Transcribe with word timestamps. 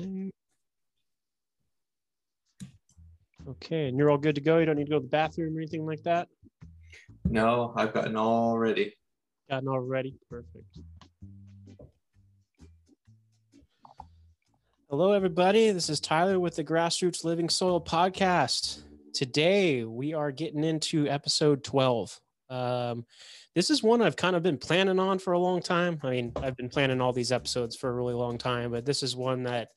Okay, 0.00 0.28
and 3.88 3.96
you're 3.96 4.10
all 4.10 4.18
good 4.18 4.34
to 4.34 4.40
go. 4.40 4.58
You 4.58 4.66
don't 4.66 4.76
need 4.76 4.86
to 4.86 4.90
go 4.90 4.98
to 4.98 5.04
the 5.04 5.08
bathroom 5.08 5.56
or 5.56 5.60
anything 5.60 5.86
like 5.86 6.02
that. 6.02 6.28
No, 7.24 7.72
I've 7.76 7.94
gotten 7.94 8.16
all 8.16 8.58
ready. 8.58 8.94
Gotten 9.48 9.68
all 9.68 9.80
ready. 9.80 10.16
Perfect. 10.28 10.78
Hello, 14.90 15.12
everybody. 15.12 15.70
This 15.70 15.88
is 15.88 16.00
Tyler 16.00 16.40
with 16.40 16.56
the 16.56 16.64
Grassroots 16.64 17.24
Living 17.24 17.48
Soil 17.48 17.80
podcast. 17.80 18.82
Today, 19.12 19.84
we 19.84 20.12
are 20.12 20.32
getting 20.32 20.64
into 20.64 21.06
episode 21.08 21.62
12. 21.62 22.20
Um, 22.54 23.04
this 23.54 23.70
is 23.70 23.82
one 23.82 24.02
I've 24.02 24.16
kind 24.16 24.36
of 24.36 24.42
been 24.42 24.58
planning 24.58 24.98
on 24.98 25.18
for 25.18 25.32
a 25.32 25.38
long 25.38 25.60
time. 25.60 26.00
I 26.02 26.10
mean, 26.10 26.32
I've 26.36 26.56
been 26.56 26.68
planning 26.68 27.00
all 27.00 27.12
these 27.12 27.32
episodes 27.32 27.76
for 27.76 27.88
a 27.88 27.92
really 27.92 28.14
long 28.14 28.38
time, 28.38 28.70
but 28.70 28.84
this 28.84 29.02
is 29.02 29.14
one 29.14 29.44
that, 29.44 29.68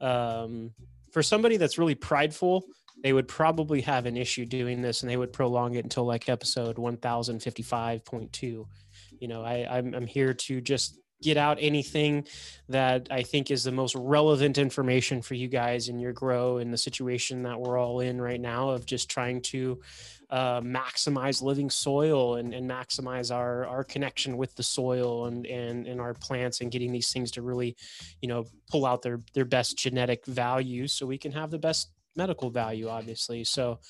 um, 0.00 0.72
for 1.12 1.22
somebody 1.22 1.56
that's 1.56 1.78
really 1.78 1.94
prideful, 1.94 2.64
they 3.02 3.12
would 3.12 3.28
probably 3.28 3.80
have 3.82 4.06
an 4.06 4.16
issue 4.16 4.44
doing 4.46 4.82
this 4.82 5.02
and 5.02 5.10
they 5.10 5.16
would 5.16 5.32
prolong 5.32 5.74
it 5.74 5.84
until 5.84 6.04
like 6.04 6.28
episode 6.28 6.76
1055.2 6.76 8.66
you 9.20 9.28
know 9.28 9.42
I, 9.42 9.66
I'm, 9.70 9.94
I'm 9.94 10.06
here 10.06 10.34
to 10.34 10.60
just 10.60 10.98
get 11.22 11.36
out 11.36 11.58
anything 11.60 12.26
that 12.68 13.08
i 13.10 13.22
think 13.22 13.50
is 13.50 13.64
the 13.64 13.72
most 13.72 13.94
relevant 13.94 14.58
information 14.58 15.22
for 15.22 15.34
you 15.34 15.48
guys 15.48 15.88
in 15.88 15.98
your 15.98 16.12
grow 16.12 16.58
in 16.58 16.70
the 16.70 16.78
situation 16.78 17.42
that 17.44 17.60
we're 17.60 17.78
all 17.78 18.00
in 18.00 18.20
right 18.20 18.40
now 18.40 18.70
of 18.70 18.84
just 18.84 19.08
trying 19.08 19.40
to 19.42 19.80
uh, 20.34 20.60
maximize 20.62 21.42
living 21.42 21.70
soil 21.70 22.34
and, 22.34 22.52
and 22.52 22.68
maximize 22.68 23.32
our 23.32 23.66
our 23.66 23.84
connection 23.84 24.36
with 24.36 24.52
the 24.56 24.64
soil 24.64 25.26
and, 25.26 25.46
and 25.46 25.86
and 25.86 26.00
our 26.00 26.12
plants 26.12 26.60
and 26.60 26.72
getting 26.72 26.90
these 26.90 27.12
things 27.12 27.30
to 27.30 27.40
really 27.40 27.76
you 28.20 28.28
know 28.28 28.44
pull 28.68 28.84
out 28.84 29.00
their 29.02 29.20
their 29.34 29.44
best 29.44 29.78
genetic 29.78 30.26
value 30.26 30.88
so 30.88 31.06
we 31.06 31.18
can 31.18 31.30
have 31.30 31.52
the 31.52 31.58
best 31.58 31.90
medical 32.16 32.50
value, 32.50 32.88
obviously. 32.88 33.44
So, 33.44 33.80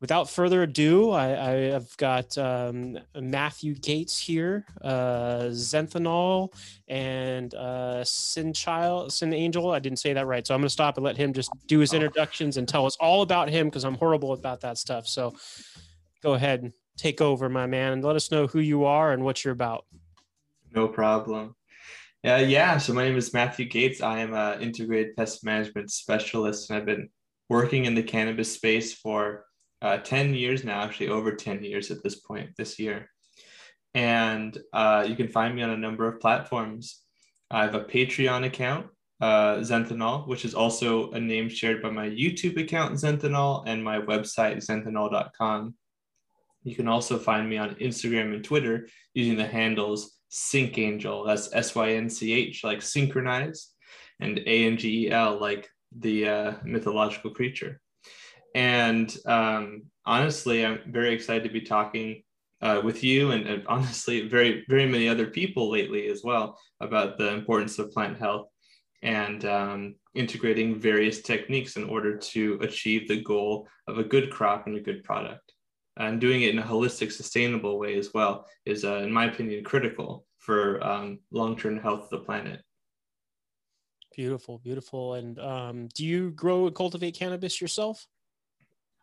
without 0.00 0.28
further 0.28 0.62
ado, 0.62 1.12
I, 1.12 1.26
have 1.72 1.96
got 1.96 2.36
um, 2.38 2.98
Matthew 3.18 3.74
Gates 3.74 4.18
here, 4.18 4.64
uh, 4.82 5.48
Zenthanol, 5.50 6.50
and 6.88 7.54
uh, 7.54 8.04
Sin 8.04 8.52
Child, 8.52 9.12
Sin 9.12 9.32
Angel. 9.32 9.70
I 9.70 9.78
didn't 9.78 9.98
say 9.98 10.12
that 10.12 10.26
right, 10.26 10.46
so 10.46 10.54
I'm 10.54 10.60
going 10.60 10.66
to 10.66 10.72
stop 10.72 10.96
and 10.96 11.04
let 11.04 11.16
him 11.16 11.32
just 11.32 11.50
do 11.66 11.78
his 11.78 11.92
oh. 11.92 11.96
introductions 11.96 12.56
and 12.56 12.68
tell 12.68 12.86
us 12.86 12.96
all 12.96 13.22
about 13.22 13.48
him 13.48 13.68
because 13.68 13.84
I'm 13.84 13.96
horrible 13.96 14.32
about 14.32 14.60
that 14.60 14.78
stuff. 14.78 15.06
So, 15.06 15.34
go 16.24 16.32
ahead 16.32 16.62
and 16.62 16.72
take 16.96 17.20
over, 17.20 17.48
my 17.48 17.66
man, 17.66 17.92
and 17.92 18.02
let 18.02 18.16
us 18.16 18.30
know 18.30 18.46
who 18.46 18.60
you 18.60 18.84
are 18.84 19.12
and 19.12 19.22
what 19.22 19.44
you're 19.44 19.52
about. 19.52 19.84
No 20.74 20.88
problem. 20.88 21.54
Uh, 22.26 22.36
yeah, 22.36 22.78
so 22.78 22.94
my 22.94 23.04
name 23.04 23.18
is 23.18 23.34
Matthew 23.34 23.66
Gates. 23.66 24.00
I 24.00 24.20
am 24.20 24.32
an 24.32 24.62
integrated 24.62 25.14
pest 25.14 25.44
management 25.44 25.90
specialist, 25.90 26.70
and 26.70 26.78
I've 26.78 26.86
been 26.86 27.10
working 27.50 27.84
in 27.84 27.94
the 27.94 28.02
cannabis 28.02 28.50
space 28.50 28.94
for 28.94 29.44
uh, 29.82 29.98
10 29.98 30.34
years 30.34 30.64
now, 30.64 30.80
actually 30.80 31.08
over 31.08 31.32
10 31.32 31.62
years 31.62 31.90
at 31.90 32.02
this 32.02 32.16
point 32.16 32.50
this 32.56 32.78
year. 32.78 33.10
And 33.92 34.56
uh, 34.72 35.04
you 35.06 35.14
can 35.14 35.28
find 35.28 35.54
me 35.54 35.62
on 35.62 35.70
a 35.70 35.76
number 35.76 36.08
of 36.08 36.20
platforms. 36.20 37.02
I 37.50 37.64
have 37.64 37.74
a 37.74 37.84
Patreon 37.84 38.46
account, 38.46 38.86
uh, 39.20 39.56
Zenthanol, 39.56 40.26
which 40.26 40.46
is 40.46 40.54
also 40.54 41.10
a 41.10 41.20
name 41.20 41.50
shared 41.50 41.82
by 41.82 41.90
my 41.90 42.08
YouTube 42.08 42.58
account, 42.58 42.94
Zenthanol, 42.94 43.64
and 43.66 43.84
my 43.84 43.98
website, 43.98 44.56
zenthanol.com. 44.56 45.74
You 46.64 46.74
can 46.74 46.88
also 46.88 47.18
find 47.18 47.48
me 47.48 47.58
on 47.58 47.74
Instagram 47.76 48.34
and 48.34 48.42
Twitter 48.42 48.88
using 49.12 49.36
the 49.36 49.46
handles 49.46 50.18
Synch 50.30 50.78
Angel, 50.78 51.24
that's 51.24 51.54
S 51.54 51.74
Y 51.74 51.92
N 51.92 52.10
C 52.10 52.32
H, 52.32 52.64
like 52.64 52.82
synchronize, 52.82 53.70
and 54.20 54.38
A 54.38 54.66
N 54.66 54.76
G 54.76 55.06
E 55.06 55.10
L, 55.10 55.38
like 55.38 55.68
the 55.96 56.28
uh, 56.28 56.52
mythological 56.64 57.30
creature. 57.30 57.80
And 58.54 59.14
um, 59.26 59.84
honestly, 60.06 60.64
I'm 60.64 60.80
very 60.88 61.14
excited 61.14 61.44
to 61.44 61.50
be 61.50 61.60
talking 61.60 62.22
uh, 62.62 62.80
with 62.82 63.04
you 63.04 63.32
and, 63.32 63.46
and, 63.46 63.66
honestly, 63.68 64.28
very, 64.28 64.64
very 64.68 64.86
many 64.86 65.08
other 65.08 65.26
people 65.26 65.70
lately 65.70 66.08
as 66.08 66.22
well 66.24 66.58
about 66.80 67.18
the 67.18 67.28
importance 67.32 67.78
of 67.78 67.92
plant 67.92 68.18
health 68.18 68.48
and 69.02 69.44
um, 69.44 69.94
integrating 70.14 70.80
various 70.80 71.20
techniques 71.20 71.76
in 71.76 71.84
order 71.84 72.16
to 72.16 72.58
achieve 72.62 73.06
the 73.06 73.22
goal 73.22 73.68
of 73.86 73.98
a 73.98 74.04
good 74.04 74.30
crop 74.30 74.66
and 74.66 74.76
a 74.76 74.80
good 74.80 75.04
product. 75.04 75.53
And 75.96 76.20
doing 76.20 76.42
it 76.42 76.50
in 76.50 76.58
a 76.58 76.62
holistic, 76.62 77.12
sustainable 77.12 77.78
way 77.78 77.96
as 77.96 78.12
well 78.12 78.46
is, 78.66 78.84
uh, 78.84 78.96
in 78.96 79.12
my 79.12 79.26
opinion, 79.26 79.62
critical 79.62 80.26
for 80.38 80.84
um, 80.84 81.20
long 81.30 81.56
term 81.56 81.78
health 81.78 82.04
of 82.04 82.10
the 82.10 82.18
planet. 82.18 82.60
Beautiful, 84.14 84.58
beautiful. 84.58 85.14
And 85.14 85.38
um, 85.38 85.88
do 85.94 86.04
you 86.04 86.30
grow 86.30 86.66
and 86.66 86.74
cultivate 86.74 87.16
cannabis 87.16 87.60
yourself? 87.60 88.06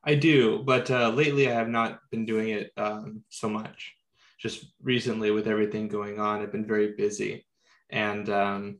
I 0.03 0.15
do, 0.15 0.63
but 0.63 0.89
uh, 0.89 1.09
lately 1.09 1.49
I 1.49 1.53
have 1.53 1.69
not 1.69 1.99
been 2.09 2.25
doing 2.25 2.49
it 2.49 2.71
um, 2.77 3.23
so 3.29 3.49
much. 3.49 3.93
Just 4.39 4.65
recently, 4.81 5.29
with 5.29 5.47
everything 5.47 5.87
going 5.87 6.19
on, 6.19 6.41
I've 6.41 6.51
been 6.51 6.65
very 6.65 6.93
busy, 6.93 7.45
and 7.91 8.27
um, 8.29 8.79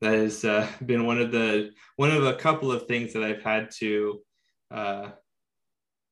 that 0.00 0.14
has 0.14 0.44
uh, 0.44 0.66
been 0.86 1.04
one 1.04 1.20
of 1.20 1.30
the 1.30 1.72
one 1.96 2.10
of 2.10 2.24
a 2.24 2.34
couple 2.34 2.72
of 2.72 2.86
things 2.86 3.12
that 3.12 3.22
I've 3.22 3.42
had 3.42 3.70
to 3.78 4.20
uh, 4.70 5.10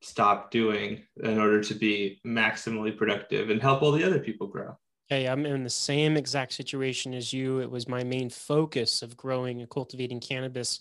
stop 0.02 0.50
doing 0.50 1.02
in 1.22 1.38
order 1.38 1.62
to 1.62 1.74
be 1.74 2.20
maximally 2.26 2.96
productive 2.96 3.50
and 3.50 3.60
help 3.60 3.82
all 3.82 3.92
the 3.92 4.04
other 4.04 4.18
people 4.18 4.46
grow. 4.46 4.76
Hey, 5.08 5.26
I'm 5.26 5.44
in 5.44 5.64
the 5.64 5.70
same 5.70 6.16
exact 6.16 6.52
situation 6.52 7.14
as 7.14 7.32
you. 7.32 7.58
It 7.60 7.70
was 7.70 7.88
my 7.88 8.04
main 8.04 8.30
focus 8.30 9.02
of 9.02 9.16
growing 9.16 9.60
and 9.60 9.68
cultivating 9.68 10.20
cannabis. 10.20 10.80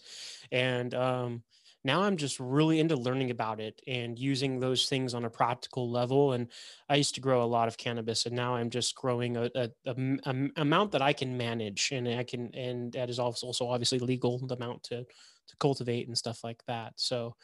And 0.51 0.93
um, 0.93 1.43
now 1.83 2.03
I'm 2.03 2.15
just 2.15 2.39
really 2.39 2.79
into 2.79 2.95
learning 2.95 3.31
about 3.31 3.59
it 3.59 3.81
and 3.87 4.19
using 4.19 4.59
those 4.59 4.87
things 4.87 5.13
on 5.13 5.25
a 5.25 5.29
practical 5.29 5.89
level. 5.89 6.33
And 6.33 6.47
I 6.89 6.95
used 6.95 7.15
to 7.15 7.21
grow 7.21 7.43
a 7.43 7.45
lot 7.45 7.67
of 7.67 7.77
cannabis, 7.77 8.25
and 8.25 8.35
now 8.35 8.55
I'm 8.55 8.69
just 8.69 8.95
growing 8.95 9.37
a, 9.37 9.49
a, 9.55 9.69
a, 9.85 9.95
a 10.25 10.49
amount 10.57 10.91
that 10.91 11.01
I 11.01 11.13
can 11.13 11.37
manage, 11.37 11.91
and 11.91 12.07
I 12.07 12.23
can, 12.23 12.53
and 12.53 12.91
that 12.93 13.09
is 13.09 13.17
also, 13.17 13.67
obviously 13.67 13.99
legal, 13.99 14.45
the 14.45 14.55
amount 14.55 14.83
to 14.83 15.05
to 15.49 15.57
cultivate 15.57 16.07
and 16.07 16.17
stuff 16.17 16.43
like 16.43 16.61
that. 16.67 16.93
So 16.97 17.35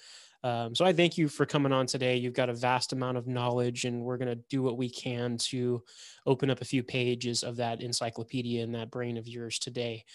um, 0.46 0.76
so 0.76 0.86
I 0.86 0.94
thank 0.94 1.18
you 1.18 1.28
for 1.28 1.44
coming 1.44 1.72
on 1.72 1.88
today. 1.88 2.18
You've 2.18 2.36
got 2.36 2.52
a 2.52 2.54
vast 2.54 2.94
amount 2.94 3.18
of 3.18 3.26
knowledge, 3.26 3.86
and 3.86 4.04
we're 4.04 4.18
going 4.18 4.30
to 4.30 4.44
do 4.48 4.62
what 4.62 4.78
we 4.78 4.92
can 4.92 5.38
to 5.50 5.84
open 6.28 6.52
up 6.52 6.62
a 6.62 6.66
few 6.66 6.84
pages 6.84 7.42
of 7.42 7.56
that 7.56 7.82
encyclopedia 7.82 8.64
and 8.64 8.76
that 8.76 8.92
brain 8.92 9.18
of 9.18 9.28
yours 9.28 9.58
today. 9.58 10.06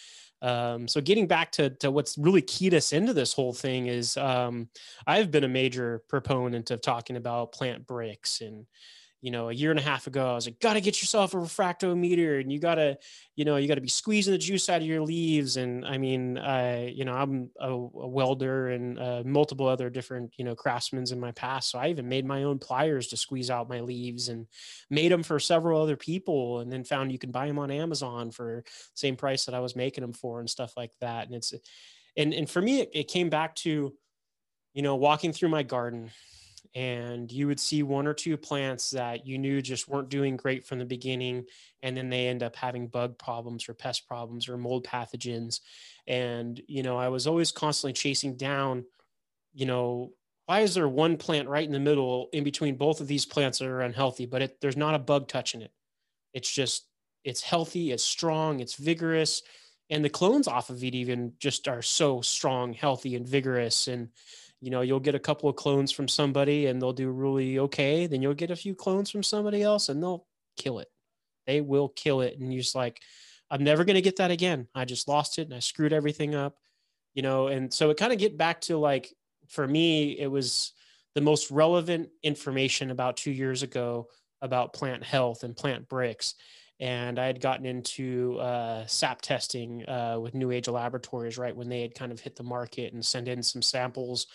Um, 0.40 0.86
so 0.86 1.00
getting 1.00 1.26
back 1.26 1.50
to, 1.52 1.70
to 1.80 1.90
what's 1.90 2.16
really 2.16 2.42
keyed 2.42 2.74
us 2.74 2.92
into 2.92 3.12
this 3.12 3.32
whole 3.32 3.52
thing 3.52 3.88
is 3.88 4.16
um, 4.16 4.68
I've 5.04 5.32
been 5.32 5.42
a 5.42 5.48
major 5.48 6.04
proponent 6.08 6.70
of 6.70 6.80
talking 6.80 7.16
about 7.16 7.50
plant 7.50 7.84
Brix 7.84 8.40
and 8.40 8.66
you 9.22 9.30
know, 9.30 9.50
a 9.50 9.52
year 9.52 9.70
and 9.70 9.78
a 9.78 9.82
half 9.82 10.06
ago, 10.06 10.30
I 10.30 10.34
was 10.34 10.46
like, 10.46 10.60
gotta 10.60 10.80
get 10.80 11.02
yourself 11.02 11.34
a 11.34 11.36
refractometer 11.36 12.40
and 12.40 12.50
you 12.50 12.58
gotta, 12.58 12.98
you 13.36 13.44
know, 13.44 13.56
you 13.56 13.68
gotta 13.68 13.82
be 13.82 13.88
squeezing 13.88 14.32
the 14.32 14.38
juice 14.38 14.68
out 14.70 14.80
of 14.80 14.86
your 14.86 15.02
leaves. 15.02 15.58
And 15.58 15.84
I 15.84 15.98
mean, 15.98 16.38
I, 16.38 16.86
you 16.86 17.04
know, 17.04 17.12
I'm 17.12 17.50
a, 17.60 17.70
a 17.70 18.08
welder 18.08 18.68
and 18.68 18.98
uh, 18.98 19.22
multiple 19.26 19.66
other 19.66 19.90
different, 19.90 20.32
you 20.38 20.44
know, 20.44 20.54
craftsmen 20.54 21.04
in 21.10 21.20
my 21.20 21.32
past. 21.32 21.70
So 21.70 21.78
I 21.78 21.88
even 21.88 22.08
made 22.08 22.24
my 22.24 22.44
own 22.44 22.58
pliers 22.58 23.08
to 23.08 23.16
squeeze 23.18 23.50
out 23.50 23.68
my 23.68 23.80
leaves 23.80 24.28
and 24.28 24.46
made 24.88 25.12
them 25.12 25.22
for 25.22 25.38
several 25.38 25.82
other 25.82 25.96
people 25.96 26.60
and 26.60 26.72
then 26.72 26.82
found 26.82 27.12
you 27.12 27.18
can 27.18 27.30
buy 27.30 27.46
them 27.46 27.58
on 27.58 27.70
Amazon 27.70 28.30
for 28.30 28.64
same 28.94 29.16
price 29.16 29.44
that 29.44 29.54
I 29.54 29.60
was 29.60 29.76
making 29.76 30.02
them 30.02 30.14
for 30.14 30.40
and 30.40 30.48
stuff 30.48 30.72
like 30.78 30.92
that. 31.00 31.26
And 31.26 31.34
it's, 31.34 31.52
and, 32.16 32.32
and 32.32 32.48
for 32.48 32.62
me, 32.62 32.80
it, 32.80 32.90
it 32.94 33.08
came 33.08 33.28
back 33.28 33.54
to, 33.56 33.92
you 34.72 34.82
know, 34.82 34.96
walking 34.96 35.32
through 35.32 35.50
my 35.50 35.62
garden 35.62 36.10
and 36.74 37.30
you 37.32 37.46
would 37.46 37.58
see 37.58 37.82
one 37.82 38.06
or 38.06 38.14
two 38.14 38.36
plants 38.36 38.90
that 38.90 39.26
you 39.26 39.38
knew 39.38 39.60
just 39.60 39.88
weren't 39.88 40.08
doing 40.08 40.36
great 40.36 40.64
from 40.64 40.78
the 40.78 40.84
beginning 40.84 41.44
and 41.82 41.96
then 41.96 42.08
they 42.08 42.28
end 42.28 42.42
up 42.42 42.54
having 42.54 42.86
bug 42.86 43.18
problems 43.18 43.68
or 43.68 43.74
pest 43.74 44.06
problems 44.06 44.48
or 44.48 44.56
mold 44.56 44.86
pathogens. 44.86 45.60
And 46.06 46.60
you 46.66 46.82
know 46.82 46.96
i 46.96 47.08
was 47.08 47.26
always 47.26 47.52
constantly 47.52 47.92
chasing 47.92 48.36
down 48.36 48.84
you 49.52 49.66
know 49.66 50.12
why 50.46 50.60
is 50.60 50.74
there 50.74 50.88
one 50.88 51.16
plant 51.16 51.48
right 51.48 51.66
in 51.66 51.72
the 51.72 51.78
middle 51.78 52.28
in 52.32 52.42
between 52.42 52.76
both 52.76 53.00
of 53.00 53.06
these 53.06 53.26
plants 53.26 53.58
that 53.58 53.68
are 53.68 53.82
unhealthy 53.82 54.26
but 54.26 54.42
it, 54.42 54.60
there's 54.60 54.76
not 54.76 54.94
a 54.94 54.98
bug 54.98 55.28
touching 55.28 55.62
it. 55.62 55.72
It's 56.34 56.50
just 56.50 56.86
it's 57.24 57.42
healthy 57.42 57.92
it's 57.92 58.04
strong 58.04 58.60
it's 58.60 58.74
vigorous 58.74 59.42
and 59.90 60.04
the 60.04 60.08
clones 60.08 60.46
off 60.46 60.70
of 60.70 60.82
it 60.84 60.94
even 60.94 61.32
just 61.38 61.66
are 61.66 61.82
so 61.82 62.20
strong 62.20 62.72
healthy 62.72 63.16
and 63.16 63.26
vigorous. 63.26 63.88
And 63.88 64.08
you 64.60 64.70
know 64.70 64.80
you'll 64.80 65.00
get 65.00 65.14
a 65.14 65.20
couple 65.20 65.48
of 65.48 65.56
clones 65.56 65.90
from 65.90 66.08
somebody 66.08 66.66
and 66.66 66.80
they'll 66.80 66.92
do 66.92 67.10
really 67.10 67.58
okay 67.58 68.06
then 68.06 68.20
you'll 68.22 68.34
get 68.34 68.50
a 68.50 68.56
few 68.56 68.74
clones 68.74 69.10
from 69.10 69.22
somebody 69.22 69.62
else 69.62 69.88
and 69.88 70.02
they'll 70.02 70.26
kill 70.56 70.78
it. 70.78 70.88
They 71.46 71.60
will 71.60 71.88
kill 71.88 72.20
it. 72.20 72.38
And 72.38 72.52
you're 72.52 72.62
just 72.62 72.74
like 72.74 73.00
i'm 73.50 73.64
never 73.64 73.84
going 73.84 73.94
to 73.96 74.02
get 74.02 74.16
that 74.16 74.30
again. 74.30 74.68
I 74.74 74.84
just 74.84 75.08
lost 75.08 75.38
it 75.38 75.42
and 75.42 75.54
i 75.54 75.58
screwed 75.58 75.92
everything 75.92 76.34
up 76.34 76.56
you 77.14 77.22
know? 77.22 77.48
And 77.48 77.72
so 77.72 77.90
it 77.90 77.96
kind 77.96 78.12
of 78.12 78.18
get 78.18 78.38
back 78.38 78.60
to 78.62 78.76
like 78.78 79.12
for 79.48 79.66
me 79.66 80.18
it 80.18 80.30
was 80.30 80.72
the 81.14 81.20
most 81.20 81.50
relevant 81.50 82.08
information 82.22 82.90
about 82.90 83.16
two 83.16 83.32
years 83.32 83.62
ago 83.62 84.06
about 84.40 84.72
plant 84.72 85.04
health 85.04 85.42
and 85.42 85.56
plant 85.56 85.88
Brix 85.88 86.34
and 86.80 87.18
I 87.18 87.26
had 87.26 87.40
gotten 87.42 87.66
into 87.66 88.38
uh, 88.38 88.86
sap 88.86 89.20
testing 89.20 89.86
uh, 89.86 90.18
with 90.18 90.34
New 90.34 90.50
Age 90.50 90.66
Laboratories 90.66 91.36
right 91.36 91.54
when 91.54 91.68
they 91.68 91.82
had 91.82 91.94
kind 91.94 92.10
of 92.10 92.20
hit 92.20 92.36
the 92.36 92.42
market 92.42 92.94
and 92.94 93.04
sent 93.04 93.28
in 93.28 93.42
some 93.42 93.60
samples. 93.60 94.26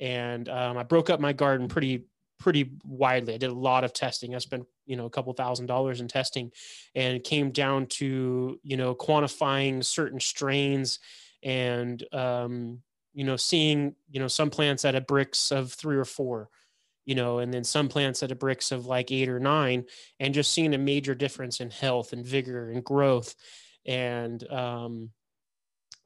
And 0.00 0.48
um, 0.48 0.76
I 0.76 0.82
broke 0.82 1.10
up 1.10 1.20
my 1.20 1.32
garden 1.32 1.68
pretty 1.68 2.06
pretty 2.40 2.72
widely. 2.84 3.34
I 3.34 3.38
did 3.38 3.50
a 3.50 3.54
lot 3.54 3.84
of 3.84 3.92
testing. 3.92 4.34
I 4.34 4.38
spent 4.38 4.66
you 4.84 4.96
know 4.96 5.06
a 5.06 5.10
couple 5.10 5.32
thousand 5.32 5.66
dollars 5.66 6.00
in 6.00 6.08
testing, 6.08 6.50
and 6.96 7.22
came 7.22 7.52
down 7.52 7.86
to 7.86 8.58
you 8.64 8.76
know 8.76 8.96
quantifying 8.96 9.84
certain 9.84 10.18
strains 10.18 10.98
and 11.44 12.04
um, 12.12 12.82
you 13.14 13.22
know 13.22 13.36
seeing 13.36 13.94
you 14.10 14.18
know 14.18 14.28
some 14.28 14.50
plants 14.50 14.84
at 14.84 14.96
a 14.96 15.00
Brix 15.00 15.52
of 15.52 15.72
three 15.72 15.96
or 15.96 16.04
four 16.04 16.48
you 17.04 17.14
know, 17.14 17.38
and 17.38 17.52
then 17.52 17.64
some 17.64 17.88
plants 17.88 18.22
at 18.22 18.32
a 18.32 18.36
Brix 18.36 18.72
of 18.72 18.86
like 18.86 19.10
eight 19.10 19.28
or 19.28 19.40
nine, 19.40 19.84
and 20.20 20.34
just 20.34 20.52
seeing 20.52 20.74
a 20.74 20.78
major 20.78 21.14
difference 21.14 21.60
in 21.60 21.70
health 21.70 22.12
and 22.12 22.24
vigor 22.24 22.70
and 22.70 22.84
growth. 22.84 23.34
And 23.86 24.42
um, 24.50 25.10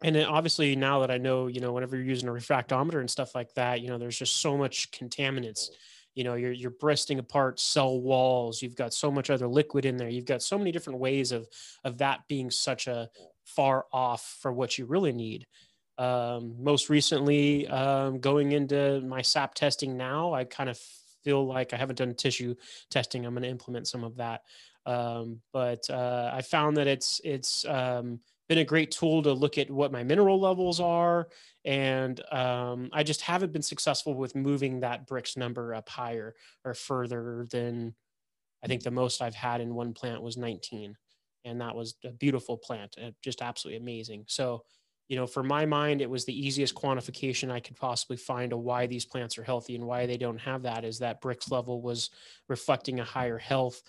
and 0.02 0.14
then 0.14 0.26
obviously 0.26 0.76
now 0.76 1.00
that 1.00 1.10
I 1.10 1.18
know, 1.18 1.46
you 1.46 1.60
know, 1.60 1.72
whenever 1.72 1.96
you're 1.96 2.04
using 2.04 2.28
a 2.28 2.32
refractometer 2.32 3.00
and 3.00 3.10
stuff 3.10 3.34
like 3.34 3.52
that, 3.54 3.80
you 3.80 3.88
know, 3.88 3.98
there's 3.98 4.18
just 4.18 4.40
so 4.40 4.56
much 4.56 4.90
contaminants. 4.90 5.68
You 6.14 6.24
know, 6.24 6.34
you're 6.34 6.52
you're 6.52 6.70
bursting 6.70 7.18
apart 7.18 7.60
cell 7.60 8.00
walls. 8.00 8.62
You've 8.62 8.76
got 8.76 8.94
so 8.94 9.10
much 9.10 9.28
other 9.28 9.46
liquid 9.46 9.84
in 9.84 9.96
there. 9.96 10.08
You've 10.08 10.24
got 10.24 10.42
so 10.42 10.56
many 10.56 10.72
different 10.72 10.98
ways 10.98 11.32
of 11.32 11.46
of 11.84 11.98
that 11.98 12.20
being 12.28 12.50
such 12.50 12.86
a 12.86 13.08
far 13.44 13.86
off 13.92 14.38
for 14.40 14.52
what 14.52 14.78
you 14.78 14.86
really 14.86 15.12
need. 15.12 15.46
Um, 15.98 16.54
most 16.62 16.90
recently, 16.90 17.66
um, 17.68 18.18
going 18.18 18.52
into 18.52 19.00
my 19.02 19.22
SAP 19.22 19.54
testing 19.54 19.96
now, 19.96 20.34
I 20.34 20.44
kind 20.44 20.68
of 20.68 20.78
feel 21.24 21.46
like 21.46 21.72
I 21.72 21.76
haven't 21.76 21.98
done 21.98 22.14
tissue 22.14 22.54
testing. 22.90 23.26
I'm 23.26 23.34
going 23.34 23.42
to 23.42 23.48
implement 23.48 23.88
some 23.88 24.04
of 24.04 24.16
that. 24.16 24.42
Um, 24.86 25.40
but 25.52 25.88
uh, 25.90 26.30
I 26.32 26.42
found 26.42 26.76
that 26.76 26.86
it's 26.86 27.20
it's 27.24 27.64
um, 27.64 28.20
been 28.48 28.58
a 28.58 28.64
great 28.64 28.92
tool 28.92 29.22
to 29.24 29.32
look 29.32 29.58
at 29.58 29.68
what 29.68 29.90
my 29.90 30.04
mineral 30.04 30.40
levels 30.40 30.80
are, 30.80 31.28
and 31.64 32.20
um, 32.32 32.90
I 32.92 33.02
just 33.02 33.22
haven't 33.22 33.52
been 33.52 33.62
successful 33.62 34.14
with 34.14 34.36
moving 34.36 34.80
that 34.80 35.08
Brix 35.08 35.36
number 35.36 35.74
up 35.74 35.88
higher 35.88 36.36
or 36.64 36.74
further 36.74 37.48
than 37.50 37.94
I 38.62 38.68
think 38.68 38.84
the 38.84 38.92
most 38.92 39.20
I've 39.20 39.34
had 39.34 39.60
in 39.60 39.74
one 39.74 39.92
plant 39.92 40.22
was 40.22 40.36
19, 40.36 40.96
and 41.44 41.60
that 41.60 41.74
was 41.74 41.96
a 42.04 42.12
beautiful 42.12 42.56
plant, 42.56 42.94
uh, 43.02 43.10
just 43.22 43.42
absolutely 43.42 43.80
amazing. 43.80 44.24
So 44.28 44.62
you 45.08 45.16
know, 45.16 45.26
for 45.26 45.42
my 45.42 45.66
mind, 45.66 46.00
it 46.00 46.10
was 46.10 46.24
the 46.24 46.46
easiest 46.46 46.74
quantification 46.74 47.50
I 47.50 47.60
could 47.60 47.76
possibly 47.76 48.16
find 48.16 48.52
of 48.52 48.60
why 48.60 48.86
these 48.86 49.04
plants 49.04 49.38
are 49.38 49.44
healthy 49.44 49.76
and 49.76 49.86
why 49.86 50.06
they 50.06 50.16
don't 50.16 50.38
have 50.38 50.62
that 50.62 50.84
is 50.84 50.98
that 50.98 51.22
Brix 51.22 51.50
level 51.50 51.80
was 51.80 52.10
reflecting 52.48 52.98
a 52.98 53.04
higher 53.04 53.38
health 53.38 53.82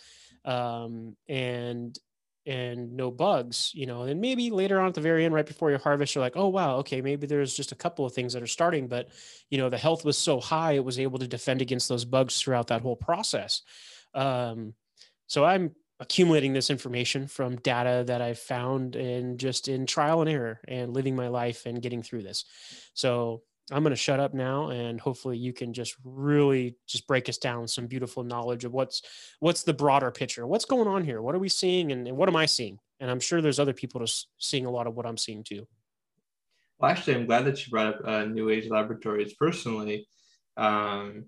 um, 0.45 1.15
and 1.27 1.97
and 2.45 2.93
no 2.93 3.11
bugs, 3.11 3.71
you 3.73 3.85
know, 3.85 4.03
and 4.03 4.21
maybe 4.21 4.49
later 4.51 4.79
on 4.79 4.87
at 4.87 4.93
the 4.93 5.01
very 5.01 5.25
end, 5.25 5.33
right 5.33 5.45
before 5.45 5.69
you 5.69 5.77
harvest, 5.77 6.15
you're 6.15 6.23
like, 6.23 6.37
oh 6.37 6.47
wow, 6.47 6.77
okay, 6.77 7.01
maybe 7.01 7.27
there's 7.27 7.53
just 7.53 7.73
a 7.73 7.75
couple 7.75 8.05
of 8.05 8.13
things 8.13 8.31
that 8.31 8.41
are 8.41 8.47
starting, 8.47 8.87
but 8.87 9.09
you 9.49 9.57
know, 9.57 9.69
the 9.69 9.77
health 9.77 10.05
was 10.05 10.17
so 10.17 10.39
high, 10.39 10.73
it 10.73 10.85
was 10.85 10.97
able 10.97 11.19
to 11.19 11.27
defend 11.27 11.61
against 11.61 11.89
those 11.89 12.05
bugs 12.05 12.39
throughout 12.39 12.67
that 12.67 12.81
whole 12.81 12.95
process. 12.95 13.63
Um, 14.13 14.73
so 15.27 15.43
I'm 15.43 15.71
accumulating 15.99 16.53
this 16.53 16.69
information 16.69 17.27
from 17.27 17.55
data 17.57 18.03
that 18.07 18.21
I've 18.21 18.39
found 18.39 18.95
and 18.95 19.39
just 19.39 19.67
in 19.67 19.85
trial 19.85 20.21
and 20.21 20.29
error 20.29 20.59
and 20.67 20.93
living 20.93 21.15
my 21.15 21.27
life 21.27 21.65
and 21.65 21.81
getting 21.81 22.03
through 22.03 22.23
this. 22.23 22.45
So 22.93 23.41
I'm 23.71 23.83
going 23.83 23.91
to 23.91 23.95
shut 23.97 24.19
up 24.19 24.33
now 24.33 24.69
and 24.69 25.01
hopefully 25.01 25.37
you 25.37 25.53
can 25.53 25.73
just 25.73 25.95
really 26.03 26.77
just 26.87 27.07
break 27.07 27.27
us 27.29 27.37
down 27.37 27.67
some 27.67 27.87
beautiful 27.87 28.23
knowledge 28.23 28.63
of 28.63 28.73
what's 28.73 29.01
what's 29.39 29.63
the 29.63 29.73
broader 29.73 30.11
picture. 30.11 30.45
What's 30.45 30.65
going 30.65 30.87
on 30.87 31.03
here? 31.03 31.21
What 31.21 31.35
are 31.35 31.39
we 31.39 31.49
seeing 31.49 31.91
and, 31.91 32.07
and 32.07 32.15
what 32.15 32.29
am 32.29 32.35
I 32.35 32.45
seeing? 32.45 32.79
And 32.99 33.11
I'm 33.11 33.19
sure 33.19 33.41
there's 33.41 33.59
other 33.59 33.73
people 33.73 33.99
just 33.99 34.29
seeing 34.37 34.65
a 34.65 34.71
lot 34.71 34.87
of 34.87 34.95
what 34.95 35.05
I'm 35.05 35.17
seeing 35.17 35.43
too. 35.43 35.67
Well, 36.79 36.91
actually, 36.91 37.15
I'm 37.15 37.25
glad 37.25 37.45
that 37.45 37.65
you 37.65 37.71
brought 37.71 37.95
up 37.95 38.01
uh, 38.05 38.25
New 38.25 38.49
Age 38.49 38.69
Laboratories 38.69 39.33
personally, 39.33 40.07
um, 40.57 41.25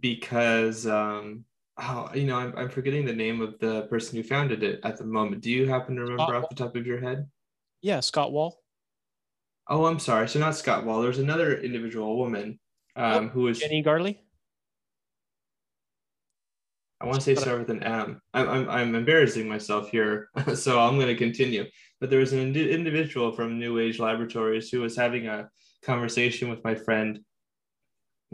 because 0.00 0.86
um, 0.86 1.44
oh, 1.78 2.10
you 2.14 2.24
know, 2.24 2.36
I'm, 2.36 2.54
I'm 2.56 2.68
forgetting 2.68 3.04
the 3.04 3.12
name 3.12 3.40
of 3.40 3.58
the 3.58 3.82
person 3.82 4.16
who 4.16 4.22
founded 4.22 4.62
it 4.62 4.80
at 4.84 4.98
the 4.98 5.04
moment. 5.04 5.42
Do 5.42 5.50
you 5.50 5.68
happen 5.68 5.96
to 5.96 6.02
remember 6.02 6.24
Scott 6.24 6.34
off 6.34 6.48
the 6.48 6.54
top 6.54 6.76
of 6.76 6.86
your 6.86 7.00
head? 7.00 7.26
Yeah, 7.82 8.00
Scott 8.00 8.32
Wall. 8.32 8.60
Oh, 9.68 9.84
I'm 9.84 9.98
sorry. 9.98 10.28
So 10.28 10.38
not 10.38 10.56
Scott 10.56 10.84
Wall. 10.84 11.02
There's 11.02 11.18
another 11.18 11.58
individual 11.60 12.16
woman 12.16 12.58
um, 12.96 13.26
oh, 13.26 13.28
who 13.28 13.42
was 13.42 13.58
Jenny 13.58 13.82
Garley. 13.82 14.18
I 17.00 17.06
want 17.06 17.16
to 17.16 17.22
say 17.22 17.36
start 17.36 17.60
with 17.60 17.70
an 17.70 17.84
M. 17.84 18.20
I'm, 18.34 18.48
I'm, 18.48 18.68
I'm 18.68 18.94
embarrassing 18.96 19.48
myself 19.48 19.88
here, 19.90 20.30
so 20.54 20.80
I'm 20.80 20.96
going 20.96 21.06
to 21.06 21.14
continue. 21.14 21.64
But 22.00 22.10
there 22.10 22.18
was 22.18 22.32
an 22.32 22.40
ind- 22.40 22.56
individual 22.56 23.30
from 23.30 23.58
New 23.58 23.78
Age 23.78 24.00
Laboratories 24.00 24.68
who 24.68 24.80
was 24.80 24.96
having 24.96 25.28
a 25.28 25.48
conversation 25.84 26.48
with 26.48 26.64
my 26.64 26.74
friend 26.74 27.20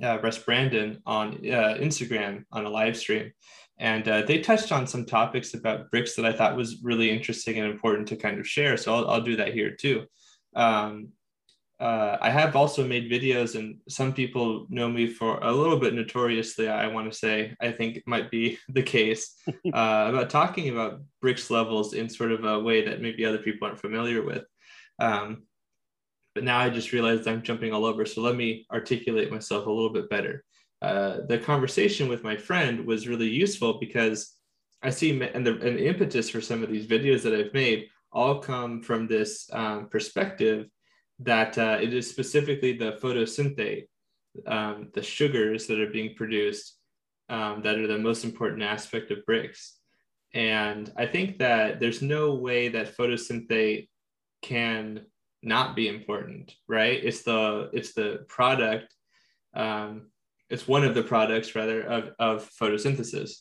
uh, 0.02 0.18
Russ 0.22 0.38
Brandon 0.38 1.00
on 1.06 1.34
uh, 1.34 1.76
Instagram 1.78 2.44
on 2.52 2.64
a 2.64 2.70
live 2.70 2.96
stream. 2.96 3.32
And 3.78 4.06
uh, 4.06 4.22
they 4.22 4.38
touched 4.38 4.70
on 4.70 4.86
some 4.86 5.04
topics 5.04 5.54
about 5.54 5.90
Brix 5.90 6.14
that 6.16 6.24
I 6.24 6.32
thought 6.32 6.56
was 6.56 6.82
really 6.82 7.10
interesting 7.10 7.58
and 7.58 7.70
important 7.70 8.08
to 8.08 8.16
kind 8.16 8.38
of 8.38 8.46
share. 8.46 8.76
So 8.76 8.94
I'll, 8.94 9.10
I'll 9.10 9.20
do 9.20 9.36
that 9.36 9.52
here 9.52 9.70
too. 9.70 10.04
Um, 10.54 11.08
uh, 11.80 12.16
I 12.20 12.30
have 12.30 12.54
also 12.54 12.86
made 12.86 13.10
videos, 13.10 13.56
and 13.58 13.78
some 13.88 14.12
people 14.12 14.66
know 14.70 14.88
me 14.88 15.08
for 15.08 15.38
a 15.42 15.50
little 15.50 15.76
bit 15.78 15.92
notoriously. 15.92 16.68
I 16.68 16.86
want 16.86 17.10
to 17.10 17.18
say, 17.18 17.54
I 17.60 17.72
think 17.72 17.96
it 17.96 18.04
might 18.06 18.30
be 18.30 18.58
the 18.68 18.82
case 18.82 19.34
uh, 19.48 19.50
about 20.08 20.30
talking 20.30 20.68
about 20.70 21.00
Brix 21.22 21.50
levels 21.50 21.94
in 21.94 22.08
sort 22.08 22.30
of 22.30 22.44
a 22.44 22.60
way 22.60 22.84
that 22.84 23.02
maybe 23.02 23.26
other 23.26 23.38
people 23.38 23.66
aren't 23.66 23.80
familiar 23.80 24.22
with. 24.22 24.44
Um, 25.00 25.42
but 26.34 26.44
now 26.44 26.58
I 26.58 26.70
just 26.70 26.92
realized 26.92 27.26
I'm 27.26 27.42
jumping 27.42 27.72
all 27.72 27.84
over. 27.84 28.04
So 28.04 28.20
let 28.20 28.36
me 28.36 28.66
articulate 28.72 29.30
myself 29.30 29.66
a 29.66 29.70
little 29.70 29.92
bit 29.92 30.10
better. 30.10 30.44
Uh, 30.82 31.18
the 31.28 31.38
conversation 31.38 32.08
with 32.08 32.24
my 32.24 32.36
friend 32.36 32.84
was 32.84 33.08
really 33.08 33.28
useful 33.28 33.78
because 33.78 34.36
I 34.82 34.90
see, 34.90 35.10
and 35.10 35.46
the, 35.46 35.52
and 35.52 35.78
the 35.78 35.86
impetus 35.86 36.28
for 36.28 36.40
some 36.40 36.62
of 36.62 36.70
these 36.70 36.86
videos 36.86 37.22
that 37.22 37.34
I've 37.34 37.54
made 37.54 37.86
all 38.12 38.38
come 38.38 38.82
from 38.82 39.06
this 39.06 39.48
um, 39.52 39.88
perspective 39.88 40.66
that 41.20 41.56
uh, 41.56 41.78
it 41.80 41.94
is 41.94 42.10
specifically 42.10 42.76
the 42.76 42.98
photosynthate, 43.02 43.84
um, 44.46 44.90
the 44.92 45.02
sugars 45.02 45.66
that 45.68 45.80
are 45.80 45.90
being 45.90 46.14
produced, 46.14 46.78
um, 47.28 47.62
that 47.62 47.78
are 47.78 47.86
the 47.86 47.98
most 47.98 48.24
important 48.24 48.62
aspect 48.62 49.10
of 49.10 49.18
Brix. 49.28 49.70
And 50.34 50.92
I 50.96 51.06
think 51.06 51.38
that 51.38 51.80
there's 51.80 52.02
no 52.02 52.34
way 52.34 52.68
that 52.68 52.96
photosynthate 52.96 53.88
can 54.42 55.06
not 55.44 55.76
be 55.76 55.88
important, 55.88 56.54
right? 56.68 57.00
It's 57.02 57.22
the 57.22 57.70
it's 57.72 57.92
the 57.92 58.24
product, 58.28 58.94
um, 59.54 60.10
it's 60.50 60.68
one 60.68 60.84
of 60.84 60.94
the 60.94 61.02
products 61.02 61.54
rather 61.54 61.82
of, 61.82 62.10
of 62.18 62.50
photosynthesis. 62.60 63.40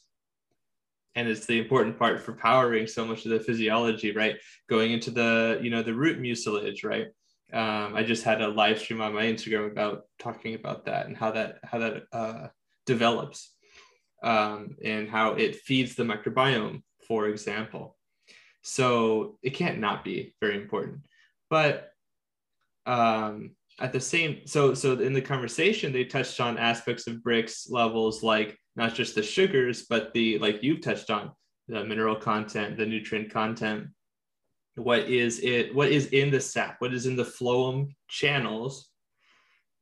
And 1.15 1.27
it's 1.27 1.45
the 1.45 1.60
important 1.60 2.00
part 2.00 2.22
for 2.22 2.33
powering 2.33 2.88
so 2.88 3.05
much 3.05 3.25
of 3.25 3.31
the 3.31 3.39
physiology, 3.39 4.13
right? 4.13 4.38
Going 4.67 4.91
into 4.91 5.12
the, 5.12 5.60
you 5.62 5.69
know, 5.69 5.83
the 5.83 5.93
root 5.93 6.19
mucilage, 6.19 6.83
right? 6.83 7.07
Um, 7.53 7.95
I 7.95 8.01
just 8.01 8.24
had 8.24 8.41
a 8.41 8.48
live 8.48 8.79
stream 8.79 9.00
on 9.00 9.13
my 9.13 9.25
Instagram 9.25 9.72
about 9.72 10.05
talking 10.17 10.55
about 10.55 10.86
that 10.86 11.05
and 11.05 11.15
how 11.15 11.31
that 11.31 11.60
how 11.63 11.77
that 11.77 12.03
uh, 12.12 12.48
develops 12.88 13.53
um, 14.24 14.75
and 14.83 15.07
how 15.07 15.33
it 15.33 15.57
feeds 15.57 15.93
the 15.93 16.03
microbiome, 16.03 16.81
for 17.07 17.27
example. 17.27 17.95
So 18.63 19.38
it 19.43 19.51
can't 19.51 19.79
not 19.79 20.03
be 20.03 20.33
very 20.41 20.55
important. 20.55 21.01
But 21.50 21.92
um, 22.85 23.51
at 23.79 23.91
the 23.91 23.99
same 23.99 24.41
so 24.45 24.73
so 24.73 24.93
in 24.93 25.13
the 25.13 25.21
conversation 25.21 25.91
they 25.91 26.05
touched 26.05 26.39
on 26.39 26.57
aspects 26.57 27.07
of 27.07 27.17
Brix 27.17 27.69
levels 27.69 28.21
like 28.23 28.57
not 28.75 28.93
just 28.93 29.15
the 29.15 29.23
sugars 29.23 29.85
but 29.89 30.13
the 30.13 30.37
like 30.39 30.61
you've 30.63 30.81
touched 30.81 31.09
on 31.09 31.31
the 31.67 31.83
mineral 31.83 32.15
content 32.15 32.77
the 32.77 32.85
nutrient 32.85 33.31
content. 33.31 33.87
What 34.75 35.01
is 35.01 35.39
it 35.39 35.73
what 35.73 35.89
is 35.89 36.07
in 36.07 36.31
the 36.31 36.39
sap? 36.39 36.75
What 36.79 36.93
is 36.93 37.05
in 37.05 37.15
the 37.15 37.23
phloem 37.23 37.93
channels 38.07 38.89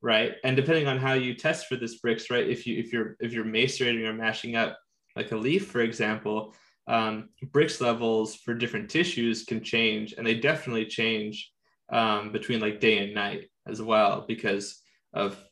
right? 0.00 0.34
And 0.42 0.56
depending 0.56 0.88
on 0.88 0.98
how 0.98 1.12
you 1.12 1.34
test 1.34 1.66
for 1.66 1.76
this 1.76 2.00
Brix 2.00 2.30
right 2.30 2.48
if 2.48 2.66
you 2.66 2.78
if 2.78 2.92
you're 2.92 3.16
if 3.20 3.32
you're 3.32 3.44
macerating 3.44 4.06
or 4.06 4.12
mashing 4.12 4.56
up 4.56 4.78
like 5.16 5.32
a 5.32 5.36
leaf 5.36 5.66
for 5.66 5.80
example 5.80 6.54
um, 6.88 7.28
Brix 7.44 7.80
levels 7.80 8.34
for 8.34 8.54
different 8.54 8.90
tissues 8.90 9.44
can 9.44 9.62
change 9.62 10.14
and 10.16 10.26
they 10.26 10.34
definitely 10.34 10.86
change 10.86 11.52
um, 11.90 12.32
between 12.32 12.60
like 12.60 12.80
day 12.80 12.98
and 12.98 13.14
night 13.14 13.48
as 13.66 13.80
well 13.80 14.24
because 14.26 14.82
of 15.12 15.42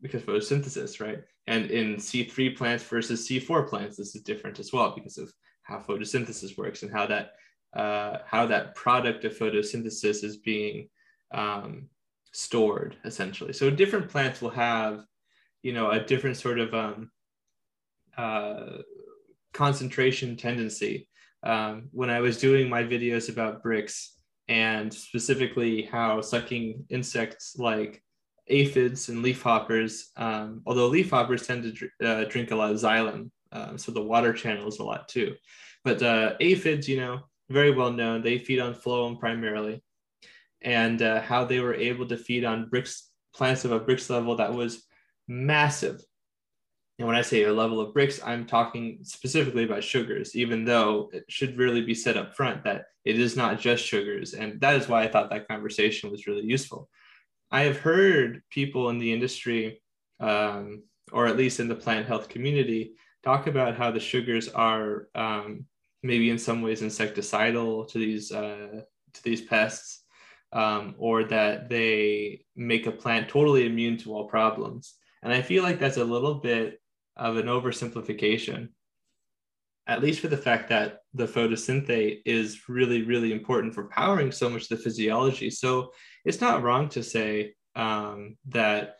because 0.00 0.22
photosynthesis, 0.22 1.00
right? 1.00 1.18
And 1.46 1.70
in 1.70 1.96
C3 1.96 2.56
plants 2.56 2.84
versus 2.84 3.28
C4 3.28 3.68
plants, 3.68 3.96
this 3.96 4.14
is 4.14 4.22
different 4.22 4.60
as 4.60 4.72
well 4.72 4.94
because 4.94 5.18
of 5.18 5.32
how 5.62 5.78
photosynthesis 5.78 6.56
works 6.56 6.82
and 6.82 6.92
how 6.92 7.06
that 7.06 7.32
uh, 7.76 8.18
how 8.26 8.46
that 8.46 8.74
product 8.74 9.24
of 9.24 9.36
photosynthesis 9.36 10.24
is 10.24 10.38
being 10.38 10.88
um, 11.32 11.88
stored 12.32 12.96
essentially. 13.04 13.52
So 13.52 13.70
different 13.70 14.08
plants 14.08 14.40
will 14.40 14.50
have, 14.50 15.00
you 15.62 15.72
know, 15.72 15.90
a 15.90 16.00
different 16.00 16.36
sort 16.36 16.58
of 16.58 16.72
um, 16.74 17.10
uh, 18.16 18.78
concentration 19.52 20.36
tendency 20.36 21.08
um, 21.42 21.88
when 21.92 22.10
I 22.10 22.20
was 22.20 22.38
doing 22.38 22.68
my 22.68 22.82
videos 22.82 23.28
about 23.28 23.62
Brix 23.62 24.08
and 24.48 24.92
specifically 24.92 25.82
how 25.82 26.20
sucking 26.20 26.84
insects 26.88 27.56
like 27.58 28.02
aphids 28.48 29.08
and 29.08 29.24
leafhoppers, 29.24 30.06
um, 30.16 30.62
although 30.66 30.90
leafhoppers 30.90 31.46
tend 31.46 31.62
to 31.62 31.72
dr- 31.72 31.90
uh, 32.02 32.24
drink 32.24 32.50
a 32.50 32.56
lot 32.56 32.70
of 32.70 32.78
xylem, 32.78 33.30
um, 33.52 33.78
so 33.78 33.92
the 33.92 34.02
water 34.02 34.32
channels 34.32 34.78
a 34.78 34.84
lot 34.84 35.08
too. 35.08 35.34
But 35.84 36.02
uh, 36.02 36.34
aphids, 36.40 36.88
you 36.88 36.96
know, 36.96 37.20
very 37.50 37.70
well 37.70 37.92
known. 37.92 38.22
They 38.22 38.38
feed 38.38 38.60
on 38.60 38.74
phloem 38.74 39.18
primarily, 39.18 39.82
and 40.62 41.00
uh, 41.02 41.20
how 41.20 41.44
they 41.44 41.60
were 41.60 41.74
able 41.74 42.06
to 42.08 42.16
feed 42.16 42.44
on 42.44 42.68
Brix, 42.70 43.02
plants 43.34 43.64
of 43.64 43.72
a 43.72 43.80
Brix 43.80 44.10
level 44.10 44.36
that 44.36 44.52
was 44.52 44.82
massive. 45.26 46.00
And 46.98 47.06
when 47.06 47.16
I 47.16 47.22
say 47.22 47.44
a 47.44 47.52
level 47.52 47.80
of 47.80 47.94
Brix, 47.94 48.20
I'm 48.26 48.44
talking 48.44 48.98
specifically 49.02 49.64
about 49.64 49.84
sugars, 49.84 50.34
even 50.34 50.64
though 50.64 51.10
it 51.12 51.24
should 51.28 51.56
really 51.56 51.82
be 51.82 51.94
set 51.94 52.16
up 52.16 52.34
front 52.34 52.64
that 52.64 52.86
it 53.04 53.20
is 53.20 53.36
not 53.36 53.60
just 53.60 53.84
sugars. 53.84 54.34
And 54.34 54.60
that 54.60 54.74
is 54.74 54.88
why 54.88 55.04
I 55.04 55.08
thought 55.08 55.30
that 55.30 55.46
conversation 55.46 56.10
was 56.10 56.26
really 56.26 56.44
useful. 56.44 56.88
I 57.52 57.62
have 57.62 57.78
heard 57.78 58.42
people 58.50 58.90
in 58.90 58.98
the 58.98 59.12
industry, 59.12 59.80
um, 60.18 60.82
or 61.12 61.26
at 61.26 61.36
least 61.36 61.60
in 61.60 61.68
the 61.68 61.74
plant 61.74 62.06
health 62.06 62.28
community, 62.28 62.94
talk 63.22 63.46
about 63.46 63.76
how 63.76 63.92
the 63.92 64.00
sugars 64.00 64.48
are 64.48 65.08
um, 65.14 65.64
maybe 66.02 66.30
in 66.30 66.38
some 66.38 66.62
ways 66.62 66.82
insecticidal 66.82 67.88
to 67.88 67.98
these 67.98 68.32
uh, 68.32 68.80
to 69.14 69.22
these 69.22 69.42
pests, 69.42 70.04
um, 70.52 70.94
or 70.98 71.24
that 71.24 71.68
they 71.68 72.44
make 72.56 72.86
a 72.86 72.92
plant 72.92 73.28
totally 73.28 73.66
immune 73.66 73.96
to 73.98 74.14
all 74.14 74.28
problems. 74.28 74.94
And 75.22 75.32
I 75.32 75.42
feel 75.42 75.62
like 75.62 75.78
that's 75.78 75.96
a 75.96 76.04
little 76.04 76.34
bit 76.34 76.80
of 77.18 77.36
an 77.36 77.46
oversimplification, 77.46 78.68
at 79.86 80.02
least 80.02 80.20
for 80.20 80.28
the 80.28 80.36
fact 80.36 80.68
that 80.68 81.00
the 81.14 81.26
photosynthate 81.26 82.20
is 82.24 82.68
really, 82.68 83.02
really 83.02 83.32
important 83.32 83.74
for 83.74 83.88
powering 83.88 84.30
so 84.30 84.48
much 84.48 84.62
of 84.62 84.68
the 84.68 84.76
physiology. 84.76 85.50
So 85.50 85.92
it's 86.24 86.40
not 86.40 86.62
wrong 86.62 86.88
to 86.90 87.02
say 87.02 87.54
um, 87.74 88.36
that 88.48 88.96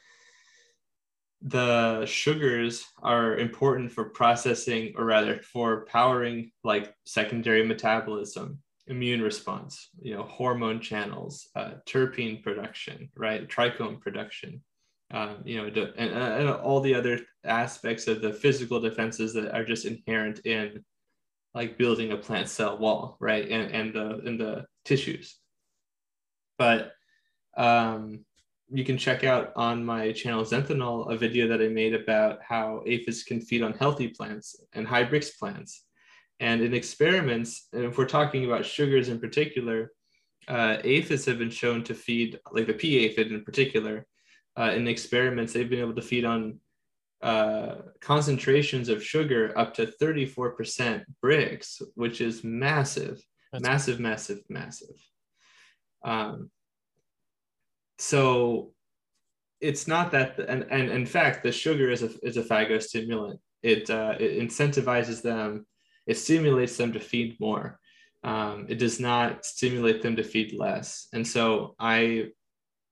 the 1.42 2.04
sugars 2.06 2.84
are 3.02 3.36
important 3.36 3.92
for 3.92 4.06
processing 4.06 4.92
or 4.96 5.04
rather 5.04 5.38
for 5.38 5.84
powering 5.86 6.50
like 6.64 6.92
secondary 7.06 7.64
metabolism 7.64 8.58
immune 8.88 9.22
response 9.22 9.90
you 10.00 10.14
know 10.14 10.24
hormone 10.24 10.80
channels 10.80 11.48
uh, 11.54 11.72
terpene 11.86 12.42
production 12.42 13.08
right 13.16 13.46
trichome 13.48 14.00
production 14.00 14.60
um, 15.12 15.36
you 15.44 15.56
know 15.56 15.66
and, 15.96 16.10
and 16.10 16.48
all 16.48 16.80
the 16.80 16.94
other 16.94 17.20
aspects 17.44 18.06
of 18.06 18.20
the 18.20 18.32
physical 18.32 18.80
defenses 18.80 19.32
that 19.34 19.54
are 19.54 19.64
just 19.64 19.84
inherent 19.84 20.40
in 20.44 20.84
like 21.54 21.78
building 21.78 22.12
a 22.12 22.16
plant 22.16 22.48
cell 22.48 22.78
wall 22.78 23.16
right 23.20 23.48
and, 23.48 23.70
and 23.72 23.94
the 23.94 24.18
in 24.26 24.36
the 24.36 24.64
tissues 24.84 25.38
but 26.58 26.92
um, 27.56 28.24
you 28.70 28.84
can 28.84 28.98
check 28.98 29.24
out 29.24 29.52
on 29.56 29.84
my 29.84 30.12
channel 30.12 30.44
Xanthanol 30.44 31.12
a 31.12 31.16
video 31.16 31.48
that 31.48 31.62
I 31.62 31.68
made 31.68 31.94
about 31.94 32.40
how 32.46 32.82
aphids 32.86 33.22
can 33.22 33.40
feed 33.40 33.62
on 33.62 33.72
healthy 33.72 34.08
plants 34.08 34.56
and 34.74 34.86
high 34.86 35.04
Brix 35.04 35.38
plants. 35.38 35.84
And 36.40 36.60
in 36.60 36.74
experiments, 36.74 37.68
and 37.72 37.84
if 37.84 37.98
we're 37.98 38.04
talking 38.04 38.44
about 38.44 38.64
sugars 38.64 39.08
in 39.08 39.18
particular, 39.18 39.92
uh, 40.46 40.76
aphids 40.84 41.24
have 41.24 41.38
been 41.38 41.50
shown 41.50 41.82
to 41.84 41.94
feed, 41.94 42.38
like 42.52 42.66
the 42.66 42.74
pea 42.74 43.06
aphid 43.06 43.32
in 43.32 43.42
particular, 43.42 44.06
uh, 44.58 44.72
in 44.72 44.88
experiments, 44.88 45.52
they've 45.52 45.70
been 45.70 45.80
able 45.80 45.94
to 45.94 46.02
feed 46.02 46.24
on 46.24 46.58
uh, 47.22 47.76
concentrations 48.00 48.88
of 48.88 49.04
sugar 49.04 49.56
up 49.56 49.74
to 49.74 49.86
34% 49.86 51.04
Brix, 51.24 51.82
which 51.94 52.20
is 52.20 52.44
massive, 52.44 53.22
That's 53.52 53.62
massive, 53.62 54.00
massive, 54.00 54.40
massive. 54.48 54.96
Um, 56.04 56.50
so 57.98 58.72
it's 59.60 59.88
not 59.88 60.12
that 60.12 60.38
and, 60.38 60.64
and 60.70 60.88
in 60.88 61.04
fact 61.04 61.42
the 61.42 61.50
sugar 61.50 61.90
is 61.90 62.02
a, 62.02 62.10
is 62.22 62.36
a 62.36 62.42
phagostimulant. 62.42 63.38
It, 63.62 63.90
uh, 63.90 64.14
it 64.20 64.38
incentivizes 64.38 65.20
them 65.20 65.66
it 66.08 66.16
stimulates 66.16 66.76
them 66.76 66.92
to 66.94 67.00
feed 67.00 67.38
more. 67.38 67.78
Um, 68.24 68.66
it 68.68 68.78
does 68.78 68.98
not 68.98 69.44
stimulate 69.44 70.02
them 70.02 70.16
to 70.16 70.24
feed 70.24 70.58
less. 70.58 71.06
And 71.12 71.24
so 71.24 71.76
i 71.78 72.30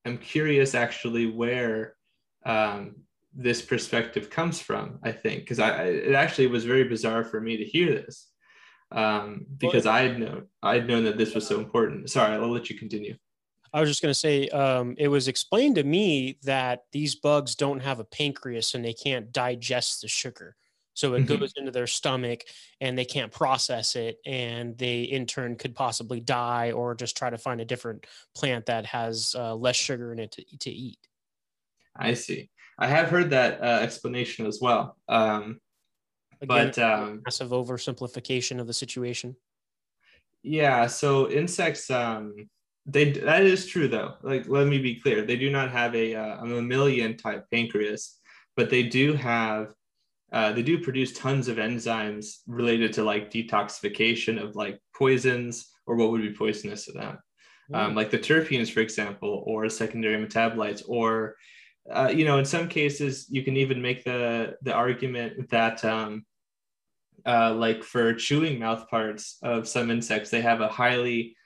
am 0.07 0.19
curious 0.19 0.75
actually 0.75 1.27
where 1.27 1.97
um, 2.45 2.97
this 3.35 3.61
perspective 3.61 4.31
comes 4.31 4.61
from 4.61 4.99
i 5.03 5.13
think 5.13 5.41
because 5.41 5.59
i 5.59 5.85
it 5.85 6.15
actually 6.15 6.47
was 6.47 6.65
very 6.65 6.85
bizarre 6.85 7.25
for 7.25 7.41
me 7.41 7.57
to 7.57 7.65
hear 7.65 7.93
this 7.93 8.29
um, 8.93 9.45
because 9.59 9.85
well, 9.85 9.95
i 9.95 10.03
had 10.03 10.19
known 10.19 10.47
i'd 10.63 10.89
known 10.89 11.05
that 11.05 11.19
this 11.19 11.35
was 11.35 11.47
so 11.47 11.59
important 11.59 12.09
sorry 12.09 12.35
i'll 12.35 12.49
let 12.49 12.71
you 12.71 12.79
continue 12.79 13.15
I 13.73 13.81
was 13.81 13.91
just 13.91 14.01
going 14.01 14.11
to 14.11 14.19
say, 14.19 14.49
um, 14.49 14.95
it 14.97 15.09
was 15.09 15.29
explained 15.29 15.75
to 15.75 15.85
me 15.85 16.39
that 16.45 16.85
these 16.93 17.15
bugs 17.15 17.55
don't 17.55 17.81
have 17.81 18.01
a 18.01 18.05
pancreas 18.05 18.75
and 18.75 18.83
they 18.83 18.95
can't 18.95 19.33
digest 19.33 20.01
the 20.01 20.09
sugar. 20.09 20.57
So 20.97 21.13
it 21.13 21.27
mm-hmm. 21.27 21.37
goes 21.37 21.53
into 21.57 21.71
their 21.71 21.87
stomach 21.87 22.45
and 22.81 22.97
they 22.97 23.05
can't 23.05 23.31
process 23.31 23.97
it. 23.97 24.19
And 24.25 24.77
they, 24.79 25.03
in 25.03 25.27
turn, 25.27 25.57
could 25.57 25.75
possibly 25.75 26.21
die 26.21 26.73
or 26.73 26.95
just 26.95 27.19
try 27.19 27.29
to 27.29 27.37
find 27.37 27.61
a 27.61 27.67
different 27.67 28.07
plant 28.35 28.67
that 28.67 28.87
has 28.87 29.37
uh, 29.39 29.55
less 29.55 29.77
sugar 29.77 30.11
in 30.13 30.19
it 30.19 30.33
to, 30.33 30.59
to 30.61 30.71
eat. 30.71 30.99
I 31.95 32.15
see. 32.15 32.49
I 32.79 32.87
have 32.87 33.11
heard 33.11 33.31
that 33.31 33.61
uh, 33.61 33.81
explanation 33.83 34.47
as 34.47 34.59
well. 34.61 34.97
Um, 35.07 35.61
Again, 36.41 36.73
but 36.75 36.79
um, 36.79 37.23
massive 37.27 37.51
oversimplification 37.51 38.59
of 38.59 38.67
the 38.67 38.75
situation. 38.75 39.37
Yeah. 40.43 40.87
So 40.87 41.31
insects, 41.31 41.91
um, 41.91 42.49
they 42.87 43.13
that 43.13 43.43
is 43.43 43.67
true 43.67 43.89
though. 43.89 44.15
Like 44.23 44.49
let 44.49 44.67
me 44.67 44.79
be 44.79 45.01
clear, 45.01 45.23
they 45.23 45.37
do 45.37 45.51
not 45.51 45.71
have 45.73 45.95
a, 45.95 46.15
uh, 46.15 46.39
a 46.39 46.47
mammalian 46.47 47.17
type 47.17 47.45
pancreas, 47.51 48.19
but 48.57 48.71
they 48.71 48.85
do 48.85 49.13
have 49.13 49.75
uh, 50.33 50.53
they 50.53 50.63
do 50.63 50.79
produce 50.79 51.13
tons 51.13 51.49
of 51.49 51.57
enzymes 51.57 52.39
related 52.47 52.93
to 52.95 53.05
like 53.05 53.31
detoxification 53.31 54.43
of 54.43 54.57
like 54.57 54.81
poisons 54.95 55.71
or 55.87 55.97
what 55.97 56.11
would 56.11 56.23
be 56.23 56.33
poisonous 56.33 56.85
to 56.87 56.93
them, 56.93 57.19
mm. 57.73 57.77
um, 57.77 57.95
like 57.95 58.11
the 58.11 58.19
terpenes, 58.19 58.71
for 58.71 58.81
example, 58.81 59.45
or 59.47 59.69
secondary 59.69 60.25
metabolites, 60.25 60.83
or 60.89 61.37
uh, 61.91 62.13
you 62.13 62.25
know, 62.25 62.39
in 62.39 62.45
some 62.45 62.69
cases, 62.69 63.27
you 63.31 63.45
can 63.45 63.57
even 63.57 63.81
make 63.81 64.05
the 64.05 64.57
the 64.63 64.73
argument 64.73 65.49
that 65.51 65.85
um, 65.85 66.27
uh, 67.25 67.55
like 67.55 67.85
for 67.85 68.13
chewing 68.15 68.59
mouth 68.59 68.89
parts 68.89 69.39
of 69.43 69.69
some 69.69 69.91
insects, 69.91 70.31
they 70.31 70.41
have 70.41 70.61
a 70.61 70.69
highly 70.69 71.37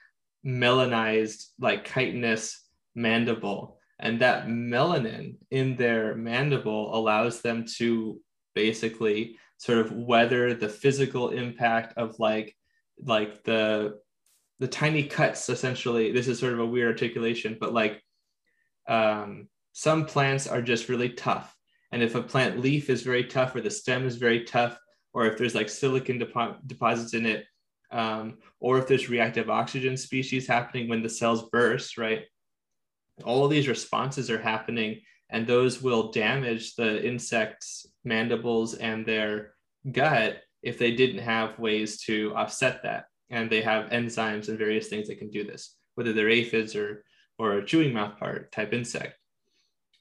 melanized 0.44 1.48
like 1.58 1.86
chitinous 1.86 2.64
mandible 2.94 3.78
and 4.00 4.20
that 4.20 4.46
melanin 4.46 5.36
in 5.50 5.76
their 5.76 6.14
mandible 6.14 6.94
allows 6.96 7.42
them 7.42 7.64
to 7.76 8.18
basically 8.54 9.38
sort 9.58 9.78
of 9.78 9.92
weather 9.92 10.54
the 10.54 10.68
physical 10.68 11.30
impact 11.30 11.96
of 11.96 12.18
like 12.18 12.56
like 13.04 13.42
the 13.44 13.98
the 14.58 14.68
tiny 14.68 15.04
cuts 15.04 15.48
essentially 15.48 16.12
this 16.12 16.28
is 16.28 16.38
sort 16.38 16.52
of 16.52 16.60
a 16.60 16.66
weird 16.66 16.88
articulation 16.88 17.56
but 17.58 17.72
like 17.72 18.02
um, 18.88 19.48
some 19.72 20.04
plants 20.04 20.46
are 20.46 20.62
just 20.62 20.88
really 20.88 21.10
tough 21.10 21.54
and 21.92 22.02
if 22.02 22.14
a 22.14 22.22
plant 22.22 22.60
leaf 22.60 22.90
is 22.90 23.02
very 23.02 23.24
tough 23.24 23.54
or 23.54 23.60
the 23.60 23.70
stem 23.70 24.06
is 24.06 24.16
very 24.16 24.44
tough 24.44 24.78
or 25.12 25.26
if 25.26 25.38
there's 25.38 25.54
like 25.54 25.68
silicon 25.68 26.18
depo- 26.18 26.56
deposits 26.66 27.14
in 27.14 27.26
it 27.26 27.44
um, 27.92 28.38
or 28.60 28.78
if 28.78 28.86
there's 28.86 29.08
reactive 29.08 29.50
oxygen 29.50 29.96
species 29.96 30.46
happening 30.46 30.88
when 30.88 31.02
the 31.02 31.08
cells 31.08 31.48
burst, 31.50 31.98
right? 31.98 32.24
All 33.24 33.44
of 33.44 33.50
these 33.50 33.68
responses 33.68 34.30
are 34.30 34.40
happening, 34.40 35.00
and 35.28 35.46
those 35.46 35.82
will 35.82 36.10
damage 36.10 36.74
the 36.74 37.04
insect's 37.06 37.86
mandibles 38.04 38.74
and 38.74 39.04
their 39.04 39.54
gut 39.92 40.42
if 40.62 40.78
they 40.78 40.94
didn't 40.94 41.22
have 41.22 41.58
ways 41.58 42.02
to 42.02 42.34
offset 42.34 42.82
that. 42.82 43.06
And 43.30 43.48
they 43.48 43.62
have 43.62 43.90
enzymes 43.90 44.48
and 44.48 44.58
various 44.58 44.88
things 44.88 45.08
that 45.08 45.18
can 45.18 45.30
do 45.30 45.44
this, 45.44 45.76
whether 45.94 46.12
they're 46.12 46.28
aphids 46.28 46.74
or 46.74 47.04
or 47.38 47.52
a 47.52 47.64
chewing 47.64 47.92
mouthpart 47.92 48.50
type 48.50 48.74
insect. 48.74 49.16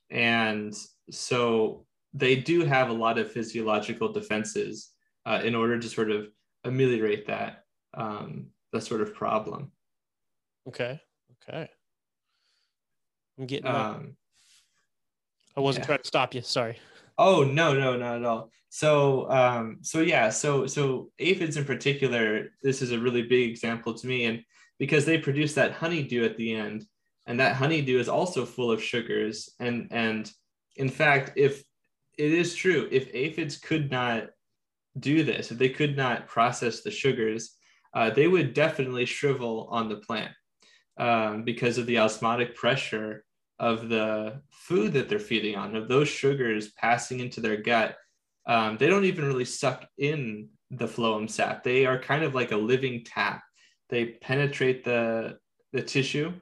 And 0.09 0.75
so 1.11 1.85
they 2.13 2.35
do 2.35 2.65
have 2.65 2.89
a 2.89 2.93
lot 2.93 3.17
of 3.17 3.31
physiological 3.31 4.11
defenses 4.11 4.89
uh, 5.25 5.41
in 5.43 5.55
order 5.55 5.79
to 5.79 5.87
sort 5.87 6.11
of 6.11 6.27
ameliorate 6.65 7.27
that 7.27 7.63
um, 7.93 8.47
that 8.73 8.81
sort 8.81 9.01
of 9.01 9.13
problem. 9.13 9.71
Okay. 10.67 10.99
Okay. 11.47 11.69
I'm 13.37 13.45
getting. 13.45 13.67
Um, 13.67 14.17
I 15.55 15.61
wasn't 15.61 15.83
yeah. 15.83 15.87
trying 15.87 16.01
to 16.01 16.07
stop 16.07 16.35
you. 16.35 16.41
Sorry. 16.41 16.77
Oh 17.19 17.43
no, 17.43 17.73
no, 17.73 17.97
not 17.97 18.15
at 18.15 18.23
all. 18.23 18.49
So, 18.69 19.29
um, 19.29 19.79
so 19.81 19.99
yeah, 19.99 20.29
so 20.29 20.65
so 20.67 21.11
aphids 21.19 21.57
in 21.57 21.65
particular, 21.65 22.51
this 22.63 22.81
is 22.81 22.93
a 22.93 22.99
really 22.99 23.23
big 23.23 23.49
example 23.49 23.93
to 23.93 24.07
me, 24.07 24.23
and 24.23 24.41
because 24.79 25.05
they 25.05 25.17
produce 25.17 25.53
that 25.55 25.73
honeydew 25.73 26.23
at 26.23 26.37
the 26.37 26.55
end, 26.55 26.85
and 27.27 27.41
that 27.41 27.57
honeydew 27.57 27.99
is 27.99 28.07
also 28.07 28.45
full 28.45 28.71
of 28.71 28.81
sugars, 28.81 29.49
and 29.59 29.89
and 29.91 30.31
in 30.77 30.87
fact, 30.87 31.33
if 31.35 31.61
it 32.17 32.31
is 32.31 32.55
true, 32.55 32.87
if 32.89 33.13
aphids 33.13 33.57
could 33.57 33.91
not 33.91 34.29
do 34.97 35.23
this, 35.23 35.51
if 35.51 35.57
they 35.57 35.69
could 35.69 35.97
not 35.97 36.27
process 36.27 36.83
the 36.83 36.91
sugars, 36.91 37.57
uh, 37.93 38.09
they 38.11 38.29
would 38.29 38.53
definitely 38.53 39.05
shrivel 39.05 39.67
on 39.71 39.89
the 39.89 39.97
plant 39.97 40.31
um, 40.97 41.43
because 41.43 41.77
of 41.77 41.85
the 41.85 41.99
osmotic 41.99 42.55
pressure 42.55 43.25
of 43.59 43.89
the 43.89 44.41
food 44.51 44.93
that 44.93 45.09
they're 45.09 45.19
feeding 45.19 45.55
on, 45.55 45.75
of 45.75 45.87
those 45.87 46.07
sugars 46.07 46.71
passing 46.71 47.19
into 47.19 47.41
their 47.41 47.57
gut. 47.57 47.97
Um, 48.47 48.77
they 48.77 48.87
don't 48.87 49.05
even 49.05 49.25
really 49.25 49.45
suck 49.45 49.85
in 49.97 50.49
the 50.71 50.87
phloem 50.87 51.29
sap. 51.29 51.63
They 51.63 51.85
are 51.85 51.99
kind 51.99 52.23
of 52.23 52.33
like 52.33 52.51
a 52.51 52.57
living 52.57 53.03
tap. 53.03 53.43
They 53.89 54.05
penetrate 54.21 54.83
the, 54.83 55.37
the 55.73 55.81
tissue 55.81 56.33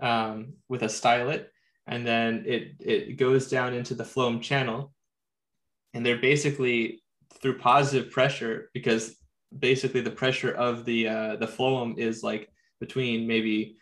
um, 0.00 0.54
with 0.68 0.82
a 0.82 0.86
stylet, 0.86 1.46
and 1.86 2.06
then 2.06 2.44
it, 2.46 2.74
it 2.80 3.16
goes 3.16 3.48
down 3.48 3.74
into 3.74 3.94
the 3.94 4.04
phloem 4.04 4.42
channel. 4.42 4.92
And 5.94 6.04
they're 6.04 6.18
basically 6.18 7.02
through 7.40 7.58
positive 7.58 8.10
pressure 8.10 8.70
because 8.74 9.16
basically 9.56 10.00
the 10.00 10.10
pressure 10.10 10.52
of 10.52 10.84
the 10.84 11.08
uh, 11.08 11.36
the 11.36 11.46
phloem 11.46 11.98
is 11.98 12.22
like 12.22 12.50
between 12.80 13.26
maybe 13.26 13.76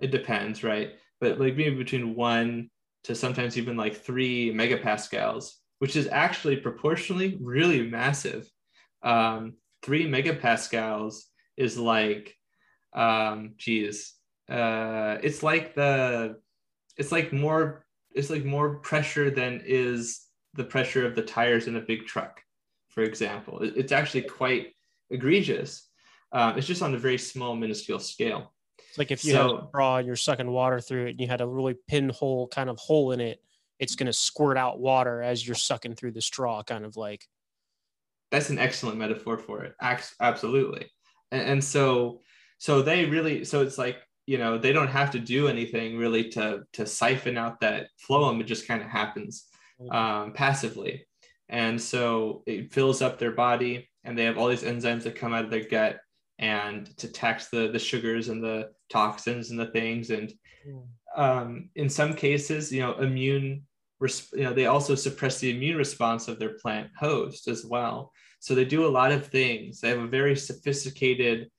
it 0.00 0.10
depends, 0.10 0.62
right? 0.62 0.94
But 1.20 1.40
like 1.40 1.56
maybe 1.56 1.76
between 1.76 2.14
one 2.14 2.70
to 3.04 3.14
sometimes 3.14 3.56
even 3.56 3.76
like 3.76 3.96
three 3.96 4.52
megapascals, 4.52 5.52
which 5.78 5.96
is 5.96 6.08
actually 6.10 6.56
proportionally 6.56 7.38
really 7.40 7.88
massive. 7.88 8.50
Um, 9.02 9.54
three 9.82 10.06
megapascals 10.06 11.22
is 11.56 11.78
like, 11.78 12.34
um, 12.92 13.54
geez, 13.56 14.14
uh, 14.50 15.18
it's 15.22 15.42
like 15.42 15.74
the, 15.74 16.36
it's 16.96 17.12
like 17.12 17.32
more, 17.32 17.84
it's 18.12 18.30
like 18.30 18.44
more 18.44 18.76
pressure 18.80 19.30
than 19.30 19.62
is 19.64 20.22
the 20.54 20.64
pressure 20.64 21.06
of 21.06 21.14
the 21.14 21.22
tires 21.22 21.68
in 21.68 21.76
a 21.76 21.80
big 21.80 22.06
truck, 22.06 22.40
for 22.88 23.02
example. 23.02 23.60
It's 23.62 23.92
actually 23.92 24.22
quite 24.22 24.72
egregious. 25.10 25.88
Um, 26.32 26.58
it's 26.58 26.66
just 26.66 26.82
on 26.82 26.94
a 26.94 26.98
very 26.98 27.18
small, 27.18 27.54
minuscule 27.54 28.00
scale. 28.00 28.52
It's 28.96 28.98
like 28.98 29.10
if 29.10 29.24
you 29.26 29.32
so, 29.32 29.42
had 29.42 29.64
a 29.64 29.68
straw 29.68 29.96
and 29.98 30.06
you're 30.06 30.16
sucking 30.16 30.50
water 30.50 30.80
through 30.80 31.06
it 31.06 31.10
and 31.10 31.20
you 31.20 31.26
had 31.26 31.42
a 31.42 31.46
really 31.46 31.76
pinhole 31.86 32.48
kind 32.48 32.70
of 32.70 32.78
hole 32.78 33.12
in 33.12 33.20
it, 33.20 33.42
it's 33.78 33.94
going 33.94 34.06
to 34.06 34.12
squirt 34.12 34.56
out 34.56 34.80
water 34.80 35.20
as 35.20 35.46
you're 35.46 35.54
sucking 35.54 35.96
through 35.96 36.12
the 36.12 36.22
straw, 36.22 36.62
kind 36.62 36.86
of 36.86 36.96
like. 36.96 37.26
That's 38.30 38.48
an 38.48 38.58
excellent 38.58 38.96
metaphor 38.96 39.36
for 39.36 39.64
it. 39.64 39.74
Absolutely. 40.18 40.86
And, 41.30 41.42
and 41.42 41.64
so, 41.64 42.22
so 42.56 42.80
they 42.80 43.04
really, 43.04 43.44
so 43.44 43.60
it's 43.60 43.76
like, 43.76 43.98
you 44.24 44.38
know, 44.38 44.56
they 44.56 44.72
don't 44.72 44.88
have 44.88 45.10
to 45.10 45.18
do 45.18 45.46
anything 45.46 45.98
really 45.98 46.30
to, 46.30 46.62
to 46.72 46.86
siphon 46.86 47.36
out 47.36 47.60
that 47.60 47.88
phloem. 48.08 48.40
It 48.40 48.44
just 48.44 48.66
kind 48.66 48.80
of 48.80 48.88
happens 48.88 49.44
mm. 49.78 49.94
um, 49.94 50.32
passively. 50.32 51.06
And 51.50 51.80
so 51.80 52.42
it 52.46 52.72
fills 52.72 53.02
up 53.02 53.18
their 53.18 53.32
body 53.32 53.90
and 54.04 54.16
they 54.16 54.24
have 54.24 54.38
all 54.38 54.48
these 54.48 54.62
enzymes 54.62 55.02
that 55.02 55.16
come 55.16 55.34
out 55.34 55.44
of 55.44 55.50
their 55.50 55.68
gut 55.68 55.98
and 56.38 56.96
to 56.98 57.08
tax 57.08 57.48
the 57.48 57.68
the 57.68 57.78
sugars 57.78 58.28
and 58.28 58.42
the 58.42 58.70
toxins 58.90 59.50
and 59.50 59.58
the 59.58 59.66
things. 59.66 60.10
And 60.10 60.32
hmm. 60.64 61.20
um, 61.20 61.70
in 61.76 61.88
some 61.88 62.14
cases 62.14 62.72
you 62.72 62.80
know 62.80 62.94
immune 62.94 63.62
you 64.00 64.44
know 64.44 64.52
they 64.52 64.66
also 64.66 64.94
suppress 64.94 65.38
the 65.38 65.54
immune 65.54 65.78
response 65.78 66.28
of 66.28 66.38
their 66.38 66.58
plant 66.58 66.90
host 66.98 67.48
as 67.48 67.64
well. 67.64 68.12
So 68.40 68.54
they 68.54 68.66
do 68.66 68.86
a 68.86 68.88
lot 68.88 69.12
of 69.12 69.26
things. 69.26 69.80
They 69.80 69.88
have 69.88 69.98
a 69.98 70.06
very 70.06 70.36
sophisticated 70.36 71.50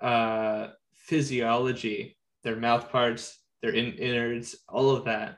uh, 0.00 0.68
physiology 0.94 2.16
their 2.42 2.56
mouth 2.56 2.90
parts 2.90 3.38
their 3.62 3.72
in- 3.72 3.94
innards 3.94 4.56
all 4.68 4.90
of 4.90 5.04
that 5.04 5.36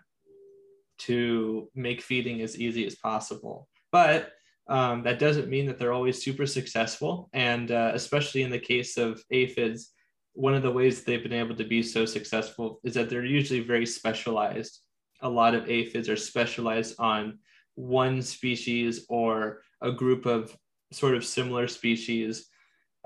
to 0.98 1.68
make 1.74 2.00
feeding 2.00 2.40
as 2.42 2.58
easy 2.58 2.86
as 2.86 2.94
possible. 2.94 3.68
But 3.90 4.32
um, 4.68 5.02
that 5.02 5.18
doesn't 5.18 5.48
mean 5.48 5.66
that 5.66 5.78
they're 5.78 5.92
always 5.92 6.22
super 6.22 6.46
successful. 6.46 7.28
And 7.32 7.70
uh, 7.70 7.92
especially 7.94 8.42
in 8.42 8.50
the 8.50 8.58
case 8.58 8.96
of 8.96 9.22
aphids, 9.30 9.92
one 10.34 10.54
of 10.54 10.62
the 10.62 10.70
ways 10.70 11.02
they've 11.02 11.22
been 11.22 11.32
able 11.32 11.56
to 11.56 11.64
be 11.64 11.82
so 11.82 12.06
successful 12.06 12.80
is 12.84 12.94
that 12.94 13.10
they're 13.10 13.24
usually 13.24 13.60
very 13.60 13.86
specialized. 13.86 14.80
A 15.20 15.28
lot 15.28 15.54
of 15.54 15.68
aphids 15.68 16.08
are 16.08 16.16
specialized 16.16 16.94
on 16.98 17.38
one 17.74 18.22
species 18.22 19.04
or 19.08 19.62
a 19.80 19.92
group 19.92 20.26
of 20.26 20.56
sort 20.92 21.14
of 21.14 21.24
similar 21.24 21.68
species, 21.68 22.46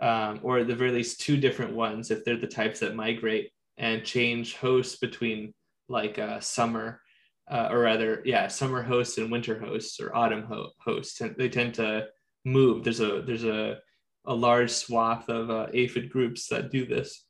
um, 0.00 0.40
or 0.42 0.58
at 0.58 0.66
the 0.66 0.74
very 0.74 0.92
least 0.92 1.20
two 1.20 1.36
different 1.36 1.74
ones 1.74 2.10
if 2.10 2.24
they're 2.24 2.36
the 2.36 2.46
types 2.46 2.80
that 2.80 2.94
migrate 2.94 3.50
and 3.78 4.04
change 4.04 4.56
hosts 4.56 4.96
between 4.98 5.52
like 5.88 6.18
uh, 6.18 6.40
summer 6.40 7.00
uh, 7.48 7.68
or 7.70 7.78
rather, 7.80 8.22
yeah, 8.24 8.48
summer 8.48 8.82
hosts 8.82 9.18
and 9.18 9.30
winter 9.30 9.58
hosts 9.58 10.00
or 10.00 10.14
autumn 10.14 10.44
ho- 10.44 10.72
hosts. 10.78 11.20
They 11.36 11.48
tend 11.48 11.74
to 11.74 12.08
move. 12.44 12.84
There's 12.84 13.00
a 13.00 13.22
there's 13.22 13.44
a 13.44 13.78
a 14.26 14.34
large 14.34 14.70
swath 14.70 15.28
of 15.28 15.50
uh, 15.50 15.68
aphid 15.72 16.10
groups 16.10 16.48
that 16.48 16.70
do 16.70 16.84
this, 16.84 17.24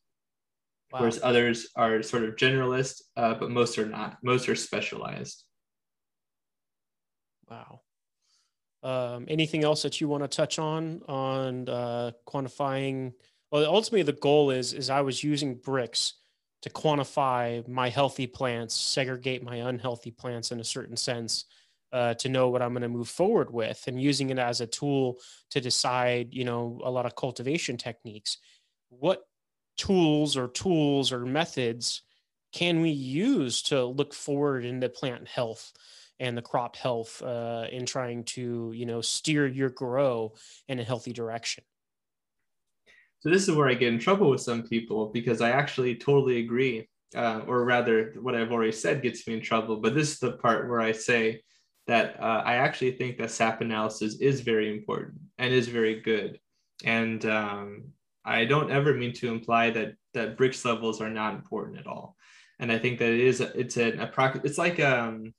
wow. 0.93 1.01
whereas 1.01 1.21
others 1.23 1.69
are 1.77 2.03
sort 2.03 2.25
of 2.25 2.37
generalist, 2.37 3.03
uh, 3.17 3.35
but 3.35 3.51
most 3.51 3.79
are 3.79 3.87
not. 3.87 4.17
Most 4.23 4.49
are 4.49 4.57
specialized. 4.57 5.45
Wow. 7.51 7.81
Um, 8.83 9.27
anything 9.29 9.65
else 9.65 9.83
that 9.83 10.01
you 10.01 10.09
want 10.09 10.23
to 10.23 10.29
touch 10.29 10.59
on 10.59 11.03
on 11.09 11.69
uh, 11.69 12.13
quantifying? 12.27 13.13
Well, 13.51 13.67
ultimately, 13.67 14.03
the 14.03 14.19
goal 14.19 14.51
is 14.51 14.73
is 14.73 14.89
I 14.89 15.03
was 15.03 15.23
using 15.23 15.59
Brix 15.59 16.13
to 16.63 16.71
quantify 16.71 17.67
my 17.69 17.89
healthy 17.89 18.27
plants, 18.27 18.75
segregate 18.75 19.43
my 19.43 19.57
unhealthy 19.57 20.11
plants 20.11 20.53
in 20.53 20.61
a 20.61 20.65
certain 20.65 20.97
sense, 20.97 21.45
uh, 21.93 22.15
to 22.15 22.29
know 22.29 22.49
what 22.49 22.63
I'm 22.63 22.73
going 22.73 22.83
to 22.83 22.89
move 22.89 23.09
forward 23.09 23.53
with, 23.53 23.85
and 23.87 24.01
using 24.01 24.31
it 24.31 24.39
as 24.39 24.61
a 24.61 24.67
tool 24.67 25.19
to 25.51 25.61
decide, 25.61 26.29
you 26.33 26.45
know, 26.45 26.81
a 26.85 26.91
lot 26.91 27.07
of 27.07 27.15
cultivation 27.15 27.77
techniques. 27.77 28.39
What 28.89 29.23
tools 29.77 30.37
or 30.37 30.49
tools 30.49 31.13
or 31.13 31.25
methods 31.25 32.03
can 32.53 32.81
we 32.81 32.91
use 32.91 33.63
to 33.63 33.85
look 33.85 34.15
forward 34.15 34.65
into 34.65 34.89
plant 34.89 35.29
health? 35.29 35.73
and 36.19 36.37
the 36.37 36.43
crop 36.43 36.77
health 36.77 37.23
uh, 37.23 37.67
in 37.71 37.85
trying 37.85 38.25
to 38.25 38.73
you 38.75 38.87
know 38.87 39.01
steer 39.01 39.47
your 39.47 39.71
grow 39.71 40.33
in 40.69 40.79
a 40.79 40.85
healthy 40.85 41.13
direction 41.13 41.65
so 43.27 43.33
this 43.33 43.49
is 43.49 43.57
where 43.57 43.69
I 43.69 43.75
get 43.75 43.93
in 43.93 43.99
trouble 43.99 44.31
with 44.31 44.41
some 44.41 44.63
people 44.63 45.07
because 45.07 45.41
I 45.41 45.51
actually 45.51 45.97
totally 45.97 46.39
agree, 46.39 46.89
uh, 47.17 47.41
or 47.49 47.65
rather, 47.65 48.15
what 48.21 48.37
I've 48.37 48.53
already 48.53 48.71
said 48.71 49.03
gets 49.03 49.27
me 49.27 49.35
in 49.35 49.41
trouble. 49.41 49.79
But 49.79 49.97
this 49.97 50.13
is 50.13 50.21
the 50.21 50.35
part 50.35 50.69
where 50.69 50.81
I 50.81 50.93
say 50.93 51.43
that 51.89 52.21
uh, 52.21 52.43
I 52.47 52.55
actually 52.55 52.93
think 52.93 53.19
that 53.19 53.33
SAP 53.33 53.63
analysis 53.63 54.21
is 54.21 54.43
very 54.43 54.73
important 54.73 55.17
and 55.39 55.53
is 55.53 55.67
very 55.67 56.03
good. 56.03 56.39
And 56.85 57.27
um, 57.27 57.89
I 58.25 58.45
don't 58.45 58.71
ever 58.71 58.95
mean 58.95 59.13
to 59.15 59.33
imply 59.33 59.71
that 59.71 59.95
that 60.15 60.39
Brix 60.39 60.65
levels 60.65 61.01
are 61.01 61.11
not 61.11 61.35
important 61.35 61.79
at 61.79 61.89
all. 61.89 62.15
And 62.61 62.71
I 62.71 62.79
think 62.79 63.01
that 63.01 63.11
it 63.11 63.19
is 63.19 63.41
it's 63.41 63.77
an 63.77 63.99
a 63.99 64.41
it's 64.45 64.57
like 64.57 64.79
um 64.79 65.35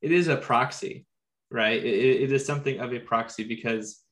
it 0.00 0.12
is 0.12 0.28
a 0.28 0.36
proxy, 0.36 1.06
right? 1.50 1.84
it, 1.84 2.22
it 2.22 2.30
is 2.30 2.46
something 2.46 2.78
of 2.78 2.92
a 2.92 3.00
proxy 3.00 3.42
because 3.42 4.03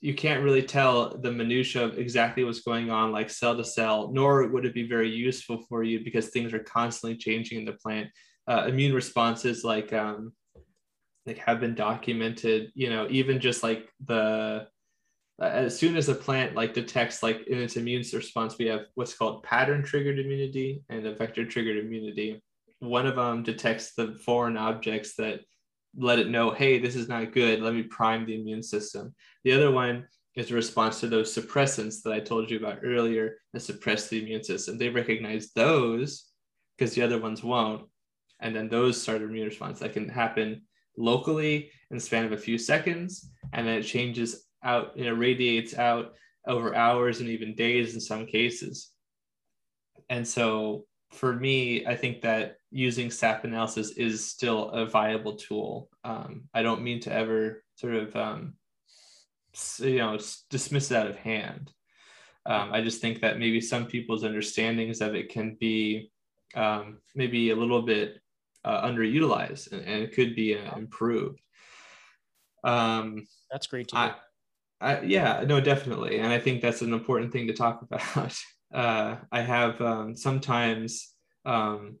you 0.00 0.14
can't 0.14 0.44
really 0.44 0.62
tell 0.62 1.16
the 1.18 1.30
minutia 1.30 1.84
of 1.84 1.98
exactly 1.98 2.44
what's 2.44 2.60
going 2.60 2.90
on 2.90 3.10
like 3.10 3.28
cell 3.28 3.56
to 3.56 3.64
cell 3.64 4.10
nor 4.12 4.46
would 4.46 4.64
it 4.64 4.74
be 4.74 4.86
very 4.86 5.10
useful 5.10 5.64
for 5.68 5.82
you 5.82 6.04
because 6.04 6.28
things 6.28 6.52
are 6.52 6.60
constantly 6.60 7.16
changing 7.16 7.58
in 7.58 7.64
the 7.64 7.72
plant. 7.72 8.08
Uh, 8.46 8.64
immune 8.66 8.94
responses 8.94 9.64
like 9.64 9.92
um, 9.92 10.32
like 11.26 11.38
have 11.38 11.60
been 11.60 11.74
documented 11.74 12.70
you 12.74 12.88
know 12.88 13.06
even 13.10 13.40
just 13.40 13.62
like 13.62 13.88
the 14.06 14.66
uh, 15.40 15.44
as 15.44 15.78
soon 15.78 15.96
as 15.96 16.08
a 16.08 16.14
plant 16.14 16.54
like 16.54 16.74
detects 16.74 17.22
like 17.22 17.46
in 17.46 17.58
its 17.58 17.76
immune 17.76 18.04
response 18.12 18.56
we 18.58 18.66
have 18.66 18.86
what's 18.94 19.14
called 19.14 19.42
pattern 19.42 19.82
triggered 19.82 20.18
immunity 20.18 20.82
and 20.88 21.04
effector 21.04 21.48
triggered 21.48 21.84
immunity. 21.84 22.42
One 22.80 23.06
of 23.06 23.16
them 23.16 23.42
detects 23.42 23.94
the 23.94 24.14
foreign 24.24 24.56
objects 24.56 25.14
that 25.16 25.40
let 25.96 26.18
it 26.18 26.28
know, 26.28 26.50
hey, 26.50 26.78
this 26.78 26.96
is 26.96 27.08
not 27.08 27.32
good. 27.32 27.60
Let 27.60 27.74
me 27.74 27.82
prime 27.82 28.26
the 28.26 28.40
immune 28.40 28.62
system. 28.62 29.14
The 29.44 29.52
other 29.52 29.70
one 29.70 30.06
is 30.36 30.50
a 30.50 30.54
response 30.54 31.00
to 31.00 31.08
those 31.08 31.34
suppressants 31.34 32.02
that 32.02 32.12
I 32.12 32.20
told 32.20 32.50
you 32.50 32.58
about 32.58 32.80
earlier 32.84 33.36
that 33.52 33.60
suppress 33.60 34.08
the 34.08 34.22
immune 34.22 34.44
system. 34.44 34.78
They 34.78 34.88
recognize 34.88 35.50
those 35.52 36.30
because 36.76 36.94
the 36.94 37.02
other 37.02 37.20
ones 37.20 37.42
won't. 37.42 37.88
And 38.40 38.54
then 38.54 38.68
those 38.68 39.00
start 39.00 39.20
an 39.20 39.30
immune 39.30 39.48
response 39.48 39.80
that 39.80 39.94
can 39.94 40.08
happen 40.08 40.62
locally 40.96 41.70
in 41.90 41.96
the 41.96 42.02
span 42.02 42.24
of 42.24 42.32
a 42.32 42.36
few 42.36 42.56
seconds. 42.56 43.30
And 43.52 43.66
then 43.66 43.78
it 43.78 43.82
changes 43.82 44.46
out, 44.62 44.96
you 44.96 45.04
know, 45.04 45.14
radiates 45.14 45.74
out 45.74 46.14
over 46.46 46.74
hours 46.74 47.20
and 47.20 47.28
even 47.28 47.56
days 47.56 47.94
in 47.94 48.00
some 48.00 48.26
cases. 48.26 48.92
And 50.08 50.26
so 50.26 50.86
for 51.10 51.34
me, 51.34 51.84
I 51.84 51.96
think 51.96 52.22
that 52.22 52.57
using 52.70 53.10
SAP 53.10 53.44
analysis 53.44 53.90
is 53.92 54.26
still 54.26 54.70
a 54.70 54.86
viable 54.86 55.36
tool. 55.36 55.88
Um, 56.04 56.44
I 56.52 56.62
don't 56.62 56.82
mean 56.82 57.00
to 57.00 57.12
ever 57.12 57.64
sort 57.76 57.94
of, 57.94 58.14
um, 58.16 58.54
you 59.78 59.98
know, 59.98 60.18
dismiss 60.50 60.90
it 60.90 60.96
out 60.96 61.06
of 61.06 61.16
hand. 61.16 61.72
Um, 62.46 62.70
I 62.72 62.80
just 62.80 63.00
think 63.00 63.20
that 63.20 63.38
maybe 63.38 63.60
some 63.60 63.86
people's 63.86 64.24
understandings 64.24 65.00
of 65.00 65.14
it 65.14 65.28
can 65.28 65.56
be 65.60 66.10
um, 66.54 66.98
maybe 67.14 67.50
a 67.50 67.56
little 67.56 67.82
bit 67.82 68.20
uh, 68.64 68.86
underutilized 68.86 69.72
and, 69.72 69.82
and, 69.82 70.02
it 70.02 70.14
could 70.14 70.34
be 70.34 70.56
uh, 70.56 70.76
improved. 70.76 71.40
Um, 72.64 73.26
That's 73.50 73.66
great 73.66 73.88
to 73.88 73.96
I, 73.96 74.14
I, 74.80 75.00
yeah, 75.02 75.44
no, 75.46 75.60
definitely, 75.60 76.18
and 76.18 76.32
I 76.32 76.38
think 76.38 76.62
that's 76.62 76.82
an 76.82 76.92
important 76.92 77.32
thing 77.32 77.46
to 77.48 77.52
talk 77.52 77.82
about. 77.90 78.34
Uh, 78.72 79.16
I 79.32 79.40
have 79.40 79.80
um, 79.80 80.16
sometimes, 80.16 81.12
um, 81.44 81.96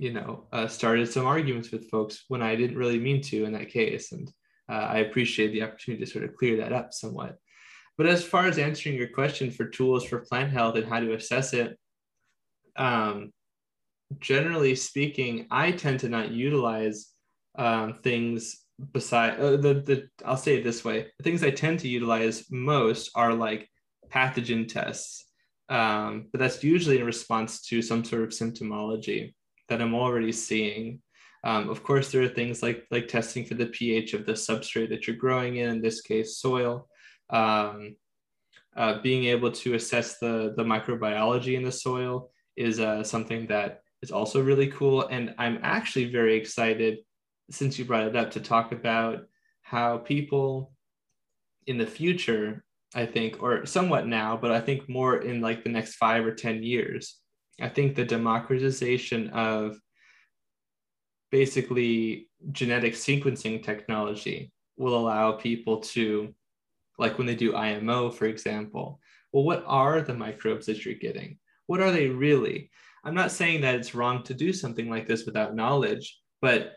you 0.00 0.14
know, 0.14 0.46
uh, 0.50 0.66
started 0.66 1.12
some 1.12 1.26
arguments 1.26 1.70
with 1.70 1.90
folks 1.90 2.24
when 2.28 2.40
I 2.40 2.56
didn't 2.56 2.78
really 2.78 2.98
mean 2.98 3.20
to 3.24 3.44
in 3.44 3.52
that 3.52 3.68
case, 3.68 4.12
and 4.12 4.32
uh, 4.66 4.86
I 4.96 4.98
appreciate 5.00 5.52
the 5.52 5.62
opportunity 5.62 6.02
to 6.02 6.10
sort 6.10 6.24
of 6.24 6.34
clear 6.36 6.56
that 6.56 6.72
up 6.72 6.94
somewhat. 6.94 7.36
But 7.98 8.06
as 8.06 8.24
far 8.24 8.46
as 8.46 8.56
answering 8.56 8.94
your 8.94 9.08
question 9.08 9.50
for 9.50 9.66
tools 9.66 10.06
for 10.06 10.20
plant 10.20 10.52
health 10.52 10.76
and 10.76 10.86
how 10.86 11.00
to 11.00 11.12
assess 11.12 11.52
it, 11.52 11.78
um, 12.76 13.30
generally 14.20 14.74
speaking, 14.74 15.46
I 15.50 15.72
tend 15.72 16.00
to 16.00 16.08
not 16.08 16.30
utilize 16.30 17.08
um, 17.58 17.92
things 18.02 18.56
beside 18.94 19.38
uh, 19.38 19.58
the 19.58 19.74
the 19.74 20.08
I'll 20.24 20.38
say 20.38 20.56
it 20.56 20.64
this 20.64 20.82
way: 20.82 21.08
the 21.18 21.24
things 21.24 21.44
I 21.44 21.50
tend 21.50 21.80
to 21.80 21.88
utilize 21.88 22.46
most 22.50 23.10
are 23.14 23.34
like 23.34 23.68
pathogen 24.08 24.66
tests, 24.66 25.26
um, 25.68 26.28
but 26.32 26.38
that's 26.38 26.64
usually 26.64 27.00
in 27.00 27.04
response 27.04 27.60
to 27.66 27.82
some 27.82 28.02
sort 28.02 28.22
of 28.22 28.30
symptomology 28.30 29.34
that 29.70 29.80
I'm 29.80 29.94
already 29.94 30.32
seeing. 30.32 31.00
Um, 31.42 31.70
of 31.70 31.82
course, 31.82 32.12
there 32.12 32.22
are 32.22 32.28
things 32.28 32.62
like 32.62 32.86
like 32.90 33.08
testing 33.08 33.46
for 33.46 33.54
the 33.54 33.66
pH 33.66 34.12
of 34.12 34.26
the 34.26 34.32
substrate 34.32 34.90
that 34.90 35.06
you're 35.06 35.16
growing 35.16 35.56
in. 35.56 35.70
In 35.70 35.80
this 35.80 36.02
case, 36.02 36.36
soil. 36.36 36.86
Um, 37.30 37.96
uh, 38.76 39.00
being 39.02 39.24
able 39.24 39.50
to 39.50 39.74
assess 39.74 40.18
the 40.18 40.52
the 40.56 40.64
microbiology 40.64 41.56
in 41.56 41.64
the 41.64 41.72
soil 41.72 42.30
is 42.56 42.78
uh, 42.78 43.02
something 43.02 43.46
that 43.46 43.80
is 44.02 44.10
also 44.10 44.42
really 44.42 44.68
cool. 44.68 45.06
And 45.08 45.34
I'm 45.38 45.58
actually 45.62 46.10
very 46.10 46.36
excited, 46.36 46.98
since 47.50 47.78
you 47.78 47.84
brought 47.84 48.06
it 48.06 48.16
up, 48.16 48.30
to 48.32 48.40
talk 48.40 48.72
about 48.72 49.26
how 49.62 49.98
people 49.98 50.72
in 51.66 51.78
the 51.78 51.86
future, 51.86 52.64
I 52.94 53.06
think, 53.06 53.42
or 53.42 53.66
somewhat 53.66 54.06
now, 54.06 54.36
but 54.36 54.50
I 54.50 54.60
think 54.60 54.88
more 54.88 55.18
in 55.18 55.40
like 55.40 55.62
the 55.62 55.70
next 55.70 55.94
five 55.96 56.24
or 56.24 56.34
10 56.34 56.62
years, 56.62 57.19
I 57.60 57.68
think 57.68 57.94
the 57.94 58.04
democratization 58.04 59.30
of 59.30 59.78
basically 61.30 62.28
genetic 62.52 62.94
sequencing 62.94 63.62
technology 63.62 64.52
will 64.76 64.96
allow 64.96 65.32
people 65.32 65.78
to, 65.80 66.34
like 66.98 67.18
when 67.18 67.26
they 67.26 67.34
do 67.34 67.54
IMO, 67.54 68.10
for 68.10 68.26
example, 68.26 69.00
well, 69.32 69.44
what 69.44 69.62
are 69.66 70.00
the 70.00 70.14
microbes 70.14 70.66
that 70.66 70.84
you're 70.84 70.94
getting? 70.94 71.38
What 71.66 71.80
are 71.80 71.92
they 71.92 72.08
really? 72.08 72.70
I'm 73.04 73.14
not 73.14 73.30
saying 73.30 73.60
that 73.60 73.76
it's 73.76 73.94
wrong 73.94 74.22
to 74.24 74.34
do 74.34 74.52
something 74.52 74.90
like 74.90 75.06
this 75.06 75.24
without 75.24 75.54
knowledge, 75.54 76.18
but 76.42 76.72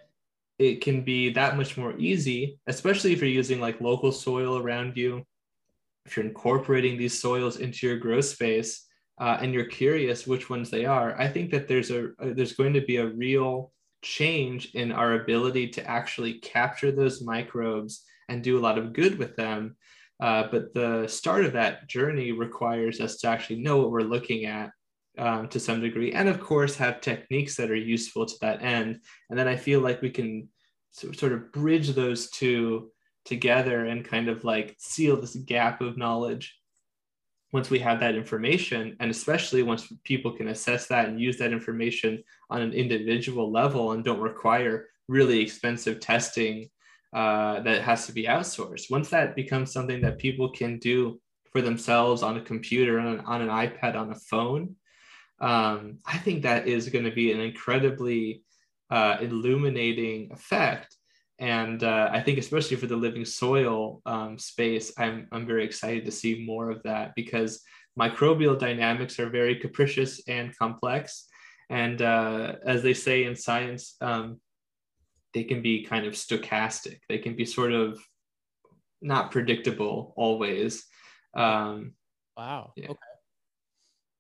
it 0.60 0.82
can 0.82 1.04
be 1.04 1.32
that 1.32 1.58
much 1.58 1.78
more 1.78 1.98
easy, 1.98 2.60
especially 2.68 3.12
if 3.12 3.20
you're 3.20 3.30
using 3.30 3.60
like 3.60 3.82
local 3.82 4.12
soil 4.12 4.58
around 4.58 4.96
you, 4.96 5.24
if 6.06 6.16
you're 6.16 6.26
incorporating 6.26 6.98
these 6.98 7.20
soils 7.20 7.58
into 7.58 7.88
your 7.88 7.98
grow 7.98 8.22
space 8.22 8.83
uh, 9.20 9.38
and 9.42 9.54
you're 9.54 9.66
curious 9.66 10.28
which 10.28 10.50
ones 10.50 10.70
they 10.70 10.86
are. 10.86 11.20
I 11.20 11.28
think 11.28 11.52
that 11.52 11.68
there's 11.68 11.92
a 11.92 12.10
there's 12.20 12.54
going 12.54 12.74
to 12.74 12.82
be 12.82 12.98
a 12.98 13.08
real 13.08 13.72
change 14.02 14.72
in 14.74 14.92
our 14.92 15.14
ability 15.14 15.70
to 15.70 15.90
actually 15.90 16.40
capture 16.40 16.92
those 16.92 17.24
microbes 17.24 18.04
and 18.30 18.44
do 18.44 18.58
a 18.58 18.62
lot 18.62 18.78
of 18.78 18.94
good 18.94 19.18
with 19.18 19.36
them. 19.36 19.76
Uh, 20.20 20.48
but 20.52 20.74
the 20.74 21.08
start 21.08 21.46
of 21.46 21.54
that 21.54 21.88
journey 21.88 22.32
requires 22.32 23.00
us 23.02 23.18
to 23.18 23.28
actually 23.28 23.60
know 23.60 23.78
what 23.78 23.92
we're 23.92 24.02
looking 24.02 24.46
at 24.46 24.72
um, 25.18 25.48
to 25.50 25.60
some 25.60 25.82
degree, 25.82 26.12
and 26.14 26.28
of 26.28 26.40
course 26.40 26.76
have 26.76 27.02
techniques 27.02 27.56
that 27.56 27.70
are 27.70 27.76
useful 27.76 28.26
to 28.26 28.36
that 28.42 28.62
end. 28.62 29.00
And 29.30 29.38
then 29.38 29.48
I 29.48 29.56
feel 29.56 29.80
like 29.80 30.02
we 30.02 30.10
can 30.10 30.50
sort 30.92 31.34
of 31.34 31.52
bridge 31.52 31.90
those 31.90 32.30
two 32.30 32.92
together 33.26 33.86
and 33.86 34.06
kind 34.06 34.28
of 34.28 34.44
like 34.44 34.76
seal 34.80 35.20
this 35.20 35.36
gap 35.36 35.82
of 35.82 35.98
knowledge 35.98 36.56
once 37.54 37.70
we 37.70 37.80
have 37.80 38.00
that 38.00 38.16
information 38.16 38.98
and 39.00 39.10
especially 39.10 39.64
once 39.64 39.92
people 40.04 40.32
can 40.32 40.50
assess 40.50 40.88
that 40.88 41.08
and 41.08 41.22
use 41.22 41.38
that 41.38 41.54
information 41.54 42.22
on 42.50 42.62
an 42.62 42.74
individual 42.74 43.52
level 43.52 43.94
and 43.94 44.04
don't 44.04 44.20
require 44.20 44.88
really 45.08 45.40
expensive 45.40 46.00
testing 46.00 46.70
uh, 47.14 47.62
that 47.62 47.82
has 47.82 48.06
to 48.06 48.12
be 48.12 48.24
outsourced 48.24 48.92
once 48.92 49.10
that 49.10 49.36
becomes 49.36 49.72
something 49.72 50.02
that 50.02 50.18
people 50.18 50.50
can 50.50 50.78
do 50.80 51.20
for 51.52 51.62
themselves 51.62 52.24
on 52.24 52.38
a 52.38 52.42
computer 52.42 53.00
on 53.00 53.08
an, 53.08 53.20
on 53.22 53.42
an 53.42 53.50
ipad 53.50 53.96
on 53.96 54.12
a 54.12 54.16
phone 54.16 54.76
um, 55.44 56.00
I 56.06 56.18
think 56.20 56.44
that 56.44 56.68
is 56.68 56.88
going 56.88 57.04
to 57.04 57.12
be 57.12 57.34
an 57.34 57.42
incredibly 57.42 58.44
uh, 58.90 59.18
illuminating 59.20 60.32
effect. 60.32 60.96
And 61.40 61.84
uh, 61.84 62.10
I 62.12 62.22
think, 62.22 62.38
especially 62.38 62.78
for 62.78 62.88
the 62.88 62.96
living 62.96 63.26
soil 63.26 64.02
um, 64.06 64.38
space, 64.38 64.94
I'm, 64.98 65.28
I'm 65.32 65.48
very 65.48 65.66
excited 65.66 66.06
to 66.06 66.12
see 66.12 66.46
more 66.46 66.70
of 66.70 66.84
that 66.84 67.14
because 67.16 67.62
microbial 68.00 68.58
dynamics 68.58 69.20
are 69.20 69.30
very 69.30 69.56
capricious 69.56 70.22
and 70.28 70.56
complex. 70.58 71.28
And 71.70 72.02
uh, 72.02 72.56
as 72.66 72.84
they 72.84 72.94
say 72.94 73.24
in 73.24 73.36
science, 73.36 73.96
um, 74.02 74.40
they 75.34 75.44
can 75.44 75.62
be 75.62 75.84
kind 75.84 76.06
of 76.06 76.14
stochastic, 76.14 77.00
they 77.10 77.18
can 77.18 77.36
be 77.36 77.46
sort 77.46 77.74
of 77.74 78.00
not 79.02 79.32
predictable 79.32 80.14
always. 80.16 80.86
Um, 81.36 81.94
wow. 82.38 82.74
Yeah. 82.76 82.92
Okay. 82.92 83.00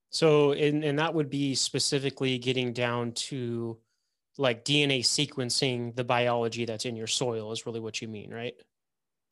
So, 0.10 0.52
and, 0.52 0.84
and 0.84 1.00
that 1.00 1.14
would 1.14 1.30
be 1.30 1.56
specifically 1.56 2.38
getting 2.38 2.74
down 2.74 3.14
to 3.14 3.80
like 4.38 4.66
DNA 4.66 5.02
sequencing 5.02 5.96
the 5.96 6.04
biology 6.04 6.66
that's 6.66 6.86
in 6.86 6.96
your 6.96 7.08
soil 7.08 7.52
is 7.52 7.66
really 7.66 7.80
what 7.80 8.02
you 8.02 8.08
mean, 8.08 8.34
right? 8.34 8.54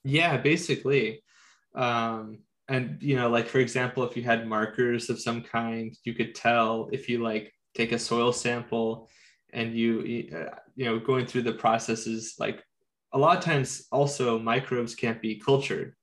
Yeah, 0.03 0.37
basically. 0.37 1.23
Um, 1.75 2.39
and 2.67 3.01
you 3.01 3.15
know, 3.15 3.29
like 3.29 3.47
for 3.47 3.59
example, 3.59 4.03
if 4.03 4.15
you 4.15 4.23
had 4.23 4.47
markers 4.47 5.09
of 5.09 5.19
some 5.19 5.41
kind, 5.41 5.95
you 6.03 6.13
could 6.13 6.35
tell 6.35 6.89
if 6.91 7.09
you 7.09 7.23
like 7.23 7.53
take 7.75 7.91
a 7.91 7.99
soil 7.99 8.31
sample 8.31 9.09
and 9.53 9.75
you 9.75 10.29
uh, 10.35 10.55
you 10.75 10.85
know 10.85 10.99
going 10.99 11.25
through 11.25 11.41
the 11.41 11.53
processes 11.53 12.35
like 12.39 12.63
a 13.13 13.17
lot 13.17 13.37
of 13.37 13.43
times 13.43 13.87
also 13.91 14.39
microbes 14.39 14.95
can't 14.95 15.21
be 15.21 15.35
cultured 15.37 15.93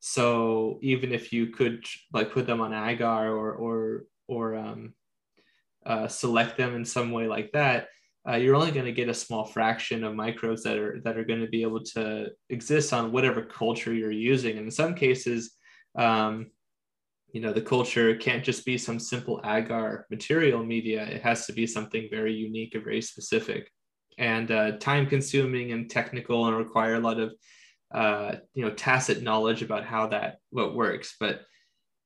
so 0.00 0.78
even 0.82 1.12
if 1.12 1.32
you 1.32 1.46
could 1.48 1.84
like 2.12 2.32
put 2.32 2.46
them 2.46 2.60
on 2.60 2.72
agar 2.72 3.34
or 3.34 3.52
or 3.52 4.04
or 4.28 4.54
um, 4.56 4.94
uh, 5.84 6.08
select 6.08 6.56
them 6.56 6.74
in 6.74 6.84
some 6.84 7.10
way 7.10 7.26
like 7.26 7.52
that, 7.52 7.88
uh, 8.28 8.36
you're 8.36 8.54
only 8.54 8.70
going 8.70 8.86
to 8.86 8.92
get 8.92 9.08
a 9.08 9.14
small 9.14 9.44
fraction 9.44 10.04
of 10.04 10.14
microbes 10.14 10.62
that 10.62 10.78
are 10.78 11.00
that 11.04 11.16
are 11.16 11.24
going 11.24 11.40
to 11.40 11.48
be 11.48 11.62
able 11.62 11.82
to 11.82 12.28
exist 12.50 12.92
on 12.92 13.12
whatever 13.12 13.42
culture 13.42 13.94
you're 13.94 14.10
using. 14.10 14.58
And 14.58 14.66
in 14.66 14.70
some 14.70 14.94
cases, 14.94 15.56
um, 15.96 16.50
you 17.32 17.40
know, 17.40 17.52
the 17.52 17.62
culture 17.62 18.14
can't 18.16 18.44
just 18.44 18.66
be 18.66 18.76
some 18.76 18.98
simple 18.98 19.40
agar 19.44 20.06
material 20.10 20.62
media. 20.62 21.02
It 21.04 21.22
has 21.22 21.46
to 21.46 21.52
be 21.52 21.66
something 21.66 22.08
very 22.10 22.34
unique 22.34 22.74
and 22.74 22.84
very 22.84 23.00
specific, 23.00 23.70
and 24.18 24.50
uh, 24.50 24.72
time 24.78 25.06
consuming 25.06 25.72
and 25.72 25.88
technical, 25.88 26.46
and 26.46 26.56
require 26.56 26.96
a 26.96 27.00
lot 27.00 27.18
of 27.18 27.32
uh, 27.94 28.36
you 28.52 28.64
know 28.64 28.74
tacit 28.74 29.22
knowledge 29.22 29.62
about 29.62 29.84
how 29.84 30.08
that 30.08 30.36
what 30.50 30.74
works. 30.74 31.16
But 31.18 31.42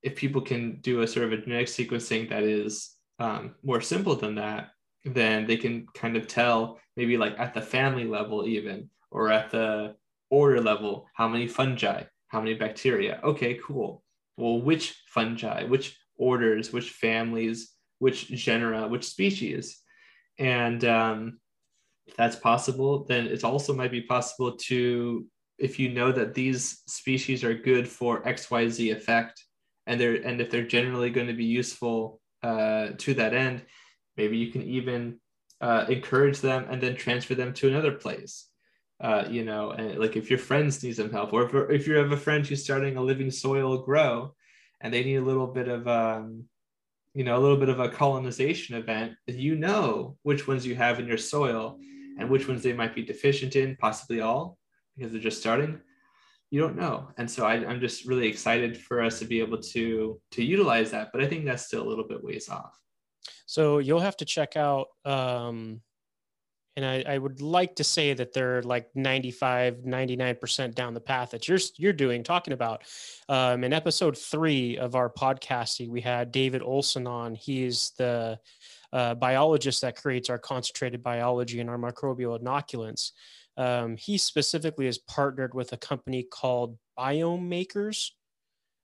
if 0.05 0.15
people 0.15 0.43
can 0.43 0.81
do 0.81 1.01
a 1.01 1.09
sort 1.09 1.27
of 1.27 1.33
a 1.33 1.39
genetic 1.39 1.67
sequencing 1.67 2.29
that 2.29 2.45
is 2.45 2.91
um, 3.19 3.55
more 3.65 3.81
simple 3.81 4.15
than 4.15 4.37
that, 4.37 4.69
then 5.05 5.47
they 5.47 5.57
can 5.57 5.87
kind 5.95 6.17
of 6.17 6.27
tell 6.27 6.81
maybe 6.97 7.17
like 7.17 7.39
at 7.39 7.55
the 7.55 7.61
family 7.61 8.05
level 8.05 8.47
even 8.47 8.89
or 9.11 9.31
at 9.31 9.51
the 9.51 9.95
order 10.31 10.61
level 10.61 11.07
how 11.15 11.29
many 11.29 11.47
fungi, 11.47 12.03
how 12.29 12.41
many 12.41 12.55
bacteria. 12.55 13.21
Okay, 13.23 13.55
cool. 13.63 14.03
Well, 14.37 14.61
which 14.61 15.03
fungi, 15.07 15.65
which 15.65 15.97
orders, 16.17 16.73
which 16.73 16.91
families, 16.91 17.73
which 17.99 18.29
genera, 18.29 18.89
which 18.89 19.05
species, 19.05 19.81
and 20.39 20.85
um, 20.85 21.39
if 22.07 22.17
that's 22.17 22.37
possible, 22.37 23.05
then 23.05 23.27
it 23.27 23.45
also 23.45 23.73
might 23.73 23.93
be 23.93 24.03
possible 24.03 24.57
to 24.57 25.27
if 25.59 25.79
you 25.79 25.89
know 25.89 26.11
that 26.11 26.35
these 26.35 26.83
species 26.89 27.45
are 27.45 27.55
good 27.55 27.89
for 27.89 28.23
XYZ 28.25 28.93
effect, 28.93 29.45
and 29.87 30.01
they're 30.01 30.17
and 30.17 30.41
if 30.41 30.51
they're 30.51 30.67
generally 30.67 31.11
going 31.11 31.29
to 31.29 31.33
be 31.35 31.45
useful 31.45 32.21
uh, 32.43 32.89
to 32.99 33.15
that 33.15 33.35
end, 33.35 33.63
maybe 34.17 34.37
you 34.37 34.51
can 34.51 34.63
even 34.63 35.19
uh, 35.61 35.87
encourage 35.89 36.41
them 36.41 36.67
and 36.71 36.83
then 36.83 36.97
transfer 36.97 37.35
them 37.35 37.53
to 37.55 37.69
another 37.69 37.93
place. 37.93 38.49
Uh, 39.01 39.25
you 39.29 39.45
know, 39.45 39.73
and 39.73 39.99
like 39.99 40.17
if 40.17 40.31
your 40.31 40.39
friends 40.39 40.83
need 40.83 40.97
some 40.97 41.11
help, 41.11 41.33
or 41.33 41.45
if, 41.45 41.71
if 41.71 41.87
you 41.89 41.95
have 41.95 42.13
a 42.13 42.17
friend 42.17 42.47
who's 42.47 42.63
starting 42.63 42.97
a 42.97 43.03
living 43.03 43.31
soil 43.31 43.79
grow, 43.79 44.35
and 44.81 44.93
they 44.93 45.03
need 45.03 45.17
a 45.17 45.25
little 45.25 45.49
bit 45.49 45.69
of 45.69 45.89
um, 45.89 46.45
you 47.15 47.23
know, 47.23 47.37
a 47.37 47.41
little 47.41 47.57
bit 47.57 47.69
of 47.69 47.79
a 47.79 47.89
colonization 47.89 48.75
event, 48.75 49.15
you 49.27 49.55
know 49.55 50.17
which 50.23 50.49
ones 50.49 50.67
you 50.67 50.75
have 50.75 50.99
in 50.99 51.07
your 51.07 51.19
soil 51.19 51.79
and 52.19 52.29
which 52.29 52.49
ones 52.49 52.63
they 52.63 52.73
might 52.73 52.95
be 52.95 53.03
deficient 53.03 53.57
in, 53.57 53.77
possibly 53.77 54.21
all, 54.21 54.59
because 54.97 55.13
they're 55.13 55.21
just 55.21 55.41
starting. 55.41 55.81
You 56.51 56.61
don't 56.61 56.77
know. 56.77 57.09
And 57.17 57.31
so 57.31 57.47
I, 57.47 57.55
i'm 57.55 57.81
just 57.81 58.05
really 58.05 58.29
excited 58.29 58.77
for 58.77 59.03
us 59.03 59.19
to 59.19 59.25
be 59.25 59.41
able 59.41 59.59
to 59.59 60.21
to 60.33 60.45
utilize 60.45 60.91
that 60.91 61.11
but 61.13 61.23
i 61.23 61.27
think 61.27 61.45
that's 61.45 61.67
still 61.67 61.83
a 61.83 61.89
little 61.89 62.07
bit 62.07 62.23
ways 62.23 62.49
off 62.49 62.79
so 63.47 63.79
you'll 63.79 64.01
have 64.01 64.17
to 64.17 64.25
check 64.25 64.57
out 64.57 64.89
um 65.05 65.81
and 66.77 66.85
I, 66.85 67.05
I, 67.07 67.19
would 67.19 67.41
like 67.41 67.77
to 67.77 67.85
say 67.85 68.15
that 68.15 68.33
they're 68.33 68.61
like 68.63 68.89
95 68.97 69.77
99% 69.87 70.75
down 70.75 70.93
the 70.93 71.01
path 71.01 71.31
that 71.31 71.47
you're 71.47 71.61
you're 71.77 71.93
doing 71.93 72.25
talking 72.25 72.53
about. 72.53 72.83
Um, 73.29 73.63
in 73.63 73.73
episode 73.73 74.19
three 74.19 74.77
of 74.77 74.97
our 74.97 75.09
podcasting 75.09 75.89
we 75.89 76.01
had 76.01 76.33
david 76.33 76.63
olson 76.63 77.07
on. 77.07 77.37
He's 77.37 77.93
the 77.97 78.41
uh, 78.93 79.15
biologist 79.15 79.83
that 79.83 79.97
creates 79.97 80.31
our 80.31 80.39
concentrated 80.39 81.03
biology 81.03 81.61
and 81.61 81.71
our 81.71 81.79
microbial 81.79 82.41
inoculants. 82.41 83.13
Um, 83.57 83.97
he 83.97 84.19
specifically 84.19 84.89
is 84.89 84.99
partnered 84.99 85.55
with 85.55 85.73
a 85.73 85.77
company 85.77 86.25
called 86.25 86.77
biome 86.99 87.47
makers 87.47 88.13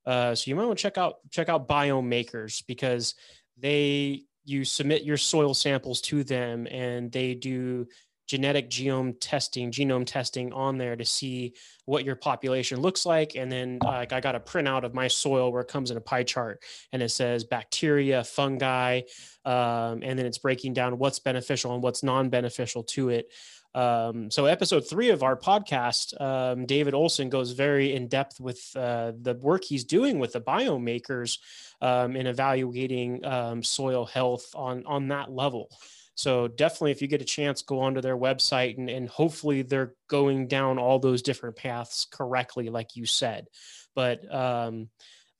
uh, 0.06 0.34
so 0.34 0.48
you 0.48 0.56
might 0.56 0.66
want 0.66 0.78
to 0.78 0.82
check 0.82 0.98
out 0.98 1.16
check 1.30 1.48
out 1.48 1.68
biome 1.68 2.06
makers 2.06 2.62
because 2.66 3.14
they 3.58 4.24
you 4.44 4.64
submit 4.64 5.02
your 5.02 5.16
soil 5.16 5.54
samples 5.54 6.00
to 6.00 6.24
them 6.24 6.66
and 6.70 7.10
they 7.12 7.34
do 7.34 7.86
genetic 8.26 8.70
genome 8.70 9.16
testing 9.20 9.72
genome 9.72 10.06
testing 10.06 10.52
on 10.52 10.78
there 10.78 10.94
to 10.94 11.04
see 11.04 11.52
what 11.84 12.04
your 12.04 12.14
population 12.14 12.80
looks 12.80 13.04
like. 13.04 13.34
And 13.34 13.50
then 13.50 13.78
like 13.82 14.12
i 14.12 14.20
got 14.20 14.36
a 14.36 14.40
printout 14.40 14.84
of 14.84 14.94
my 14.94 15.08
soil 15.08 15.50
where 15.50 15.62
it 15.62 15.68
comes 15.68 15.90
in 15.90 15.96
a 15.96 16.00
pie 16.00 16.22
chart 16.22 16.62
and 16.92 17.02
it 17.02 17.10
says 17.10 17.42
bacteria 17.42 18.22
fungi 18.22 19.00
um, 19.44 20.02
and 20.04 20.16
then 20.16 20.26
it's 20.26 20.38
breaking 20.38 20.74
down 20.74 20.98
what's 20.98 21.18
beneficial 21.18 21.74
and 21.74 21.82
what's 21.82 22.04
non-beneficial 22.04 22.84
to 22.84 23.08
it 23.08 23.32
um, 23.74 24.30
so 24.30 24.46
episode 24.46 24.88
three 24.88 25.10
of 25.10 25.22
our 25.22 25.36
podcast, 25.36 26.20
um, 26.20 26.66
David 26.66 26.94
Olson 26.94 27.28
goes 27.28 27.52
very 27.52 27.94
in 27.94 28.08
depth 28.08 28.40
with 28.40 28.60
uh, 28.74 29.12
the 29.20 29.34
work 29.34 29.64
he's 29.64 29.84
doing 29.84 30.18
with 30.18 30.32
the 30.32 30.40
Biome 30.40 30.82
Makers 30.82 31.38
um, 31.80 32.16
in 32.16 32.26
evaluating 32.26 33.24
um, 33.24 33.62
soil 33.62 34.04
health 34.04 34.46
on 34.54 34.84
on 34.86 35.08
that 35.08 35.30
level. 35.30 35.68
So 36.14 36.48
definitely, 36.48 36.90
if 36.90 37.00
you 37.00 37.08
get 37.08 37.22
a 37.22 37.24
chance, 37.24 37.62
go 37.62 37.80
onto 37.80 38.00
their 38.00 38.16
website 38.16 38.76
and, 38.76 38.90
and 38.90 39.08
hopefully 39.08 39.62
they're 39.62 39.94
going 40.08 40.48
down 40.48 40.78
all 40.78 40.98
those 40.98 41.22
different 41.22 41.56
paths 41.56 42.06
correctly, 42.10 42.68
like 42.68 42.96
you 42.96 43.06
said. 43.06 43.46
But 43.94 44.32
um, 44.34 44.90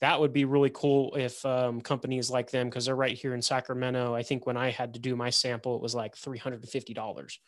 that 0.01 0.21
would 0.21 0.33
be 0.33 0.47
really 0.47 0.71
cool 0.73 1.17
if 1.17 1.45
um, 1.45 1.83
companies 1.83 2.31
like 2.31 2.51
them, 2.51 2.69
because 2.69 2.87
they're 2.87 2.97
right 2.97 3.19
here 3.19 3.35
in 3.35 3.43
Sacramento. 3.43 4.15
I 4.15 4.23
think 4.23 4.47
when 4.47 4.57
I 4.57 4.71
had 4.71 4.95
to 4.95 5.01
do 5.01 5.17
my 5.17 5.31
sample, 5.31 5.77
it 5.77 5.83
was 5.83 5.95
like 5.95 6.17
three 6.17 6.39
hundred 6.39 6.63
and 6.63 6.71
fifty 6.71 6.95
dollars 6.95 7.39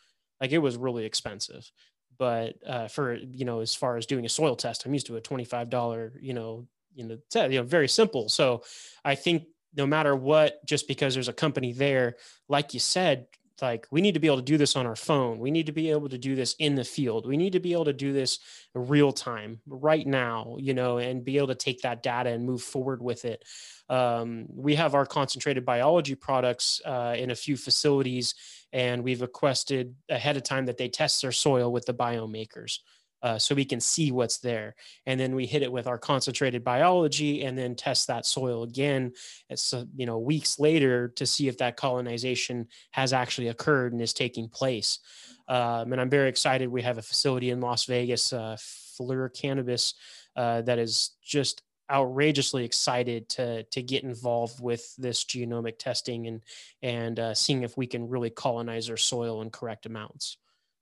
like 0.43 0.51
it 0.51 0.57
was 0.57 0.75
really 0.75 1.05
expensive. 1.05 1.71
But 2.17 2.55
uh, 2.67 2.89
for 2.89 3.15
you 3.15 3.45
know, 3.45 3.61
as 3.61 3.73
far 3.73 3.95
as 3.95 4.05
doing 4.05 4.25
a 4.25 4.29
soil 4.29 4.57
test, 4.57 4.85
I'm 4.85 4.93
used 4.93 5.07
to 5.07 5.15
a 5.15 5.21
twenty 5.21 5.45
five 5.45 5.69
dollar 5.69 6.11
you 6.19 6.33
know 6.33 6.67
you 6.93 7.05
know 7.05 7.17
you 7.33 7.59
know 7.59 7.63
very 7.63 7.87
simple. 7.87 8.27
So 8.27 8.61
I 9.05 9.15
think 9.15 9.43
no 9.73 9.87
matter 9.87 10.13
what, 10.17 10.59
just 10.65 10.85
because 10.85 11.13
there's 11.13 11.29
a 11.29 11.33
company 11.33 11.71
there, 11.71 12.17
like 12.49 12.73
you 12.73 12.81
said, 12.81 13.27
like 13.61 13.87
we 13.89 14.01
need 14.01 14.15
to 14.15 14.19
be 14.19 14.27
able 14.27 14.37
to 14.37 14.43
do 14.43 14.57
this 14.57 14.75
on 14.75 14.85
our 14.85 14.95
phone 14.95 15.39
we 15.39 15.51
need 15.51 15.67
to 15.67 15.71
be 15.71 15.89
able 15.91 16.09
to 16.09 16.17
do 16.17 16.35
this 16.35 16.55
in 16.59 16.75
the 16.75 16.83
field 16.83 17.27
we 17.27 17.37
need 17.37 17.53
to 17.53 17.59
be 17.59 17.71
able 17.71 17.85
to 17.85 17.93
do 17.93 18.11
this 18.11 18.39
real 18.73 19.11
time 19.11 19.59
right 19.67 20.07
now 20.07 20.57
you 20.59 20.73
know 20.73 20.97
and 20.97 21.23
be 21.23 21.37
able 21.37 21.47
to 21.47 21.55
take 21.55 21.81
that 21.81 22.01
data 22.01 22.29
and 22.29 22.45
move 22.45 22.61
forward 22.61 23.01
with 23.01 23.25
it 23.25 23.43
um, 23.89 24.45
we 24.49 24.75
have 24.75 24.95
our 24.95 25.05
concentrated 25.05 25.65
biology 25.65 26.15
products 26.15 26.81
uh, 26.85 27.15
in 27.17 27.31
a 27.31 27.35
few 27.35 27.55
facilities 27.55 28.35
and 28.73 29.03
we've 29.03 29.21
requested 29.21 29.95
ahead 30.09 30.35
of 30.35 30.43
time 30.43 30.65
that 30.65 30.77
they 30.77 30.89
test 30.89 31.21
their 31.21 31.31
soil 31.31 31.71
with 31.71 31.85
the 31.85 31.93
biome 31.93 32.31
makers 32.31 32.81
uh, 33.23 33.39
so 33.39 33.55
we 33.55 33.63
can 33.63 33.79
see 33.79 34.11
what's 34.11 34.39
there. 34.39 34.75
And 35.05 35.17
then 35.17 35.33
we 35.33 35.45
hit 35.45 35.63
it 35.63 35.71
with 35.71 35.87
our 35.87 35.97
concentrated 35.97 36.63
biology 36.63 37.45
and 37.45 37.57
then 37.57 37.73
test 37.73 38.07
that 38.07 38.25
soil 38.25 38.63
again, 38.63 39.13
it's, 39.49 39.73
uh, 39.73 39.85
you 39.95 40.05
know, 40.05 40.19
weeks 40.19 40.59
later 40.59 41.07
to 41.15 41.25
see 41.25 41.47
if 41.47 41.57
that 41.59 41.77
colonization 41.77 42.67
has 42.91 43.13
actually 43.13 43.47
occurred 43.47 43.93
and 43.93 44.01
is 44.01 44.13
taking 44.13 44.49
place. 44.49 44.99
Um, 45.47 45.93
and 45.93 46.01
I'm 46.01 46.09
very 46.09 46.27
excited. 46.27 46.67
We 46.67 46.81
have 46.81 46.97
a 46.97 47.01
facility 47.01 47.49
in 47.49 47.61
Las 47.61 47.85
Vegas, 47.85 48.33
uh, 48.33 48.57
Fleur 48.59 49.29
Cannabis, 49.29 49.93
uh, 50.35 50.61
that 50.63 50.79
is 50.79 51.11
just 51.23 51.61
outrageously 51.91 52.63
excited 52.65 53.29
to 53.29 53.63
to 53.63 53.81
get 53.81 54.03
involved 54.03 54.61
with 54.61 54.95
this 54.97 55.23
genomic 55.23 55.77
testing 55.77 56.27
and 56.27 56.41
and 56.81 57.19
uh, 57.19 57.33
seeing 57.33 57.63
if 57.63 57.77
we 57.77 57.87
can 57.87 58.07
really 58.07 58.29
colonize 58.29 58.89
our 58.89 58.97
soil 58.97 59.41
in 59.41 59.49
correct 59.49 59.85
amounts. 59.85 60.37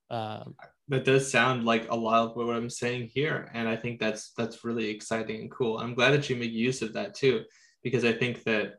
Um, 0.10 0.56
that 0.90 1.06
does 1.06 1.32
sound 1.32 1.64
like 1.64 1.90
a 1.90 1.96
lot 1.96 2.30
of 2.30 2.36
what 2.36 2.56
I'm 2.56 2.70
saying 2.70 3.12
here, 3.14 3.50
and 3.54 3.68
I 3.68 3.78
think 3.78 4.00
that's 4.00 4.34
that's 4.38 4.64
really 4.64 4.90
exciting 4.90 5.42
and 5.42 5.52
cool. 5.52 5.80
I'm 5.80 5.96
glad 5.96 6.12
that 6.12 6.30
you 6.30 6.36
make 6.36 6.52
use 6.52 6.82
of 6.82 6.94
that 6.94 7.16
too, 7.16 7.46
because 7.82 8.04
I 8.04 8.12
think 8.12 8.44
that 8.44 8.74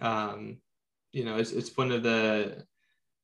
um, 0.00 0.58
you 1.12 1.24
know 1.24 1.36
it's, 1.36 1.50
it's 1.50 1.76
one 1.76 1.90
of 1.90 2.02
the 2.02 2.64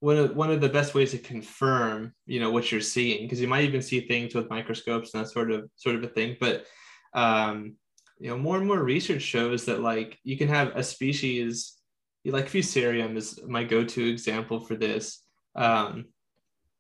one 0.01 0.17
of 0.17 0.35
one 0.35 0.51
of 0.51 0.61
the 0.61 0.69
best 0.69 0.95
ways 0.95 1.13
to 1.13 1.19
confirm 1.19 2.13
you 2.27 2.41
know 2.41 2.51
what 2.51 2.73
you're 2.73 2.81
seeing 2.81 3.23
because 3.23 3.41
you 3.41 3.47
might 3.47 3.65
even 3.65 3.81
see 3.81 4.01
things 4.01 4.35
with 4.35 4.51
microscopes 4.51 5.15
and 5.15 5.25
that 5.25 5.31
sort 5.31 5.53
of 5.53 5.71
sort 5.77 5.95
of 5.95 6.03
a 6.03 6.09
thing, 6.09 6.37
but 6.41 6.67
um, 7.15 7.77
you 8.23 8.31
know 8.31 8.39
more 8.39 8.57
and 8.57 8.67
more 8.69 8.81
research 8.81 9.23
shows 9.23 9.65
that 9.65 9.81
like 9.81 10.17
you 10.23 10.37
can 10.39 10.47
have 10.47 10.69
a 10.77 10.83
species 10.83 11.77
like 12.25 12.47
fusarium 12.49 13.17
is 13.17 13.41
my 13.49 13.65
go-to 13.65 14.09
example 14.09 14.61
for 14.61 14.77
this. 14.77 15.25
Um, 15.57 16.05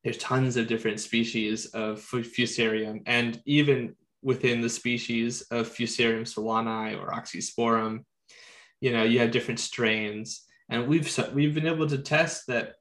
there's 0.05 0.18
tons 0.18 0.57
of 0.57 0.68
different 0.68 1.00
species 1.00 1.66
of 1.66 2.00
Fusarium, 2.00 3.02
and 3.07 3.40
even 3.44 3.96
within 4.22 4.61
the 4.61 4.68
species 4.68 5.42
of 5.50 5.68
Fusarium 5.68 6.22
solani 6.22 6.96
or 6.96 7.11
Oxysporum, 7.11 8.05
you 8.81 8.92
know, 8.92 9.02
you 9.02 9.18
have 9.18 9.33
different 9.33 9.59
strains, 9.59 10.44
and 10.68 10.87
we've 10.87 11.11
we've 11.35 11.55
been 11.55 11.66
able 11.66 11.88
to 11.88 11.98
test 11.98 12.46
that 12.46 12.74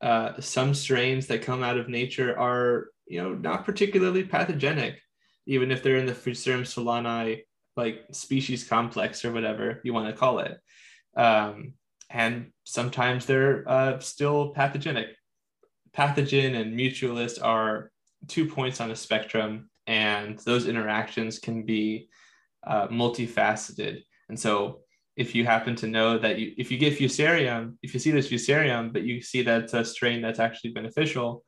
uh, 0.00 0.40
some 0.40 0.72
strains 0.72 1.26
that 1.26 1.42
come 1.42 1.64
out 1.64 1.76
of 1.76 1.88
nature 1.88 2.38
are, 2.38 2.90
you 3.08 3.20
know, 3.20 3.34
not 3.34 3.64
particularly 3.64 4.22
pathogenic, 4.22 5.00
even 5.46 5.72
if 5.72 5.82
they're 5.82 5.96
in 5.96 6.06
the 6.06 6.12
Fusarium 6.12 6.62
solani 6.62 7.42
like 7.78 8.04
species 8.12 8.68
complex 8.68 9.24
or 9.24 9.32
whatever 9.32 9.80
you 9.84 9.94
want 9.94 10.06
to 10.08 10.20
call 10.20 10.40
it. 10.40 10.58
Um, 11.16 11.72
and 12.10 12.52
sometimes 12.64 13.24
they're 13.24 13.66
uh, 13.66 13.98
still 14.00 14.50
pathogenic 14.50 15.08
pathogen 15.96 16.60
and 16.60 16.78
mutualist 16.78 17.42
are 17.42 17.90
two 18.26 18.46
points 18.46 18.80
on 18.80 18.90
a 18.90 18.96
spectrum, 18.96 19.70
and 19.86 20.38
those 20.40 20.68
interactions 20.68 21.38
can 21.38 21.64
be 21.64 22.08
uh, 22.66 22.88
multifaceted. 22.88 24.02
And 24.28 24.38
so, 24.38 24.80
if 25.16 25.34
you 25.34 25.44
happen 25.44 25.74
to 25.76 25.88
know 25.88 26.16
that 26.18 26.38
you, 26.38 26.52
if 26.56 26.70
you 26.70 26.78
get 26.78 26.96
fusarium, 26.96 27.76
if 27.82 27.92
you 27.92 27.98
see 27.98 28.12
this 28.12 28.28
fusarium, 28.28 28.92
but 28.92 29.02
you 29.02 29.20
see 29.20 29.42
that 29.42 29.62
it's 29.62 29.74
a 29.74 29.84
strain 29.84 30.22
that's 30.22 30.38
actually 30.38 30.70
beneficial, 30.70 31.44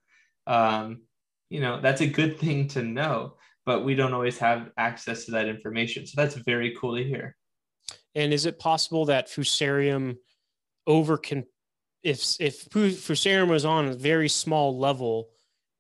um, 0.47 1.03
you 1.51 1.61
know 1.61 1.81
that's 1.81 2.01
a 2.01 2.07
good 2.07 2.39
thing 2.39 2.69
to 2.69 2.83
know. 2.83 3.37
But 3.71 3.85
we 3.85 3.95
don't 3.95 4.13
always 4.13 4.37
have 4.39 4.73
access 4.79 5.27
to 5.27 5.31
that 5.31 5.47
information, 5.47 6.05
so 6.05 6.21
that's 6.21 6.35
very 6.35 6.75
cool 6.77 6.97
to 6.97 7.05
hear. 7.05 7.37
And 8.17 8.33
is 8.33 8.45
it 8.45 8.59
possible 8.59 9.05
that 9.05 9.29
fusarium 9.29 10.17
over 10.89 11.17
can 11.17 11.45
if 12.03 12.35
if 12.41 12.69
Fusarium 12.71 13.49
was 13.49 13.65
on 13.65 13.87
a 13.87 13.95
very 13.95 14.29
small 14.29 14.77
level 14.77 15.29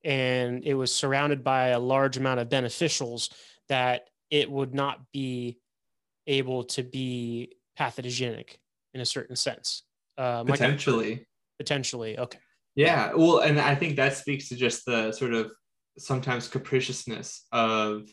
and 0.05 0.64
it 0.64 0.74
was 0.74 0.94
surrounded 0.94 1.42
by 1.42 1.70
a 1.70 1.81
large 1.81 2.16
amount 2.16 2.38
of 2.38 2.48
beneficials, 2.48 3.29
that 3.68 4.03
it 4.31 4.48
would 4.48 4.72
not 4.72 5.00
be 5.12 5.59
able 6.29 6.62
to 6.62 6.85
be 6.85 7.57
pathogenic 7.76 8.61
in 8.94 9.00
a 9.00 9.05
certain 9.05 9.35
sense. 9.35 9.83
Uh, 10.16 10.44
potentially. 10.44 11.26
Potentially. 11.59 12.16
Okay. 12.20 12.38
Yeah. 12.76 13.14
Well, 13.16 13.40
and 13.40 13.59
I 13.59 13.74
think 13.74 13.96
that 13.96 14.16
speaks 14.16 14.48
to 14.50 14.55
just 14.55 14.87
the 14.87 15.11
sort 15.11 15.35
of 15.35 15.50
sometimes 15.98 16.48
capriciousness 16.48 17.46
of 17.53 18.09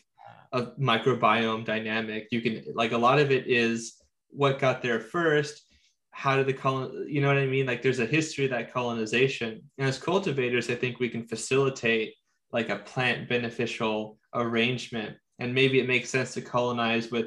a 0.52 0.66
microbiome 0.80 1.64
dynamic. 1.64 2.28
You 2.30 2.40
can 2.40 2.64
like 2.74 2.92
a 2.92 2.98
lot 2.98 3.18
of 3.18 3.30
it 3.30 3.46
is 3.46 3.94
what 4.30 4.58
got 4.58 4.82
there 4.82 5.00
first 5.00 5.62
how 6.10 6.36
did 6.36 6.46
the 6.46 6.52
colon 6.52 7.06
you 7.08 7.20
know 7.20 7.28
what 7.28 7.38
i 7.38 7.46
mean? 7.46 7.66
Like 7.66 7.80
there's 7.80 8.00
a 8.00 8.06
history 8.06 8.44
of 8.46 8.50
that 8.50 8.72
colonization. 8.72 9.62
And 9.78 9.88
as 9.88 9.98
cultivators 9.98 10.68
i 10.68 10.74
think 10.74 10.98
we 10.98 11.08
can 11.08 11.24
facilitate 11.24 12.14
like 12.52 12.70
a 12.70 12.76
plant 12.76 13.28
beneficial 13.28 14.18
arrangement. 14.34 15.16
And 15.38 15.54
maybe 15.54 15.78
it 15.78 15.86
makes 15.86 16.10
sense 16.10 16.34
to 16.34 16.40
colonize 16.40 17.10
with 17.10 17.26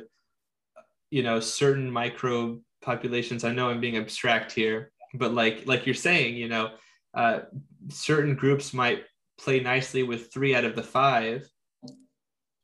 you 1.10 1.24
know 1.24 1.40
certain 1.40 1.90
microbe 1.92 2.60
populations 2.82 3.44
i 3.44 3.52
know 3.52 3.70
i'm 3.70 3.80
being 3.80 3.98
abstract 3.98 4.52
here 4.52 4.92
but 5.14 5.34
like 5.34 5.68
like 5.68 5.86
you're 5.86 5.94
saying 5.94 6.36
you 6.36 6.48
know 6.48 6.72
uh, 7.14 7.42
certain 7.90 8.36
groups 8.36 8.74
might 8.74 9.04
play 9.39 9.60
nicely 9.60 10.04
with 10.04 10.32
three 10.32 10.56
out 10.56 10.65
of 10.65 10.76
the 10.76 10.84
five 10.84 11.48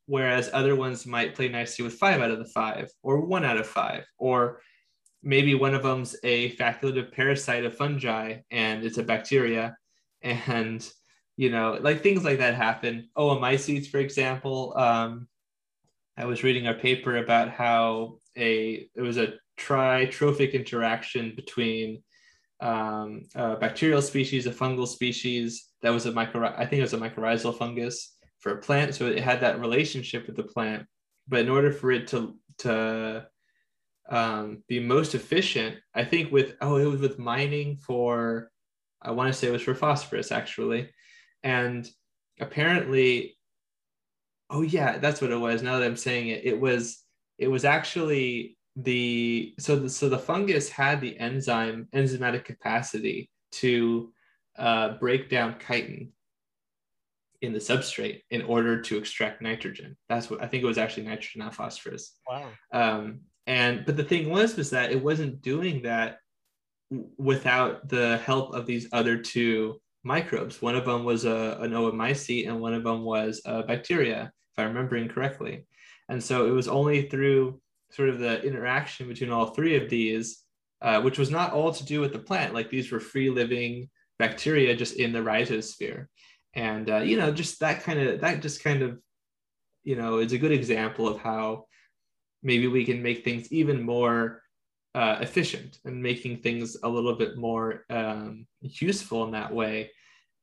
whereas 0.06 0.48
other 0.54 0.74
ones 0.74 1.06
might 1.06 1.34
play 1.34 1.48
nicely 1.48 1.84
with 1.84 1.94
five 1.94 2.20
out 2.20 2.30
of 2.30 2.38
the 2.38 2.44
five 2.44 2.90
or 3.02 3.20
one 3.20 3.44
out 3.44 3.58
of 3.58 3.66
five 3.66 4.04
or 4.18 4.60
maybe 5.22 5.54
one 5.54 5.74
of 5.74 5.82
them's 5.82 6.16
a 6.24 6.54
facultative 6.56 7.12
parasite 7.12 7.64
of 7.64 7.76
fungi 7.76 8.38
and 8.50 8.84
it's 8.84 8.98
a 8.98 9.02
bacteria 9.02 9.76
and 10.22 10.90
you 11.36 11.50
know 11.50 11.78
like 11.80 12.02
things 12.02 12.24
like 12.24 12.38
that 12.38 12.54
happen. 12.54 13.08
Oomycetes 13.16 13.88
for 13.88 13.98
example. 13.98 14.76
Um, 14.76 15.28
i 16.16 16.24
was 16.24 16.42
reading 16.42 16.66
a 16.66 16.74
paper 16.74 17.18
about 17.18 17.48
how 17.48 18.18
a 18.36 18.88
it 18.94 19.00
was 19.00 19.18
a 19.18 19.34
tritrophic 19.58 20.52
interaction 20.52 21.32
between 21.36 22.02
um, 22.60 23.22
a 23.34 23.56
bacterial 23.56 24.02
species 24.02 24.46
a 24.46 24.50
fungal 24.50 24.88
species 24.88 25.67
that 25.82 25.90
was 25.90 26.06
a 26.06 26.12
micro 26.12 26.46
I 26.46 26.66
think 26.66 26.80
it 26.80 26.82
was 26.82 26.94
a 26.94 26.98
mycorrhizal 26.98 27.56
fungus 27.56 28.16
for 28.40 28.52
a 28.52 28.58
plant. 28.58 28.94
So 28.94 29.06
it 29.06 29.20
had 29.20 29.40
that 29.40 29.60
relationship 29.60 30.26
with 30.26 30.36
the 30.36 30.44
plant. 30.44 30.86
But 31.26 31.40
in 31.40 31.48
order 31.48 31.72
for 31.72 31.90
it 31.90 32.08
to 32.08 32.36
to 32.58 33.26
um, 34.08 34.62
be 34.68 34.80
most 34.80 35.14
efficient, 35.14 35.76
I 35.94 36.04
think 36.04 36.32
with 36.32 36.56
oh 36.60 36.76
it 36.76 36.86
was 36.86 37.00
with 37.00 37.18
mining 37.18 37.76
for 37.76 38.50
I 39.02 39.12
want 39.12 39.32
to 39.32 39.38
say 39.38 39.48
it 39.48 39.52
was 39.52 39.62
for 39.62 39.74
phosphorus 39.74 40.32
actually, 40.32 40.90
and 41.42 41.88
apparently, 42.40 43.36
oh 44.50 44.62
yeah, 44.62 44.98
that's 44.98 45.20
what 45.20 45.30
it 45.30 45.36
was. 45.36 45.62
Now 45.62 45.78
that 45.78 45.86
I'm 45.86 45.96
saying 45.96 46.28
it, 46.28 46.44
it 46.44 46.60
was 46.60 47.04
it 47.38 47.48
was 47.48 47.64
actually 47.64 48.56
the 48.76 49.54
so 49.58 49.76
the, 49.76 49.90
so 49.90 50.08
the 50.08 50.18
fungus 50.18 50.68
had 50.68 51.00
the 51.00 51.18
enzyme 51.18 51.88
enzymatic 51.94 52.44
capacity 52.44 53.30
to 53.52 54.12
uh, 54.58 54.98
break 54.98 55.30
down 55.30 55.56
chitin 55.66 56.12
in 57.40 57.52
the 57.52 57.58
substrate 57.58 58.22
in 58.30 58.42
order 58.42 58.80
to 58.82 58.98
extract 58.98 59.40
nitrogen. 59.40 59.96
That's 60.08 60.28
what 60.28 60.42
I 60.42 60.46
think 60.46 60.62
it 60.62 60.66
was 60.66 60.78
actually 60.78 61.04
nitrogen, 61.04 61.40
not 61.40 61.54
phosphorus. 61.54 62.16
Wow. 62.28 62.48
Um, 62.72 63.20
and 63.46 63.86
but 63.86 63.96
the 63.96 64.04
thing 64.04 64.30
was 64.30 64.56
was 64.56 64.70
that 64.70 64.90
it 64.90 65.02
wasn't 65.02 65.40
doing 65.40 65.82
that 65.82 66.18
without 67.16 67.88
the 67.88 68.18
help 68.18 68.54
of 68.54 68.66
these 68.66 68.88
other 68.92 69.16
two 69.18 69.80
microbes. 70.04 70.60
One 70.60 70.74
of 70.74 70.84
them 70.84 71.04
was 71.04 71.24
a, 71.24 71.58
an 71.60 71.72
oomycete 71.72 72.48
and 72.48 72.60
one 72.60 72.74
of 72.74 72.84
them 72.84 73.04
was 73.04 73.40
a 73.44 73.62
bacteria, 73.62 74.32
if 74.52 74.58
I'm 74.58 74.68
remembering 74.68 75.08
correctly. 75.08 75.66
And 76.08 76.22
so 76.22 76.46
it 76.46 76.50
was 76.50 76.68
only 76.68 77.08
through 77.08 77.60
sort 77.90 78.08
of 78.08 78.18
the 78.18 78.42
interaction 78.42 79.08
between 79.08 79.30
all 79.30 79.46
three 79.46 79.76
of 79.76 79.88
these, 79.88 80.42
uh, 80.82 81.00
which 81.02 81.18
was 81.18 81.30
not 81.30 81.52
all 81.52 81.72
to 81.72 81.84
do 81.84 82.00
with 82.00 82.12
the 82.12 82.18
plant. 82.18 82.54
Like 82.54 82.70
these 82.70 82.90
were 82.90 83.00
free 83.00 83.30
living 83.30 83.88
bacteria 84.18 84.74
just 84.74 84.96
in 84.96 85.12
the 85.12 85.20
rhizosphere. 85.20 86.06
And, 86.54 86.90
uh, 86.90 86.98
you 86.98 87.16
know, 87.16 87.30
just 87.30 87.60
that 87.60 87.82
kind 87.82 88.00
of, 88.00 88.20
that 88.20 88.42
just 88.42 88.62
kind 88.62 88.82
of, 88.82 88.98
you 89.84 89.96
know, 89.96 90.18
is 90.18 90.32
a 90.32 90.38
good 90.38 90.52
example 90.52 91.06
of 91.06 91.20
how 91.20 91.66
maybe 92.42 92.66
we 92.66 92.84
can 92.84 93.02
make 93.02 93.24
things 93.24 93.52
even 93.52 93.82
more 93.82 94.42
uh, 94.94 95.18
efficient 95.20 95.78
and 95.84 96.02
making 96.02 96.38
things 96.38 96.76
a 96.82 96.88
little 96.88 97.14
bit 97.14 97.36
more 97.36 97.84
um, 97.90 98.46
useful 98.60 99.24
in 99.24 99.32
that 99.32 99.52
way. 99.52 99.90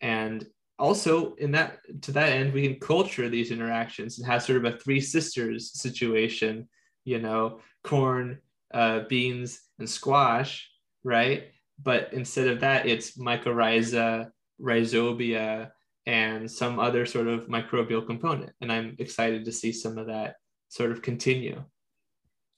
And 0.01 0.45
also 0.77 1.33
in 1.35 1.51
that 1.51 1.79
to 2.01 2.11
that 2.13 2.31
end, 2.31 2.53
we 2.53 2.67
can 2.67 2.79
culture 2.79 3.29
these 3.29 3.51
interactions 3.51 4.17
and 4.17 4.27
have 4.27 4.43
sort 4.43 4.63
of 4.63 4.73
a 4.73 4.77
three 4.77 5.01
sisters 5.01 5.71
situation, 5.79 6.67
you 7.05 7.19
know, 7.19 7.59
corn, 7.83 8.39
uh, 8.73 9.01
beans, 9.09 9.59
and 9.79 9.89
squash, 9.89 10.69
right? 11.03 11.51
But 11.81 12.13
instead 12.13 12.47
of 12.47 12.59
that, 12.61 12.85
it's 12.85 13.17
mycorrhiza, 13.17 14.31
rhizobia, 14.61 15.71
and 16.05 16.49
some 16.49 16.79
other 16.79 17.05
sort 17.05 17.27
of 17.27 17.47
microbial 17.47 18.05
component. 18.05 18.51
And 18.61 18.71
I'm 18.71 18.95
excited 18.99 19.45
to 19.45 19.51
see 19.51 19.71
some 19.71 19.97
of 19.97 20.07
that 20.07 20.35
sort 20.69 20.91
of 20.91 21.01
continue. 21.01 21.63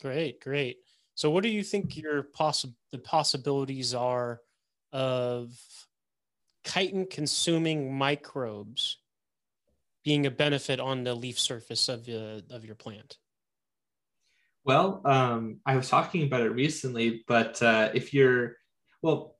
Great, 0.01 0.39
great. 0.41 0.77
So, 1.15 1.31
what 1.31 1.43
do 1.43 1.49
you 1.49 1.63
think 1.63 1.97
your 1.97 2.23
possible 2.23 2.75
the 2.91 2.99
possibilities 2.99 3.95
are 3.95 4.41
of 4.93 5.51
chitin 6.63 7.07
consuming 7.09 7.93
microbes 7.93 8.97
being 10.03 10.25
a 10.25 10.31
benefit 10.31 10.79
on 10.79 11.03
the 11.03 11.15
leaf 11.15 11.39
surface 11.39 11.89
of 11.89 12.07
uh, 12.07 12.41
of 12.51 12.65
your 12.65 12.75
plant? 12.75 13.17
Well, 14.63 15.01
um, 15.05 15.61
I 15.65 15.75
was 15.77 15.89
talking 15.89 16.23
about 16.23 16.41
it 16.41 16.49
recently, 16.49 17.23
but 17.27 17.61
uh, 17.63 17.89
if 17.93 18.13
you're 18.13 18.57
well 19.07 19.37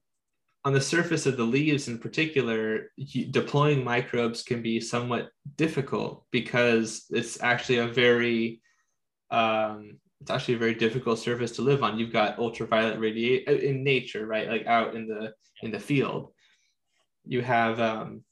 on 0.65 0.73
the 0.73 0.81
surface 0.81 1.25
of 1.25 1.37
the 1.37 1.43
leaves 1.43 1.87
in 1.87 1.97
particular, 1.97 2.91
deploying 3.31 3.83
microbes 3.83 4.43
can 4.43 4.61
be 4.61 4.79
somewhat 4.81 5.29
difficult 5.55 6.25
because 6.31 7.05
it's 7.09 7.41
actually 7.41 7.77
a 7.77 7.87
very 7.87 8.61
um, 9.29 9.99
it's 10.19 10.31
actually 10.31 10.55
a 10.55 10.65
very 10.65 10.73
difficult 10.73 11.19
surface 11.19 11.51
to 11.53 11.61
live 11.61 11.83
on. 11.83 11.99
You've 11.99 12.11
got 12.11 12.39
ultraviolet 12.39 12.99
radiation 12.99 13.45
uh, 13.47 13.57
in 13.57 13.83
nature, 13.83 14.25
right? 14.25 14.49
Like 14.49 14.65
out 14.65 14.95
in 14.95 15.07
the 15.07 15.33
in 15.61 15.71
the 15.71 15.79
field, 15.79 16.31
you 17.25 17.41
have 17.41 17.79
um, 17.79 18.23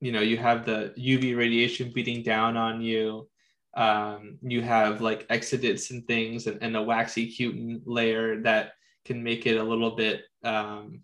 you 0.00 0.12
know 0.12 0.20
you 0.20 0.36
have 0.36 0.66
the 0.66 0.92
UV 0.98 1.36
radiation 1.36 1.92
beating 1.94 2.22
down 2.22 2.56
on 2.56 2.80
you. 2.80 3.28
Um, 3.74 4.38
you 4.42 4.60
have 4.60 5.00
like 5.00 5.26
exudates 5.28 5.90
and 5.90 6.06
things, 6.06 6.46
and, 6.46 6.62
and 6.62 6.76
a 6.76 6.82
waxy 6.82 7.26
cutin 7.34 7.80
layer 7.86 8.42
that 8.42 8.72
can 9.04 9.22
make 9.22 9.46
it 9.46 9.56
a 9.56 9.62
little 9.62 9.96
bit 9.96 10.22
um, 10.44 11.02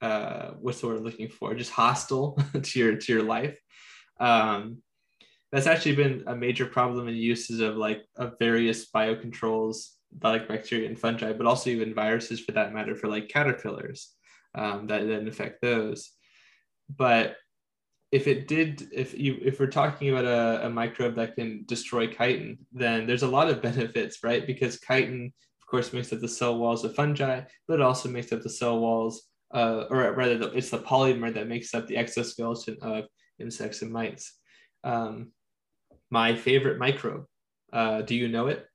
uh, 0.00 0.54
what's 0.60 0.80
the 0.80 0.88
word 0.88 0.98
I'm 0.98 1.04
looking 1.04 1.28
for? 1.28 1.54
Just 1.54 1.70
hostile 1.70 2.36
to 2.62 2.78
your 2.78 2.96
to 2.96 3.12
your 3.12 3.22
life. 3.22 3.58
Um, 4.18 4.82
that's 5.52 5.66
actually 5.66 5.94
been 5.94 6.24
a 6.26 6.34
major 6.34 6.66
problem 6.66 7.08
in 7.08 7.14
uses 7.14 7.60
of 7.60 7.76
like 7.76 8.02
of 8.16 8.34
various 8.38 8.90
biocontrols 8.90 9.90
like 10.22 10.48
bacteria 10.48 10.88
and 10.88 10.98
fungi 10.98 11.32
but 11.32 11.46
also 11.46 11.70
even 11.70 11.94
viruses 11.94 12.40
for 12.40 12.52
that 12.52 12.74
matter 12.74 12.94
for 12.94 13.08
like 13.08 13.28
caterpillars 13.28 14.12
um, 14.54 14.86
that 14.86 15.06
then 15.06 15.28
affect 15.28 15.62
those 15.62 16.10
but 16.94 17.36
if 18.10 18.26
it 18.26 18.46
did 18.46 18.88
if 18.92 19.18
you 19.18 19.38
if 19.42 19.58
we're 19.58 19.66
talking 19.66 20.10
about 20.10 20.26
a, 20.26 20.66
a 20.66 20.70
microbe 20.70 21.14
that 21.14 21.34
can 21.34 21.64
destroy 21.66 22.06
chitin 22.06 22.58
then 22.72 23.06
there's 23.06 23.22
a 23.22 23.28
lot 23.28 23.48
of 23.48 23.62
benefits 23.68 24.18
right 24.22 24.46
because 24.46 24.80
chitin 24.80 25.32
course 25.72 25.92
makes 25.92 26.12
up 26.12 26.20
the 26.20 26.28
cell 26.28 26.56
walls 26.58 26.84
of 26.84 26.94
fungi 26.94 27.40
but 27.66 27.80
it 27.80 27.88
also 27.90 28.08
makes 28.08 28.30
up 28.32 28.42
the 28.42 28.56
cell 28.60 28.78
walls 28.78 29.14
uh, 29.54 29.84
or 29.90 30.12
rather 30.12 30.50
it's 30.54 30.70
the 30.70 30.78
polymer 30.78 31.34
that 31.34 31.48
makes 31.48 31.74
up 31.74 31.86
the 31.88 31.96
exoskeleton 31.96 32.76
of 32.82 33.06
insects 33.40 33.82
and 33.82 33.90
mites 33.90 34.38
um, 34.84 35.32
my 36.12 36.34
favorite 36.34 36.78
microbe. 36.78 37.24
Uh, 37.72 38.02
do 38.02 38.14
you 38.14 38.28
know 38.28 38.48
it? 38.48 38.66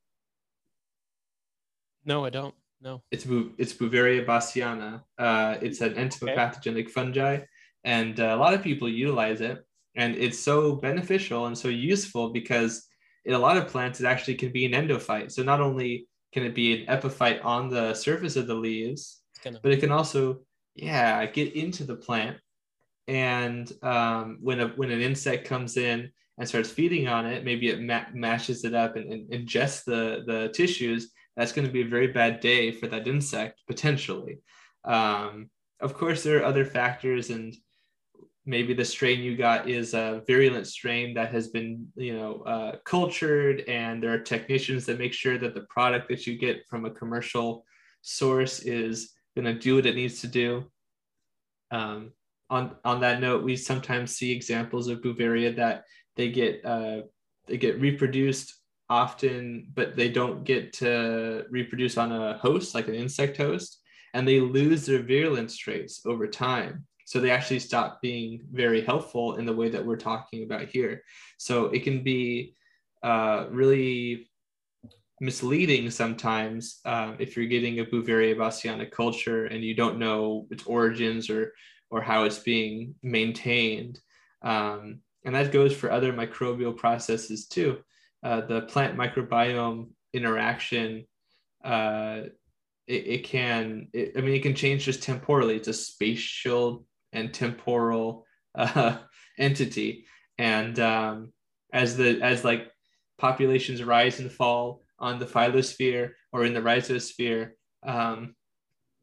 No, 2.06 2.26
I 2.26 2.30
don't. 2.30 2.56
No. 2.82 3.02
It's 3.12 3.26
it's 3.58 3.74
Beauveria 3.74 4.26
bassiana. 4.26 5.02
Uh, 5.18 5.58
it's 5.62 5.82
an 5.82 5.94
entomopathogenic 5.94 6.84
okay. 6.84 6.92
fungi, 6.92 7.40
and 7.84 8.20
uh, 8.20 8.36
a 8.36 8.38
lot 8.38 8.54
of 8.54 8.64
people 8.64 8.90
utilize 8.90 9.42
it. 9.42 9.64
And 9.96 10.16
it's 10.16 10.40
so 10.40 10.76
beneficial 10.76 11.48
and 11.48 11.58
so 11.58 11.70
useful 11.70 12.30
because 12.32 12.88
in 13.26 13.34
a 13.34 13.40
lot 13.40 13.58
of 13.58 13.68
plants, 13.68 14.00
it 14.00 14.06
actually 14.06 14.36
can 14.36 14.52
be 14.52 14.66
an 14.66 14.74
endophyte. 14.74 15.32
So 15.32 15.42
not 15.44 15.60
only 15.60 16.08
can 16.38 16.46
it 16.46 16.54
be 16.54 16.84
an 16.84 16.88
epiphyte 16.88 17.44
on 17.44 17.68
the 17.68 17.96
surface 17.96 18.36
of 18.36 18.46
the 18.46 18.54
leaves, 18.54 19.22
but 19.64 19.72
it 19.72 19.80
can 19.80 19.92
also, 19.92 20.42
yeah, 20.76 21.26
get 21.26 21.56
into 21.56 21.84
the 21.84 21.96
plant. 21.96 22.38
And 23.08 23.72
um, 23.82 24.38
when 24.40 24.60
a 24.60 24.68
when 24.76 24.92
an 24.92 25.02
insect 25.02 25.48
comes 25.48 25.78
in 25.78 26.12
and 26.38 26.48
starts 26.48 26.70
feeding 26.70 27.08
on 27.08 27.26
it, 27.26 27.44
maybe 27.44 27.70
it 27.70 27.82
ma- 27.82 28.12
mashes 28.14 28.64
it 28.66 28.76
up 28.76 28.96
and, 28.98 29.12
and 29.12 29.32
ingests 29.32 29.84
the, 29.84 30.24
the 30.28 30.50
tissues, 30.50 31.10
that's 31.36 31.54
going 31.54 31.66
to 31.66 31.74
be 31.74 31.82
a 31.82 31.96
very 31.96 32.10
bad 32.20 32.40
day 32.40 32.72
for 32.72 32.86
that 32.86 33.08
insect 33.08 33.64
potentially. 33.66 34.38
Um, 34.86 35.50
of 35.80 35.96
course, 35.96 36.22
there 36.22 36.38
are 36.38 36.46
other 36.46 36.66
factors, 36.66 37.32
and 37.32 37.56
maybe 38.48 38.74
the 38.74 38.86
strain 38.86 39.20
you 39.20 39.36
got 39.36 39.70
is 39.70 39.94
a 39.94 40.24
virulent 40.26 40.66
strain 40.66 41.14
that 41.14 41.32
has 41.34 41.50
been, 41.50 41.86
you 41.96 42.18
know, 42.18 42.42
uh, 42.44 42.78
cultured, 42.86 43.62
and 43.68 44.02
there 44.02 44.14
are 44.14 44.20
technicians 44.20 44.86
that 44.86 44.98
make 44.98 45.14
sure 45.14 45.38
that 45.38 45.54
the 45.54 45.68
product 45.70 46.08
that 46.08 46.26
you 46.26 46.38
get 46.38 46.66
from 46.70 46.86
a 46.86 46.92
commercial 46.92 47.66
source 48.02 48.60
is 48.60 49.14
going 49.36 49.46
to 49.46 49.60
do 49.60 49.76
what 49.76 49.86
it 49.86 49.96
needs 49.96 50.22
to 50.22 50.28
do. 50.28 50.66
Um, 51.72 52.14
on 52.50 52.78
on 52.86 53.02
that 53.02 53.20
note, 53.20 53.44
we 53.44 53.58
sometimes 53.58 54.16
see 54.16 54.32
examples 54.32 54.88
of 54.88 55.02
Beauveria 55.02 55.54
that 55.58 55.84
they 56.16 56.32
get 56.32 56.66
uh, 56.66 57.02
they 57.48 57.58
get 57.58 57.82
reproduced 57.82 58.56
often, 58.90 59.68
but 59.74 59.98
they 59.98 60.10
don't 60.10 60.46
get 60.46 60.72
to 60.72 61.46
reproduce 61.50 61.98
on 61.98 62.14
a 62.14 62.38
host 62.38 62.74
like 62.74 62.88
an 62.88 62.96
insect 62.96 63.36
host, 63.36 63.82
and 64.14 64.26
they 64.26 64.40
lose 64.40 64.86
their 64.86 65.04
virulence 65.04 65.58
traits 65.58 66.06
over 66.06 66.28
time. 66.28 66.86
So 67.08 67.22
they 67.22 67.32
actually 67.32 67.60
stop 67.60 68.02
being 68.02 68.42
very 68.52 68.82
helpful 68.82 69.38
in 69.38 69.46
the 69.46 69.54
way 69.54 69.70
that 69.70 69.86
we're 69.86 69.96
talking 69.96 70.44
about 70.44 70.68
here. 70.68 71.04
So 71.38 71.68
it 71.68 71.86
can 71.86 72.04
be 72.04 72.54
uh, 73.02 73.46
really 73.50 74.30
misleading 75.22 75.90
sometimes 75.90 76.82
um, 76.84 77.16
if 77.18 77.38
you're 77.38 77.46
getting 77.46 77.80
a 77.80 77.86
Beauveria 77.86 78.36
bassiana 78.36 78.92
culture 78.92 79.46
and 79.46 79.64
you 79.64 79.74
don't 79.74 79.98
know 79.98 80.48
its 80.52 80.66
origins 80.66 81.30
or 81.30 81.54
or 81.90 82.02
how 82.02 82.26
it's 82.26 82.40
being 82.40 82.96
maintained. 83.02 84.02
Um, 84.42 85.00
and 85.24 85.34
that 85.34 85.54
goes 85.54 85.74
for 85.74 85.90
other 85.90 86.12
microbial 86.12 86.76
processes 86.76 87.48
too. 87.48 87.78
Uh, 88.22 88.42
the 88.42 88.64
plant 88.64 88.98
microbiome 88.98 89.92
interaction, 90.14 91.06
uh, 91.64 92.24
it, 92.86 93.08
it 93.08 93.24
can, 93.24 93.88
it, 93.94 94.12
I 94.18 94.20
mean, 94.20 94.36
it 94.36 94.44
can 94.44 94.56
change 94.56 94.84
just 94.84 95.04
temporally. 95.04 95.56
It's 95.56 95.70
a 95.70 95.74
spatial 95.74 96.86
and 97.14 97.34
temporal 97.34 98.26
uh, 98.56 98.98
entity. 99.38 100.06
And 100.38 100.80
um, 100.80 101.34
as 101.74 101.98
the, 101.98 102.22
as 102.22 102.44
like 102.44 102.72
populations 103.18 103.84
rise 103.84 104.20
and 104.20 104.32
fall 104.32 104.84
on 105.00 105.20
the 105.20 105.26
phyllosphere 105.26 106.12
or 106.32 106.46
in 106.46 106.54
the 106.54 106.62
rhizosphere, 106.62 107.52
um, 107.86 108.36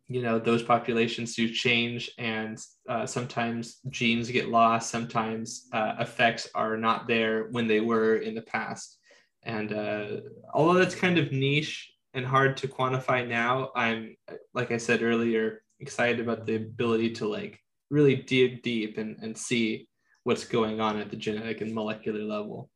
you 0.09 0.23
know 0.23 0.39
those 0.39 0.63
populations 0.63 1.35
do 1.35 1.51
change 1.51 2.11
and 2.19 2.59
uh, 2.89 3.07
sometimes 3.07 3.79
genes 3.89 4.31
get 4.31 4.49
lost 4.49 4.91
sometimes 4.91 5.69
uh, 5.73 5.95
effects 5.99 6.49
are 6.55 6.77
not 6.77 7.07
there 7.07 7.49
when 7.51 7.67
they 7.67 7.81
were 7.81 8.17
in 8.17 8.35
the 8.35 8.43
past 8.43 8.99
and 9.45 9.73
uh, 9.73 10.21
although 10.53 10.79
that's 10.79 10.95
kind 10.95 11.19
of 11.19 11.33
niche 11.33 11.91
and 12.13 12.27
hard 12.27 12.57
to 12.57 12.69
quantify 12.69 13.27
now 13.27 13.71
i'm 13.75 14.15
like 14.53 14.71
i 14.71 14.77
said 14.77 15.03
earlier 15.03 15.63
excited 15.81 16.21
about 16.21 16.47
the 16.47 16.57
ability 16.57 17.11
to 17.11 17.27
like 17.27 17.59
really 17.95 18.17
dig 18.17 18.61
deep 18.63 18.99
and, 18.99 19.17
and 19.23 19.39
see 19.39 19.87
what's 20.25 20.45
going 20.45 20.81
on 20.81 20.99
at 20.99 21.11
the 21.11 21.17
genetic 21.17 21.61
and 21.61 21.73
molecular 21.73 22.25
level. 22.25 22.69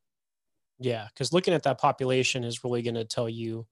Yeah 0.79 1.09
because 1.13 1.33
looking 1.33 1.55
at 1.55 1.65
that 1.65 1.81
population 1.81 2.45
is 2.45 2.63
really 2.63 2.83
going 2.83 2.95
to 2.95 3.05
tell 3.05 3.29
you 3.29 3.67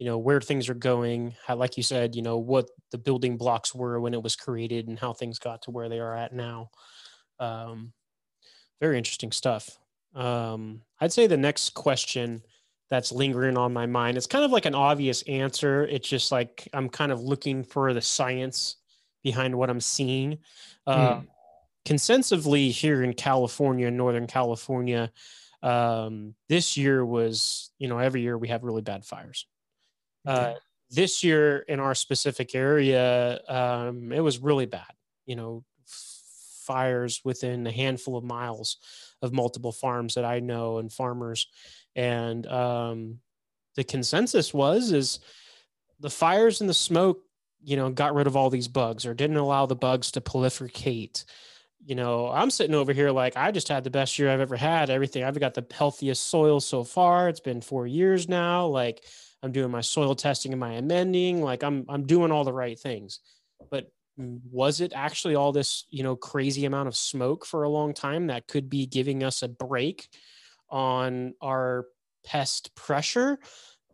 you 0.00 0.06
know 0.06 0.18
where 0.18 0.40
things 0.40 0.68
are 0.68 0.74
going 0.74 1.36
how 1.46 1.54
like 1.54 1.76
you 1.76 1.82
said 1.84 2.16
you 2.16 2.22
know 2.22 2.38
what 2.38 2.68
the 2.90 2.98
building 2.98 3.36
blocks 3.36 3.72
were 3.72 4.00
when 4.00 4.14
it 4.14 4.22
was 4.22 4.34
created 4.34 4.88
and 4.88 4.98
how 4.98 5.12
things 5.12 5.38
got 5.38 5.62
to 5.62 5.70
where 5.70 5.88
they 5.88 6.00
are 6.00 6.16
at 6.16 6.32
now. 6.32 6.70
Um, 7.38 7.92
very 8.80 8.98
interesting 8.98 9.30
stuff. 9.30 9.78
Um, 10.12 10.82
i'd 11.00 11.12
say 11.12 11.28
the 11.28 11.36
next 11.36 11.70
question 11.74 12.42
that's 12.88 13.12
lingering 13.12 13.56
on 13.56 13.72
my 13.72 13.86
mind 13.86 14.16
it's 14.16 14.26
kind 14.26 14.44
of 14.44 14.50
like 14.50 14.66
an 14.66 14.74
obvious 14.74 15.22
answer. 15.28 15.84
It's 15.84 16.08
just 16.08 16.32
like 16.32 16.66
i'm 16.72 16.88
kind 16.88 17.12
of 17.12 17.20
looking 17.20 17.62
for 17.62 17.94
the 17.94 18.02
science 18.02 18.79
behind 19.22 19.54
what 19.54 19.70
i'm 19.70 19.80
seeing 19.80 20.38
uh, 20.86 21.14
mm. 21.16 21.26
consensively 21.84 22.70
here 22.70 23.02
in 23.02 23.12
california 23.12 23.90
northern 23.90 24.26
california 24.26 25.10
um, 25.62 26.34
this 26.48 26.76
year 26.76 27.04
was 27.04 27.70
you 27.78 27.86
know 27.86 27.98
every 27.98 28.22
year 28.22 28.38
we 28.38 28.48
have 28.48 28.64
really 28.64 28.82
bad 28.82 29.04
fires 29.04 29.46
uh, 30.26 30.54
this 30.90 31.22
year 31.22 31.58
in 31.58 31.80
our 31.80 31.94
specific 31.94 32.54
area, 32.54 33.40
um, 33.48 34.12
it 34.12 34.20
was 34.20 34.38
really 34.38 34.66
bad. 34.66 34.92
You 35.24 35.36
know, 35.36 35.64
fires 36.66 37.20
within 37.24 37.66
a 37.66 37.72
handful 37.72 38.16
of 38.16 38.24
miles 38.24 38.78
of 39.22 39.32
multiple 39.32 39.72
farms 39.72 40.14
that 40.14 40.24
I 40.24 40.40
know 40.40 40.78
and 40.78 40.92
farmers. 40.92 41.46
And 41.94 42.46
um, 42.46 43.18
the 43.76 43.84
consensus 43.84 44.52
was 44.52 44.92
is 44.92 45.20
the 46.00 46.10
fires 46.10 46.60
and 46.60 46.68
the 46.68 46.74
smoke, 46.74 47.20
you 47.62 47.76
know, 47.76 47.90
got 47.90 48.14
rid 48.14 48.26
of 48.26 48.36
all 48.36 48.50
these 48.50 48.68
bugs 48.68 49.06
or 49.06 49.14
didn't 49.14 49.36
allow 49.36 49.66
the 49.66 49.76
bugs 49.76 50.12
to 50.12 50.20
proliferate. 50.20 51.24
You 51.84 51.94
know, 51.94 52.28
I'm 52.28 52.50
sitting 52.50 52.74
over 52.74 52.92
here 52.92 53.10
like 53.10 53.36
I 53.36 53.50
just 53.50 53.68
had 53.68 53.84
the 53.84 53.90
best 53.90 54.18
year 54.18 54.30
I've 54.30 54.40
ever 54.40 54.56
had. 54.56 54.90
Everything 54.90 55.24
I've 55.24 55.38
got 55.38 55.54
the 55.54 55.66
healthiest 55.70 56.28
soil 56.28 56.60
so 56.60 56.84
far. 56.84 57.28
It's 57.28 57.40
been 57.40 57.60
four 57.60 57.86
years 57.86 58.28
now. 58.28 58.66
Like 58.66 59.04
I'm 59.42 59.52
doing 59.52 59.70
my 59.70 59.80
soil 59.80 60.14
testing 60.14 60.52
and 60.52 60.60
my 60.60 60.74
amending. 60.74 61.42
Like 61.42 61.62
I'm 61.62 61.86
I'm 61.88 62.06
doing 62.06 62.32
all 62.32 62.44
the 62.44 62.52
right 62.52 62.78
things. 62.78 63.20
But 63.70 63.90
was 64.16 64.80
it 64.80 64.92
actually 64.94 65.34
all 65.34 65.52
this, 65.52 65.84
you 65.88 66.02
know, 66.02 66.16
crazy 66.16 66.66
amount 66.66 66.88
of 66.88 66.96
smoke 66.96 67.46
for 67.46 67.62
a 67.62 67.68
long 67.68 67.94
time 67.94 68.26
that 68.26 68.46
could 68.46 68.68
be 68.68 68.86
giving 68.86 69.22
us 69.22 69.42
a 69.42 69.48
break 69.48 70.08
on 70.68 71.34
our 71.40 71.86
pest 72.24 72.74
pressure? 72.74 73.38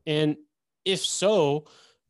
And 0.06 0.36
if 0.84 1.04
so, 1.04 1.66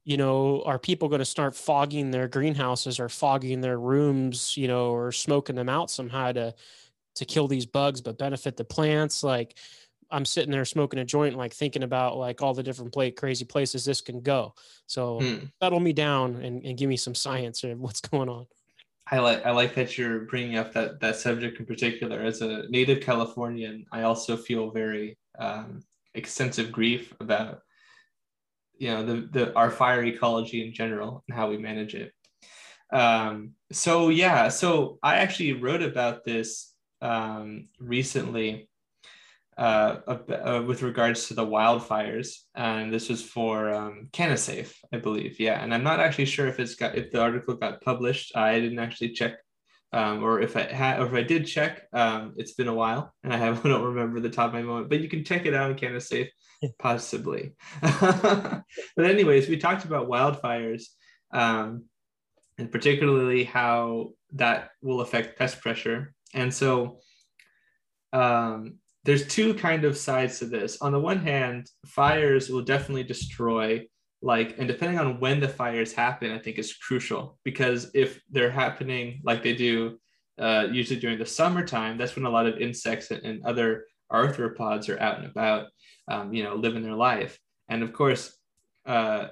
you 0.07 0.17
know, 0.17 0.63
are 0.65 0.79
people 0.79 1.09
going 1.09 1.19
to 1.19 1.25
start 1.25 1.57
fogging 1.57 2.13
their 2.13 2.29
greenhouses 2.29 3.01
or 3.01 3.09
fogging 3.09 3.61
their 3.61 3.79
rooms, 3.79 4.57
you 4.57 4.69
know, 4.69 4.93
or 4.93 5.11
smoking 5.11 5.57
them 5.57 5.69
out 5.69 5.91
somehow 5.91 6.31
to 6.33 6.55
to 7.17 7.25
kill 7.25 7.49
these 7.49 7.67
bugs 7.67 8.01
but 8.01 8.17
benefit 8.17 8.57
the 8.57 8.65
plants? 8.65 9.25
Like, 9.25 9.59
I'm 10.09 10.25
sitting 10.25 10.53
there 10.53 10.65
smoking 10.65 11.01
a 11.01 11.05
joint, 11.05 11.37
like 11.37 11.53
thinking 11.53 11.83
about 11.83 12.17
like 12.17 12.41
all 12.41 12.55
the 12.55 12.63
different 12.63 12.93
play 12.93 13.11
crazy 13.11 13.45
places 13.45 13.85
this 13.85 14.01
can 14.01 14.21
go. 14.21 14.55
So 14.87 15.19
hmm. 15.21 15.47
settle 15.61 15.81
me 15.81 15.93
down 15.93 16.37
and, 16.37 16.65
and 16.65 16.79
give 16.79 16.89
me 16.89 16.97
some 16.97 17.17
science 17.17 17.65
of 17.65 17.81
what's 17.81 18.01
going 18.01 18.29
on. 18.29 18.47
I 19.11 19.19
like 19.19 19.45
I 19.45 19.51
like 19.51 19.75
that 19.75 19.99
you're 19.99 20.21
bringing 20.21 20.57
up 20.57 20.73
that 20.75 21.01
that 21.01 21.17
subject 21.17 21.59
in 21.59 21.67
particular. 21.67 22.21
As 22.21 22.43
a 22.43 22.69
native 22.69 23.01
Californian, 23.01 23.87
I 23.91 24.03
also 24.03 24.37
feel 24.37 24.71
very 24.71 25.19
um, 25.37 25.83
extensive 26.15 26.71
grief 26.71 27.13
about 27.19 27.63
you 28.79 28.89
know 28.89 29.05
the 29.05 29.29
the 29.33 29.55
our 29.55 29.70
fire 29.70 30.05
ecology 30.05 30.66
in 30.66 30.72
general 30.72 31.24
and 31.29 31.37
how 31.37 31.49
we 31.49 31.59
manage 31.59 31.95
it. 31.95 32.12
Um, 32.93 33.53
so 33.72 34.09
yeah, 34.09 34.49
so 34.49 34.99
I 35.03 35.16
actually 35.16 35.55
wrote 35.55 35.83
about 35.83 36.24
this 36.24 36.72
um, 37.03 37.66
recently 37.81 38.68
uh, 39.57 40.01
uh, 40.07 40.62
with 40.66 40.83
regards 40.83 41.29
to 41.29 41.35
the 41.35 41.47
wildfires, 41.47 42.41
and 42.55 42.93
this 42.93 43.09
was 43.09 43.22
for 43.22 43.72
um, 43.72 44.09
CanaSafe, 44.12 44.74
I 44.93 44.99
believe. 44.99 45.41
Yeah, 45.41 45.62
and 45.62 45.72
I'm 45.72 45.85
not 45.85 46.01
actually 46.01 46.27
sure 46.27 46.47
if 46.47 46.61
it's 46.61 46.74
got 46.74 46.95
if 46.95 47.11
the 47.11 47.22
article 47.22 47.55
got 47.55 47.83
published. 47.83 48.37
I 48.37 48.61
didn't 48.61 48.79
actually 48.79 49.12
check, 49.12 49.39
um, 49.97 50.23
or 50.23 50.43
if 50.43 50.59
I 50.59 50.65
had, 50.65 51.01
or 51.01 51.07
if 51.07 51.15
I 51.15 51.23
did 51.23 51.47
check, 51.47 51.85
um, 51.95 52.35
it's 52.37 52.53
been 52.53 52.69
a 52.69 52.75
while, 52.75 53.15
and 53.25 53.33
I 53.33 53.39
have 53.39 53.61
I 53.65 53.71
don't 53.71 53.95
remember 53.95 54.21
the 54.21 54.29
top 54.29 54.49
of 54.49 54.53
my 54.53 54.63
moment. 54.63 54.91
But 54.91 55.01
you 55.01 55.09
can 55.09 55.25
check 55.25 55.47
it 55.47 55.55
out 55.55 55.71
on 55.71 55.79
CanaSafe, 55.79 56.29
possibly. 56.79 57.55
but 57.81 58.63
anyways, 58.99 59.49
we 59.49 59.57
talked 59.57 59.87
about 59.87 60.11
wildfires, 60.11 60.83
um, 61.33 61.85
and 62.59 62.71
particularly 62.71 63.45
how 63.45 64.11
that 64.35 64.69
will 64.83 65.01
affect 65.01 65.39
pest 65.39 65.61
pressure, 65.61 66.13
and 66.35 66.53
so. 66.53 67.01
Um, 68.13 68.79
there's 69.05 69.27
two 69.29 69.55
kind 69.55 69.85
of 69.85 69.97
sides 69.97 70.41
to 70.41 70.47
this. 70.47 70.83
On 70.83 70.91
the 70.91 70.99
one 70.99 71.21
hand, 71.21 71.71
fires 71.87 72.49
will 72.49 72.63
definitely 72.63 73.05
destroy 73.05 73.87
like 74.23 74.57
and 74.59 74.67
depending 74.67 74.99
on 74.99 75.21
when 75.21 75.41
the 75.41 75.49
fires 75.49 75.93
happen 75.93 76.33
i 76.33 76.39
think 76.39 76.59
is 76.59 76.75
crucial 76.75 77.39
because 77.45 77.91
if 77.95 78.21
they're 78.31 78.51
happening 78.51 79.21
like 79.25 79.43
they 79.43 79.55
do 79.55 79.99
uh, 80.39 80.67
usually 80.71 81.01
during 81.01 81.19
the 81.19 81.27
summertime 81.27 81.97
that's 81.97 82.17
when 82.17 82.27
a 82.27 82.31
lot 82.31 82.47
of 82.47 82.59
insects 82.59 83.11
and, 83.11 83.23
and 83.25 83.45
other 83.45 83.85
arthropods 84.12 84.89
are 84.89 85.01
out 85.01 85.19
and 85.19 85.27
about 85.27 85.69
um, 86.09 86.33
you 86.33 86.43
know 86.43 86.55
living 86.55 86.83
their 86.83 86.95
life. 86.95 87.39
And 87.69 87.83
of 87.83 87.93
course 87.93 88.37
uh, 88.85 89.29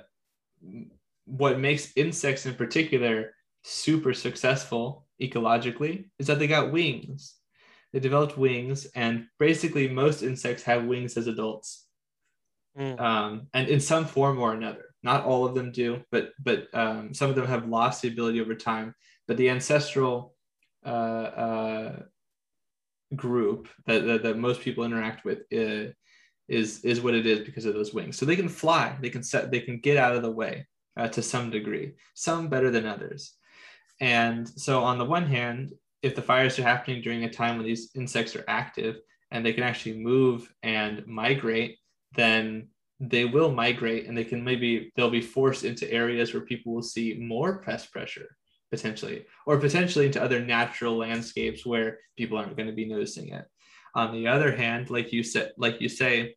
what 1.27 1.59
makes 1.59 1.93
insects 1.97 2.47
in 2.47 2.55
particular 2.55 3.35
super 3.63 4.13
successful 4.13 5.07
ecologically 5.21 6.07
is 6.19 6.27
that 6.27 6.39
they 6.39 6.47
got 6.47 6.73
wings. 6.73 7.37
They 7.93 8.01
developed 8.01 8.37
wings, 8.37 8.87
and 8.97 9.27
basically 9.39 9.89
most 9.89 10.23
insects 10.23 10.65
have 10.65 10.85
wings 10.85 11.17
as 11.17 11.29
adults, 11.29 11.84
mm. 12.79 13.01
um, 13.01 13.49
and 13.55 13.69
in 13.69 13.81
some 13.81 14.05
form 14.05 14.39
or 14.39 14.53
another. 14.53 14.87
Not 15.03 15.25
all 15.25 15.45
of 15.45 15.55
them 15.55 15.71
do, 15.71 16.03
but 16.11 16.31
but 16.43 16.69
um, 16.73 17.13
some 17.13 17.29
of 17.29 17.37
them 17.37 17.47
have 17.47 17.69
lost 17.69 18.03
the 18.03 18.09
ability 18.09 18.41
over 18.41 18.55
time. 18.55 18.95
But 19.29 19.37
the 19.37 19.51
ancestral 19.51 20.35
uh, 20.85 20.89
uh, 20.89 22.03
group 23.15 23.69
that, 23.87 24.07
that, 24.07 24.23
that 24.23 24.39
most 24.39 24.61
people 24.61 24.85
interact 24.85 25.25
with 25.25 25.41
is, 25.51 25.91
uh, 25.91 25.93
is 26.49 26.85
is 26.85 27.01
what 27.01 27.15
it 27.15 27.27
is 27.27 27.41
because 27.41 27.67
of 27.67 27.75
those 27.75 27.93
wings. 27.93 28.17
So 28.17 28.25
they 28.25 28.37
can 28.37 28.49
fly, 28.49 28.97
they 29.01 29.11
can 29.11 29.23
set, 29.23 29.51
they 29.51 29.61
can 29.61 29.79
get 29.79 29.99
out 29.99 30.17
of 30.17 30.23
the 30.23 30.31
way 30.31 30.67
uh, 30.97 31.09
to 31.09 31.23
some 31.23 31.51
degree. 31.51 31.93
Some 32.15 32.49
better 32.49 32.71
than 32.71 32.87
others. 32.87 33.35
And 34.01 34.49
so 34.49 34.83
on 34.83 34.99
the 34.99 35.05
one 35.05 35.27
hand, 35.27 35.73
if 36.03 36.15
the 36.15 36.23
fires 36.23 36.59
are 36.59 36.63
happening 36.63 37.01
during 37.01 37.25
a 37.25 37.31
time 37.31 37.57
when 37.57 37.67
these 37.67 37.91
insects 37.95 38.37
are 38.37 38.45
active 38.49 38.97
and 39.31 39.45
they 39.45 39.53
can 39.53 39.65
actually 39.65 39.99
move 39.99 40.53
and 40.63 41.07
migrate, 41.07 41.79
then 42.15 42.69
they 43.01 43.25
will 43.25 43.51
migrate 43.51 44.07
and 44.07 44.17
they 44.17 44.25
can 44.25 44.43
maybe 44.43 44.93
they'll 44.97 45.11
be 45.11 45.21
forced 45.21 45.65
into 45.65 45.91
areas 45.93 46.33
where 46.33 46.43
people 46.43 46.75
will 46.75 46.83
see 46.83 47.19
more 47.21 47.59
pest 47.59 47.93
pressure 47.93 48.37
potentially 48.71 49.25
or 49.47 49.59
potentially 49.59 50.07
into 50.07 50.23
other 50.23 50.41
natural 50.41 50.97
landscapes 50.97 51.67
where 51.67 51.99
people 52.17 52.39
aren't 52.39 52.57
going 52.57 52.69
to 52.69 52.75
be 52.75 52.87
noticing 52.87 53.29
it 53.29 53.45
on 53.95 54.13
the 54.13 54.27
other 54.27 54.55
hand 54.55 54.91
like 54.91 55.13
you 55.13 55.23
said 55.23 55.53
like 55.59 55.81
you 55.81 55.89
say 55.89 56.35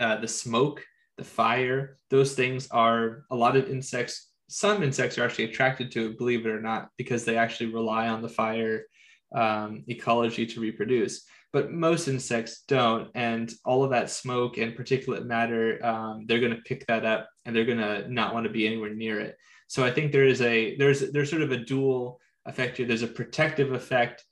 uh, 0.00 0.16
the 0.16 0.28
smoke 0.28 0.84
the 1.16 1.24
fire 1.24 1.96
those 2.10 2.34
things 2.34 2.68
are 2.70 3.24
a 3.30 3.36
lot 3.36 3.56
of 3.56 3.68
insects 3.68 4.32
some 4.52 4.82
insects 4.82 5.16
are 5.16 5.24
actually 5.24 5.46
attracted 5.46 5.90
to 5.90 6.10
it, 6.10 6.18
believe 6.18 6.44
it 6.44 6.50
or 6.50 6.60
not, 6.60 6.90
because 6.98 7.24
they 7.24 7.38
actually 7.38 7.72
rely 7.72 8.08
on 8.08 8.20
the 8.20 8.28
fire 8.28 8.84
um, 9.34 9.82
ecology 9.88 10.44
to 10.44 10.60
reproduce. 10.60 11.24
But 11.52 11.70
most 11.70 12.08
insects 12.08 12.62
don't, 12.66 13.10
and 13.14 13.52
all 13.64 13.84
of 13.84 13.90
that 13.90 14.10
smoke 14.10 14.56
and 14.56 14.74
particulate 14.74 15.26
matter, 15.26 15.84
um, 15.84 16.24
they're 16.26 16.40
going 16.40 16.56
to 16.56 16.62
pick 16.62 16.86
that 16.86 17.04
up, 17.04 17.28
and 17.44 17.54
they're 17.54 17.66
going 17.66 17.78
to 17.78 18.08
not 18.10 18.32
want 18.32 18.44
to 18.44 18.52
be 18.52 18.66
anywhere 18.66 18.94
near 18.94 19.20
it. 19.20 19.36
So 19.66 19.84
I 19.84 19.90
think 19.90 20.12
there 20.12 20.26
is 20.26 20.40
a 20.40 20.76
there's 20.76 21.12
there's 21.12 21.30
sort 21.30 21.42
of 21.42 21.52
a 21.52 21.64
dual 21.64 22.20
effect 22.46 22.76
here. 22.76 22.86
There's 22.86 23.02
a 23.02 23.06
protective 23.06 23.72
effect 23.72 24.24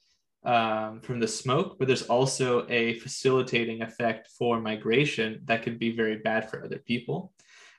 um, 0.44 1.00
from 1.00 1.20
the 1.20 1.28
smoke, 1.28 1.76
but 1.78 1.86
there's 1.86 2.02
also 2.02 2.66
a 2.68 2.98
facilitating 3.00 3.82
effect 3.82 4.28
for 4.38 4.60
migration 4.60 5.40
that 5.44 5.62
could 5.62 5.78
be 5.78 5.94
very 5.94 6.16
bad 6.18 6.50
for 6.50 6.64
other 6.64 6.78
people. 6.78 7.32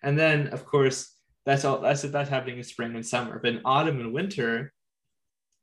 And 0.03 0.17
then, 0.17 0.47
of 0.47 0.65
course, 0.65 1.15
that's 1.45 1.65
all 1.65 1.79
that's 1.79 2.03
that's 2.03 2.29
happening 2.29 2.57
in 2.57 2.63
spring 2.63 2.95
and 2.95 3.05
summer. 3.05 3.39
But 3.39 3.55
in 3.55 3.61
autumn 3.65 3.99
and 3.99 4.13
winter, 4.13 4.73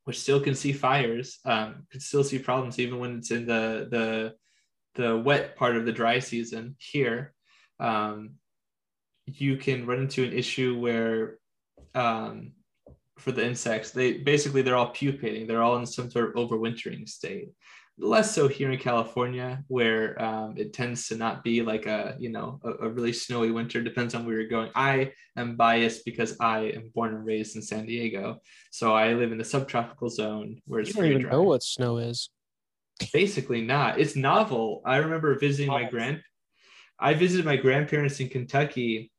which 0.09 0.19
still 0.19 0.41
can 0.41 0.55
see 0.55 0.73
fires, 0.73 1.39
um, 1.45 1.87
can 1.91 2.01
still 2.01 2.25
see 2.25 2.39
problems 2.39 2.79
even 2.79 2.99
when 2.99 3.19
it's 3.19 3.31
in 3.31 3.45
the 3.45 3.87
the 3.91 4.35
the 4.95 5.19
wet 5.19 5.55
part 5.55 5.77
of 5.77 5.85
the 5.85 5.93
dry 5.93 6.19
season 6.19 6.77
here. 6.79 7.35
Um, 7.79 8.37
you 9.27 9.59
can 9.59 9.85
run 9.85 9.99
into 9.99 10.25
an 10.25 10.33
issue 10.33 10.79
where 10.79 11.37
um, 11.95 12.53
for 13.19 13.33
the 13.33 13.45
insects, 13.45 13.91
they 13.91 14.15
basically 14.15 14.63
they're 14.63 14.77
all 14.77 14.95
pupating. 14.95 15.47
They're 15.47 15.63
all 15.63 15.77
in 15.77 15.85
some 15.85 16.11
sort 16.11 16.31
of 16.31 16.37
overwintering 16.37 17.07
state. 17.07 17.51
Less 18.01 18.33
so 18.33 18.47
here 18.47 18.71
in 18.71 18.79
California, 18.79 19.65
where 19.67 20.21
um, 20.23 20.55
it 20.57 20.73
tends 20.73 21.09
to 21.09 21.17
not 21.17 21.43
be 21.43 21.63
like 21.63 21.87
a 21.87 22.15
you 22.19 22.29
know 22.29 22.61
a, 22.63 22.87
a, 22.87 22.89
really 22.89 23.13
snowy 23.13 23.51
winter. 23.51 23.83
Depends 23.83 24.15
on 24.15 24.25
where 24.25 24.37
you're 24.37 24.49
going. 24.49 24.71
I 24.75 25.13
am 25.37 25.57
biased 25.57 26.05
because 26.05 26.37
I 26.39 26.71
am 26.77 26.91
born 26.95 27.15
and 27.15 27.27
raised 27.27 27.57
in 27.57 27.63
San 27.63 27.87
Diego, 27.87 28.41
so 28.71 28.95
I 28.95 29.15
live 29.15 29.33
in 29.33 29.39
the 29.39 29.45
subtropical 29.45 30.11
zone 30.11 30.61
where 30.67 30.81
it's 30.81 30.91
you 30.91 30.95
don't 30.95 31.07
even 31.07 31.23
dry. 31.23 31.33
know 31.33 31.43
what 31.43 31.63
snow 31.63 31.99
is. 31.99 32.31
Basically, 33.13 33.63
not. 33.63 33.99
It's 33.99 34.15
novel. 34.15 34.81
I 34.85 34.99
remember 34.99 35.37
visiting 35.39 35.69
my 35.69 35.85
grand. 35.85 36.23
I 37.01 37.15
visited 37.15 37.45
my 37.45 37.57
grandparents 37.57 38.21
in 38.21 38.29
Kentucky 38.29 39.11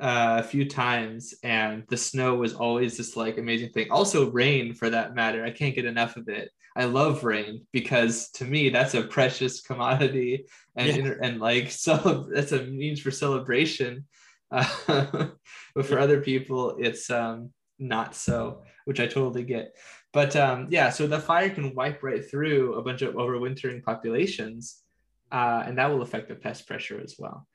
uh, 0.00 0.40
a 0.40 0.42
few 0.42 0.68
times, 0.68 1.34
and 1.42 1.84
the 1.88 1.96
snow 1.96 2.36
was 2.36 2.54
always 2.54 2.96
this 2.96 3.16
like 3.16 3.38
amazing 3.38 3.70
thing. 3.70 3.90
Also, 3.90 4.30
rain 4.30 4.74
for 4.74 4.90
that 4.90 5.14
matter. 5.14 5.44
I 5.44 5.50
can't 5.50 5.74
get 5.74 5.84
enough 5.84 6.16
of 6.16 6.28
it. 6.28 6.50
I 6.76 6.84
love 6.84 7.24
rain 7.24 7.66
because 7.72 8.30
to 8.32 8.44
me 8.44 8.70
that's 8.70 8.94
a 8.94 9.02
precious 9.02 9.60
commodity, 9.60 10.46
and 10.76 11.06
yeah. 11.06 11.14
and 11.22 11.40
like 11.40 11.70
so 11.86 12.28
that's 12.32 12.52
a 12.52 12.64
means 12.64 13.00
for 13.00 13.10
celebration. 13.10 14.06
Uh, 14.50 14.66
but 15.74 15.86
for 15.86 15.98
other 15.98 16.20
people, 16.20 16.76
it's 16.78 17.10
um, 17.10 17.50
not 17.78 18.14
so, 18.14 18.62
which 18.84 19.00
I 19.00 19.06
totally 19.06 19.44
get. 19.44 19.76
But 20.12 20.34
um, 20.34 20.66
yeah, 20.70 20.90
so 20.90 21.06
the 21.06 21.20
fire 21.20 21.50
can 21.50 21.74
wipe 21.74 22.02
right 22.02 22.28
through 22.28 22.74
a 22.74 22.82
bunch 22.82 23.02
of 23.02 23.14
overwintering 23.14 23.82
populations, 23.84 24.82
uh, 25.30 25.62
and 25.66 25.78
that 25.78 25.90
will 25.90 26.02
affect 26.02 26.28
the 26.28 26.34
pest 26.34 26.66
pressure 26.66 27.00
as 27.00 27.14
well. 27.18 27.46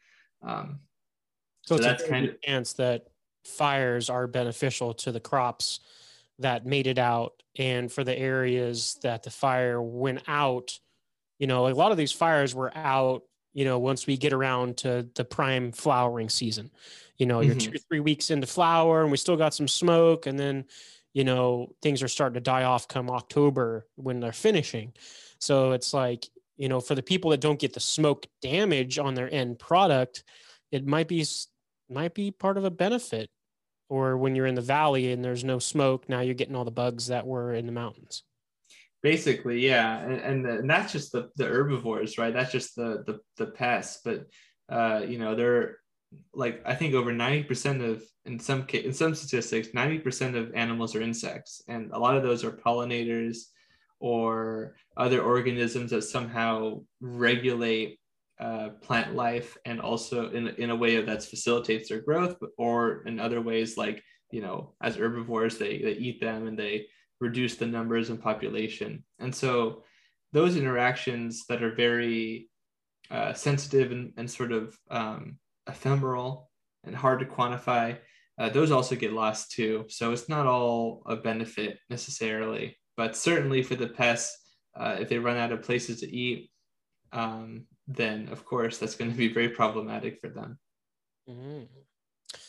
Um, 0.42 0.80
so, 1.66 1.78
so 1.78 1.84
that's 1.84 2.08
kind 2.08 2.30
of 2.30 2.42
chance 2.42 2.74
that 2.74 3.08
fires 3.44 4.10
are 4.10 4.28
beneficial 4.28 4.94
to 4.94 5.12
the 5.12 5.20
crops 5.20 5.80
that 6.40 6.66
made 6.66 6.88
it 6.88 6.98
out, 6.98 7.34
and 7.58 7.92
for 7.92 8.04
the 8.04 8.18
areas 8.18 8.98
that 9.04 9.24
the 9.24 9.30
fire 9.30 9.82
went 9.82 10.24
out. 10.28 10.80
You 11.40 11.48
know, 11.48 11.68
a 11.68 11.70
lot 11.70 11.92
of 11.92 11.98
these 11.98 12.12
fires 12.12 12.54
were 12.56 12.76
out. 12.76 13.24
You 13.54 13.66
know, 13.66 13.80
once 13.80 14.06
we 14.06 14.18
get 14.18 14.34
around 14.34 14.78
to 14.78 15.08
the 15.16 15.24
prime 15.24 15.72
flowering 15.72 16.30
season, 16.30 16.72
you 17.18 17.26
know, 17.26 17.40
mm-hmm. 17.40 17.48
you're 17.48 17.60
two 17.60 17.72
or 17.72 17.80
three 17.90 18.00
weeks 18.00 18.30
into 18.30 18.48
flower, 18.48 19.02
and 19.02 19.12
we 19.12 19.18
still 19.18 19.38
got 19.38 19.54
some 19.54 19.68
smoke, 19.68 20.26
and 20.26 20.38
then 20.38 20.66
you 21.14 21.24
know 21.24 21.74
things 21.82 22.04
are 22.04 22.08
starting 22.08 22.36
to 22.36 22.42
die 22.42 22.64
off 22.64 22.88
come 22.88 23.10
October 23.10 23.88
when 23.96 24.20
they're 24.20 24.34
finishing. 24.34 24.94
So 25.40 25.72
it's 25.72 25.94
like 25.94 26.28
you 26.58 26.70
know, 26.70 26.80
for 26.80 26.96
the 26.96 27.04
people 27.04 27.32
that 27.32 27.42
don't 27.42 27.60
get 27.60 27.74
the 27.74 27.80
smoke 27.80 28.28
damage 28.42 28.98
on 28.98 29.14
their 29.14 29.34
end 29.34 29.60
product, 29.60 30.24
it 30.72 30.86
might 30.86 31.08
be 31.08 31.26
might 31.90 32.14
be 32.14 32.32
part 32.32 32.58
of 32.58 32.66
a 32.66 32.72
benefit 32.72 33.30
or 33.90 34.18
when 34.18 34.36
you're 34.36 34.46
in 34.46 34.56
the 34.56 34.62
valley 34.62 35.12
and 35.12 35.24
there's 35.24 35.44
no 35.44 35.60
smoke 35.60 36.08
now 36.10 36.22
you're 36.22 36.34
getting 36.34 36.56
all 36.56 36.66
the 36.66 36.72
bugs 36.72 37.08
that 37.08 37.26
were 37.26 37.54
in 37.54 37.66
the 37.66 37.72
mountains. 37.72 38.24
Basically 39.04 39.66
yeah 39.66 40.00
and, 40.00 40.22
and, 40.22 40.46
and 40.46 40.70
that's 40.70 40.92
just 40.92 41.12
the, 41.12 41.30
the 41.36 41.46
herbivores 41.46 42.18
right? 42.18 42.34
That's 42.34 42.52
just 42.52 42.76
the 42.76 43.04
the, 43.06 43.20
the 43.38 43.52
pests 43.52 44.02
but 44.04 44.28
uh 44.70 45.04
you 45.08 45.20
know 45.20 45.36
they're 45.36 45.78
like 46.34 46.62
i 46.66 46.74
think 46.74 46.94
over 46.94 47.12
90% 47.12 47.84
of 47.84 48.04
in 48.26 48.40
some 48.40 48.66
in 48.74 48.94
some 48.94 49.14
statistics 49.14 49.70
90% 49.70 50.36
of 50.36 50.54
animals 50.56 50.96
are 50.96 51.02
insects 51.02 51.62
and 51.68 51.92
a 51.92 52.00
lot 52.00 52.18
of 52.18 52.24
those 52.24 52.44
are 52.44 52.52
pollinators 52.52 53.38
or 54.00 54.76
other 54.98 55.22
organisms 55.22 55.92
that 55.92 56.04
somehow 56.04 56.82
regulate 57.02 58.00
uh, 58.40 58.70
plant 58.82 59.16
life 59.16 59.58
and 59.66 59.80
also 59.80 60.32
in, 60.32 60.48
in 60.48 60.70
a 60.70 60.76
way 60.76 61.02
that 61.02 61.24
facilitates 61.24 61.90
their 61.90 62.02
growth 62.02 62.36
or 62.58 63.04
in 63.06 63.20
other 63.20 63.42
ways 63.42 63.78
like 63.78 64.04
you 64.32 64.42
know 64.42 64.74
as 64.82 64.98
herbivores 64.98 65.58
they, 65.58 65.80
they 65.80 65.94
eat 65.94 66.20
them 66.20 66.48
and 66.48 66.60
they 66.60 66.86
reduce 67.22 67.56
the 67.56 67.66
numbers 67.66 68.10
and 68.10 68.22
population. 68.22 69.04
And 69.20 69.34
so 69.34 69.84
those 70.34 70.58
interactions 70.58 71.46
that 71.48 71.64
are 71.64 71.74
very 71.74 72.50
uh, 73.10 73.34
sensitive 73.34 73.92
and, 73.92 74.12
and 74.18 74.30
sort 74.30 74.52
of 74.52 74.78
um, 74.92 75.38
ephemeral 75.68 76.50
and 76.84 76.96
hard 76.96 77.20
to 77.20 77.26
quantify 77.26 77.98
uh, 78.38 78.50
those 78.50 78.70
also 78.70 78.96
get 78.96 79.14
lost 79.14 79.52
too. 79.52 79.86
So 79.88 80.12
it's 80.12 80.28
not 80.28 80.46
all 80.46 81.04
a 81.06 81.16
benefit 81.16 81.80
necessarily 81.90 82.76
but 82.98 83.16
certainly 83.16 83.62
for 83.62 83.76
the 83.76 83.88
pests 83.88 84.38
uh, 84.76 84.98
if 85.00 85.10
they 85.10 85.20
run 85.20 85.38
out 85.38 85.52
of 85.52 85.62
places 85.62 86.02
to 86.02 86.16
eat 86.16 86.50
um, 87.14 87.66
then 87.88 88.28
of 88.32 88.46
course 88.46 88.78
that's 88.78 88.96
going 88.96 89.12
to 89.12 89.18
be 89.18 89.32
very 89.32 89.50
problematic 89.50 90.20
for 90.20 90.30
them. 90.30 90.58
Mm-hmm. 91.30 91.64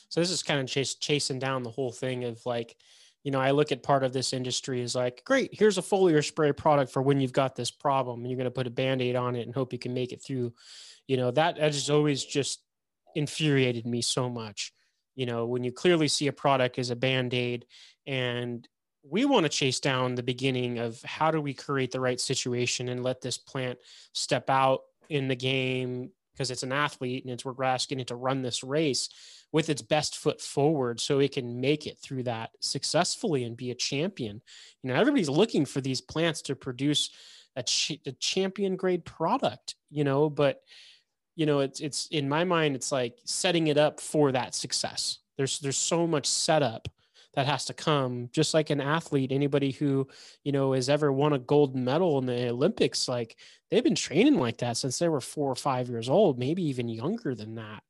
So 0.08 0.20
this 0.20 0.30
is 0.30 0.42
kind 0.42 0.60
of 0.60 0.66
chase, 0.66 0.94
chasing 0.94 1.38
down 1.38 1.62
the 1.62 1.70
whole 1.70 1.92
thing 1.92 2.24
of 2.24 2.40
like, 2.46 2.76
you 3.24 3.32
know, 3.32 3.40
I 3.40 3.50
look 3.50 3.72
at 3.72 3.82
part 3.82 4.04
of 4.04 4.12
this 4.12 4.32
industry 4.32 4.80
is 4.80 4.94
like, 4.94 5.22
great, 5.24 5.50
here's 5.52 5.78
a 5.78 5.82
foliar 5.82 6.24
spray 6.24 6.52
product 6.52 6.92
for 6.92 7.02
when 7.02 7.20
you've 7.20 7.32
got 7.32 7.56
this 7.56 7.72
problem 7.72 8.20
and 8.20 8.30
you're 8.30 8.38
going 8.38 8.44
to 8.44 8.52
put 8.52 8.68
a 8.68 8.70
band-aid 8.70 9.16
on 9.16 9.34
it 9.34 9.46
and 9.46 9.54
hope 9.54 9.72
you 9.72 9.78
can 9.78 9.92
make 9.92 10.12
it 10.12 10.22
through. 10.22 10.52
You 11.08 11.16
know, 11.16 11.32
that, 11.32 11.56
that 11.56 11.74
has 11.74 11.90
always 11.90 12.24
just 12.24 12.62
infuriated 13.16 13.84
me 13.84 14.00
so 14.00 14.30
much. 14.30 14.72
You 15.16 15.26
know, 15.26 15.46
when 15.46 15.64
you 15.64 15.72
clearly 15.72 16.08
see 16.08 16.28
a 16.28 16.32
product 16.32 16.78
as 16.78 16.90
a 16.90 16.96
band-aid 16.96 17.66
and 18.06 18.66
we 19.02 19.24
want 19.24 19.44
to 19.44 19.50
chase 19.50 19.80
down 19.80 20.14
the 20.14 20.22
beginning 20.22 20.78
of 20.78 21.00
how 21.02 21.30
do 21.30 21.40
we 21.40 21.54
create 21.54 21.90
the 21.90 22.00
right 22.00 22.20
situation 22.20 22.88
and 22.88 23.02
let 23.02 23.20
this 23.20 23.38
plant 23.38 23.78
step 24.12 24.50
out 24.50 24.80
in 25.08 25.28
the 25.28 25.36
game 25.36 26.10
because 26.32 26.50
it's 26.50 26.62
an 26.62 26.72
athlete 26.72 27.24
and 27.24 27.32
it's 27.32 27.44
we're 27.44 27.64
asking 27.64 27.98
it 27.98 28.08
to 28.08 28.14
run 28.14 28.42
this 28.42 28.62
race 28.62 29.08
with 29.52 29.70
its 29.70 29.80
best 29.80 30.16
foot 30.16 30.40
forward 30.40 31.00
so 31.00 31.18
it 31.18 31.32
can 31.32 31.60
make 31.60 31.86
it 31.86 31.98
through 31.98 32.22
that 32.22 32.50
successfully 32.60 33.44
and 33.44 33.56
be 33.56 33.70
a 33.70 33.74
champion. 33.74 34.42
You 34.82 34.88
know, 34.92 35.00
everybody's 35.00 35.30
looking 35.30 35.64
for 35.64 35.80
these 35.80 36.00
plants 36.00 36.42
to 36.42 36.56
produce 36.56 37.10
a, 37.56 37.62
ch- 37.62 38.00
a 38.06 38.12
champion 38.12 38.76
grade 38.76 39.04
product, 39.04 39.76
you 39.90 40.04
know, 40.04 40.28
but 40.28 40.60
you 41.36 41.46
know, 41.46 41.60
it's 41.60 41.80
it's 41.80 42.06
in 42.08 42.28
my 42.28 42.44
mind 42.44 42.76
it's 42.76 42.92
like 42.92 43.18
setting 43.24 43.66
it 43.68 43.78
up 43.78 44.00
for 44.00 44.32
that 44.32 44.54
success. 44.54 45.18
There's 45.36 45.58
there's 45.58 45.76
so 45.76 46.06
much 46.06 46.26
setup 46.26 46.88
that 47.36 47.46
has 47.46 47.66
to 47.66 47.74
come. 47.74 48.30
Just 48.32 48.54
like 48.54 48.70
an 48.70 48.80
athlete 48.80 49.30
anybody 49.30 49.70
who 49.70 50.08
you 50.42 50.52
know 50.52 50.72
has 50.72 50.88
ever 50.88 51.12
won 51.12 51.34
a 51.34 51.38
gold 51.38 51.76
medal 51.76 52.18
in 52.18 52.26
the 52.26 52.48
olympics 52.48 53.06
like 53.06 53.36
they've 53.70 53.84
been 53.84 53.94
training 53.94 54.36
like 54.36 54.58
that 54.58 54.76
since 54.76 54.98
they 54.98 55.08
were 55.08 55.20
four 55.20 55.52
or 55.52 55.56
five 55.56 55.88
years 55.88 56.08
old 56.08 56.38
maybe 56.38 56.64
even 56.64 56.88
younger 56.88 57.34
than 57.34 57.54
that. 57.54 57.82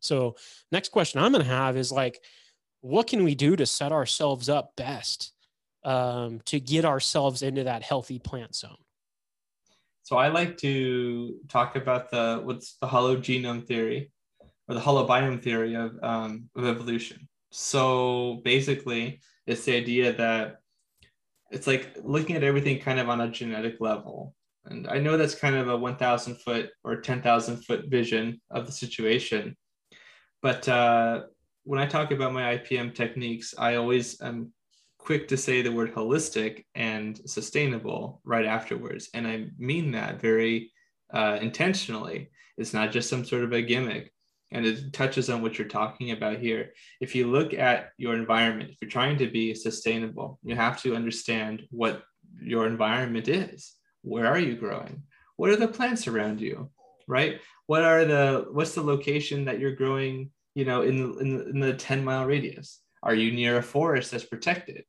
So 0.00 0.36
next 0.72 0.90
question 0.90 1.20
i'm 1.20 1.32
going 1.32 1.44
to 1.44 1.50
have 1.50 1.76
is 1.76 1.90
like 1.90 2.20
what 2.82 3.06
can 3.06 3.24
we 3.24 3.34
do 3.34 3.56
to 3.56 3.66
set 3.66 3.92
ourselves 3.92 4.48
up 4.48 4.74
best 4.76 5.32
um, 5.84 6.40
to 6.46 6.58
get 6.58 6.84
ourselves 6.84 7.42
into 7.42 7.64
that 7.64 7.82
healthy 7.82 8.18
plant 8.18 8.54
zone? 8.54 8.76
So 10.02 10.16
i 10.16 10.28
like 10.28 10.56
to 10.58 11.36
talk 11.48 11.76
about 11.76 12.10
the 12.10 12.40
what's 12.42 12.76
the 12.80 12.88
hologenome 12.88 13.66
theory 13.66 14.10
or 14.66 14.74
the 14.74 14.80
holobiome 14.80 15.42
theory 15.42 15.74
of, 15.74 15.96
um, 16.02 16.48
of 16.56 16.64
evolution 16.64 17.28
so 17.50 18.40
basically, 18.44 19.20
it's 19.46 19.64
the 19.64 19.76
idea 19.76 20.12
that 20.14 20.60
it's 21.50 21.66
like 21.66 21.96
looking 22.02 22.36
at 22.36 22.44
everything 22.44 22.78
kind 22.78 23.00
of 23.00 23.08
on 23.08 23.20
a 23.20 23.30
genetic 23.30 23.80
level. 23.80 24.34
And 24.66 24.86
I 24.86 24.98
know 24.98 25.16
that's 25.16 25.34
kind 25.34 25.56
of 25.56 25.68
a 25.68 25.76
1,000 25.76 26.36
foot 26.36 26.70
or 26.84 27.00
10,000 27.00 27.64
foot 27.64 27.86
vision 27.88 28.40
of 28.50 28.66
the 28.66 28.72
situation. 28.72 29.56
But 30.42 30.68
uh, 30.68 31.22
when 31.64 31.80
I 31.80 31.86
talk 31.86 32.12
about 32.12 32.32
my 32.32 32.56
IPM 32.56 32.94
techniques, 32.94 33.54
I 33.58 33.76
always 33.76 34.20
am 34.22 34.52
quick 34.98 35.26
to 35.28 35.36
say 35.36 35.62
the 35.62 35.72
word 35.72 35.94
holistic 35.94 36.64
and 36.74 37.20
sustainable 37.28 38.20
right 38.24 38.46
afterwards. 38.46 39.08
And 39.14 39.26
I 39.26 39.46
mean 39.58 39.90
that 39.92 40.20
very 40.20 40.70
uh, 41.12 41.38
intentionally. 41.40 42.30
It's 42.56 42.74
not 42.74 42.92
just 42.92 43.08
some 43.08 43.24
sort 43.24 43.42
of 43.42 43.52
a 43.52 43.62
gimmick 43.62 44.12
and 44.52 44.66
it 44.66 44.92
touches 44.92 45.30
on 45.30 45.42
what 45.42 45.58
you're 45.58 45.68
talking 45.68 46.10
about 46.10 46.38
here. 46.38 46.72
If 47.00 47.14
you 47.14 47.30
look 47.30 47.54
at 47.54 47.90
your 47.96 48.14
environment, 48.14 48.70
if 48.70 48.78
you're 48.80 48.90
trying 48.90 49.18
to 49.18 49.28
be 49.28 49.54
sustainable, 49.54 50.38
you 50.42 50.56
have 50.56 50.82
to 50.82 50.96
understand 50.96 51.62
what 51.70 52.02
your 52.40 52.66
environment 52.66 53.28
is. 53.28 53.74
Where 54.02 54.26
are 54.26 54.38
you 54.38 54.56
growing? 54.56 55.02
What 55.36 55.50
are 55.50 55.56
the 55.56 55.68
plants 55.68 56.06
around 56.06 56.40
you? 56.40 56.70
Right? 57.06 57.40
What 57.66 57.82
are 57.82 58.04
the 58.04 58.46
what's 58.50 58.74
the 58.74 58.82
location 58.82 59.44
that 59.44 59.58
you're 59.58 59.74
growing, 59.74 60.30
you 60.54 60.64
know, 60.64 60.82
in 60.82 60.98
the, 60.98 61.18
in 61.18 61.38
the, 61.38 61.48
in 61.50 61.60
the 61.60 61.74
10 61.74 62.04
mile 62.04 62.26
radius? 62.26 62.80
Are 63.02 63.14
you 63.14 63.32
near 63.32 63.58
a 63.58 63.62
forest 63.62 64.10
that's 64.10 64.24
protected? 64.24 64.84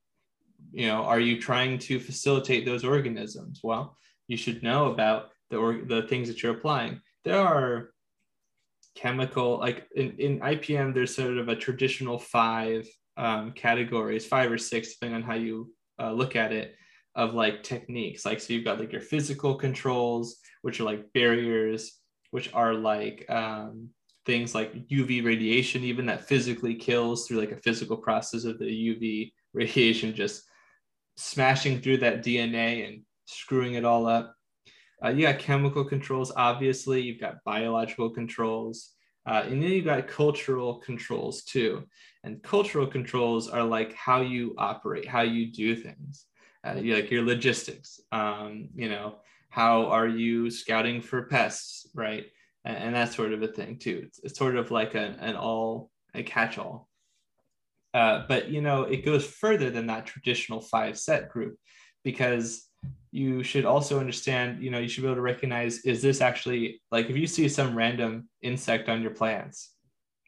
You 0.72 0.88
know, 0.88 1.04
are 1.04 1.20
you 1.20 1.40
trying 1.40 1.80
to 1.80 2.00
facilitate 2.00 2.66
those 2.66 2.84
organisms? 2.84 3.60
Well, 3.64 3.98
you 4.28 4.38
should 4.38 4.64
know 4.64 4.92
about 4.92 5.30
the 5.50 5.58
or 5.58 5.82
the 5.86 6.04
things 6.04 6.28
that 6.28 6.42
you're 6.42 6.56
applying. 6.56 7.02
There 7.24 7.40
are 7.40 7.91
chemical 8.96 9.58
like 9.58 9.88
in, 9.96 10.12
in 10.20 10.40
ipm 10.40 10.94
there's 10.94 11.16
sort 11.16 11.38
of 11.38 11.48
a 11.48 11.56
traditional 11.56 12.20
five 12.20 12.86
um, 13.18 13.52
categories 13.54 14.26
five 14.26 14.52
or 14.52 14.58
six 14.58 14.94
depending 14.94 15.22
on 15.22 15.28
how 15.28 15.36
you 15.36 15.72
uh, 16.02 16.12
look 16.12 16.36
at 16.36 16.52
it 16.52 16.76
of 17.16 17.34
like 17.34 17.64
techniques 17.64 18.26
like 18.26 18.40
so 18.40 18.54
you've 18.54 18.66
got 18.66 18.80
like 18.80 18.92
your 18.92 19.02
physical 19.02 19.56
controls 19.56 20.38
which 20.62 20.80
are 20.80 20.86
like 20.86 21.12
barriers 21.14 22.00
which 22.32 22.52
are 22.54 22.74
like 22.74 23.26
um, 23.30 23.90
things 24.26 24.54
like 24.54 24.88
UV 24.88 25.24
radiation, 25.24 25.84
even 25.84 26.06
that 26.08 26.28
physically 26.28 26.76
kills 26.76 27.28
through 27.28 27.40
like 27.40 27.52
a 27.52 27.62
physical 27.62 27.98
process 27.98 28.44
of 28.46 28.60
the 28.60 28.66
UV 28.66 29.32
radiation, 29.54 30.14
just 30.14 30.44
smashing 31.18 31.82
through 31.82 31.98
that 31.98 32.24
DNA 32.24 32.88
and 32.88 33.02
screwing 33.26 33.76
it 33.76 33.86
all 33.86 34.08
up. 34.08 34.34
Uh, 35.04 35.10
you 35.10 35.24
got 35.24 35.40
chemical 35.40 35.84
controls, 35.84 36.32
obviously. 36.36 37.02
You've 37.02 37.20
got 37.20 37.44
biological 37.44 38.10
controls. 38.10 38.92
Uh, 39.26 39.44
and 39.46 39.62
then 39.62 39.70
you've 39.70 39.86
got 39.86 40.08
cultural 40.08 40.76
controls 40.76 41.44
too. 41.44 41.84
And 42.24 42.42
cultural 42.42 42.88
controls 42.88 43.48
are 43.48 43.64
like 43.64 43.94
how 43.94 44.22
you 44.22 44.56
operate, 44.58 45.08
how 45.08 45.22
you 45.22 45.52
do 45.52 45.76
things, 45.76 46.26
uh, 46.64 46.76
you, 46.76 46.96
like 46.96 47.12
your 47.12 47.24
logistics. 47.24 48.00
Um, 48.12 48.70
you 48.76 48.90
know, 48.90 49.18
how 49.50 49.88
are 49.88 50.08
you 50.08 50.50
scouting 50.50 51.02
for 51.02 51.24
pests, 51.24 51.88
right? 51.94 52.26
And, 52.64 52.78
and 52.78 52.96
that 52.96 53.14
sort 53.14 53.34
of 53.34 53.42
a 53.44 53.48
thing 53.48 53.78
too. 53.78 54.04
It's, 54.06 54.20
it's 54.24 54.38
sort 54.38 54.56
of 54.56 54.72
like 54.72 54.96
a, 54.96 55.16
an 55.20 55.36
all, 55.36 55.92
a 56.14 56.24
catch 56.24 56.58
all. 56.58 56.88
Uh, 57.94 58.24
but 58.28 58.50
you 58.50 58.62
know, 58.62 58.84
it 58.84 59.06
goes 59.06 59.26
further 59.26 59.70
than 59.70 59.88
that 59.88 60.06
traditional 60.06 60.62
five 60.62 60.98
set 60.98 61.30
group 61.30 61.58
because 62.04 62.68
you 63.12 63.44
should 63.44 63.66
also 63.66 64.00
understand, 64.00 64.64
you 64.64 64.72
know, 64.72 64.80
you 64.80 64.88
should 64.88 65.02
be 65.02 65.08
able 65.08 65.16
to 65.16 65.22
recognize 65.22 65.80
is 65.80 66.02
this 66.02 66.22
actually 66.22 66.82
like 66.92 67.10
if 67.10 67.18
you 67.18 67.28
see 67.28 67.50
some 67.50 67.76
random 67.76 68.30
insect 68.42 68.88
on 68.88 69.02
your 69.02 69.12
plants, 69.12 69.74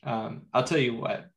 um, 0.06 0.44
I'll 0.54 0.66
tell 0.66 0.78
you 0.78 0.96
what, 0.96 1.28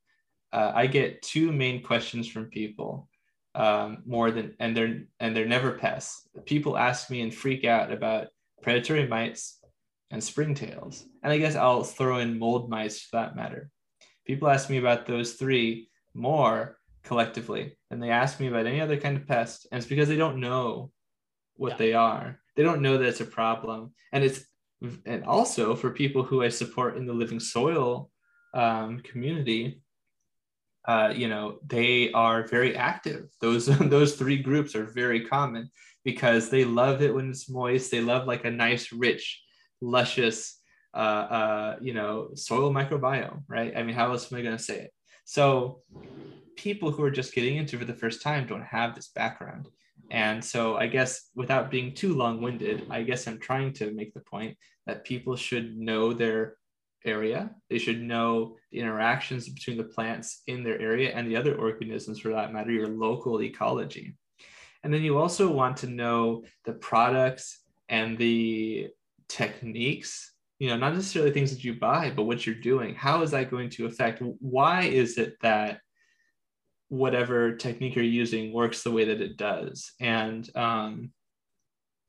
uh, 0.52 0.72
I 0.74 0.86
get 0.86 1.22
two 1.22 1.52
main 1.52 1.82
questions 1.82 2.28
from 2.28 2.46
people 2.46 3.08
um, 3.54 4.02
more 4.06 4.30
than, 4.30 4.54
and 4.58 4.76
they're 4.76 5.02
and 5.20 5.36
they're 5.36 5.46
never 5.46 5.72
pests. 5.72 6.28
People 6.44 6.76
ask 6.76 7.10
me 7.10 7.22
and 7.22 7.34
freak 7.34 7.64
out 7.64 7.92
about 7.92 8.28
predatory 8.62 9.06
mites 9.06 9.58
and 10.10 10.20
springtails, 10.20 11.04
and 11.22 11.32
I 11.32 11.38
guess 11.38 11.56
I'll 11.56 11.84
throw 11.84 12.18
in 12.18 12.38
mold 12.38 12.68
mites 12.68 13.00
for 13.00 13.16
that 13.16 13.36
matter. 13.36 13.70
People 14.26 14.48
ask 14.48 14.68
me 14.68 14.78
about 14.78 15.06
those 15.06 15.34
three 15.34 15.88
more 16.12 16.78
collectively 17.04 17.76
than 17.88 18.00
they 18.00 18.10
ask 18.10 18.40
me 18.40 18.48
about 18.48 18.66
any 18.66 18.80
other 18.80 18.96
kind 18.96 19.16
of 19.16 19.28
pest, 19.28 19.66
and 19.70 19.78
it's 19.78 19.88
because 19.88 20.08
they 20.08 20.16
don't 20.16 20.40
know 20.40 20.90
what 21.56 21.72
yeah. 21.72 21.78
they 21.78 21.94
are. 21.94 22.40
They 22.54 22.62
don't 22.62 22.82
know 22.82 22.98
that 22.98 23.08
it's 23.08 23.20
a 23.20 23.26
problem. 23.26 23.92
And 24.12 24.24
it's 24.24 24.44
and 25.06 25.24
also 25.24 25.74
for 25.74 25.90
people 25.90 26.22
who 26.22 26.42
I 26.42 26.48
support 26.48 26.96
in 26.96 27.06
the 27.06 27.12
living 27.12 27.40
soil 27.40 28.10
um, 28.54 29.00
community, 29.00 29.80
uh, 30.86 31.12
you 31.14 31.28
know, 31.28 31.58
they 31.66 32.12
are 32.12 32.46
very 32.46 32.76
active. 32.76 33.28
Those 33.40 33.66
those 33.78 34.14
three 34.14 34.38
groups 34.38 34.74
are 34.74 34.86
very 34.86 35.24
common 35.26 35.70
because 36.04 36.50
they 36.50 36.64
love 36.64 37.02
it 37.02 37.14
when 37.14 37.30
it's 37.30 37.50
moist. 37.50 37.90
They 37.90 38.00
love 38.00 38.26
like 38.26 38.44
a 38.44 38.50
nice, 38.50 38.92
rich, 38.92 39.42
luscious, 39.80 40.60
uh, 40.94 41.26
uh, 41.38 41.76
you 41.80 41.92
know, 41.92 42.30
soil 42.34 42.72
microbiome, 42.72 43.42
right? 43.48 43.76
I 43.76 43.82
mean, 43.82 43.96
how 43.96 44.12
else 44.12 44.30
am 44.30 44.38
I 44.38 44.42
going 44.42 44.56
to 44.56 44.62
say 44.62 44.78
it? 44.82 44.92
So, 45.24 45.80
people 46.56 46.92
who 46.92 47.02
are 47.02 47.10
just 47.10 47.34
getting 47.34 47.56
into 47.56 47.78
for 47.78 47.84
the 47.84 47.94
first 47.94 48.22
time 48.22 48.46
don't 48.46 48.62
have 48.62 48.94
this 48.94 49.08
background. 49.08 49.68
And 50.10 50.44
so, 50.44 50.76
I 50.76 50.86
guess 50.86 51.30
without 51.34 51.70
being 51.70 51.94
too 51.94 52.14
long 52.14 52.40
winded, 52.40 52.86
I 52.90 53.02
guess 53.02 53.26
I'm 53.26 53.40
trying 53.40 53.72
to 53.74 53.92
make 53.92 54.14
the 54.14 54.20
point 54.20 54.56
that 54.86 55.04
people 55.04 55.36
should 55.36 55.76
know 55.76 56.12
their 56.12 56.56
area. 57.04 57.50
They 57.70 57.78
should 57.78 58.02
know 58.02 58.56
the 58.70 58.80
interactions 58.80 59.48
between 59.48 59.76
the 59.76 59.84
plants 59.84 60.42
in 60.46 60.62
their 60.62 60.80
area 60.80 61.12
and 61.14 61.28
the 61.28 61.36
other 61.36 61.56
organisms, 61.56 62.20
for 62.20 62.32
that 62.32 62.52
matter, 62.52 62.70
your 62.70 62.88
local 62.88 63.42
ecology. 63.42 64.14
And 64.82 64.92
then 64.92 65.02
you 65.02 65.18
also 65.18 65.50
want 65.50 65.78
to 65.78 65.88
know 65.88 66.44
the 66.64 66.74
products 66.74 67.60
and 67.88 68.16
the 68.18 68.88
techniques, 69.28 70.32
you 70.58 70.68
know, 70.68 70.76
not 70.76 70.94
necessarily 70.94 71.32
things 71.32 71.50
that 71.50 71.64
you 71.64 71.74
buy, 71.74 72.10
but 72.10 72.24
what 72.24 72.46
you're 72.46 72.54
doing. 72.54 72.94
How 72.94 73.22
is 73.22 73.32
that 73.32 73.50
going 73.50 73.70
to 73.70 73.86
affect? 73.86 74.22
Why 74.40 74.82
is 74.82 75.18
it 75.18 75.36
that 75.42 75.80
whatever 76.88 77.56
technique 77.56 77.96
you're 77.96 78.04
using 78.04 78.52
works 78.52 78.82
the 78.82 78.90
way 78.90 79.04
that 79.06 79.20
it 79.20 79.36
does. 79.36 79.92
And 80.00 80.48
um, 80.56 81.10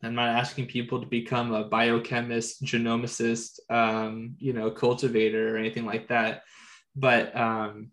I'm 0.04 0.16
not 0.16 0.30
asking 0.30 0.68
people 0.68 1.02
to 1.02 1.08
become 1.08 1.54
a 1.54 1.64
biochemist, 1.64 2.64
genomicist, 2.64 3.60
um, 3.70 4.36
you 4.38 4.54
know, 4.54 4.70
cultivator 4.70 5.56
or 5.56 5.58
anything 5.58 5.86
like 5.86 6.10
that. 6.10 6.44
But 6.96 7.36
um, 7.36 7.92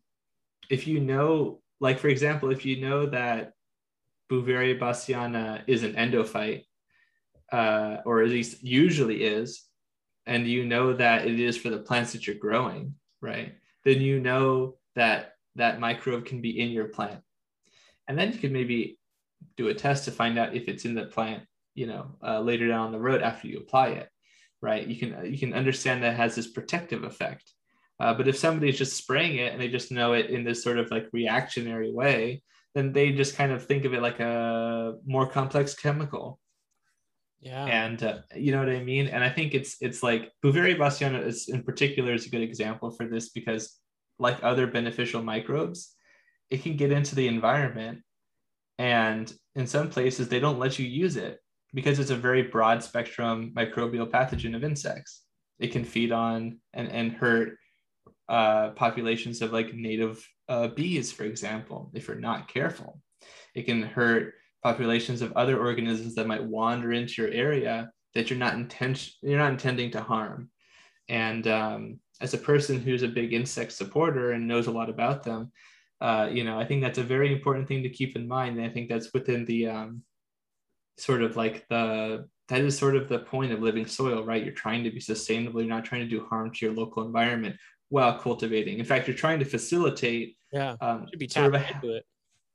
if 0.70 0.86
you 0.86 1.00
know, 1.00 1.60
like 1.80 1.98
for 1.98 2.08
example, 2.08 2.50
if 2.50 2.64
you 2.64 2.80
know 2.80 3.06
that 3.06 3.52
Beauveria 4.30 4.78
bassiana 4.78 5.62
is 5.66 5.82
an 5.82 5.94
endophyte, 5.94 6.64
uh, 7.52 7.98
or 8.04 8.22
at 8.22 8.28
least 8.28 8.62
usually 8.62 9.22
is, 9.22 9.64
and 10.26 10.46
you 10.46 10.64
know 10.64 10.94
that 10.94 11.26
it 11.26 11.38
is 11.38 11.56
for 11.56 11.70
the 11.70 11.78
plants 11.78 12.12
that 12.12 12.26
you're 12.26 12.36
growing, 12.36 12.94
right? 13.20 13.54
Then 13.84 14.00
you 14.00 14.20
know 14.20 14.76
that 14.96 15.33
that 15.56 15.80
microbe 15.80 16.26
can 16.26 16.40
be 16.40 16.60
in 16.60 16.70
your 16.70 16.88
plant. 16.88 17.20
And 18.08 18.18
then 18.18 18.32
you 18.32 18.38
could 18.38 18.52
maybe 18.52 18.98
do 19.56 19.68
a 19.68 19.74
test 19.74 20.04
to 20.04 20.10
find 20.10 20.38
out 20.38 20.54
if 20.54 20.68
it's 20.68 20.84
in 20.84 20.94
the 20.94 21.06
plant, 21.06 21.44
you 21.74 21.86
know, 21.86 22.16
uh, 22.22 22.40
later 22.40 22.68
down 22.68 22.92
the 22.92 22.98
road 22.98 23.22
after 23.22 23.48
you 23.48 23.58
apply 23.58 23.88
it, 23.88 24.08
right? 24.60 24.86
You 24.86 24.96
can 24.96 25.30
you 25.30 25.38
can 25.38 25.54
understand 25.54 26.02
that 26.02 26.16
has 26.16 26.34
this 26.34 26.48
protective 26.48 27.04
effect. 27.04 27.50
Uh, 28.00 28.12
but 28.12 28.26
if 28.26 28.36
somebody's 28.36 28.78
just 28.78 28.96
spraying 28.96 29.36
it 29.36 29.52
and 29.52 29.60
they 29.60 29.68
just 29.68 29.92
know 29.92 30.14
it 30.14 30.30
in 30.30 30.44
this 30.44 30.62
sort 30.62 30.78
of 30.78 30.90
like 30.90 31.08
reactionary 31.12 31.92
way, 31.92 32.42
then 32.74 32.92
they 32.92 33.12
just 33.12 33.36
kind 33.36 33.52
of 33.52 33.64
think 33.64 33.84
of 33.84 33.94
it 33.94 34.02
like 34.02 34.20
a 34.20 34.94
more 35.06 35.28
complex 35.30 35.74
chemical. 35.74 36.40
Yeah. 37.40 37.66
And 37.66 38.02
uh, 38.02 38.18
you 38.34 38.52
know 38.52 38.58
what 38.58 38.70
I 38.70 38.82
mean? 38.82 39.06
And 39.06 39.22
I 39.22 39.28
think 39.28 39.54
it's 39.54 39.76
it's 39.80 40.02
like 40.02 40.32
Beauveria 40.42 40.76
bassiana 40.76 41.24
is 41.24 41.48
in 41.48 41.62
particular 41.62 42.12
is 42.14 42.26
a 42.26 42.30
good 42.30 42.40
example 42.40 42.90
for 42.90 43.06
this 43.06 43.28
because 43.28 43.78
like 44.18 44.42
other 44.42 44.66
beneficial 44.66 45.22
microbes, 45.22 45.94
it 46.50 46.62
can 46.62 46.76
get 46.76 46.92
into 46.92 47.14
the 47.14 47.28
environment. 47.28 48.00
And 48.78 49.32
in 49.54 49.66
some 49.66 49.90
places, 49.90 50.28
they 50.28 50.40
don't 50.40 50.58
let 50.58 50.78
you 50.78 50.86
use 50.86 51.16
it 51.16 51.38
because 51.72 51.98
it's 51.98 52.10
a 52.10 52.16
very 52.16 52.42
broad 52.42 52.82
spectrum 52.82 53.52
microbial 53.56 54.08
pathogen 54.10 54.54
of 54.54 54.64
insects. 54.64 55.22
It 55.58 55.72
can 55.72 55.84
feed 55.84 56.12
on 56.12 56.58
and, 56.72 56.88
and 56.88 57.12
hurt 57.12 57.56
uh, 58.28 58.70
populations 58.70 59.42
of 59.42 59.52
like 59.52 59.74
native 59.74 60.26
uh, 60.48 60.68
bees, 60.68 61.12
for 61.12 61.24
example, 61.24 61.90
if 61.94 62.08
you're 62.08 62.16
not 62.16 62.48
careful. 62.48 63.00
It 63.54 63.62
can 63.62 63.82
hurt 63.82 64.34
populations 64.62 65.22
of 65.22 65.32
other 65.32 65.58
organisms 65.58 66.14
that 66.14 66.26
might 66.26 66.42
wander 66.42 66.92
into 66.92 67.22
your 67.22 67.30
area 67.30 67.90
that 68.14 68.30
you're 68.30 68.38
not 68.38 68.54
intention 68.54 69.12
you're 69.22 69.38
not 69.38 69.52
intending 69.52 69.90
to 69.92 70.00
harm. 70.00 70.50
And 71.08 71.46
um, 71.46 72.00
as 72.20 72.34
a 72.34 72.38
person 72.38 72.80
who's 72.80 73.02
a 73.02 73.08
big 73.08 73.32
insect 73.32 73.72
supporter 73.72 74.32
and 74.32 74.46
knows 74.46 74.66
a 74.66 74.72
lot 74.72 74.88
about 74.88 75.22
them, 75.22 75.52
uh, 76.00 76.28
you 76.30 76.44
know, 76.44 76.58
I 76.58 76.64
think 76.64 76.82
that's 76.82 76.98
a 76.98 77.02
very 77.02 77.32
important 77.32 77.68
thing 77.68 77.82
to 77.82 77.88
keep 77.88 78.16
in 78.16 78.28
mind. 78.28 78.56
And 78.56 78.66
I 78.66 78.68
think 78.68 78.88
that's 78.88 79.12
within 79.12 79.44
the 79.44 79.68
um, 79.68 80.02
sort 80.98 81.22
of 81.22 81.36
like 81.36 81.66
the 81.68 82.28
that 82.48 82.60
is 82.60 82.76
sort 82.76 82.94
of 82.94 83.08
the 83.08 83.20
point 83.20 83.52
of 83.52 83.62
living 83.62 83.86
soil, 83.86 84.22
right? 84.22 84.44
You're 84.44 84.52
trying 84.52 84.84
to 84.84 84.90
be 84.90 85.00
sustainable. 85.00 85.60
You're 85.60 85.70
not 85.70 85.84
trying 85.84 86.02
to 86.02 86.08
do 86.08 86.26
harm 86.26 86.52
to 86.52 86.66
your 86.66 86.74
local 86.74 87.04
environment 87.04 87.56
while 87.88 88.18
cultivating. 88.18 88.78
In 88.78 88.84
fact, 88.84 89.08
you're 89.08 89.16
trying 89.16 89.38
to 89.38 89.44
facilitate. 89.46 90.36
Yeah, 90.52 90.76
um, 90.80 91.06
should 91.10 91.18
be 91.18 91.28
sort 91.28 91.54
of 91.54 91.62
into 91.74 91.96
it. 91.96 92.04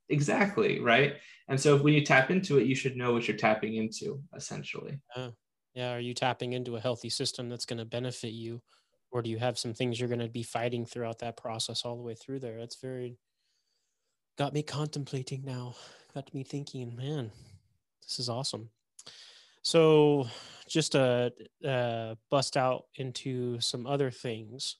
Exactly 0.08 0.80
right. 0.80 1.16
And 1.48 1.60
so 1.60 1.76
when 1.76 1.94
you 1.94 2.04
tap 2.04 2.30
into 2.30 2.58
it, 2.58 2.66
you 2.66 2.74
should 2.76 2.96
know 2.96 3.12
what 3.12 3.26
you're 3.26 3.36
tapping 3.36 3.74
into, 3.74 4.22
essentially. 4.34 5.00
Yeah. 5.16 5.30
Yeah. 5.74 5.92
Are 5.92 6.00
you 6.00 6.14
tapping 6.14 6.52
into 6.52 6.76
a 6.76 6.80
healthy 6.80 7.10
system 7.10 7.48
that's 7.48 7.66
going 7.66 7.78
to 7.78 7.84
benefit 7.84 8.32
you? 8.32 8.62
Or 9.10 9.22
do 9.22 9.30
you 9.30 9.38
have 9.38 9.58
some 9.58 9.74
things 9.74 9.98
you're 9.98 10.08
going 10.08 10.20
to 10.20 10.28
be 10.28 10.42
fighting 10.42 10.86
throughout 10.86 11.18
that 11.20 11.36
process 11.36 11.84
all 11.84 11.96
the 11.96 12.02
way 12.02 12.14
through 12.14 12.40
there? 12.40 12.58
That's 12.58 12.80
very 12.80 13.18
got 14.38 14.54
me 14.54 14.62
contemplating 14.62 15.44
now. 15.44 15.74
Got 16.14 16.32
me 16.34 16.42
thinking 16.42 16.96
man 16.96 17.30
this 18.10 18.18
is 18.18 18.28
awesome. 18.28 18.70
So 19.62 20.26
just 20.68 20.92
to 20.92 21.32
uh, 21.64 22.16
bust 22.28 22.56
out 22.56 22.86
into 22.96 23.60
some 23.60 23.86
other 23.86 24.10
things 24.10 24.76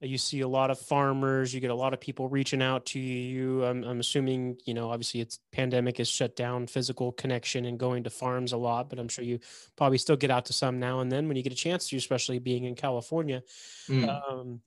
you 0.00 0.18
see 0.18 0.40
a 0.40 0.48
lot 0.48 0.70
of 0.70 0.78
farmers 0.78 1.54
you 1.54 1.60
get 1.60 1.70
a 1.70 1.74
lot 1.74 1.94
of 1.94 2.00
people 2.00 2.28
reaching 2.28 2.60
out 2.60 2.84
to 2.86 2.98
you. 2.98 3.64
I'm, 3.64 3.82
I'm 3.82 4.00
assuming 4.00 4.58
you 4.64 4.74
know 4.74 4.90
obviously 4.90 5.20
it's 5.20 5.38
pandemic 5.52 5.98
has 5.98 6.08
shut 6.08 6.36
down 6.36 6.66
physical 6.66 7.12
connection 7.12 7.64
and 7.64 7.78
going 7.78 8.04
to 8.04 8.10
farms 8.10 8.52
a 8.52 8.56
lot 8.56 8.90
but 8.90 8.98
i'm 8.98 9.08
sure 9.08 9.24
you 9.24 9.38
probably 9.76 9.98
still 9.98 10.16
get 10.16 10.30
out 10.30 10.46
to 10.46 10.52
some 10.52 10.78
now 10.78 11.00
and 11.00 11.10
then 11.10 11.28
when 11.28 11.36
you 11.36 11.42
get 11.42 11.52
a 11.52 11.56
chance 11.56 11.88
to 11.88 11.96
especially 11.96 12.38
being 12.38 12.64
in 12.64 12.74
california. 12.74 13.42
Mm. 13.88 14.30
um, 14.30 14.60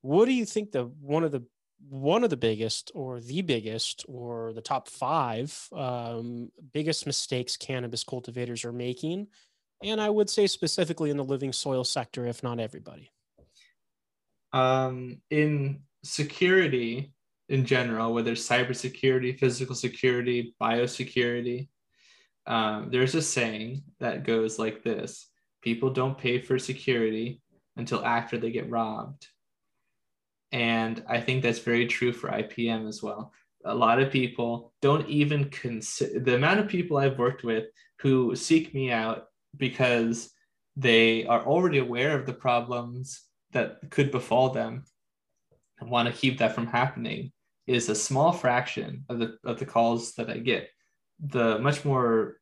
what 0.00 0.24
do 0.24 0.32
you 0.32 0.44
think 0.44 0.72
the 0.72 0.84
one 1.00 1.24
of 1.24 1.32
the 1.32 1.44
one 1.88 2.22
of 2.22 2.30
the 2.30 2.36
biggest 2.36 2.92
or 2.94 3.20
the 3.20 3.42
biggest 3.42 4.04
or 4.08 4.52
the 4.52 4.60
top 4.60 4.88
five 4.88 5.68
um, 5.72 6.50
biggest 6.72 7.06
mistakes 7.06 7.56
cannabis 7.56 8.04
cultivators 8.04 8.64
are 8.64 8.72
making? 8.72 9.26
And 9.82 10.00
i 10.00 10.08
would 10.08 10.30
say 10.30 10.46
specifically 10.46 11.10
in 11.10 11.16
the 11.16 11.24
living 11.24 11.52
soil 11.52 11.84
sector 11.84 12.26
if 12.26 12.42
not 12.42 12.60
everybody 12.60 13.10
um, 14.52 15.20
in 15.30 15.80
security 16.04 17.12
in 17.48 17.64
general, 17.64 18.14
whether 18.14 18.32
cybersecurity, 18.32 19.38
physical 19.38 19.74
security, 19.74 20.54
biosecurity, 20.60 21.68
um, 22.46 22.90
there's 22.90 23.14
a 23.14 23.22
saying 23.22 23.82
that 24.00 24.24
goes 24.24 24.58
like 24.58 24.82
this 24.82 25.28
people 25.62 25.90
don't 25.90 26.18
pay 26.18 26.40
for 26.40 26.58
security, 26.58 27.40
until 27.76 28.04
after 28.04 28.38
they 28.38 28.50
get 28.50 28.70
robbed. 28.70 29.26
And 30.50 31.02
I 31.08 31.20
think 31.20 31.42
that's 31.42 31.60
very 31.60 31.86
true 31.86 32.12
for 32.12 32.30
IPM 32.30 32.86
as 32.86 33.02
well. 33.02 33.32
A 33.64 33.74
lot 33.74 34.00
of 34.00 34.10
people 34.10 34.72
don't 34.82 35.08
even 35.08 35.48
consider 35.48 36.20
the 36.20 36.34
amount 36.34 36.60
of 36.60 36.68
people 36.68 36.98
I've 36.98 37.18
worked 37.18 37.44
with 37.44 37.66
who 38.00 38.34
seek 38.34 38.74
me 38.74 38.90
out 38.90 39.26
because 39.56 40.30
they 40.76 41.24
are 41.26 41.44
already 41.44 41.78
aware 41.78 42.18
of 42.18 42.26
the 42.26 42.32
problems 42.32 43.22
that 43.52 43.90
could 43.90 44.10
befall 44.10 44.50
them 44.50 44.84
and 45.80 45.90
want 45.90 46.08
to 46.08 46.20
keep 46.20 46.38
that 46.38 46.54
from 46.54 46.66
happening 46.66 47.32
is 47.66 47.88
a 47.88 47.94
small 47.94 48.32
fraction 48.32 49.04
of 49.08 49.18
the 49.18 49.36
of 49.44 49.58
the 49.58 49.66
calls 49.66 50.14
that 50.14 50.30
I 50.30 50.38
get. 50.38 50.68
The 51.20 51.58
much 51.58 51.84
more 51.84 52.36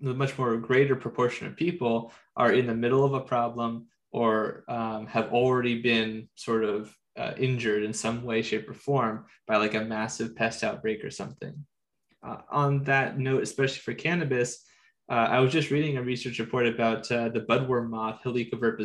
the 0.00 0.14
much 0.14 0.36
more 0.36 0.56
greater 0.56 0.96
proportion 0.96 1.46
of 1.46 1.56
people 1.56 2.12
are 2.36 2.52
in 2.52 2.66
the 2.66 2.74
middle 2.74 3.04
of 3.04 3.14
a 3.14 3.20
problem 3.20 3.86
or 4.12 4.64
um, 4.68 5.06
have 5.06 5.32
already 5.32 5.80
been 5.80 6.28
sort 6.34 6.64
of 6.64 6.94
uh, 7.16 7.32
injured 7.38 7.82
in 7.82 7.92
some 7.92 8.24
way, 8.24 8.42
shape, 8.42 8.68
or 8.68 8.74
form 8.74 9.24
by 9.46 9.56
like 9.56 9.74
a 9.74 9.84
massive 9.84 10.36
pest 10.36 10.62
outbreak 10.62 11.04
or 11.04 11.10
something. 11.10 11.64
Uh, 12.22 12.38
on 12.50 12.82
that 12.84 13.18
note, 13.18 13.42
especially 13.42 13.80
for 13.80 13.94
cannabis, 13.94 14.64
uh, 15.10 15.14
I 15.30 15.40
was 15.40 15.52
just 15.52 15.70
reading 15.70 15.96
a 15.96 16.02
research 16.02 16.38
report 16.38 16.66
about 16.66 17.10
uh, 17.10 17.28
the 17.28 17.40
budworm 17.40 17.90
moth, 17.90 18.20
Helicoverpa 18.24 18.84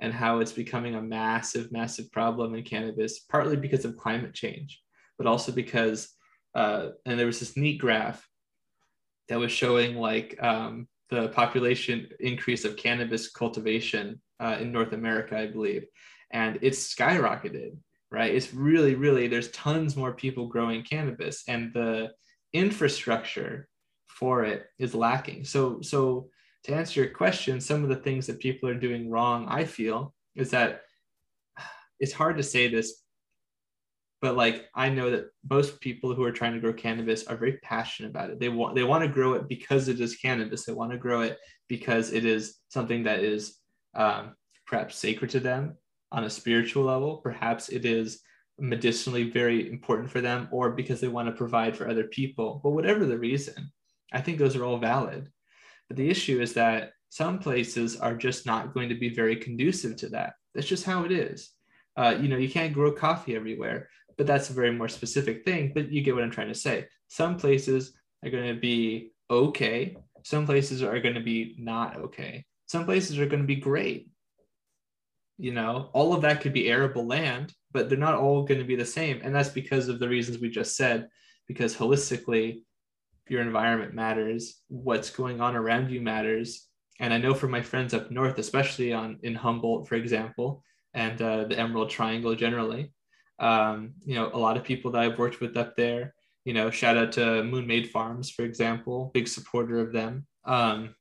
and 0.00 0.12
how 0.12 0.40
it's 0.40 0.52
becoming 0.52 0.94
a 0.94 1.02
massive, 1.02 1.70
massive 1.72 2.10
problem 2.10 2.54
in 2.54 2.64
cannabis, 2.64 3.20
partly 3.20 3.56
because 3.56 3.84
of 3.84 3.96
climate 3.96 4.34
change, 4.34 4.80
but 5.18 5.26
also 5.26 5.52
because, 5.52 6.08
uh, 6.54 6.88
and 7.06 7.18
there 7.18 7.26
was 7.26 7.40
this 7.40 7.56
neat 7.56 7.78
graph 7.78 8.26
that 9.28 9.38
was 9.38 9.52
showing 9.52 9.96
like 9.96 10.36
um, 10.42 10.88
the 11.10 11.28
population 11.28 12.08
increase 12.18 12.64
of 12.64 12.76
cannabis 12.76 13.30
cultivation 13.30 14.20
uh, 14.40 14.56
in 14.60 14.72
North 14.72 14.92
America, 14.92 15.38
I 15.38 15.46
believe, 15.46 15.84
and 16.32 16.58
it's 16.62 16.94
skyrocketed. 16.94 17.76
Right, 18.12 18.34
it's 18.34 18.52
really, 18.52 18.96
really 18.96 19.28
there's 19.28 19.52
tons 19.52 19.96
more 19.96 20.12
people 20.12 20.48
growing 20.48 20.82
cannabis, 20.82 21.44
and 21.46 21.72
the 21.72 22.10
infrastructure 22.52 23.68
for 24.08 24.44
it 24.44 24.66
is 24.80 24.96
lacking. 24.96 25.44
So, 25.44 25.80
so 25.80 26.28
to 26.64 26.74
answer 26.74 27.00
your 27.00 27.10
question, 27.10 27.60
some 27.60 27.82
of 27.82 27.88
the 27.88 27.96
things 27.96 28.26
that 28.26 28.38
people 28.38 28.68
are 28.68 28.74
doing 28.74 29.10
wrong, 29.10 29.46
I 29.48 29.64
feel, 29.64 30.14
is 30.34 30.50
that 30.50 30.82
it's 31.98 32.12
hard 32.12 32.36
to 32.36 32.42
say 32.42 32.68
this, 32.68 33.02
but 34.20 34.36
like 34.36 34.66
I 34.74 34.90
know 34.90 35.10
that 35.10 35.26
most 35.48 35.80
people 35.80 36.14
who 36.14 36.24
are 36.24 36.32
trying 36.32 36.54
to 36.54 36.60
grow 36.60 36.72
cannabis 36.72 37.26
are 37.26 37.36
very 37.36 37.58
passionate 37.58 38.10
about 38.10 38.30
it. 38.30 38.40
They 38.40 38.48
want 38.48 38.74
they 38.74 38.84
want 38.84 39.02
to 39.02 39.08
grow 39.08 39.34
it 39.34 39.48
because 39.48 39.88
it 39.88 40.00
is 40.00 40.16
cannabis. 40.16 40.64
They 40.64 40.72
want 40.72 40.92
to 40.92 40.98
grow 40.98 41.22
it 41.22 41.38
because 41.68 42.12
it 42.12 42.24
is 42.24 42.56
something 42.68 43.04
that 43.04 43.20
is 43.20 43.58
um, 43.94 44.34
perhaps 44.66 44.96
sacred 44.96 45.30
to 45.30 45.40
them 45.40 45.76
on 46.12 46.24
a 46.24 46.30
spiritual 46.30 46.84
level. 46.84 47.18
Perhaps 47.18 47.70
it 47.70 47.84
is 47.84 48.20
medicinally 48.58 49.30
very 49.30 49.70
important 49.70 50.10
for 50.10 50.20
them, 50.20 50.48
or 50.50 50.70
because 50.70 51.00
they 51.00 51.08
want 51.08 51.28
to 51.28 51.32
provide 51.32 51.76
for 51.76 51.88
other 51.88 52.04
people. 52.04 52.60
But 52.62 52.70
whatever 52.70 53.06
the 53.06 53.18
reason, 53.18 53.72
I 54.12 54.20
think 54.20 54.38
those 54.38 54.56
are 54.56 54.64
all 54.64 54.78
valid. 54.78 55.28
But 55.90 55.96
the 55.96 56.08
issue 56.08 56.40
is 56.40 56.54
that 56.54 56.92
some 57.08 57.40
places 57.40 57.96
are 57.96 58.14
just 58.14 58.46
not 58.46 58.72
going 58.72 58.88
to 58.90 58.94
be 58.94 59.12
very 59.12 59.34
conducive 59.34 59.96
to 59.96 60.08
that. 60.10 60.34
That's 60.54 60.68
just 60.68 60.84
how 60.84 61.02
it 61.02 61.10
is. 61.10 61.50
Uh, 61.96 62.16
you 62.20 62.28
know, 62.28 62.36
you 62.36 62.48
can't 62.48 62.72
grow 62.72 62.92
coffee 62.92 63.34
everywhere, 63.34 63.88
but 64.16 64.24
that's 64.24 64.50
a 64.50 64.52
very 64.52 64.70
more 64.70 64.88
specific 64.88 65.44
thing. 65.44 65.72
But 65.74 65.90
you 65.90 66.02
get 66.02 66.14
what 66.14 66.22
I'm 66.22 66.30
trying 66.30 66.46
to 66.46 66.54
say. 66.54 66.86
Some 67.08 67.36
places 67.36 67.92
are 68.24 68.30
going 68.30 68.54
to 68.54 68.60
be 68.60 69.10
okay. 69.28 69.96
Some 70.22 70.46
places 70.46 70.80
are 70.84 71.00
going 71.00 71.16
to 71.16 71.20
be 71.20 71.56
not 71.58 71.96
okay. 71.96 72.44
Some 72.66 72.84
places 72.84 73.18
are 73.18 73.26
going 73.26 73.42
to 73.42 73.46
be 73.48 73.56
great. 73.56 74.10
You 75.38 75.52
know, 75.52 75.90
all 75.92 76.14
of 76.14 76.22
that 76.22 76.40
could 76.40 76.52
be 76.52 76.68
arable 76.68 77.04
land, 77.04 77.52
but 77.72 77.88
they're 77.88 77.98
not 77.98 78.14
all 78.14 78.44
going 78.44 78.60
to 78.60 78.66
be 78.66 78.76
the 78.76 78.84
same. 78.84 79.22
And 79.24 79.34
that's 79.34 79.48
because 79.48 79.88
of 79.88 79.98
the 79.98 80.08
reasons 80.08 80.38
we 80.38 80.50
just 80.50 80.76
said, 80.76 81.08
because 81.48 81.74
holistically, 81.74 82.62
your 83.30 83.42
environment 83.42 83.94
matters 83.94 84.60
what's 84.68 85.10
going 85.10 85.40
on 85.40 85.56
around 85.56 85.90
you 85.90 86.00
matters. 86.00 86.66
And 86.98 87.14
i 87.14 87.18
know 87.18 87.32
for 87.32 87.48
my 87.48 87.62
friends 87.62 87.94
up 87.94 88.10
north 88.10 88.38
especially 88.38 88.92
on 88.92 89.18
in 89.22 89.34
humboldt 89.34 89.88
for 89.88 89.94
example 89.94 90.62
and 90.92 91.20
uh, 91.22 91.44
the 91.44 91.58
emerald 91.58 91.88
triangle 91.88 92.34
generally 92.34 92.92
um, 93.38 93.94
you 94.04 94.14
know 94.14 94.30
a 94.34 94.38
lot 94.38 94.58
of 94.58 94.64
people 94.64 94.90
that 94.90 95.02
i've 95.02 95.18
worked 95.18 95.40
with 95.40 95.56
up 95.56 95.76
there 95.76 96.12
you 96.44 96.52
know 96.52 96.70
shout 96.70 96.96
out 96.96 97.12
to 97.12 97.42
moon 97.44 97.66
made 97.66 97.90
farms 97.90 98.30
for 98.30 98.42
example 98.42 99.10
big 99.14 99.28
supporter 99.28 99.78
of 99.80 99.92
them. 99.92 100.26
Um, 100.44 100.94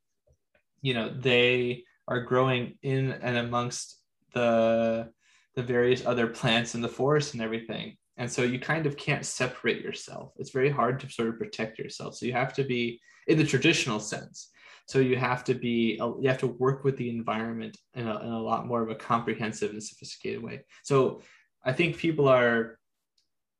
you 0.82 0.94
know 0.94 1.10
they 1.10 1.84
are 2.08 2.22
growing 2.22 2.78
in 2.82 3.12
and 3.12 3.38
amongst 3.38 4.00
the 4.34 5.10
the 5.56 5.64
various 5.64 6.06
other 6.06 6.28
plants 6.28 6.76
in 6.76 6.82
the 6.82 6.88
forest 6.88 7.34
and 7.34 7.44
everything 7.44 7.98
and 8.20 8.30
so 8.30 8.44
you 8.44 8.60
kind 8.60 8.86
of 8.86 8.98
can't 8.98 9.26
separate 9.26 9.82
yourself. 9.82 10.34
It's 10.38 10.52
very 10.52 10.70
hard 10.70 11.00
to 11.00 11.10
sort 11.10 11.30
of 11.30 11.40
protect 11.40 11.80
yourself. 11.80 12.16
So 12.16 12.26
you 12.26 12.34
have 12.34 12.54
to 12.56 12.66
be 12.66 13.00
in 13.28 13.38
the 13.38 13.46
traditional 13.46 14.02
sense. 14.02 14.50
So 14.88 15.00
you 15.00 15.16
have 15.16 15.46
to 15.46 15.54
be, 15.54 15.98
you 16.20 16.28
have 16.28 16.40
to 16.40 16.48
work 16.48 16.84
with 16.84 16.98
the 16.98 17.10
environment 17.10 17.78
in 17.94 18.08
a, 18.08 18.20
in 18.20 18.28
a 18.28 18.42
lot 18.42 18.68
more 18.68 18.82
of 18.82 18.90
a 18.90 18.96
comprehensive 18.96 19.72
and 19.72 19.82
sophisticated 19.82 20.44
way. 20.44 20.62
So 20.84 21.22
I 21.64 21.72
think 21.72 21.98
people 21.98 22.28
are 22.28 22.78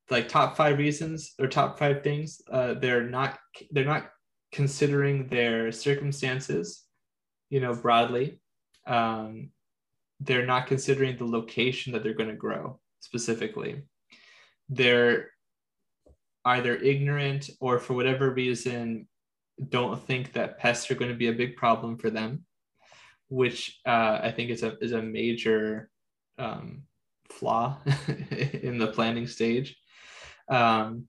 like 0.10 0.28
top 0.28 0.58
five 0.58 0.78
reasons 0.78 1.36
or 1.40 1.48
top 1.48 1.80
five 1.80 2.04
things. 2.04 2.42
Uh, 2.52 2.74
they're 2.74 3.10
not, 3.10 3.40
they're 3.72 3.86
not 3.86 4.10
considering 4.52 5.28
their 5.28 5.72
circumstances, 5.72 6.84
you 7.50 7.62
know, 7.62 7.74
broadly. 7.74 8.42
Um, 8.86 9.52
they're 10.20 10.46
not 10.46 10.68
considering 10.68 11.16
the 11.16 11.26
location 11.26 11.94
that 11.94 12.04
they're 12.04 12.14
going 12.14 12.30
to 12.30 12.36
grow 12.36 12.78
specifically 13.00 13.84
they're 14.70 15.32
either 16.46 16.76
ignorant 16.76 17.50
or 17.60 17.80
for 17.80 17.94
whatever 17.94 18.30
reason 18.32 19.08
don't 19.68 20.02
think 20.02 20.34
that 20.34 20.58
pests 20.58 20.90
are 20.90 20.96
going 20.96 21.12
to 21.12 21.18
be 21.18 21.28
a 21.28 21.34
big 21.34 21.56
problem 21.56 21.98
for 21.98 22.10
them, 22.10 22.46
which 23.28 23.80
uh, 23.86 24.20
I 24.24 24.32
think 24.32 24.50
is 24.50 24.64
a 24.64 24.78
is 24.80 24.94
a 24.94 25.02
major 25.02 25.90
um, 26.38 26.84
flaw 27.30 27.78
in 28.62 28.78
the 28.78 28.88
planning 28.88 29.28
stage. 29.28 29.78
Um, 30.50 31.08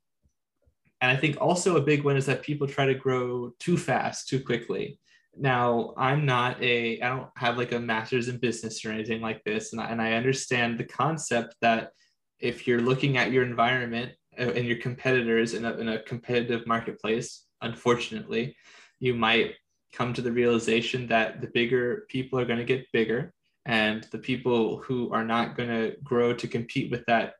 and 1.01 1.11
I 1.11 1.17
think 1.17 1.41
also 1.41 1.77
a 1.77 1.83
big 1.83 2.05
one 2.05 2.17
is 2.17 2.27
that 2.27 2.43
people 2.43 2.67
try 2.67 2.87
to 2.87 2.95
grow 2.95 3.53
too 3.59 3.79
fast, 3.79 4.29
too 4.29 4.43
quickly. 4.43 4.99
Now, 5.37 5.95
I'm 5.97 6.27
not 6.27 6.63
a, 6.63 7.01
I 7.01 7.09
don't 7.09 7.29
have 7.37 7.57
like 7.57 7.73
a 7.73 7.79
master's 7.79 8.29
in 8.29 8.37
business 8.39 8.85
or 8.85 8.91
anything 8.91 9.23
like 9.23 9.43
this. 9.45 9.73
And 9.73 9.81
I, 9.81 9.87
and 9.87 10.03
I 10.03 10.13
understand 10.13 10.77
the 10.77 10.85
concept 10.85 11.55
that 11.63 11.93
if 12.41 12.67
you're 12.67 12.81
looking 12.81 13.17
at 13.17 13.33
your 13.33 13.45
environment 13.45 14.13
uh, 14.39 14.51
and 14.51 14.67
your 14.67 14.79
competitors 14.79 15.55
in 15.55 15.65
a, 15.65 15.77
in 15.77 15.89
a 15.89 16.03
competitive 16.03 16.67
marketplace, 16.67 17.47
unfortunately, 17.63 18.57
you 18.99 19.15
might 19.15 19.55
come 19.93 20.15
to 20.15 20.23
the 20.23 20.33
realization 20.33 21.07
that 21.09 21.41
the 21.41 21.49
bigger 21.49 22.05
people 22.09 22.39
are 22.39 22.45
going 22.45 22.59
to 22.59 22.65
get 22.65 22.91
bigger 22.93 23.33
and 23.67 24.05
the 24.13 24.19
people 24.19 24.79
who 24.79 25.13
are 25.13 25.25
not 25.25 25.57
going 25.57 25.69
to 25.69 25.97
grow 26.03 26.33
to 26.33 26.49
compete 26.49 26.91
with 26.91 27.05
that 27.07 27.35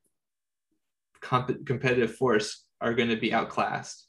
comp- 1.21 1.65
competitive 1.67 2.15
force 2.15 2.65
are 2.81 2.95
going 2.95 3.09
to 3.09 3.17
be 3.17 3.33
outclassed 3.33 4.07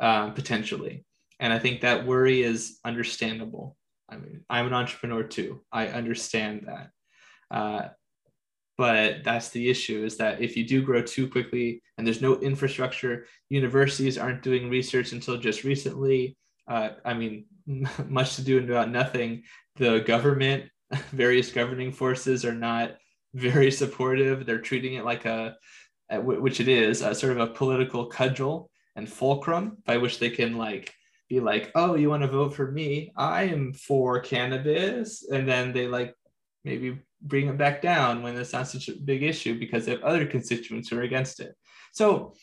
um, 0.00 0.34
potentially. 0.34 1.04
And 1.40 1.52
i 1.52 1.58
think 1.58 1.80
that 1.80 2.06
worry 2.06 2.42
is 2.42 2.78
understandable. 2.84 3.76
I 4.08 4.16
mean 4.16 4.44
i'm 4.50 4.66
an 4.66 4.74
entrepreneur 4.74 5.22
too. 5.22 5.62
I 5.72 5.88
understand 5.88 6.66
that. 6.66 6.90
Uh, 7.50 7.88
but 8.78 9.24
that's 9.24 9.48
the 9.48 9.68
issue 9.68 10.04
is 10.04 10.16
that 10.16 10.40
if 10.40 10.56
you 10.56 10.64
do 10.64 10.80
grow 10.80 11.02
too 11.02 11.28
quickly 11.28 11.82
and 11.98 12.06
there's 12.06 12.22
no 12.22 12.36
infrastructure 12.36 13.26
universities 13.50 14.16
aren't 14.16 14.42
doing 14.42 14.70
research 14.70 15.12
until 15.12 15.36
just 15.36 15.64
recently. 15.64 16.36
Uh, 16.68 16.90
i 17.04 17.14
mean 17.14 17.46
much 18.08 18.36
to 18.36 18.42
do 18.42 18.58
and 18.58 18.70
about 18.70 18.90
nothing. 18.90 19.42
The 19.76 20.00
government 20.00 20.70
various 21.12 21.50
governing 21.50 21.92
forces 21.92 22.44
are 22.44 22.54
not 22.54 22.96
very 23.34 23.70
supportive. 23.82 24.46
They're 24.46 24.60
treating 24.60 24.94
it 24.94 25.04
like 25.04 25.24
a 25.24 25.56
which 26.10 26.60
it 26.60 26.68
is 26.68 27.02
a 27.02 27.14
sort 27.14 27.32
of 27.32 27.40
a 27.40 27.52
political 27.52 28.06
cudgel 28.06 28.70
and 28.96 29.06
fulcrum 29.06 29.76
by 29.84 29.98
which 29.98 30.18
they 30.18 30.30
can 30.30 30.56
like 30.56 30.94
be 31.28 31.38
like 31.38 31.70
oh 31.74 31.96
you 31.96 32.08
want 32.08 32.22
to 32.22 32.28
vote 32.28 32.54
for 32.54 32.70
me? 32.70 33.12
I 33.16 33.42
am 33.44 33.72
for 33.72 34.20
cannabis. 34.20 35.28
And 35.28 35.48
then 35.48 35.72
they 35.72 35.86
like 35.86 36.14
maybe 36.64 36.98
bring 37.20 37.48
it 37.48 37.58
back 37.58 37.82
down 37.82 38.22
when 38.22 38.36
it's 38.36 38.52
not 38.52 38.68
such 38.68 38.88
a 38.88 38.92
big 38.92 39.22
issue 39.22 39.58
because 39.58 39.84
they 39.84 39.92
have 39.92 40.02
other 40.02 40.26
constituents 40.26 40.88
who 40.88 40.98
are 40.98 41.02
against 41.02 41.40
it. 41.40 41.54
So, 41.92 42.34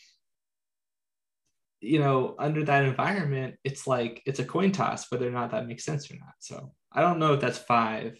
you 1.80 1.98
know, 1.98 2.34
under 2.38 2.64
that 2.64 2.84
environment, 2.84 3.56
it's 3.64 3.86
like 3.86 4.22
it's 4.26 4.40
a 4.40 4.44
coin 4.44 4.72
toss 4.72 5.10
whether 5.10 5.26
or 5.26 5.32
not 5.32 5.50
that 5.50 5.66
makes 5.66 5.84
sense 5.84 6.10
or 6.10 6.14
not. 6.14 6.34
So 6.40 6.72
I 6.92 7.00
don't 7.00 7.18
know 7.18 7.34
if 7.34 7.40
that's 7.40 7.58
five, 7.58 8.18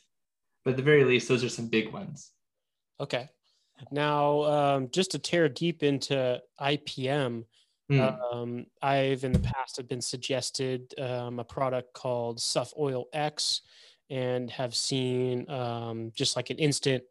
but 0.65 0.73
at 0.73 0.77
the 0.77 0.83
very 0.83 1.05
least, 1.05 1.29
those 1.29 1.45
are 1.45 1.49
some 1.49 1.69
big 1.69 1.93
ones. 1.93 2.33
Okay. 3.01 3.29
Now, 3.91 4.43
um, 4.43 4.89
just 4.91 5.11
to 5.13 5.19
tear 5.19 5.49
deep 5.49 5.83
into 5.83 6.41
IPM, 6.61 7.45
mm. 7.91 8.33
um, 8.33 8.67
I've 8.81 9.25
in 9.25 9.33
the 9.33 9.39
past 9.39 9.77
have 9.77 9.89
been 9.89 10.01
suggested 10.01 10.95
um, 10.99 11.39
a 11.39 11.45
product 11.45 11.93
called 11.93 12.39
SuffOil-X 12.39 13.61
and 14.11 14.51
have 14.51 14.75
seen 14.75 15.49
um, 15.51 16.13
just 16.15 16.37
like 16.37 16.51
an 16.51 16.59
instant, 16.59 17.05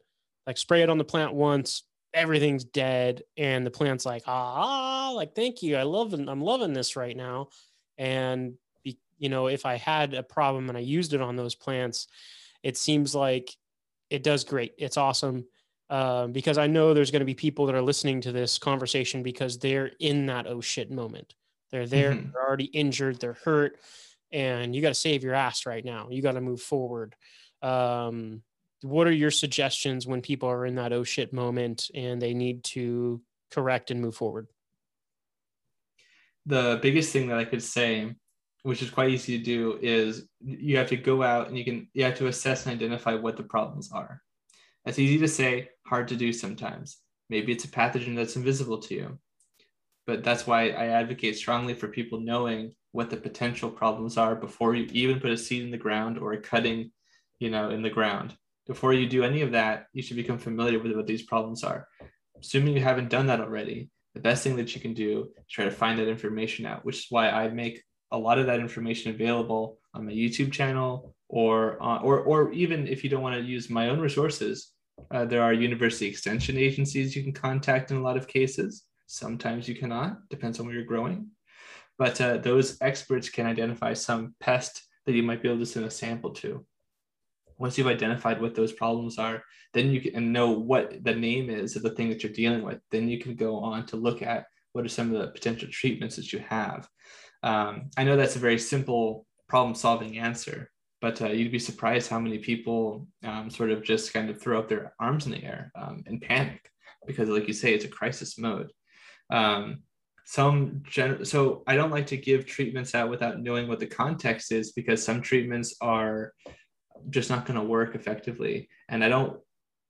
like 0.48 0.58
spray 0.58 0.82
it 0.82 0.90
on 0.90 0.98
the 0.98 1.04
plant 1.04 1.34
once, 1.34 1.84
everything's 2.14 2.64
dead, 2.64 3.24
and 3.38 3.66
the 3.66 3.72
plant's 3.72 4.06
like, 4.06 4.24
ah, 4.28 5.12
like 5.16 5.36
thank 5.36 5.62
you, 5.62 5.78
I 5.78 5.84
love, 5.84 6.14
I'm 6.14 6.42
loving 6.42 6.74
this 6.74 6.96
right 6.96 7.16
now, 7.16 7.50
and 7.98 8.56
you 9.18 9.30
know, 9.30 9.48
if 9.48 9.66
I 9.66 9.76
had 9.76 10.14
a 10.14 10.24
problem 10.24 10.70
and 10.70 10.78
I 10.78 10.82
used 10.82 11.14
it 11.14 11.22
on 11.22 11.36
those 11.36 11.56
plants, 11.56 12.08
it 12.64 12.78
seems 12.78 13.16
like 13.16 13.56
it 14.10 14.24
does 14.24 14.44
great. 14.44 14.74
It's 14.78 14.98
awesome. 14.98 15.46
Um, 15.90 16.32
because 16.32 16.58
I 16.58 16.68
know 16.68 16.94
there's 16.94 17.12
going 17.12 17.22
to 17.22 17.26
be 17.26 17.36
people 17.36 17.68
that 17.68 17.76
are 17.76 17.82
listening 17.82 18.22
to 18.22 18.32
this 18.32 18.58
conversation 18.58 19.22
because 19.22 19.60
they're 19.60 19.92
in 20.00 20.26
that 20.28 20.48
oh 20.48 20.62
shit 20.62 20.92
moment. 20.92 21.36
They're 21.72 21.88
there, 21.88 22.12
mm-hmm. 22.12 22.32
they're 22.32 22.48
already 22.48 22.66
injured, 22.66 23.20
they're 23.20 23.38
hurt, 23.44 23.80
and 24.36 24.76
you 24.76 24.82
got 24.82 24.90
to 24.90 24.94
save 24.94 25.24
your 25.24 25.34
ass 25.34 25.66
right 25.66 25.84
now. 25.84 26.10
You 26.12 26.22
got 26.22 26.34
to 26.34 26.42
move 26.42 26.62
forward. 26.62 27.16
Um, 27.62 28.44
what 28.82 29.08
are 29.08 29.14
your 29.14 29.32
suggestions 29.32 30.06
when 30.06 30.22
people 30.22 30.50
are 30.50 30.66
in 30.66 30.76
that 30.76 30.92
oh 30.92 31.06
shit 31.06 31.32
moment 31.32 31.90
and 31.96 32.22
they 32.22 32.34
need 32.34 32.66
to 32.66 33.22
correct 33.50 33.92
and 33.92 34.02
move 34.02 34.16
forward? 34.16 34.48
The 36.46 36.80
biggest 36.82 37.14
thing 37.14 37.30
that 37.30 37.40
I 37.40 37.46
could 37.46 37.64
say, 37.64 38.14
which 38.64 38.82
is 38.82 38.90
quite 38.90 39.10
easy 39.10 39.38
to 39.38 39.44
do, 39.44 39.80
is 39.82 40.28
you 40.42 40.78
have 40.78 40.90
to 40.90 40.98
go 40.98 41.24
out 41.24 41.48
and 41.48 41.58
you 41.58 41.64
can 41.64 41.88
you 41.94 42.04
have 42.04 42.18
to 42.18 42.28
assess 42.28 42.66
and 42.66 42.76
identify 42.76 43.14
what 43.14 43.38
the 43.38 43.44
problems 43.44 43.90
are. 43.94 44.22
That's 44.84 45.00
easy 45.00 45.18
to 45.20 45.30
say, 45.30 45.70
hard 45.88 46.10
to 46.10 46.18
do 46.18 46.34
sometimes. 46.34 46.98
Maybe 47.30 47.54
it's 47.54 47.64
a 47.64 47.70
pathogen 47.70 48.18
that's 48.18 48.36
invisible 48.36 48.80
to 48.80 48.94
you. 48.94 49.20
But 50.06 50.26
that's 50.26 50.46
why 50.46 50.70
I 50.70 50.88
advocate 50.88 51.38
strongly 51.38 51.74
for 51.74 51.88
people 51.88 52.20
knowing 52.20 52.76
what 52.96 53.10
the 53.10 53.18
potential 53.18 53.70
problems 53.70 54.18
are 54.18 54.36
before 54.36 54.74
you 54.74 54.88
even 54.94 55.20
put 55.20 55.30
a 55.30 55.38
seed 55.38 55.64
in 55.64 55.70
the 55.70 55.86
ground 55.86 56.18
or 56.18 56.32
a 56.32 56.42
cutting, 56.42 56.92
you 57.40 57.50
know, 57.50 57.70
in 57.70 57.82
the 57.82 57.90
ground. 57.90 58.34
Before 58.68 58.94
you 58.94 59.06
do 59.06 59.22
any 59.22 59.42
of 59.42 59.52
that, 59.52 59.88
you 59.92 60.02
should 60.02 60.16
become 60.16 60.38
familiar 60.38 60.80
with 60.80 60.96
what 60.96 61.06
these 61.06 61.24
problems 61.24 61.62
are. 61.62 61.90
Assuming 62.40 62.74
you 62.74 62.82
haven't 62.82 63.10
done 63.10 63.28
that 63.28 63.42
already, 63.42 63.90
the 64.14 64.22
best 64.22 64.44
thing 64.44 64.56
that 64.56 64.74
you 64.74 64.80
can 64.80 64.94
do 64.94 65.28
is 65.38 65.46
try 65.50 65.66
to 65.66 65.72
find 65.72 66.00
that 66.00 66.08
information 66.08 66.66
out, 66.66 66.86
which 66.86 67.00
is 67.00 67.08
why 67.10 67.30
I 67.30 67.50
make 67.50 67.84
a 68.12 68.18
lot 68.18 68.40
of 68.40 68.46
that 68.46 68.62
information 68.62 69.12
available 69.12 69.78
on 69.94 70.06
my 70.06 70.14
YouTube 70.14 70.54
channel 70.54 71.14
or 71.28 71.84
uh, 71.84 72.00
or 72.00 72.20
or 72.22 72.54
even 72.54 72.88
if 72.88 73.04
you 73.04 73.10
don't 73.10 73.26
want 73.28 73.36
to 73.36 73.52
use 73.56 73.70
my 73.70 73.90
own 73.90 74.00
resources, 74.00 74.72
uh, 75.12 75.26
there 75.26 75.44
are 75.44 75.52
university 75.52 76.08
extension 76.08 76.58
agencies 76.58 77.14
you 77.14 77.24
can 77.24 77.34
contact 77.34 77.92
in 77.92 77.98
a 77.98 78.06
lot 78.08 78.16
of 78.16 78.26
cases. 78.28 78.84
Sometimes 79.08 79.68
you 79.68 79.76
cannot, 79.76 80.30
depends 80.30 80.60
on 80.60 80.66
where 80.66 80.76
you're 80.76 80.94
growing. 80.94 81.30
But 81.98 82.20
uh, 82.20 82.38
those 82.38 82.78
experts 82.82 83.30
can 83.30 83.46
identify 83.46 83.94
some 83.94 84.36
pest 84.40 84.84
that 85.06 85.14
you 85.14 85.24
might 85.24 85.42
be 85.42 85.50
able 85.50 85.60
to 85.60 85.66
send 85.66 85.86
a 85.86 85.92
sample 85.92 86.32
to. 86.32 86.66
Once 87.58 87.78
you've 87.78 87.88
identified 87.88 88.42
what 88.42 88.54
those 88.54 88.74
problems 88.74 89.18
are, 89.18 89.42
then 89.74 89.92
you 89.92 90.02
can 90.02 90.32
know 90.32 90.52
what 90.52 91.04
the 91.04 91.16
name 91.16 91.50
is 91.50 91.76
of 91.76 91.84
the 91.84 91.90
thing 91.92 92.10
that 92.10 92.24
you're 92.24 92.34
dealing 92.34 92.64
with. 92.64 92.80
Then 92.92 93.08
you 93.08 93.20
can 93.20 93.36
go 93.36 93.58
on 93.58 93.86
to 93.88 93.96
look 93.96 94.22
at 94.22 94.46
what 94.74 94.86
are 94.86 94.90
some 94.90 95.14
of 95.14 95.22
the 95.22 95.28
potential 95.30 95.70
treatments 95.72 96.18
that 96.18 96.34
you 96.34 96.40
have. 96.40 96.88
Um, 97.44 97.90
I 97.98 98.04
know 98.04 98.18
that's 98.18 98.36
a 98.36 98.40
very 98.40 98.60
simple 98.60 99.26
problem 99.48 99.76
solving 99.76 100.18
answer, 100.18 100.70
but 101.00 101.22
uh, 101.22 101.28
you'd 101.28 101.52
be 101.52 101.60
surprised 101.60 102.10
how 102.10 102.20
many 102.20 102.40
people 102.40 103.08
um, 103.24 103.50
sort 103.50 103.72
of 103.72 103.84
just 103.84 104.12
kind 104.12 104.30
of 104.30 104.42
throw 104.42 104.60
up 104.60 104.68
their 104.68 104.94
arms 105.00 105.26
in 105.26 105.32
the 105.32 105.44
air 105.44 105.72
um, 105.76 106.04
and 106.08 106.22
panic 106.22 106.70
because, 107.06 107.30
like 107.30 107.48
you 107.48 107.54
say, 107.54 107.74
it's 107.74 107.86
a 107.86 107.90
crisis 107.90 108.38
mode. 108.38 108.72
Um, 109.30 109.84
some 110.26 110.82
gen- 110.84 111.24
so 111.24 111.64
I 111.68 111.76
don't 111.76 111.92
like 111.92 112.08
to 112.08 112.18
give 112.18 112.46
treatments 112.46 112.96
out 112.96 113.10
without 113.10 113.42
knowing 113.42 113.68
what 113.68 113.80
the 113.80 113.88
context 113.88 114.52
is 114.52 114.72
because 114.72 115.04
some 115.04 115.22
treatments 115.22 115.76
are 115.82 116.34
just 117.10 117.30
not 117.30 117.46
going 117.46 117.60
to 117.60 117.66
work 117.66 117.96
effectively, 117.96 118.68
and 118.90 119.04
I 119.04 119.10
don't. 119.10 119.40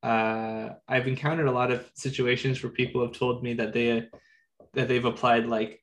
Uh, 0.03 0.75
I've 0.87 1.07
encountered 1.07 1.47
a 1.47 1.51
lot 1.51 1.71
of 1.71 1.89
situations 1.95 2.61
where 2.61 2.71
people 2.71 3.01
have 3.01 3.17
told 3.17 3.43
me 3.43 3.53
that 3.55 3.73
they 3.73 4.07
that 4.73 4.87
they've 4.87 5.05
applied 5.05 5.47
like 5.47 5.81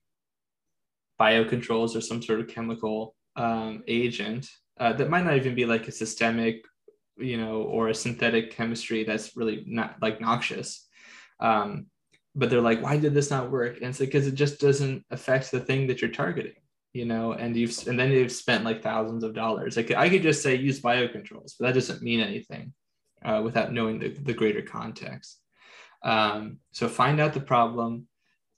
biocontrols 1.21 1.97
or 1.97 2.01
some 2.01 2.23
sort 2.23 2.41
of 2.41 2.49
chemical 2.49 3.17
um, 3.37 3.83
agent 3.89 4.49
uh, 4.79 4.93
that 4.93 5.11
might 5.11 5.25
not 5.25 5.37
even 5.37 5.55
be 5.55 5.65
like 5.65 5.89
a 5.89 5.93
systemic, 5.93 6.63
you 7.17 7.39
know, 7.39 7.63
or 7.63 7.89
a 7.89 7.95
synthetic 7.95 8.51
chemistry 8.51 9.03
that's 9.05 9.35
really 9.37 9.65
not 9.67 9.97
like 10.03 10.21
noxious. 10.21 10.87
Um, 11.41 11.87
but 12.35 12.49
they're 12.49 12.61
like, 12.61 12.83
why 12.83 12.97
did 12.97 13.15
this 13.15 13.31
not 13.31 13.51
work? 13.51 13.77
And 13.77 13.91
it's 13.91 13.99
because 13.99 14.27
it 14.27 14.35
just 14.35 14.61
doesn't 14.61 15.05
affect 15.11 15.51
the 15.51 15.61
thing 15.61 15.87
that 15.87 16.01
you're 16.01 16.11
targeting, 16.11 16.61
you 16.93 17.05
know. 17.05 17.33
And 17.33 17.57
you've 17.57 17.77
and 17.87 17.99
then 17.99 18.11
you've 18.11 18.33
spent 18.33 18.65
like 18.65 18.83
thousands 18.83 19.23
of 19.25 19.35
dollars. 19.35 19.77
Like 19.77 19.91
I 19.91 20.09
could 20.09 20.23
just 20.23 20.43
say 20.43 20.55
use 20.55 20.81
biocontrols, 20.81 21.55
but 21.59 21.67
that 21.67 21.75
doesn't 21.75 22.03
mean 22.03 22.21
anything 22.21 22.73
uh, 23.25 23.41
without 23.45 23.73
knowing 23.73 23.99
the, 23.99 24.09
the 24.09 24.35
greater 24.35 24.63
context. 24.63 25.41
Um, 26.03 26.59
so 26.73 26.89
find 26.89 27.21
out 27.21 27.35
the 27.35 27.41
problem 27.41 28.09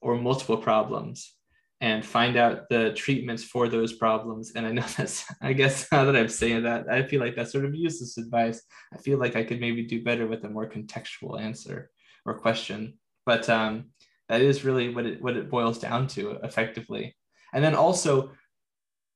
or 0.01 0.17
multiple 0.17 0.57
problems 0.57 1.35
and 1.81 2.05
find 2.05 2.37
out 2.37 2.69
the 2.71 2.93
treatments 2.93 3.45
for 3.45 3.69
those 3.69 3.93
problems. 3.93 4.53
And 4.55 4.67
I 4.67 4.73
know 4.73 4.87
that's, 4.97 5.25
I 5.43 5.53
guess 5.53 5.91
now 5.91 6.05
that 6.05 6.17
I'm 6.17 6.29
saying 6.29 6.63
that, 6.63 6.89
I 6.89 7.03
feel 7.03 7.21
like 7.21 7.37
that's 7.37 7.53
sort 7.53 7.65
of 7.65 7.75
useless 7.75 8.17
advice. 8.19 8.63
I 8.93 8.99
feel 8.99 9.19
like 9.19 9.37
I 9.37 9.45
could 9.45 9.61
maybe 9.61 9.83
do 9.83 10.03
better 10.03 10.27
with 10.27 10.45
a 10.45 10.49
more 10.49 10.69
contextual 10.69 11.41
answer 11.41 11.91
or 12.25 12.39
question 12.39 12.95
but 13.27 13.49
um, 13.49 13.87
that 14.29 14.41
is 14.41 14.65
really 14.65 14.95
what 14.95 15.07
it 15.07 15.23
what 15.23 15.37
it 15.37 15.51
boils 15.51 15.79
down 15.79 16.07
to 16.09 16.33
effectively. 16.43 17.17
And 17.53 17.63
then 17.63 17.75
also, 17.75 18.33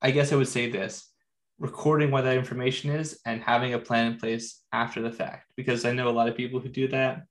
I 0.00 0.10
guess 0.10 0.32
I 0.32 0.36
would 0.36 0.48
say 0.48 0.70
this: 0.70 1.10
recording 1.58 2.10
what 2.10 2.24
that 2.24 2.36
information 2.36 2.90
is 2.90 3.18
and 3.24 3.42
having 3.42 3.74
a 3.74 3.78
plan 3.78 4.12
in 4.12 4.18
place 4.18 4.60
after 4.72 5.02
the 5.02 5.12
fact. 5.12 5.50
Because 5.56 5.84
I 5.84 5.92
know 5.92 6.08
a 6.08 6.10
lot 6.10 6.28
of 6.28 6.36
people 6.36 6.60
who 6.60 6.68
do 6.68 6.88
that. 6.88 7.22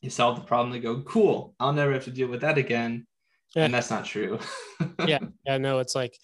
You 0.00 0.10
solve 0.10 0.36
the 0.36 0.44
problem, 0.44 0.70
they 0.70 0.78
go, 0.78 1.02
"Cool, 1.02 1.54
I'll 1.58 1.72
never 1.72 1.92
have 1.92 2.04
to 2.04 2.12
deal 2.12 2.28
with 2.28 2.42
that 2.42 2.56
again," 2.56 3.06
yeah. 3.56 3.64
and 3.64 3.74
that's 3.74 3.90
not 3.90 4.04
true. 4.04 4.38
yeah, 5.06 5.18
yeah, 5.44 5.58
no, 5.58 5.80
it's 5.80 5.96
like 5.96 6.16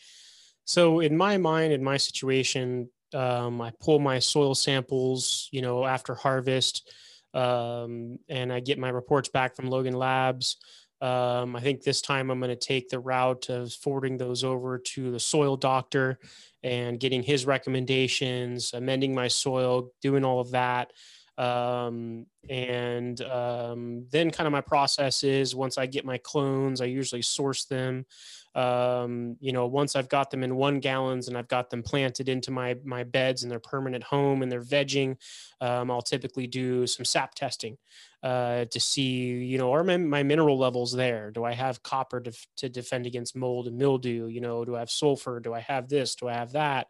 so 0.65 1.01
in 1.01 1.17
my 1.17 1.39
mind, 1.39 1.73
in 1.73 1.83
my 1.83 1.97
situation, 1.97 2.89
um, 3.13 3.61
I 3.61 3.73
pull 3.81 3.99
my 3.99 4.19
soil 4.19 4.55
samples, 4.55 5.49
you 5.53 5.63
know, 5.63 5.85
after 5.85 6.15
harvest 6.15 6.91
um, 7.35 8.19
and 8.29 8.53
I 8.53 8.61
get 8.61 8.79
my 8.79 8.89
reports 8.89 9.29
back 9.29 9.57
from 9.57 9.69
Logan 9.69 9.95
Labs. 9.95 10.57
Um, 11.01 11.55
I 11.55 11.61
think 11.61 11.83
this 11.83 12.01
time 12.01 12.31
I'm 12.31 12.39
going 12.39 12.49
to 12.49 12.57
take 12.57 12.89
the 12.89 13.01
route 13.01 13.51
of 13.51 13.73
forwarding 13.73 14.17
those 14.17 14.45
over 14.45 14.79
to 14.79 15.11
the 15.11 15.21
soil 15.21 15.57
doctor 15.57 16.19
and 16.63 16.99
getting 16.99 17.23
his 17.23 17.45
recommendations, 17.45 18.73
amending 18.73 19.15
my 19.15 19.29
soil, 19.29 19.91
doing 20.01 20.25
all 20.25 20.41
of 20.41 20.53
that. 20.53 20.93
Um, 21.37 22.27
and 22.49 23.21
um, 23.23 24.07
then, 24.11 24.31
kind 24.31 24.47
of, 24.47 24.53
my 24.53 24.61
process 24.61 25.25
is 25.25 25.55
once 25.55 25.77
I 25.77 25.87
get 25.87 26.05
my 26.05 26.19
clones, 26.19 26.81
I 26.81 26.87
usually 26.87 27.23
source 27.23 27.65
them 27.65 28.07
um, 28.55 29.37
you 29.41 29.53
know 29.53 29.67
once 29.67 29.97
i've 29.97 30.09
got 30.09 30.31
them 30.31 30.43
in 30.43 30.57
one 30.57 30.81
gallons 30.81 31.29
and 31.29 31.37
i've 31.37 31.49
got 31.49 31.71
them 31.71 31.83
planted 31.83 32.29
into 32.29 32.51
my 32.51 32.77
my 32.85 33.03
beds 33.05 33.43
in 33.43 33.49
their 33.49 33.61
permanent 33.61 34.05
home 34.05 34.43
and 34.43 34.51
they're 34.51 34.63
vegging 34.63 35.17
um, 35.61 35.91
i'll 35.91 36.03
typically 36.03 36.47
do 36.47 36.87
some 36.87 37.05
sap 37.05 37.35
testing 37.35 37.77
uh, 38.23 38.65
to 38.67 38.81
see 38.81 39.35
you 39.45 39.59
know 39.59 39.73
are 39.73 39.85
my, 39.85 39.99
my 39.99 40.23
mineral 40.23 40.59
levels 40.59 40.93
there? 40.93 41.31
Do 41.31 41.45
i 41.45 41.53
have 41.53 41.83
copper 41.83 42.21
to, 42.21 42.33
to 42.57 42.69
defend 42.71 43.05
against 43.07 43.37
mold 43.37 43.67
and 43.67 43.77
mildew? 43.77 44.29
You 44.29 44.41
know 44.41 44.65
do 44.65 44.77
i 44.77 44.79
have 44.79 44.91
sulfur? 44.91 45.41
Do 45.41 45.53
i 45.53 45.61
have 45.61 45.89
this? 45.89 46.15
Do 46.15 46.29
i 46.29 46.33
have 46.33 46.53
that? 46.53 46.87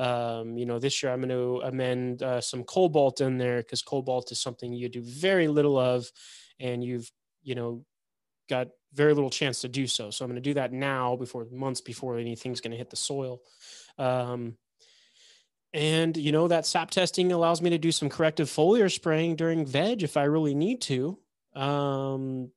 Um, 0.00 0.56
you 0.56 0.64
know, 0.64 0.78
this 0.78 1.02
year 1.02 1.12
I'm 1.12 1.20
going 1.20 1.28
to 1.28 1.60
amend 1.66 2.22
uh, 2.22 2.40
some 2.40 2.64
cobalt 2.64 3.20
in 3.20 3.36
there 3.36 3.58
because 3.58 3.82
cobalt 3.82 4.32
is 4.32 4.40
something 4.40 4.72
you 4.72 4.88
do 4.88 5.02
very 5.02 5.46
little 5.46 5.78
of, 5.78 6.10
and 6.58 6.82
you've, 6.82 7.12
you 7.42 7.54
know, 7.54 7.84
got 8.48 8.68
very 8.94 9.14
little 9.14 9.30
chance 9.30 9.60
to 9.60 9.68
do 9.68 9.86
so. 9.86 10.10
So 10.10 10.24
I'm 10.24 10.30
going 10.30 10.42
to 10.42 10.48
do 10.48 10.54
that 10.54 10.72
now 10.72 11.16
before 11.16 11.46
months 11.52 11.80
before 11.80 12.18
anything's 12.18 12.60
going 12.60 12.72
to 12.72 12.76
hit 12.76 12.90
the 12.90 12.96
soil. 12.96 13.40
Um, 13.98 14.56
and 15.72 16.16
you 16.16 16.32
know 16.32 16.48
that 16.48 16.66
sap 16.66 16.90
testing 16.90 17.30
allows 17.30 17.62
me 17.62 17.70
to 17.70 17.78
do 17.78 17.92
some 17.92 18.08
corrective 18.08 18.48
foliar 18.48 18.92
spraying 18.92 19.36
during 19.36 19.64
veg 19.64 20.02
if 20.02 20.16
I 20.16 20.24
really 20.24 20.54
need 20.54 20.80
to. 20.82 21.18
Um, 21.54 22.50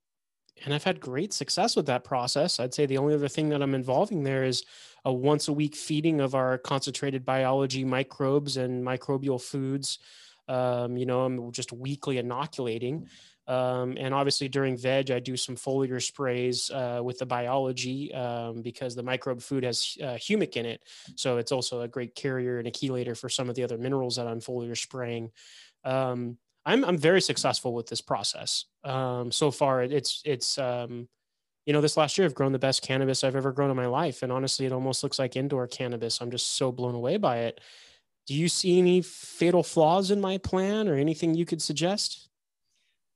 and 0.66 0.74
I've 0.74 0.84
had 0.84 1.00
great 1.00 1.34
success 1.34 1.76
with 1.76 1.88
that 1.88 2.04
process. 2.04 2.60
I'd 2.60 2.74
say 2.74 2.86
the 2.86 2.98
only 2.98 3.14
other 3.14 3.28
thing 3.28 3.50
that 3.50 3.62
I'm 3.62 3.76
involving 3.76 4.24
there 4.24 4.44
is 4.44 4.64
a 5.06 5.12
once 5.12 5.48
a 5.48 5.54
week 5.54 5.76
feeding 5.76 6.22
of 6.22 6.36
our 6.36 6.58
concentrated 6.58 7.26
biology 7.26 7.84
microbes 7.84 8.58
and 8.58 8.84
microbial 8.84 9.42
foods. 9.42 10.00
Um, 10.48 10.98
you 10.98 11.06
know, 11.06 11.22
I'm 11.22 11.52
just 11.52 11.72
weekly 11.72 12.18
inoculating. 12.18 13.08
Um, 13.48 13.98
and 14.00 14.14
obviously 14.14 14.48
during 14.48 14.78
veg, 14.78 15.12
I 15.12 15.20
do 15.20 15.36
some 15.36 15.56
foliar 15.56 16.02
sprays 16.02 16.70
uh, 16.72 17.02
with 17.04 17.20
the 17.20 17.26
biology 17.26 18.14
um, 18.14 18.62
because 18.62 18.96
the 18.96 19.04
microbe 19.04 19.42
food 19.42 19.64
has 19.64 19.98
uh, 20.02 20.16
humic 20.16 20.56
in 20.56 20.66
it. 20.66 20.82
So 21.16 21.38
it's 21.38 21.52
also 21.52 21.82
a 21.82 21.88
great 21.88 22.16
carrier 22.16 22.60
and 22.60 22.68
a 22.68 22.72
chelator 22.72 23.18
for 23.18 23.30
some 23.30 23.50
of 23.50 23.56
the 23.56 23.64
other 23.64 23.78
minerals 23.78 24.16
that 24.16 24.28
I'm 24.28 24.40
foliar 24.40 24.78
spraying. 24.78 25.32
Um, 25.84 26.38
I'm, 26.66 26.86
I'm 26.86 26.98
very 26.98 27.22
successful 27.22 27.74
with 27.74 27.88
this 27.88 28.00
process. 28.00 28.66
Um, 28.86 29.32
so 29.32 29.52
far, 29.52 29.84
it's, 29.84 30.22
it's, 30.24 30.58
um, 30.58 31.10
you 31.66 31.74
know, 31.74 31.82
this 31.82 31.98
last 31.98 32.18
year 32.18 32.26
I've 32.26 32.36
grown 32.36 32.54
the 32.54 32.60
best 32.60 32.82
cannabis 32.82 33.24
I've 33.24 33.36
ever 33.36 33.52
grown 33.52 33.70
in 33.70 33.76
my 33.76 33.88
life. 33.88 34.24
And 34.24 34.32
honestly, 34.32 34.66
it 34.66 34.72
almost 34.72 35.04
looks 35.04 35.20
like 35.20 35.36
indoor 35.36 35.68
cannabis. 35.68 36.22
I'm 36.22 36.32
just 36.32 36.56
so 36.56 36.72
blown 36.72 36.96
away 36.96 37.18
by 37.18 37.40
it. 37.40 37.60
do 38.26 38.34
you 38.34 38.48
see 38.48 38.80
any 38.80 39.02
fatal 39.02 39.64
flaws 39.64 40.12
in 40.12 40.22
my 40.22 40.38
plan 40.38 40.88
or 40.88 40.96
anything 40.96 41.34
you 41.34 41.46
could 41.46 41.62
suggest? 41.62 42.30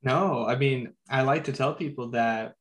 No, 0.02 0.46
I 0.46 0.56
mean, 0.56 0.92
I 1.10 1.22
like 1.22 1.44
to 1.44 1.52
tell 1.52 1.74
people 1.74 2.10
that 2.10 2.54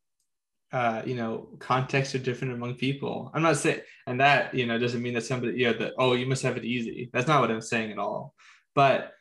uh, 0.72 1.02
you 1.06 1.16
know, 1.16 1.48
contexts 1.60 2.14
are 2.14 2.20
different 2.20 2.54
among 2.54 2.76
people. 2.76 3.32
I'm 3.34 3.42
not 3.42 3.58
saying, 3.58 3.82
and 4.06 4.20
that 4.20 4.54
you 4.54 4.66
know 4.66 4.78
doesn't 4.78 5.02
mean 5.02 5.14
that 5.14 5.24
somebody, 5.24 5.58
you 5.58 5.68
know, 5.68 5.78
that 5.78 5.94
oh, 5.98 6.14
you 6.14 6.26
must 6.26 6.44
have 6.44 6.58
it 6.58 6.66
easy. 6.66 7.10
That's 7.14 7.28
not 7.28 7.42
what 7.42 7.52
I'm 7.52 7.62
saying 7.62 7.92
at 7.92 8.00
all. 8.00 8.34
But 8.76 9.14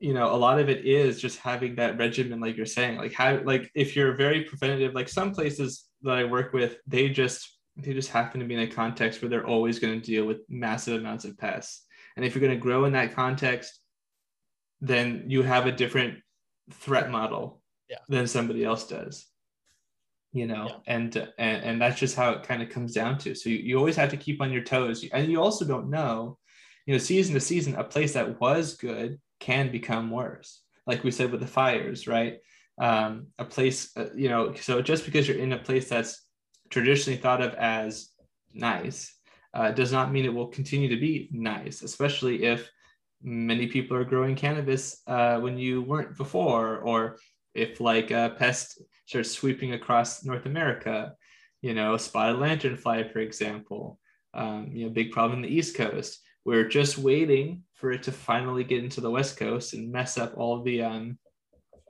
you 0.00 0.14
know, 0.14 0.34
a 0.34 0.36
lot 0.36 0.58
of 0.58 0.68
it 0.68 0.86
is 0.86 1.20
just 1.20 1.38
having 1.38 1.76
that 1.76 1.98
regimen, 1.98 2.40
like 2.40 2.56
you're 2.56 2.66
saying, 2.66 2.96
like 2.96 3.12
how, 3.12 3.38
like 3.44 3.70
if 3.74 3.94
you're 3.94 4.16
very 4.16 4.44
preventative, 4.44 4.94
like 4.94 5.08
some 5.08 5.32
places 5.32 5.84
that 6.02 6.16
I 6.16 6.24
work 6.24 6.52
with, 6.52 6.78
they 6.86 7.10
just 7.10 7.58
they 7.76 7.92
just 7.92 8.10
happen 8.10 8.40
to 8.40 8.46
be 8.46 8.54
in 8.54 8.60
a 8.60 8.66
context 8.66 9.22
where 9.22 9.28
they're 9.28 9.46
always 9.46 9.78
going 9.78 10.00
to 10.00 10.04
deal 10.04 10.24
with 10.24 10.38
massive 10.48 11.00
amounts 11.00 11.24
of 11.24 11.38
pests. 11.38 11.84
And 12.16 12.24
if 12.24 12.34
you're 12.34 12.42
going 12.42 12.58
to 12.58 12.60
grow 12.60 12.86
in 12.86 12.92
that 12.94 13.14
context, 13.14 13.78
then 14.80 15.24
you 15.28 15.42
have 15.42 15.66
a 15.66 15.72
different 15.72 16.18
threat 16.70 17.10
model 17.10 17.60
yeah. 17.88 17.98
than 18.08 18.26
somebody 18.26 18.64
else 18.64 18.86
does 18.86 19.26
you 20.32 20.46
know? 20.46 20.66
Yeah. 20.68 20.76
and, 20.86 21.16
and 21.38 21.64
and 21.64 21.82
that's 21.82 21.98
just 21.98 22.16
how 22.16 22.30
it 22.30 22.44
kind 22.44 22.62
of 22.62 22.68
comes 22.68 22.94
down 22.94 23.18
to. 23.18 23.34
So 23.34 23.50
you, 23.50 23.56
you 23.56 23.78
always 23.78 23.96
have 23.96 24.10
to 24.10 24.16
keep 24.16 24.40
on 24.40 24.52
your 24.52 24.62
toes. 24.62 25.04
And 25.12 25.30
you 25.30 25.40
also 25.40 25.64
don't 25.64 25.90
know 25.90 26.38
you 26.86 26.94
know 26.94 26.98
season 26.98 27.34
to 27.34 27.40
season 27.40 27.76
a 27.76 27.84
place 27.84 28.14
that 28.14 28.40
was 28.40 28.74
good 28.76 29.20
can 29.38 29.70
become 29.70 30.10
worse. 30.10 30.62
Like 30.86 31.04
we 31.04 31.10
said 31.10 31.30
with 31.30 31.40
the 31.40 31.46
fires 31.46 32.06
right? 32.06 32.38
Um, 32.78 33.26
a 33.38 33.44
place 33.44 33.94
uh, 33.96 34.06
you 34.14 34.28
know 34.28 34.54
so 34.54 34.80
just 34.80 35.04
because 35.04 35.28
you're 35.28 35.36
in 35.36 35.52
a 35.52 35.58
place 35.58 35.88
that's 35.88 36.24
traditionally 36.70 37.18
thought 37.18 37.42
of 37.42 37.54
as 37.54 38.08
nice 38.54 39.14
uh, 39.52 39.70
does 39.70 39.92
not 39.92 40.12
mean 40.12 40.24
it 40.24 40.32
will 40.32 40.46
continue 40.46 40.88
to 40.88 40.96
be 40.96 41.28
nice 41.30 41.82
especially 41.82 42.44
if 42.44 42.70
many 43.22 43.66
people 43.66 43.96
are 43.96 44.04
growing 44.04 44.34
cannabis 44.34 45.02
uh, 45.06 45.38
when 45.38 45.58
you 45.58 45.82
weren't 45.82 46.16
before 46.16 46.78
or 46.78 47.18
if 47.54 47.80
like 47.80 48.10
a 48.10 48.34
pest 48.38 48.80
starts 49.06 49.30
sweeping 49.30 49.72
across 49.72 50.24
North 50.24 50.46
America, 50.46 51.14
you 51.62 51.74
know, 51.74 51.96
spotted 51.96 52.36
lanternfly, 52.36 53.12
for 53.12 53.18
example, 53.18 53.98
um, 54.34 54.70
you 54.72 54.86
know, 54.86 54.92
big 54.92 55.10
problem 55.10 55.38
in 55.38 55.50
the 55.50 55.54
East 55.54 55.76
Coast. 55.76 56.20
We're 56.44 56.68
just 56.68 56.96
waiting 56.96 57.64
for 57.74 57.92
it 57.92 58.04
to 58.04 58.12
finally 58.12 58.64
get 58.64 58.82
into 58.82 59.00
the 59.00 59.10
West 59.10 59.36
Coast 59.36 59.74
and 59.74 59.92
mess 59.92 60.16
up 60.16 60.34
all 60.36 60.62
the 60.62 60.82
um, 60.82 61.18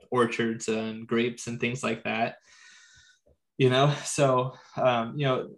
orchards 0.09 0.67
and 0.67 1.07
grapes 1.07 1.47
and 1.47 1.59
things 1.59 1.83
like 1.83 2.03
that. 2.03 2.35
You 3.57 3.69
know, 3.69 3.93
so 4.03 4.53
um, 4.75 5.13
you 5.15 5.25
know, 5.25 5.49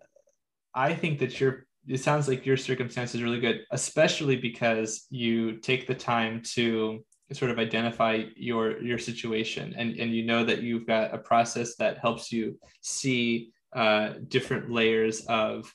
I 0.75 0.93
think 0.93 1.19
that 1.19 1.39
your 1.39 1.65
it 1.87 1.99
sounds 1.99 2.27
like 2.27 2.45
your 2.45 2.57
circumstance 2.57 3.13
is 3.13 3.23
really 3.23 3.39
good, 3.39 3.61
especially 3.71 4.35
because 4.37 5.05
you 5.09 5.57
take 5.57 5.87
the 5.87 5.95
time 5.95 6.41
to 6.53 7.03
sort 7.31 7.49
of 7.49 7.57
identify 7.57 8.23
your 8.35 8.79
your 8.83 8.99
situation 8.99 9.73
and 9.75 9.95
and 9.99 10.13
you 10.13 10.23
know 10.23 10.45
that 10.45 10.61
you've 10.61 10.85
got 10.85 11.15
a 11.15 11.17
process 11.17 11.75
that 11.77 11.97
helps 11.97 12.31
you 12.31 12.59
see 12.81 13.49
uh, 13.75 14.13
different 14.27 14.69
layers 14.69 15.25
of 15.25 15.73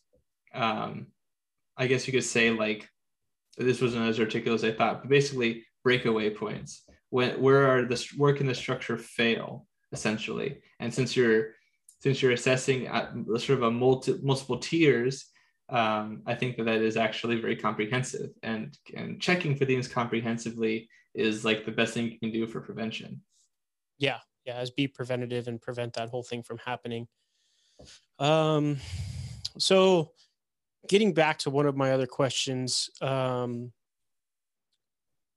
um, 0.54 1.09
i 1.76 1.88
guess 1.88 2.06
you 2.06 2.12
could 2.12 2.22
say 2.22 2.52
like 2.52 2.88
this 3.56 3.80
wasn't 3.80 4.09
as 4.09 4.20
articulate 4.20 4.62
as 4.62 4.64
i 4.64 4.70
thought 4.70 5.02
but 5.02 5.09
basically 5.09 5.64
breakaway 5.88 6.28
points. 6.28 6.82
When 7.09 7.40
where 7.40 7.66
are 7.66 7.84
the 7.86 7.98
where 8.18 8.34
can 8.34 8.46
the 8.46 8.54
structure 8.54 8.98
fail 8.98 9.66
essentially? 9.92 10.61
And 10.80 10.92
since 10.92 11.16
you're 11.16 11.54
since 12.00 12.20
you're 12.20 12.32
assessing 12.32 12.86
at 12.86 13.12
sort 13.38 13.59
of 13.59 13.62
a 13.62 13.70
multi, 13.70 14.18
multiple 14.22 14.59
tiers 14.59 15.24
um, 15.71 16.23
I 16.27 16.35
think 16.35 16.57
that 16.57 16.64
that 16.64 16.81
is 16.81 16.97
actually 16.97 17.41
very 17.41 17.57
comprehensive 17.57 18.31
and, 18.43 18.77
and 18.97 19.21
checking 19.21 19.55
for 19.55 19.66
things 19.66 19.87
comprehensively 19.87 20.89
is 21.14 21.45
like 21.45 21.64
the 21.64 21.73
best 21.73 21.95
thing 21.95 22.11
you 22.11 22.19
can 22.19 22.33
do 22.33 22.47
for 22.47 22.61
prevention. 22.61 23.21
Yeah. 23.99 24.19
Yeah. 24.45 24.57
As 24.57 24.71
be 24.71 24.87
preventative 24.87 25.47
and 25.49 25.61
prevent 25.61 25.93
that 25.95 26.09
whole 26.09 26.23
thing 26.23 26.43
from 26.43 26.59
happening. 26.59 27.07
Um, 28.19 28.79
so 29.59 30.12
getting 30.89 31.12
back 31.12 31.39
to 31.41 31.51
one 31.51 31.66
of 31.66 31.77
my 31.77 31.93
other 31.93 32.07
questions, 32.07 32.89
um, 33.03 33.73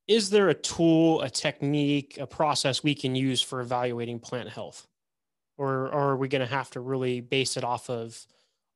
is 0.08 0.30
there 0.30 0.50
a 0.50 0.54
tool, 0.54 1.22
a 1.22 1.30
technique, 1.30 2.18
a 2.20 2.28
process 2.28 2.84
we 2.84 2.96
can 2.96 3.16
use 3.16 3.42
for 3.42 3.60
evaluating 3.60 4.20
plant 4.20 4.50
health? 4.50 4.88
Or, 5.58 5.88
or 5.88 6.12
are 6.12 6.18
we 6.18 6.28
going 6.28 6.48
to 6.48 6.54
have 6.54 6.70
to 6.72 6.80
really 6.80 7.22
base 7.22 7.58
it 7.58 7.64
off 7.64 7.90
of 7.90 8.26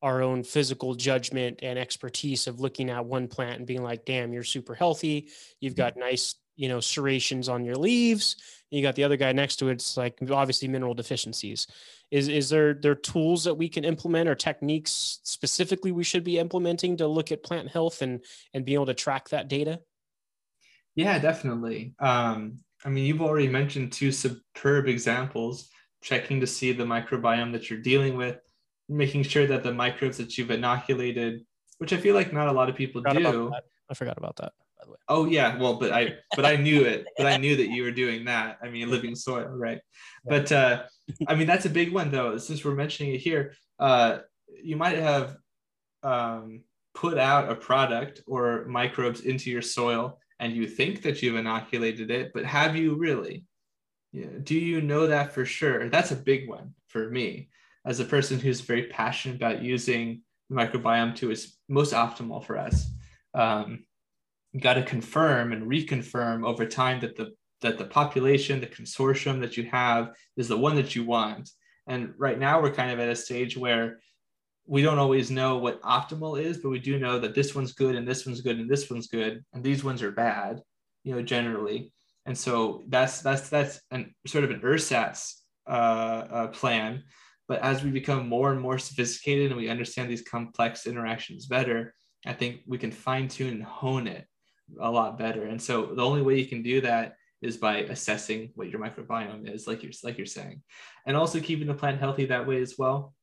our 0.01 0.21
own 0.21 0.43
physical 0.43 0.93
judgment 0.93 1.59
and 1.63 1.79
expertise 1.79 2.47
of 2.47 2.59
looking 2.59 2.89
at 2.89 3.05
one 3.05 3.27
plant 3.27 3.57
and 3.57 3.67
being 3.67 3.83
like, 3.83 4.05
damn, 4.05 4.33
you're 4.33 4.43
super 4.43 4.75
healthy. 4.75 5.29
You've 5.59 5.75
got 5.75 5.97
nice, 5.97 6.35
you 6.55 6.69
know, 6.69 6.79
serrations 6.79 7.49
on 7.49 7.65
your 7.65 7.75
leaves. 7.75 8.35
You 8.69 8.81
got 8.81 8.95
the 8.95 9.03
other 9.03 9.17
guy 9.17 9.31
next 9.31 9.57
to 9.57 9.69
it. 9.69 9.73
It's 9.73 9.97
like 9.97 10.17
obviously 10.29 10.67
mineral 10.67 10.93
deficiencies. 10.93 11.67
Is 12.11 12.27
is 12.27 12.49
there 12.49 12.73
there 12.73 12.95
tools 12.95 13.43
that 13.45 13.55
we 13.55 13.69
can 13.69 13.83
implement 13.83 14.29
or 14.29 14.35
techniques 14.35 15.19
specifically 15.23 15.91
we 15.91 16.03
should 16.03 16.23
be 16.23 16.39
implementing 16.39 16.97
to 16.97 17.07
look 17.07 17.31
at 17.31 17.43
plant 17.43 17.69
health 17.69 18.01
and 18.01 18.23
and 18.53 18.65
be 18.65 18.73
able 18.73 18.87
to 18.87 18.93
track 18.93 19.29
that 19.29 19.47
data? 19.47 19.79
Yeah, 20.95 21.19
definitely. 21.19 21.93
Um, 21.99 22.59
I 22.83 22.89
mean, 22.89 23.05
you've 23.05 23.21
already 23.21 23.49
mentioned 23.49 23.91
two 23.91 24.11
superb 24.11 24.87
examples. 24.87 25.69
Checking 26.01 26.39
to 26.41 26.47
see 26.47 26.71
the 26.71 26.83
microbiome 26.83 27.51
that 27.53 27.67
you're 27.67 27.79
dealing 27.79 28.15
with, 28.15 28.37
making 28.89 29.23
sure 29.23 29.47
that 29.47 29.63
the 29.63 29.73
microbes 29.73 30.17
that 30.17 30.37
you've 30.37 30.51
inoculated, 30.51 31.45
which 31.77 31.93
I 31.93 31.97
feel 31.97 32.15
like 32.15 32.33
not 32.33 32.47
a 32.47 32.51
lot 32.51 32.69
of 32.69 32.75
people 32.75 33.01
do. 33.01 33.51
I 33.89 33.93
forgot 33.93 34.17
about 34.17 34.35
that. 34.37 34.53
By 34.79 34.85
the 34.85 34.91
way. 34.91 34.97
Oh 35.07 35.25
yeah, 35.25 35.57
well, 35.57 35.75
but 35.75 35.91
I 35.91 36.15
but 36.35 36.45
I 36.45 36.55
knew 36.55 36.83
it. 36.83 37.05
but 37.17 37.27
I 37.27 37.37
knew 37.37 37.55
that 37.55 37.69
you 37.69 37.83
were 37.83 37.91
doing 37.91 38.25
that. 38.25 38.57
I 38.63 38.69
mean, 38.69 38.89
living 38.89 39.15
soil, 39.15 39.47
right? 39.47 39.79
Yeah. 40.25 40.29
But 40.29 40.51
uh, 40.51 40.83
I 41.27 41.35
mean, 41.35 41.47
that's 41.47 41.65
a 41.65 41.69
big 41.69 41.93
one 41.93 42.11
though. 42.11 42.37
Since 42.37 42.63
we're 42.63 42.75
mentioning 42.75 43.13
it 43.13 43.19
here, 43.19 43.53
uh, 43.79 44.19
you 44.63 44.75
might 44.75 44.97
have 44.97 45.37
um, 46.03 46.63
put 46.93 47.17
out 47.17 47.51
a 47.51 47.55
product 47.55 48.21
or 48.27 48.65
microbes 48.65 49.21
into 49.21 49.49
your 49.49 49.61
soil, 49.61 50.19
and 50.39 50.53
you 50.53 50.67
think 50.67 51.01
that 51.03 51.21
you've 51.21 51.35
inoculated 51.35 52.11
it, 52.11 52.31
but 52.33 52.45
have 52.45 52.75
you 52.75 52.95
really? 52.95 53.45
Yeah. 54.11 54.27
Do 54.41 54.55
you 54.55 54.81
know 54.81 55.07
that 55.07 55.33
for 55.33 55.45
sure? 55.45 55.89
That's 55.89 56.11
a 56.11 56.15
big 56.15 56.47
one 56.47 56.73
for 56.87 57.09
me 57.09 57.49
as 57.85 57.99
a 57.99 58.05
person 58.05 58.39
who's 58.39 58.61
very 58.61 58.87
passionate 58.87 59.35
about 59.35 59.61
using 59.61 60.21
the 60.49 60.55
microbiome 60.55 61.15
to 61.15 61.31
its 61.31 61.57
most 61.69 61.93
optimal 61.93 62.43
for 62.43 62.57
us. 62.57 62.87
Um, 63.33 63.85
got 64.59 64.75
to 64.75 64.83
confirm 64.83 65.51
and 65.51 65.69
reconfirm 65.69 66.45
over 66.45 66.65
time 66.65 66.99
that 67.01 67.15
the 67.15 67.33
that 67.61 67.77
the 67.77 67.85
population, 67.85 68.59
the 68.59 68.67
consortium 68.67 69.39
that 69.41 69.57
you 69.57 69.63
have 69.71 70.11
is 70.37 70.47
the 70.47 70.57
one 70.57 70.75
that 70.75 70.95
you 70.95 71.03
want. 71.03 71.49
And 71.87 72.13
right 72.17 72.37
now 72.37 72.61
we're 72.61 72.73
kind 72.73 72.91
of 72.91 72.99
at 72.99 73.09
a 73.09 73.15
stage 73.15 73.57
where 73.57 73.99
we 74.67 74.81
don't 74.81 74.99
always 74.99 75.31
know 75.31 75.57
what 75.57 75.81
optimal 75.81 76.39
is, 76.39 76.57
but 76.57 76.69
we 76.69 76.79
do 76.79 76.99
know 76.99 77.17
that 77.19 77.33
this 77.33 77.55
one's 77.55 77.73
good 77.73 77.95
and 77.95 78.07
this 78.07 78.25
one's 78.25 78.41
good 78.41 78.59
and 78.59 78.69
this 78.69 78.89
one's 78.89 79.07
good 79.07 79.43
and 79.53 79.63
these 79.63 79.83
ones 79.83 80.03
are 80.03 80.11
bad, 80.11 80.61
you 81.03 81.15
know, 81.15 81.21
generally. 81.21 81.91
And 82.25 82.37
so 82.37 82.83
that's 82.87 83.21
that's 83.21 83.49
that's 83.49 83.79
an 83.91 84.13
sort 84.27 84.43
of 84.43 84.51
an 84.51 84.61
ersatz 84.61 85.41
uh, 85.67 85.69
uh, 86.29 86.47
plan 86.47 87.03
but 87.47 87.61
as 87.61 87.83
we 87.83 87.91
become 87.91 88.27
more 88.27 88.51
and 88.51 88.59
more 88.59 88.77
sophisticated 88.77 89.51
and 89.51 89.57
we 89.57 89.69
understand 89.69 90.09
these 90.09 90.23
complex 90.23 90.87
interactions 90.87 91.45
better, 91.45 91.93
I 92.25 92.33
think 92.33 92.61
we 92.65 92.77
can 92.77 92.91
fine 92.91 93.27
tune 93.27 93.53
and 93.53 93.63
hone 93.63 94.07
it 94.07 94.25
a 94.79 94.89
lot 94.89 95.17
better. 95.17 95.45
And 95.45 95.61
so 95.61 95.87
the 95.95 96.03
only 96.03 96.21
way 96.21 96.39
you 96.39 96.47
can 96.47 96.63
do 96.63 96.81
that 96.81 97.15
is 97.41 97.57
by 97.57 97.77
assessing 97.77 98.51
what 98.55 98.69
your 98.69 98.81
microbiome 98.81 99.53
is, 99.53 99.67
like 99.67 99.83
you're 99.83 99.91
like 100.03 100.17
you're 100.17 100.25
saying, 100.25 100.61
and 101.05 101.15
also 101.15 101.39
keeping 101.39 101.67
the 101.67 101.73
plant 101.73 101.99
healthy 101.99 102.25
that 102.25 102.47
way 102.47 102.61
as 102.61 102.75
well. 102.77 103.13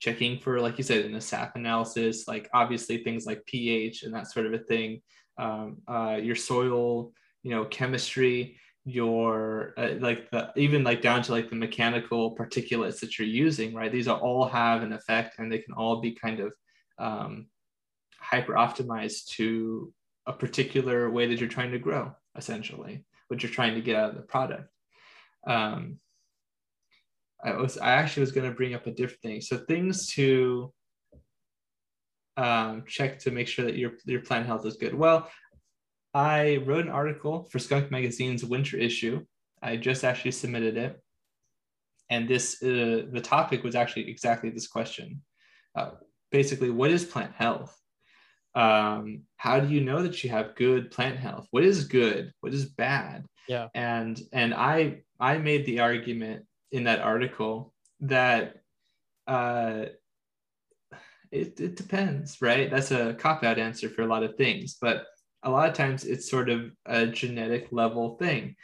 Checking 0.00 0.38
for, 0.38 0.60
like 0.60 0.78
you 0.78 0.84
said, 0.84 1.04
in 1.04 1.12
the 1.12 1.20
SAP 1.20 1.54
analysis, 1.54 2.26
like 2.26 2.48
obviously 2.52 3.04
things 3.04 3.26
like 3.26 3.44
pH 3.46 4.02
and 4.02 4.14
that 4.14 4.30
sort 4.30 4.46
of 4.46 4.54
a 4.54 4.58
thing. 4.58 5.02
Um, 5.38 5.78
uh, 5.86 6.18
your 6.20 6.34
soil, 6.34 7.12
you 7.42 7.50
know, 7.50 7.64
chemistry, 7.66 8.58
your 8.84 9.74
uh, 9.76 9.90
like 10.00 10.28
the 10.30 10.50
even 10.56 10.82
like 10.82 11.02
down 11.02 11.22
to 11.22 11.32
like 11.32 11.48
the 11.48 11.56
mechanical 11.56 12.36
particulates 12.36 12.98
that 13.00 13.18
you're 13.18 13.28
using 13.28 13.74
right? 13.74 13.92
These 13.92 14.08
are 14.08 14.18
all 14.18 14.46
have 14.48 14.82
an 14.82 14.92
effect 14.92 15.38
and 15.38 15.50
they 15.50 15.58
can 15.58 15.74
all 15.74 16.00
be 16.00 16.12
kind 16.12 16.40
of 16.40 16.52
um, 16.98 17.46
hyper 18.18 18.54
optimized 18.54 19.26
to 19.36 19.92
a 20.26 20.32
particular 20.32 21.10
way 21.10 21.26
that 21.26 21.38
you're 21.38 21.48
trying 21.48 21.72
to 21.72 21.78
grow 21.78 22.12
essentially 22.36 23.04
what 23.28 23.42
you're 23.42 23.52
trying 23.52 23.74
to 23.74 23.80
get 23.80 23.96
out 23.96 24.10
of 24.10 24.16
the 24.16 24.22
product. 24.22 24.68
Um, 25.46 25.98
i 27.44 27.56
was 27.56 27.76
i 27.78 27.90
actually 27.90 28.20
was 28.20 28.30
going 28.30 28.48
to 28.48 28.54
bring 28.54 28.74
up 28.74 28.86
a 28.86 28.92
different 28.92 29.22
thing. 29.22 29.40
So 29.40 29.58
things 29.58 30.06
to 30.14 30.72
um, 32.36 32.84
check 32.86 33.18
to 33.20 33.30
make 33.30 33.48
sure 33.48 33.64
that 33.64 33.76
your 33.76 33.92
your 34.06 34.20
plant 34.20 34.46
health 34.46 34.66
is 34.66 34.76
good. 34.76 34.94
Well 34.94 35.28
I 36.14 36.58
wrote 36.58 36.84
an 36.84 36.90
article 36.90 37.48
for 37.50 37.58
Skunk 37.58 37.90
Magazine's 37.90 38.44
winter 38.44 38.76
issue. 38.76 39.24
I 39.62 39.76
just 39.76 40.04
actually 40.04 40.32
submitted 40.32 40.76
it. 40.76 41.00
And 42.10 42.28
this, 42.28 42.62
uh, 42.62 43.06
the 43.10 43.20
topic 43.22 43.62
was 43.62 43.74
actually 43.74 44.10
exactly 44.10 44.50
this 44.50 44.66
question. 44.66 45.22
Uh, 45.74 45.92
basically, 46.30 46.70
what 46.70 46.90
is 46.90 47.04
plant 47.04 47.32
health? 47.32 47.82
um, 48.54 49.22
how 49.36 49.60
do 49.60 49.68
you 49.68 49.80
know 49.80 50.02
that 50.02 50.22
you 50.22 50.30
have 50.30 50.54
good 50.56 50.90
plant 50.90 51.18
health 51.18 51.46
what 51.50 51.64
is 51.64 51.84
good 51.84 52.32
what 52.40 52.52
is 52.52 52.66
bad 52.66 53.24
yeah 53.48 53.68
and 53.74 54.20
and 54.32 54.54
i 54.54 55.00
i 55.18 55.38
made 55.38 55.64
the 55.64 55.80
argument 55.80 56.44
in 56.70 56.84
that 56.84 57.00
article 57.00 57.72
that 58.00 58.56
uh 59.26 59.84
it, 61.30 61.58
it 61.60 61.76
depends 61.76 62.42
right 62.42 62.70
that's 62.70 62.90
a 62.90 63.14
cop 63.14 63.42
out 63.42 63.58
answer 63.58 63.88
for 63.88 64.02
a 64.02 64.06
lot 64.06 64.22
of 64.22 64.36
things 64.36 64.76
but 64.80 65.06
a 65.42 65.50
lot 65.50 65.68
of 65.68 65.74
times 65.74 66.04
it's 66.04 66.30
sort 66.30 66.48
of 66.48 66.70
a 66.86 67.06
genetic 67.06 67.68
level 67.70 68.16
thing. 68.16 68.56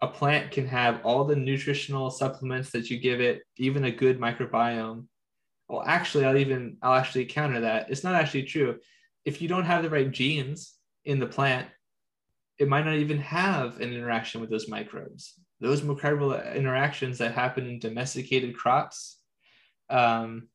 A 0.00 0.08
plant 0.08 0.50
can 0.50 0.66
have 0.66 1.00
all 1.04 1.24
the 1.24 1.36
nutritional 1.36 2.10
supplements 2.10 2.70
that 2.70 2.88
you 2.88 2.98
give 2.98 3.20
it 3.20 3.42
even 3.56 3.84
a 3.84 3.90
good 3.90 4.18
microbiome. 4.18 5.06
Well 5.68 5.84
actually 5.86 6.24
i'll 6.24 6.36
even 6.36 6.78
i'll 6.82 6.94
actually 6.94 7.26
counter 7.26 7.60
that. 7.60 7.90
It's 7.90 8.04
not 8.04 8.14
actually 8.14 8.44
true. 8.44 8.78
If 9.24 9.42
you 9.42 9.48
don't 9.48 9.66
have 9.66 9.82
the 9.82 9.90
right 9.90 10.10
genes 10.10 10.74
in 11.04 11.20
the 11.20 11.26
plant, 11.26 11.68
it 12.58 12.68
might 12.68 12.84
not 12.84 12.96
even 12.96 13.18
have 13.18 13.80
an 13.80 13.92
interaction 13.92 14.40
with 14.40 14.50
those 14.50 14.68
microbes. 14.68 15.34
Those 15.60 15.82
microbial 15.82 16.54
interactions 16.54 17.18
that 17.18 17.34
happen 17.34 17.66
in 17.66 17.78
domesticated 17.78 18.56
crops, 18.56 19.18
um, 19.90 20.48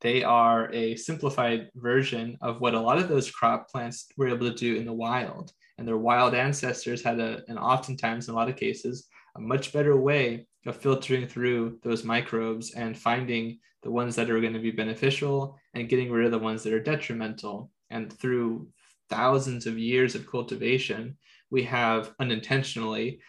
they 0.00 0.22
are 0.22 0.72
a 0.72 0.96
simplified 0.96 1.70
version 1.74 2.38
of 2.40 2.60
what 2.60 2.74
a 2.74 2.80
lot 2.80 2.98
of 2.98 3.08
those 3.08 3.30
crop 3.30 3.68
plants 3.68 4.06
were 4.16 4.28
able 4.28 4.48
to 4.48 4.54
do 4.54 4.76
in 4.76 4.84
the 4.84 4.92
wild. 4.92 5.52
And 5.76 5.86
their 5.86 5.96
wild 5.96 6.34
ancestors 6.34 7.02
had 7.02 7.20
a, 7.20 7.42
and 7.48 7.58
oftentimes 7.58 8.28
in 8.28 8.34
a 8.34 8.36
lot 8.36 8.48
of 8.48 8.56
cases, 8.56 9.08
a 9.36 9.40
much 9.40 9.72
better 9.72 9.96
way 9.96 10.46
of 10.66 10.76
filtering 10.76 11.26
through 11.26 11.78
those 11.82 12.04
microbes 12.04 12.74
and 12.74 12.98
finding 12.98 13.58
the 13.82 13.90
ones 13.90 14.16
that 14.16 14.30
are 14.30 14.40
going 14.40 14.52
to 14.52 14.58
be 14.58 14.70
beneficial 14.70 15.56
and 15.74 15.88
getting 15.88 16.10
rid 16.10 16.26
of 16.26 16.32
the 16.32 16.38
ones 16.38 16.62
that 16.62 16.72
are 16.72 16.82
detrimental. 16.82 17.70
And 17.90 18.12
through 18.12 18.68
thousands 19.08 19.66
of 19.66 19.78
years 19.78 20.14
of 20.14 20.30
cultivation, 20.30 21.16
we 21.50 21.62
have 21.64 22.12
unintentionally 22.20 23.20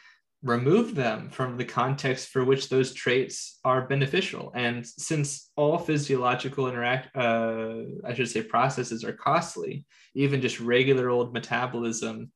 removed 0.42 0.96
them 0.96 1.30
from 1.30 1.58
the 1.58 1.66
context 1.66 2.30
for 2.30 2.46
which 2.46 2.70
those 2.70 2.94
traits 2.94 3.60
are 3.66 3.88
beneficial. 3.88 4.52
And 4.56 4.86
since 4.88 5.52
all 5.58 5.78
physiological 5.78 6.70
interact, 6.70 7.16
uh, 7.16 7.82
I 8.06 8.14
should 8.14 8.30
say, 8.30 8.44
processes 8.44 9.04
are 9.04 9.14
costly, 9.14 9.86
even 10.16 10.42
just 10.42 10.60
regular 10.62 11.10
old 11.10 11.34
metabolism, 11.34 12.32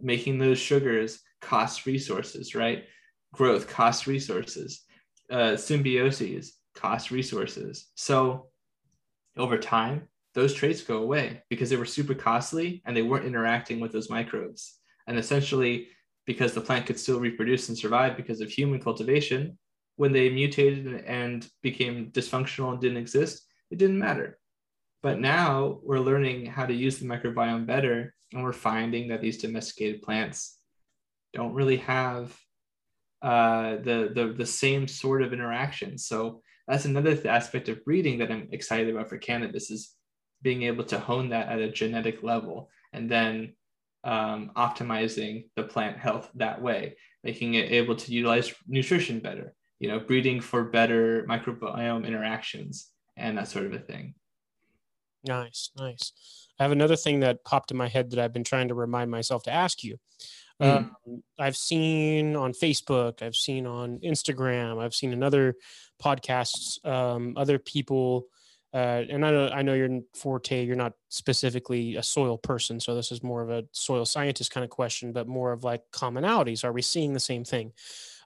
making 0.00 0.38
those 0.38 0.58
sugars 0.58 1.20
costs 1.40 1.86
resources, 1.86 2.54
right? 2.54 2.84
Growth 3.32 3.68
costs 3.68 4.06
resources. 4.06 4.82
Uh, 5.30 5.56
symbioses 5.56 6.48
cost 6.74 7.10
resources. 7.10 7.90
So 7.94 8.48
over 9.36 9.58
time, 9.58 10.08
those 10.34 10.52
traits 10.52 10.82
go 10.82 10.98
away 10.98 11.42
because 11.48 11.70
they 11.70 11.76
were 11.76 11.84
super 11.84 12.14
costly 12.14 12.82
and 12.84 12.96
they 12.96 13.02
weren't 13.02 13.24
interacting 13.26 13.80
with 13.80 13.92
those 13.92 14.10
microbes. 14.10 14.78
And 15.06 15.18
essentially, 15.18 15.88
because 16.26 16.52
the 16.52 16.60
plant 16.60 16.86
could 16.86 16.98
still 16.98 17.20
reproduce 17.20 17.68
and 17.68 17.76
survive 17.76 18.16
because 18.16 18.40
of 18.40 18.50
human 18.50 18.80
cultivation, 18.80 19.58
when 19.96 20.12
they 20.12 20.28
mutated 20.30 21.04
and 21.04 21.48
became 21.62 22.10
dysfunctional 22.10 22.72
and 22.72 22.80
didn't 22.80 22.96
exist, 22.96 23.46
it 23.70 23.78
didn't 23.78 23.98
matter. 23.98 24.38
But 25.02 25.20
now 25.20 25.80
we're 25.82 26.00
learning 26.00 26.46
how 26.46 26.66
to 26.66 26.72
use 26.72 26.98
the 26.98 27.06
microbiome 27.06 27.66
better, 27.66 28.14
and 28.32 28.42
we're 28.42 28.52
finding 28.52 29.08
that 29.08 29.20
these 29.20 29.38
domesticated 29.38 30.02
plants 30.02 30.58
don't 31.34 31.52
really 31.52 31.76
have 31.76 32.36
uh, 33.22 33.76
the, 33.76 34.10
the 34.14 34.34
the 34.36 34.46
same 34.46 34.86
sort 34.86 35.22
of 35.22 35.32
interaction. 35.32 35.96
So 35.98 36.42
that's 36.68 36.84
another 36.84 37.14
th- 37.14 37.26
aspect 37.26 37.68
of 37.68 37.84
breeding 37.84 38.18
that 38.18 38.30
I'm 38.30 38.48
excited 38.52 38.94
about 38.94 39.08
for 39.08 39.18
cannabis 39.18 39.70
is 39.70 39.94
being 40.42 40.62
able 40.64 40.84
to 40.84 40.98
hone 41.00 41.30
that 41.30 41.48
at 41.48 41.58
a 41.58 41.70
genetic 41.70 42.22
level 42.22 42.70
and 42.92 43.10
then 43.10 43.54
um, 44.04 44.50
optimizing 44.56 45.48
the 45.56 45.62
plant 45.62 45.98
health 45.98 46.30
that 46.34 46.60
way, 46.60 46.96
making 47.22 47.54
it 47.54 47.72
able 47.72 47.96
to 47.96 48.12
utilize 48.12 48.52
nutrition 48.66 49.18
better, 49.18 49.54
you 49.80 49.88
know, 49.88 49.98
breeding 49.98 50.40
for 50.40 50.64
better 50.64 51.26
microbiome 51.28 52.06
interactions 52.06 52.90
and 53.16 53.38
that 53.38 53.48
sort 53.48 53.66
of 53.66 53.72
a 53.72 53.78
thing. 53.78 54.14
Nice, 55.26 55.70
nice. 55.76 56.12
I 56.58 56.64
have 56.64 56.72
another 56.72 56.96
thing 56.96 57.20
that 57.20 57.44
popped 57.44 57.70
in 57.70 57.76
my 57.76 57.88
head 57.88 58.10
that 58.10 58.18
I've 58.18 58.32
been 58.32 58.44
trying 58.44 58.68
to 58.68 58.74
remind 58.74 59.10
myself 59.10 59.42
to 59.44 59.50
ask 59.50 59.82
you. 59.82 59.98
Mm. 60.62 60.90
Um, 61.06 61.22
I've 61.38 61.56
seen 61.56 62.36
on 62.36 62.52
Facebook, 62.52 63.22
I've 63.22 63.34
seen 63.34 63.66
on 63.66 63.98
Instagram, 64.04 64.80
I've 64.80 64.94
seen 64.94 65.12
in 65.12 65.22
other 65.22 65.54
podcasts, 66.02 66.84
um, 66.86 67.34
other 67.36 67.58
people, 67.58 68.26
uh, 68.74 69.04
and 69.08 69.24
I 69.24 69.30
know 69.30 69.48
I 69.48 69.62
know 69.62 69.74
you're 69.74 70.00
forte. 70.14 70.64
You're 70.64 70.74
not 70.74 70.94
specifically 71.08 71.94
a 71.94 72.02
soil 72.02 72.36
person, 72.36 72.80
so 72.80 72.96
this 72.96 73.12
is 73.12 73.22
more 73.22 73.40
of 73.40 73.48
a 73.48 73.64
soil 73.70 74.04
scientist 74.04 74.50
kind 74.50 74.64
of 74.64 74.70
question, 74.70 75.12
but 75.12 75.28
more 75.28 75.52
of 75.52 75.62
like 75.62 75.82
commonalities. 75.92 76.64
Are 76.64 76.72
we 76.72 76.82
seeing 76.82 77.12
the 77.12 77.20
same 77.20 77.44
thing? 77.44 77.72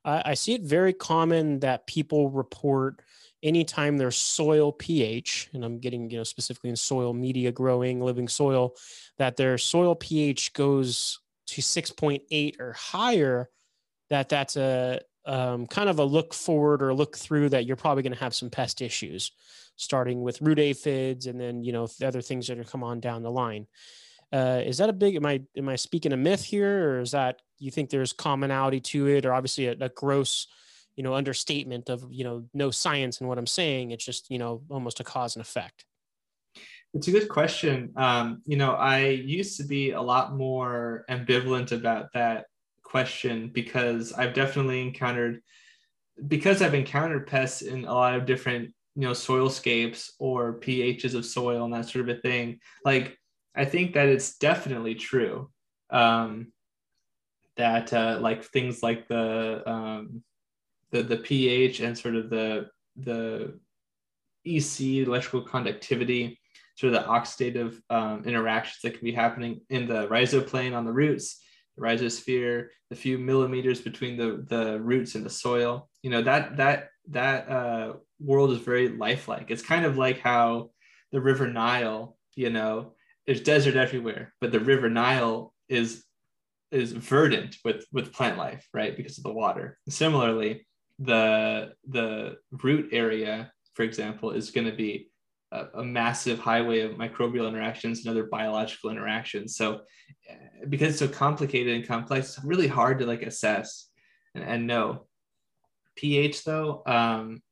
Uh, 0.07 0.23
I 0.25 0.33
see 0.33 0.55
it 0.55 0.63
very 0.63 0.95
common 0.95 1.61
that 1.61 1.87
people 1.87 2.31
report 2.31 3.03
anytime 3.43 3.99
their 3.99 4.11
soil 4.11 4.73
pH, 4.73 5.51
and 5.53 5.63
I'm 5.63 5.81
getting 5.81 6.09
you 6.09 6.17
know 6.17 6.25
specifically 6.25 6.71
in 6.71 6.77
soil 6.77 7.13
media 7.13 7.53
growing 7.53 8.01
living 8.01 8.27
soil, 8.27 8.75
that 9.19 9.37
their 9.37 9.59
soil 9.59 9.95
pH 9.97 10.55
goes 10.55 11.21
to 11.49 11.61
6.8 11.61 12.59
or 12.59 12.73
higher, 12.73 13.51
that 14.09 14.31
that's 14.31 14.57
a 14.57 15.01
um, 15.29 15.67
kind 15.67 15.91
of 15.91 15.99
a 15.99 16.05
look 16.05 16.33
forward 16.33 16.83
or 16.83 16.95
look 16.95 17.17
through 17.17 17.51
that 17.51 17.67
you're 17.67 17.77
probably 17.77 18.03
going 18.03 18.15
to 18.15 18.19
have 18.19 18.35
some 18.35 18.49
pest 18.49 18.81
issues, 18.81 19.31
starting 19.77 20.23
with 20.23 20.41
root 20.41 20.59
aphids 20.59 21.27
and 21.27 21.39
then 21.39 21.63
you 21.63 21.73
know 21.73 21.87
the 21.99 22.09
other 22.09 22.23
things 22.23 22.49
that 22.49 22.59
are 22.59 22.65
come 22.65 22.83
on 22.83 22.99
down 22.99 23.23
the 23.23 23.31
line. 23.31 23.67
Uh, 24.33 24.63
is 24.65 24.79
that 24.79 24.89
a 24.89 24.93
big? 24.93 25.17
Am 25.17 25.27
I 25.27 25.43
am 25.57 25.69
I 25.69 25.77
speaking 25.77 26.13
a 26.13 26.17
myth 26.17 26.45
here, 26.45 26.95
or 26.95 27.01
is 27.01 27.13
that 27.13 27.41
you 27.59 27.71
think 27.71 27.91
there's 27.91 28.13
commonality 28.13 28.81
to 28.81 29.07
it, 29.07 29.27
or 29.27 29.35
obviously 29.35 29.67
a, 29.67 29.77
a 29.81 29.89
gross, 29.91 30.47
you 30.97 31.03
know, 31.03 31.15
understatement 31.15 31.89
of 31.91 32.05
you 32.11 32.25
know 32.25 32.45
no 32.55 32.71
science 32.71 33.21
in 33.21 33.27
what 33.27 33.39
I'm 33.39 33.47
saying? 33.47 33.91
It's 33.91 34.05
just 34.05 34.31
you 34.31 34.39
know 34.39 34.63
almost 34.71 35.01
a 35.01 35.05
cause 35.05 35.37
and 35.37 35.43
effect. 35.43 35.85
It's 36.95 37.09
a 37.09 37.13
good 37.13 37.29
question. 37.29 37.93
Um, 37.97 38.43
you 38.47 38.57
know, 38.57 38.73
I 38.73 39.09
used 39.09 39.59
to 39.59 39.65
be 39.65 39.91
a 39.91 40.01
lot 40.01 40.35
more 40.35 41.05
ambivalent 41.11 41.73
about 41.73 42.13
that 42.15 42.47
question 42.89 43.51
because 43.53 44.13
I've 44.13 44.35
definitely 44.35 44.81
encountered 44.81 45.43
because 46.27 46.63
I've 46.63 46.75
encountered 46.75 47.27
pests 47.27 47.63
in 47.63 47.85
a 47.85 47.95
lot 47.95 48.15
of 48.15 48.27
different 48.27 48.71
you 48.97 49.03
know 49.03 49.13
soilscapes 49.13 50.11
or 50.19 50.59
pHs 50.59 51.15
of 51.15 51.25
soil 51.25 51.65
and 51.65 51.75
that 51.75 51.89
sort 51.89 52.09
of 52.09 52.17
a 52.17 52.21
thing. 52.21 52.61
Like 52.85 53.17
I 53.55 53.65
think 53.65 53.95
that 53.95 54.09
it's 54.09 54.39
definitely 54.39 54.95
true 54.95 55.51
um, 55.91 56.53
that 57.57 57.93
uh, 57.93 58.19
like 58.21 58.45
things 58.45 58.83
like 58.83 59.07
the 59.09 59.63
um, 59.71 60.23
the 60.91 61.03
the 61.03 61.19
pH 61.19 61.81
and 61.81 61.97
sort 61.97 62.17
of 62.17 62.31
the 62.31 62.71
the 62.97 63.59
EC 64.45 65.07
electrical 65.07 65.43
conductivity, 65.43 66.41
sort 66.77 66.95
of 66.95 67.03
the 67.03 67.09
oxidative 67.09 67.81
um, 67.91 68.25
interactions 68.25 68.81
that 68.83 68.95
can 68.95 69.05
be 69.05 69.13
happening 69.13 69.61
in 69.69 69.87
the 69.87 70.09
rhizoplane 70.09 70.75
on 70.75 70.87
the 70.87 70.93
roots 70.93 71.43
rhizosphere, 71.79 72.69
the 72.91 72.97
few 72.97 73.19
millimeters 73.19 73.81
between 73.81 74.17
the, 74.17 74.45
the 74.49 74.81
roots 74.81 75.15
and 75.15 75.25
the 75.25 75.31
soil. 75.31 75.89
You 76.03 76.11
know, 76.11 76.23
that 76.23 76.57
that 76.57 76.91
that 77.11 77.49
uh, 77.49 77.93
world 78.21 78.51
is 78.53 78.59
very 78.59 78.89
lifelike. 78.89 79.51
It's 79.51 79.63
kind 79.63 79.85
of 79.85 79.97
like 79.97 80.21
how 80.21 80.71
the 81.13 81.21
River 81.21 81.47
Nile, 81.47 82.17
you 82.35 82.51
know, 82.51 82.95
there's 83.27 83.41
desert 83.41 83.77
everywhere, 83.77 84.33
but 84.41 84.53
the 84.53 84.61
River 84.61 84.89
Nile 84.89 85.53
is 85.69 86.05
is 86.71 86.93
verdant 86.93 87.57
with 87.65 87.85
with 87.93 88.13
plant 88.13 88.39
life, 88.39 88.69
right? 88.73 88.97
Because 88.97 89.19
of 89.19 89.25
the 89.25 89.33
water. 89.33 89.79
Similarly, 89.89 90.67
the 90.99 91.73
the 91.87 92.37
root 92.63 92.91
area, 92.93 93.53
for 93.75 93.83
example, 93.83 94.31
is 94.31 94.51
going 94.51 94.67
to 94.67 94.77
be 94.77 95.11
a, 95.53 95.67
a, 95.75 95.85
massive 95.85 96.39
highway 96.39 96.81
of 96.81 96.93
microbial 96.93 97.49
interactions 97.49 98.01
and 98.01 98.09
other 98.09 98.25
biological 98.25 98.91
interactions. 98.91 99.57
So 99.57 99.81
because 100.69 100.91
it's 100.91 100.99
so 100.99 101.09
complicated 101.09 101.75
and 101.75 101.87
complex, 101.87 102.37
it's 102.37 102.45
really 102.45 102.69
hard 102.69 102.99
to 102.99 103.07
like 103.07 103.23
assess 103.23 103.89
and, 104.35 104.45
and 104.45 104.67
know. 104.67 105.07
pH 105.97 106.45
though, 106.45 106.83
um, 106.87 107.43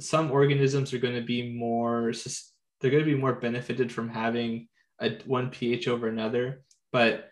some 0.00 0.30
organisms 0.30 0.92
are 0.92 0.98
going 0.98 1.14
to 1.14 1.22
be 1.22 1.54
more 1.54 2.12
they're 2.80 2.90
going 2.90 3.04
to 3.04 3.10
be 3.10 3.20
more 3.20 3.34
benefited 3.34 3.90
from 3.90 4.08
having 4.08 4.68
a 5.00 5.12
one 5.24 5.50
pH 5.50 5.88
over 5.88 6.08
another, 6.08 6.62
but 6.92 7.30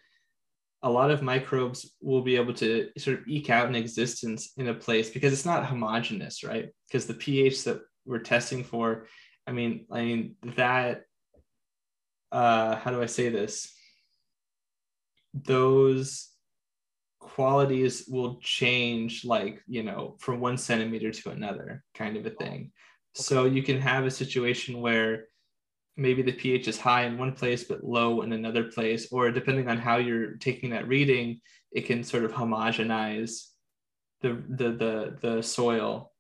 a 0.83 0.91
lot 0.91 1.11
of 1.11 1.23
microbes 1.23 1.95
will 2.01 2.23
be 2.23 2.37
able 2.37 2.55
to 2.55 2.89
sort 2.99 3.19
of 3.19 3.29
eke 3.29 3.51
out 3.51 3.69
an 3.69 3.77
existence 3.77 4.53
in 4.57 4.69
a 4.69 4.75
place 4.75 5.11
because 5.11 5.33
it's 5.33 5.45
not 5.45 5.67
homogeneous, 5.67 6.43
right? 6.43 6.71
Because 6.89 7.07
the 7.07 7.15
pH 7.15 7.65
that 7.65 7.81
we're 8.05 8.19
testing 8.19 8.65
for, 8.65 9.07
I 9.47 9.53
mean, 9.53 9.87
I 9.91 10.03
mean 10.03 10.37
that 10.57 11.05
uh, 12.31 12.77
how 12.77 12.91
do 12.91 13.03
I 13.03 13.07
say 13.07 13.29
this? 13.29 13.73
those 15.35 16.29
qualities 17.19 18.05
will 18.07 18.39
change 18.43 19.25
like 19.25 19.63
you 19.67 19.83
know 19.83 20.15
from 20.19 20.41
one 20.41 20.59
centimeter 20.59 21.11
to 21.11 21.31
another 21.31 21.83
kind 21.95 22.19
of 22.19 22.27
a 22.27 22.31
thing 22.31 22.71
so 23.15 23.45
you 23.45 23.63
can 23.63 23.81
have 23.81 24.05
a 24.05 24.11
situation 24.11 24.81
where 24.81 25.25
maybe 25.97 26.23
the 26.23 26.33
pH 26.33 26.69
is 26.69 26.81
high 26.81 27.05
in 27.05 27.19
one 27.19 27.33
place 27.33 27.65
but 27.65 27.85
low 27.85 28.23
in 28.23 28.33
another 28.33 28.65
place, 28.65 29.13
or 29.13 29.31
depending 29.31 29.69
on 29.69 29.79
how 29.79 29.99
you're 29.99 30.37
taking 30.37 30.71
that 30.71 30.89
reading, 30.89 31.41
it 31.71 31.83
can 31.83 32.03
sort 32.03 32.25
of 32.25 32.33
homogenize 32.33 33.49
the 34.21 34.43
the 34.49 34.71
the, 34.73 35.19
the 35.21 35.43
soil, 35.43 36.12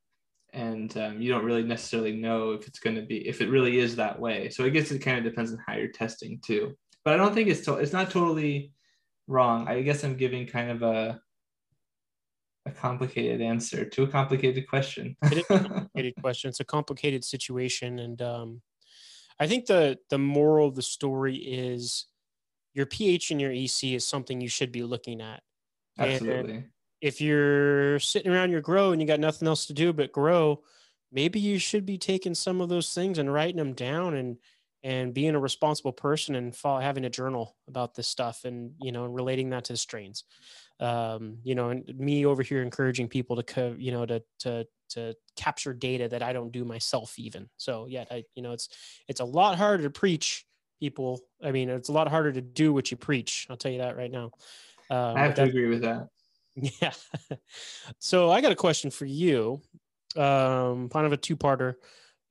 and 0.52 0.96
um, 0.98 1.20
you 1.20 1.30
don't 1.30 1.44
really 1.44 1.62
necessarily 1.62 2.12
know 2.12 2.52
if 2.52 2.66
it's 2.66 2.78
going 2.78 2.96
to 2.96 3.02
be 3.02 3.26
if 3.26 3.40
it 3.40 3.48
really 3.48 3.78
is 3.78 3.96
that 3.96 4.18
way. 4.18 4.48
So 4.50 4.64
I 4.64 4.68
guess 4.68 4.90
it 4.90 4.98
kind 4.98 5.18
of 5.18 5.24
depends 5.24 5.52
on 5.52 5.58
how 5.66 5.74
you're 5.74 5.88
testing 5.88 6.40
too. 6.44 6.76
But 7.04 7.14
I 7.14 7.16
don't 7.16 7.34
think 7.34 7.48
it's 7.48 7.64
to- 7.64 7.76
it's 7.76 7.92
not 7.92 8.10
totally 8.10 8.72
wrong. 9.26 9.66
I 9.68 9.82
guess 9.82 10.04
I'm 10.04 10.16
giving 10.16 10.46
kind 10.46 10.70
of 10.70 10.82
a 10.82 11.20
a 12.64 12.70
complicated 12.70 13.40
answer 13.40 13.84
to 13.84 14.04
a 14.04 14.06
complicated 14.06 14.68
question. 14.68 15.16
it 15.22 15.38
is 15.38 15.44
a 15.50 15.58
complicated 15.58 16.14
question. 16.20 16.48
It's 16.48 16.60
a 16.60 16.64
complicated 16.64 17.24
situation, 17.24 17.98
and 17.98 18.22
um, 18.22 18.62
I 19.40 19.46
think 19.46 19.66
the 19.66 19.98
the 20.10 20.18
moral 20.18 20.68
of 20.68 20.76
the 20.76 20.82
story 20.82 21.36
is 21.36 22.06
your 22.74 22.86
pH 22.86 23.30
and 23.30 23.40
your 23.40 23.52
EC 23.52 23.94
is 23.94 24.06
something 24.06 24.40
you 24.40 24.48
should 24.48 24.72
be 24.72 24.82
looking 24.82 25.20
at. 25.20 25.42
Absolutely. 25.98 26.54
And 26.54 26.64
if 27.02 27.20
you're 27.20 27.98
sitting 27.98 28.32
around 28.32 28.52
your 28.52 28.60
grow 28.60 28.92
and 28.92 29.02
you 29.02 29.08
got 29.08 29.20
nothing 29.20 29.48
else 29.48 29.66
to 29.66 29.74
do 29.74 29.92
but 29.92 30.12
grow, 30.12 30.62
maybe 31.10 31.40
you 31.40 31.58
should 31.58 31.84
be 31.84 31.98
taking 31.98 32.34
some 32.34 32.60
of 32.60 32.68
those 32.68 32.94
things 32.94 33.18
and 33.18 33.30
writing 33.30 33.56
them 33.56 33.74
down 33.74 34.14
and 34.14 34.38
and 34.84 35.14
being 35.14 35.36
a 35.36 35.40
responsible 35.40 35.92
person 35.92 36.34
and 36.34 36.56
follow, 36.56 36.80
having 36.80 37.04
a 37.04 37.10
journal 37.10 37.56
about 37.68 37.94
this 37.94 38.08
stuff 38.08 38.44
and 38.44 38.74
you 38.78 38.92
know 38.92 39.04
and 39.04 39.14
relating 39.14 39.50
that 39.50 39.64
to 39.64 39.72
the 39.72 39.76
strains. 39.76 40.24
Um, 40.78 41.38
you 41.42 41.54
know 41.56 41.70
and 41.70 41.86
me 41.98 42.24
over 42.24 42.42
here 42.42 42.62
encouraging 42.62 43.08
people 43.08 43.36
to 43.36 43.42
co- 43.42 43.76
you 43.78 43.90
know 43.90 44.06
to 44.06 44.22
to 44.40 44.66
to 44.90 45.16
capture 45.36 45.72
data 45.72 46.06
that 46.08 46.22
i 46.22 46.32
don't 46.32 46.52
do 46.52 46.64
myself 46.64 47.18
even. 47.18 47.50
So 47.56 47.86
yeah 47.86 48.04
i 48.12 48.24
you 48.36 48.42
know 48.42 48.52
it's 48.52 48.68
it's 49.08 49.20
a 49.20 49.24
lot 49.24 49.58
harder 49.58 49.82
to 49.82 49.90
preach 49.90 50.46
people. 50.78 51.20
I 51.42 51.50
mean 51.50 51.68
it's 51.68 51.88
a 51.88 51.92
lot 51.92 52.08
harder 52.08 52.30
to 52.32 52.40
do 52.40 52.72
what 52.72 52.92
you 52.92 52.96
preach. 52.96 53.48
I'll 53.50 53.56
tell 53.56 53.72
you 53.72 53.78
that 53.78 53.96
right 53.96 54.10
now. 54.10 54.30
Um, 54.90 55.16
i 55.16 55.20
have 55.20 55.34
to 55.34 55.44
agree 55.44 55.66
with 55.66 55.82
that 55.82 56.08
yeah 56.56 56.92
so 57.98 58.30
i 58.30 58.40
got 58.40 58.52
a 58.52 58.56
question 58.56 58.90
for 58.90 59.06
you 59.06 59.60
um 60.16 60.88
kind 60.90 61.06
of 61.06 61.12
a 61.12 61.16
two-parter 61.16 61.74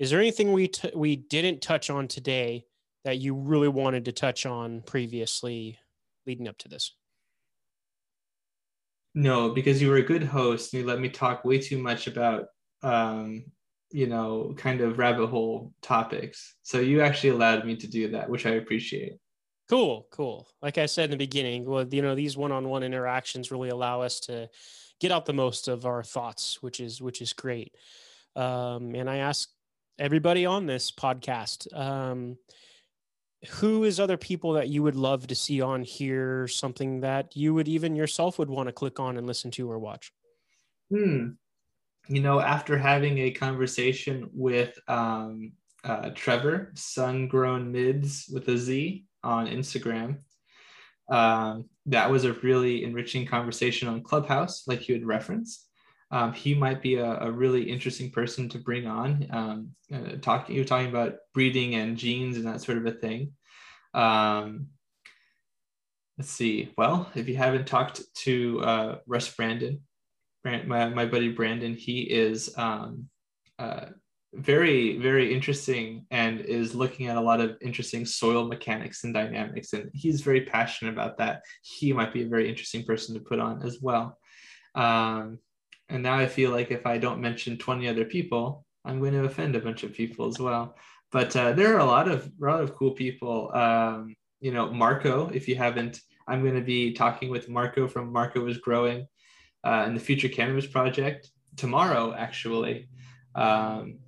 is 0.02 0.10
there 0.10 0.20
anything 0.20 0.52
we 0.52 0.68
t- 0.68 0.92
we 0.96 1.16
didn't 1.16 1.62
touch 1.62 1.92
on 1.92 2.08
today 2.08 2.66
that 3.06 3.20
you 3.20 3.36
really 3.36 3.68
wanted 3.68 4.06
to 4.06 4.12
touch 4.12 4.48
on 4.48 4.82
previously 4.82 5.78
leading 6.26 6.48
up 6.48 6.58
to 6.58 6.68
this? 6.68 6.96
No, 9.14 9.52
because 9.52 9.80
you 9.80 9.90
were 9.90 9.98
a 9.98 10.04
good 10.04 10.24
host 10.24 10.74
and 10.74 10.82
you 10.82 10.88
let 10.88 11.00
me 11.00 11.10
talk 11.10 11.46
way 11.46 11.60
too 11.60 11.78
much 11.78 12.08
about 12.08 12.46
um, 12.82 13.44
you 13.92 14.08
know, 14.08 14.56
kind 14.58 14.82
of 14.82 14.98
rabbit 14.98 15.28
hole 15.28 15.72
topics. 15.84 16.56
So 16.64 16.80
you 16.80 17.02
actually 17.02 17.30
allowed 17.30 17.64
me 17.64 17.76
to 17.76 17.88
do 17.88 18.10
that, 18.12 18.28
which 18.28 18.48
I 18.48 18.52
appreciate. 18.52 19.18
Cool, 19.70 20.08
cool. 20.12 20.48
Like 20.62 20.78
I 20.78 20.86
said 20.86 21.06
in 21.06 21.12
the 21.12 21.18
beginning, 21.18 21.66
well, 21.66 21.88
you 21.88 22.02
know, 22.02 22.16
these 22.16 22.36
one-on-one 22.36 22.84
interactions 22.84 23.52
really 23.52 23.70
allow 23.70 24.02
us 24.02 24.20
to 24.22 24.50
get 25.00 25.12
out 25.12 25.26
the 25.26 25.34
most 25.34 25.68
of 25.68 25.86
our 25.86 26.04
thoughts, 26.04 26.62
which 26.62 26.80
is 26.80 27.02
which 27.02 27.22
is 27.22 27.34
great. 27.34 27.76
Um, 28.36 28.96
and 28.96 29.10
I 29.10 29.18
ask 29.18 29.50
everybody 29.98 30.46
on 30.46 30.66
this 30.66 30.92
podcast. 30.92 31.74
Um, 31.78 32.38
who 33.50 33.86
is 33.86 34.00
other 34.00 34.18
people 34.18 34.54
that 34.54 34.70
you 34.70 34.84
would 34.84 34.96
love 34.96 35.26
to 35.28 35.36
see 35.36 35.62
on 35.62 35.84
here? 35.84 36.48
Something 36.48 37.02
that 37.02 37.36
you 37.36 37.54
would 37.54 37.68
even 37.68 37.96
yourself 37.96 38.38
would 38.38 38.50
want 38.50 38.68
to 38.68 38.74
click 38.74 39.00
on 39.00 39.18
and 39.18 39.26
listen 39.26 39.52
to 39.52 39.72
or 39.72 39.80
watch? 39.80 40.12
Hmm. 40.90 41.30
You 42.08 42.22
know, 42.22 42.40
after 42.40 42.78
having 42.78 43.20
a 43.20 43.32
conversation 43.32 44.30
with 44.34 44.78
um, 44.88 45.54
uh, 45.84 46.10
Trevor, 46.14 46.72
Sun 46.76 47.28
Grown 47.30 47.72
Mids 47.72 48.30
with 48.32 48.48
a 48.50 48.58
Z 48.58 49.06
on 49.24 49.48
Instagram, 49.48 50.20
um, 51.10 51.66
that 51.88 52.10
was 52.10 52.26
a 52.26 52.34
really 52.34 52.84
enriching 52.84 53.26
conversation 53.26 53.88
on 53.88 54.04
Clubhouse, 54.04 54.68
like 54.68 54.88
you 54.88 54.96
had 54.96 55.06
referenced 55.06 55.68
um, 56.12 56.34
he 56.34 56.54
might 56.54 56.82
be 56.82 56.96
a, 56.96 57.20
a, 57.20 57.32
really 57.32 57.64
interesting 57.64 58.12
person 58.12 58.50
to 58.50 58.60
bring 58.60 58.86
on. 58.86 59.28
Um, 59.32 59.72
uh, 59.94 60.18
talking, 60.22 60.56
you're 60.56 60.66
talking 60.66 60.90
about 60.90 61.16
breeding 61.34 61.76
and 61.76 61.98
genes 61.98 62.36
and 62.36 62.46
that 62.46 62.62
sort 62.62 62.78
of 62.78 62.86
a 62.86 62.92
thing. 62.92 63.32
Um, 63.94 64.68
let's 66.18 66.30
see. 66.30 66.74
Well, 66.78 67.10
if 67.16 67.30
you 67.30 67.38
haven't 67.38 67.66
talked 67.66 68.02
to 68.16 68.62
uh, 68.62 68.96
Russ 69.08 69.34
Brandon, 69.34 69.82
Brand, 70.44 70.68
my, 70.68 70.90
my 70.90 71.06
buddy 71.06 71.30
Brandon, 71.30 71.76
he 71.76 72.02
is 72.02 72.54
um, 72.58 73.08
uh, 73.58 73.86
very, 74.34 74.98
very 74.98 75.34
interesting 75.34 76.06
and 76.10 76.40
is 76.42 76.74
looking 76.74 77.08
at 77.08 77.18
a 77.18 77.22
lot 77.22 77.42
of 77.42 77.58
interesting 77.62 78.06
soil 78.06 78.48
mechanics 78.48 79.04
and 79.04 79.14
dynamics. 79.14 79.74
And 79.74 79.90
he's 79.94 80.22
very 80.22 80.42
passionate 80.42 80.94
about 80.94 81.18
that. 81.18 81.44
He 81.62 81.92
might 81.92 82.14
be 82.14 82.24
a 82.24 82.30
very 82.30 82.50
interesting 82.50 82.84
person 82.84 83.14
to 83.16 83.22
put 83.22 83.40
on 83.40 83.62
as 83.64 83.80
well. 83.82 84.18
Um, 84.76 85.40
and 85.90 86.02
now 86.02 86.18
I 86.18 86.28
feel 86.28 86.52
like 86.52 86.72
if 86.72 86.86
I 86.86 86.98
don't 86.98 87.20
mention 87.20 87.58
20 87.58 87.88
other 87.90 88.06
people, 88.06 88.66
I'm 88.86 89.00
going 89.00 89.14
to 89.14 89.26
offend 89.26 89.56
a 89.56 89.60
bunch 89.60 89.84
of 89.84 89.94
people 89.94 90.28
as 90.28 90.40
well. 90.40 90.76
But 91.12 91.36
uh, 91.36 91.52
there 91.52 91.76
are 91.76 91.80
a 91.80 91.86
lot 91.86 92.08
of 92.08 92.32
a 92.42 92.46
lot 92.46 92.62
of 92.62 92.74
cool 92.76 92.92
people. 92.92 93.54
Um, 93.54 94.16
you 94.40 94.52
know, 94.52 94.72
Marco. 94.72 95.30
If 95.30 95.48
you 95.48 95.56
haven't, 95.56 96.00
I'm 96.28 96.42
going 96.42 96.56
to 96.56 96.62
be 96.62 96.94
talking 96.94 97.30
with 97.30 97.50
Marco 97.50 97.88
from 97.88 98.12
Marco 98.12 98.48
is 98.48 98.58
Growing 98.58 99.08
uh, 99.66 99.84
in 99.88 99.94
the 99.94 100.00
Future 100.00 100.30
Cannabis 100.30 100.66
Project 100.66 101.30
tomorrow, 101.58 102.14
actually. 102.14 102.88
Um, 103.36 104.00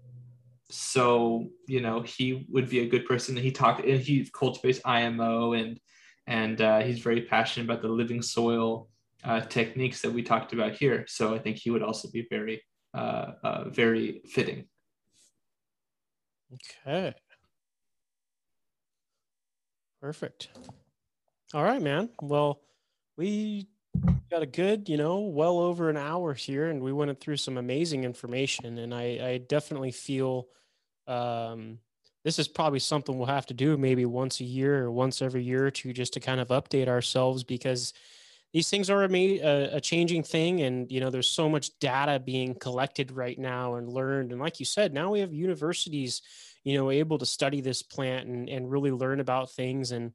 so 0.73 1.49
you 1.67 1.81
know, 1.81 2.01
he 2.01 2.45
would 2.49 2.69
be 2.69 2.79
a 2.79 2.87
good 2.87 3.05
person. 3.05 3.35
He 3.35 3.51
talked 3.51 3.85
and 3.85 3.99
he 3.99 4.29
cultivates 4.33 4.81
IMO 4.85 5.53
and 5.53 5.79
and 6.27 6.61
uh, 6.61 6.79
he's 6.79 6.99
very 6.99 7.21
passionate 7.21 7.65
about 7.65 7.81
the 7.81 7.89
living 7.89 8.21
soil 8.21 8.89
uh, 9.23 9.41
techniques 9.41 10.01
that 10.01 10.11
we 10.11 10.23
talked 10.23 10.53
about 10.53 10.73
here. 10.73 11.05
So 11.07 11.33
I 11.33 11.39
think 11.39 11.57
he 11.57 11.69
would 11.69 11.83
also 11.83 12.09
be 12.09 12.27
very, 12.29 12.61
uh, 12.93 13.31
uh, 13.43 13.69
very 13.69 14.21
fitting. 14.27 14.65
Okay. 16.53 17.13
Perfect. 20.01 20.49
All 21.53 21.63
right, 21.63 21.81
man. 21.81 22.09
Well, 22.21 22.61
we 23.15 23.67
got 24.29 24.43
a 24.43 24.47
good, 24.47 24.89
you 24.89 24.97
know, 24.97 25.19
well 25.19 25.59
over 25.59 25.89
an 25.89 25.97
hour 25.97 26.33
here, 26.33 26.69
and 26.69 26.81
we 26.81 26.91
went 26.91 27.19
through 27.19 27.37
some 27.37 27.57
amazing 27.57 28.03
information. 28.03 28.77
And 28.79 28.93
I, 28.93 29.03
I 29.21 29.37
definitely 29.37 29.91
feel 29.91 30.47
um, 31.07 31.79
this 32.23 32.39
is 32.39 32.47
probably 32.47 32.79
something 32.79 33.17
we'll 33.17 33.27
have 33.27 33.45
to 33.47 33.53
do 33.53 33.77
maybe 33.77 34.05
once 34.05 34.39
a 34.39 34.45
year 34.45 34.85
or 34.85 34.91
once 34.91 35.21
every 35.21 35.43
year 35.43 35.67
or 35.67 35.71
two 35.71 35.93
just 35.93 36.13
to 36.13 36.19
kind 36.19 36.39
of 36.39 36.47
update 36.49 36.87
ourselves 36.87 37.43
because 37.43 37.93
these 38.53 38.69
things 38.69 38.89
are 38.89 39.03
a, 39.03 39.41
a, 39.73 39.81
changing 39.81 40.23
thing 40.23 40.61
and 40.61 40.91
you 40.91 40.99
know 40.99 41.09
there's 41.09 41.29
so 41.29 41.49
much 41.49 41.77
data 41.79 42.19
being 42.19 42.53
collected 42.55 43.11
right 43.11 43.39
now 43.39 43.75
and 43.75 43.89
learned. 43.89 44.31
And 44.31 44.39
like 44.39 44.59
you 44.59 44.65
said 44.65 44.93
now 44.93 45.11
we 45.11 45.19
have 45.19 45.33
universities 45.33 46.21
you 46.63 46.77
know 46.77 46.91
able 46.91 47.17
to 47.17 47.25
study 47.25 47.61
this 47.61 47.81
plant 47.81 48.27
and, 48.27 48.47
and 48.47 48.71
really 48.71 48.91
learn 48.91 49.19
about 49.19 49.51
things 49.51 49.91
and 49.91 50.13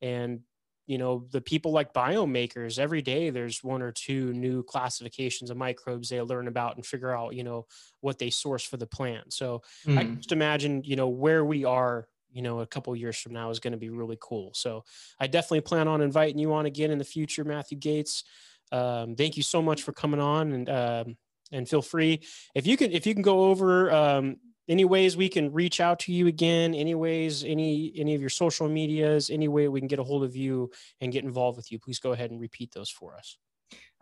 and 0.00 0.40
you 0.86 0.98
know 0.98 1.26
the 1.30 1.40
people 1.40 1.72
like 1.72 1.94
Biome 1.94 2.30
Makers 2.30 2.78
every 2.78 3.02
day 3.02 3.30
there's 3.30 3.62
one 3.62 3.82
or 3.82 3.92
two 3.92 4.32
new 4.32 4.62
classifications 4.62 5.50
of 5.50 5.56
microbes 5.56 6.08
they 6.08 6.20
learn 6.20 6.48
about 6.48 6.76
and 6.76 6.84
figure 6.84 7.16
out 7.16 7.34
you 7.34 7.44
know 7.44 7.66
what 8.00 8.18
they 8.18 8.30
source 8.30 8.64
for 8.64 8.76
the 8.76 8.86
plant. 8.86 9.32
So 9.32 9.62
mm. 9.86 9.98
i 9.98 10.04
just 10.04 10.32
imagine 10.32 10.82
you 10.84 10.96
know 10.96 11.08
where 11.08 11.44
we 11.44 11.64
are 11.64 12.06
you 12.32 12.42
know 12.42 12.60
a 12.60 12.66
couple 12.66 12.94
years 12.96 13.18
from 13.18 13.32
now 13.32 13.50
is 13.50 13.60
going 13.60 13.72
to 13.72 13.78
be 13.78 13.90
really 13.90 14.18
cool. 14.20 14.52
So 14.54 14.84
i 15.20 15.26
definitely 15.26 15.62
plan 15.62 15.88
on 15.88 16.00
inviting 16.00 16.38
you 16.38 16.52
on 16.54 16.66
again 16.66 16.90
in 16.90 16.98
the 16.98 17.04
future 17.04 17.44
matthew 17.44 17.78
gates. 17.78 18.24
Um, 18.70 19.16
thank 19.16 19.36
you 19.36 19.42
so 19.42 19.60
much 19.60 19.82
for 19.82 19.92
coming 19.92 20.20
on 20.20 20.52
and 20.52 20.68
um, 20.70 21.16
and 21.52 21.68
feel 21.68 21.82
free. 21.82 22.22
If 22.54 22.66
you 22.66 22.76
can 22.76 22.90
if 22.90 23.06
you 23.06 23.14
can 23.14 23.22
go 23.22 23.44
over 23.44 23.92
um, 23.92 24.36
any 24.68 24.84
ways 24.84 25.16
we 25.16 25.28
can 25.28 25.52
reach 25.52 25.80
out 25.80 25.98
to 25.98 26.12
you 26.12 26.26
again 26.26 26.74
any 26.74 26.94
ways 26.94 27.44
any 27.44 27.92
any 27.96 28.14
of 28.14 28.20
your 28.20 28.30
social 28.30 28.68
medias 28.68 29.30
any 29.30 29.48
way 29.48 29.68
we 29.68 29.80
can 29.80 29.88
get 29.88 29.98
a 29.98 30.04
hold 30.04 30.24
of 30.24 30.36
you 30.36 30.70
and 31.00 31.12
get 31.12 31.24
involved 31.24 31.56
with 31.56 31.70
you 31.72 31.78
please 31.78 31.98
go 31.98 32.12
ahead 32.12 32.30
and 32.30 32.40
repeat 32.40 32.72
those 32.72 32.90
for 32.90 33.16
us 33.16 33.38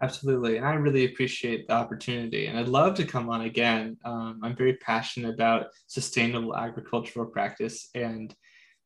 Absolutely. 0.02 0.56
And 0.56 0.66
I 0.66 0.72
really 0.74 1.04
appreciate 1.04 1.66
the 1.68 1.74
opportunity. 1.74 2.46
And 2.46 2.58
I'd 2.58 2.68
love 2.68 2.94
to 2.94 3.04
come 3.04 3.28
on 3.28 3.42
again. 3.42 3.98
Um, 4.04 4.40
I'm 4.42 4.56
very 4.56 4.76
passionate 4.76 5.34
about 5.34 5.66
sustainable 5.88 6.56
agricultural 6.56 7.26
practice. 7.26 7.90
And 7.94 8.34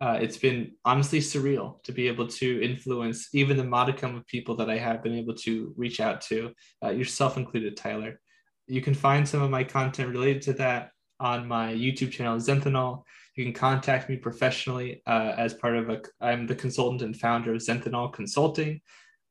uh, 0.00 0.18
it's 0.20 0.36
been 0.36 0.72
honestly 0.84 1.20
surreal 1.20 1.82
to 1.84 1.92
be 1.92 2.08
able 2.08 2.26
to 2.26 2.62
influence 2.62 3.28
even 3.32 3.56
the 3.56 3.64
modicum 3.64 4.16
of 4.16 4.26
people 4.26 4.56
that 4.56 4.68
I 4.68 4.76
have 4.76 5.04
been 5.04 5.14
able 5.14 5.34
to 5.36 5.72
reach 5.76 6.00
out 6.00 6.20
to, 6.22 6.52
uh, 6.84 6.90
yourself 6.90 7.36
included, 7.36 7.76
Tyler. 7.76 8.20
You 8.66 8.82
can 8.82 8.94
find 8.94 9.28
some 9.28 9.40
of 9.40 9.50
my 9.50 9.62
content 9.62 10.10
related 10.10 10.42
to 10.42 10.52
that 10.54 10.90
on 11.20 11.46
my 11.46 11.72
YouTube 11.72 12.10
channel, 12.10 12.36
Zenthanol. 12.38 13.02
You 13.36 13.44
can 13.44 13.52
contact 13.52 14.08
me 14.08 14.16
professionally 14.16 15.02
uh, 15.06 15.34
as 15.36 15.54
part 15.54 15.76
of 15.76 15.90
a, 15.90 16.02
I'm 16.20 16.46
the 16.46 16.54
consultant 16.54 17.02
and 17.02 17.18
founder 17.18 17.54
of 17.54 17.60
Zenthanol 17.60 18.12
Consulting 18.12 18.80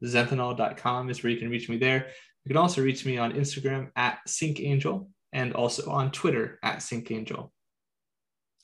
zenthanol.com 0.04 1.10
is 1.10 1.24
where 1.24 1.32
you 1.32 1.40
can 1.40 1.50
reach 1.50 1.70
me 1.70 1.78
there. 1.78 2.08
You 2.44 2.50
can 2.50 2.58
also 2.58 2.82
reach 2.82 3.06
me 3.06 3.18
on 3.18 3.34
Instagram 3.34 3.90
at 3.96 4.20
Synch 4.28 4.60
Angel 4.60 5.10
and 5.32 5.54
also 5.54 5.90
on 5.90 6.12
Twitter 6.12 6.60
at 6.62 6.78
Synch 6.78 7.10
Angel. 7.12 7.52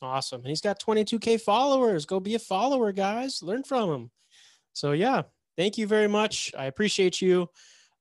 Awesome. 0.02 0.42
And 0.42 0.50
he's 0.50 0.62
got 0.62 0.82
22K 0.82 1.42
followers. 1.42 2.06
Go 2.06 2.20
be 2.20 2.36
a 2.36 2.40
follower, 2.40 2.92
guys. 2.92 3.42
Learn 3.42 3.64
from 3.64 3.90
him. 3.90 4.12
So, 4.74 4.92
yeah, 4.92 5.24
thank 5.58 5.78
you 5.78 5.88
very 5.88 6.08
much. 6.08 6.52
I 6.58 6.66
appreciate 6.66 7.22
you. 7.22 7.50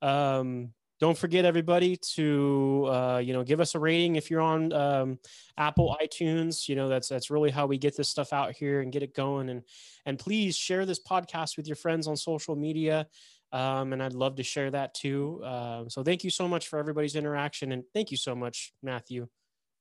Um, 0.03 0.73
don't 1.01 1.17
forget 1.17 1.45
everybody 1.45 1.97
to 1.97 2.87
uh, 2.89 3.19
you 3.19 3.33
know 3.33 3.45
give 3.45 3.61
us 3.61 3.75
a 3.75 3.79
rating 3.79 4.17
if 4.17 4.31
you're 4.31 4.41
on 4.41 4.73
um, 4.73 5.19
apple 5.57 5.97
itunes. 6.03 6.69
You 6.69 6.77
know 6.77 6.89
that's 6.89 7.09
that's 7.09 7.31
really 7.31 7.51
how 7.51 7.67
we 7.67 7.79
get 7.79 7.97
this 7.97 8.09
stuff 8.09 8.33
out 8.33 8.53
here 8.53 8.81
and 8.81 8.93
get 8.93 9.03
it 9.03 9.15
going. 9.15 9.49
And 9.49 9.63
and 10.07 10.19
please 10.19 10.57
share 10.57 10.87
this 10.87 11.01
podcast 11.01 11.57
with 11.57 11.67
your 11.67 11.77
friends 11.77 12.07
on 12.07 12.17
social 12.17 12.57
media. 12.57 13.07
Um, 13.51 13.95
and 13.95 14.03
i'd 14.03 14.13
love 14.13 14.37
to 14.37 14.43
share 14.43 14.71
that 14.71 14.93
too. 14.93 15.43
Um, 15.43 15.89
so 15.89 16.03
thank 16.03 16.23
you 16.23 16.31
so 16.31 16.47
much 16.47 16.69
for 16.69 16.79
everybody's 16.79 17.17
interaction. 17.17 17.73
And 17.73 17.83
thank 17.95 18.11
you 18.11 18.19
so 18.19 18.35
much 18.35 18.73
matthew. 18.83 19.27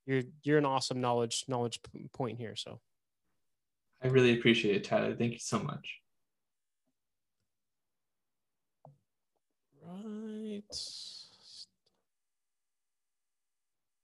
You're 0.06 0.24
you're 0.44 0.58
an 0.58 0.66
awesome 0.66 1.02
knowledge 1.02 1.46
knowledge 1.48 1.82
point 2.14 2.38
here. 2.38 2.56
So 2.56 2.80
i 4.02 4.08
really 4.08 4.38
appreciate 4.38 4.76
it 4.76 4.84
tyler. 4.84 5.16
Thank 5.16 5.34
you 5.34 5.40
so 5.40 5.60
much 5.60 6.00
right 9.88 11.17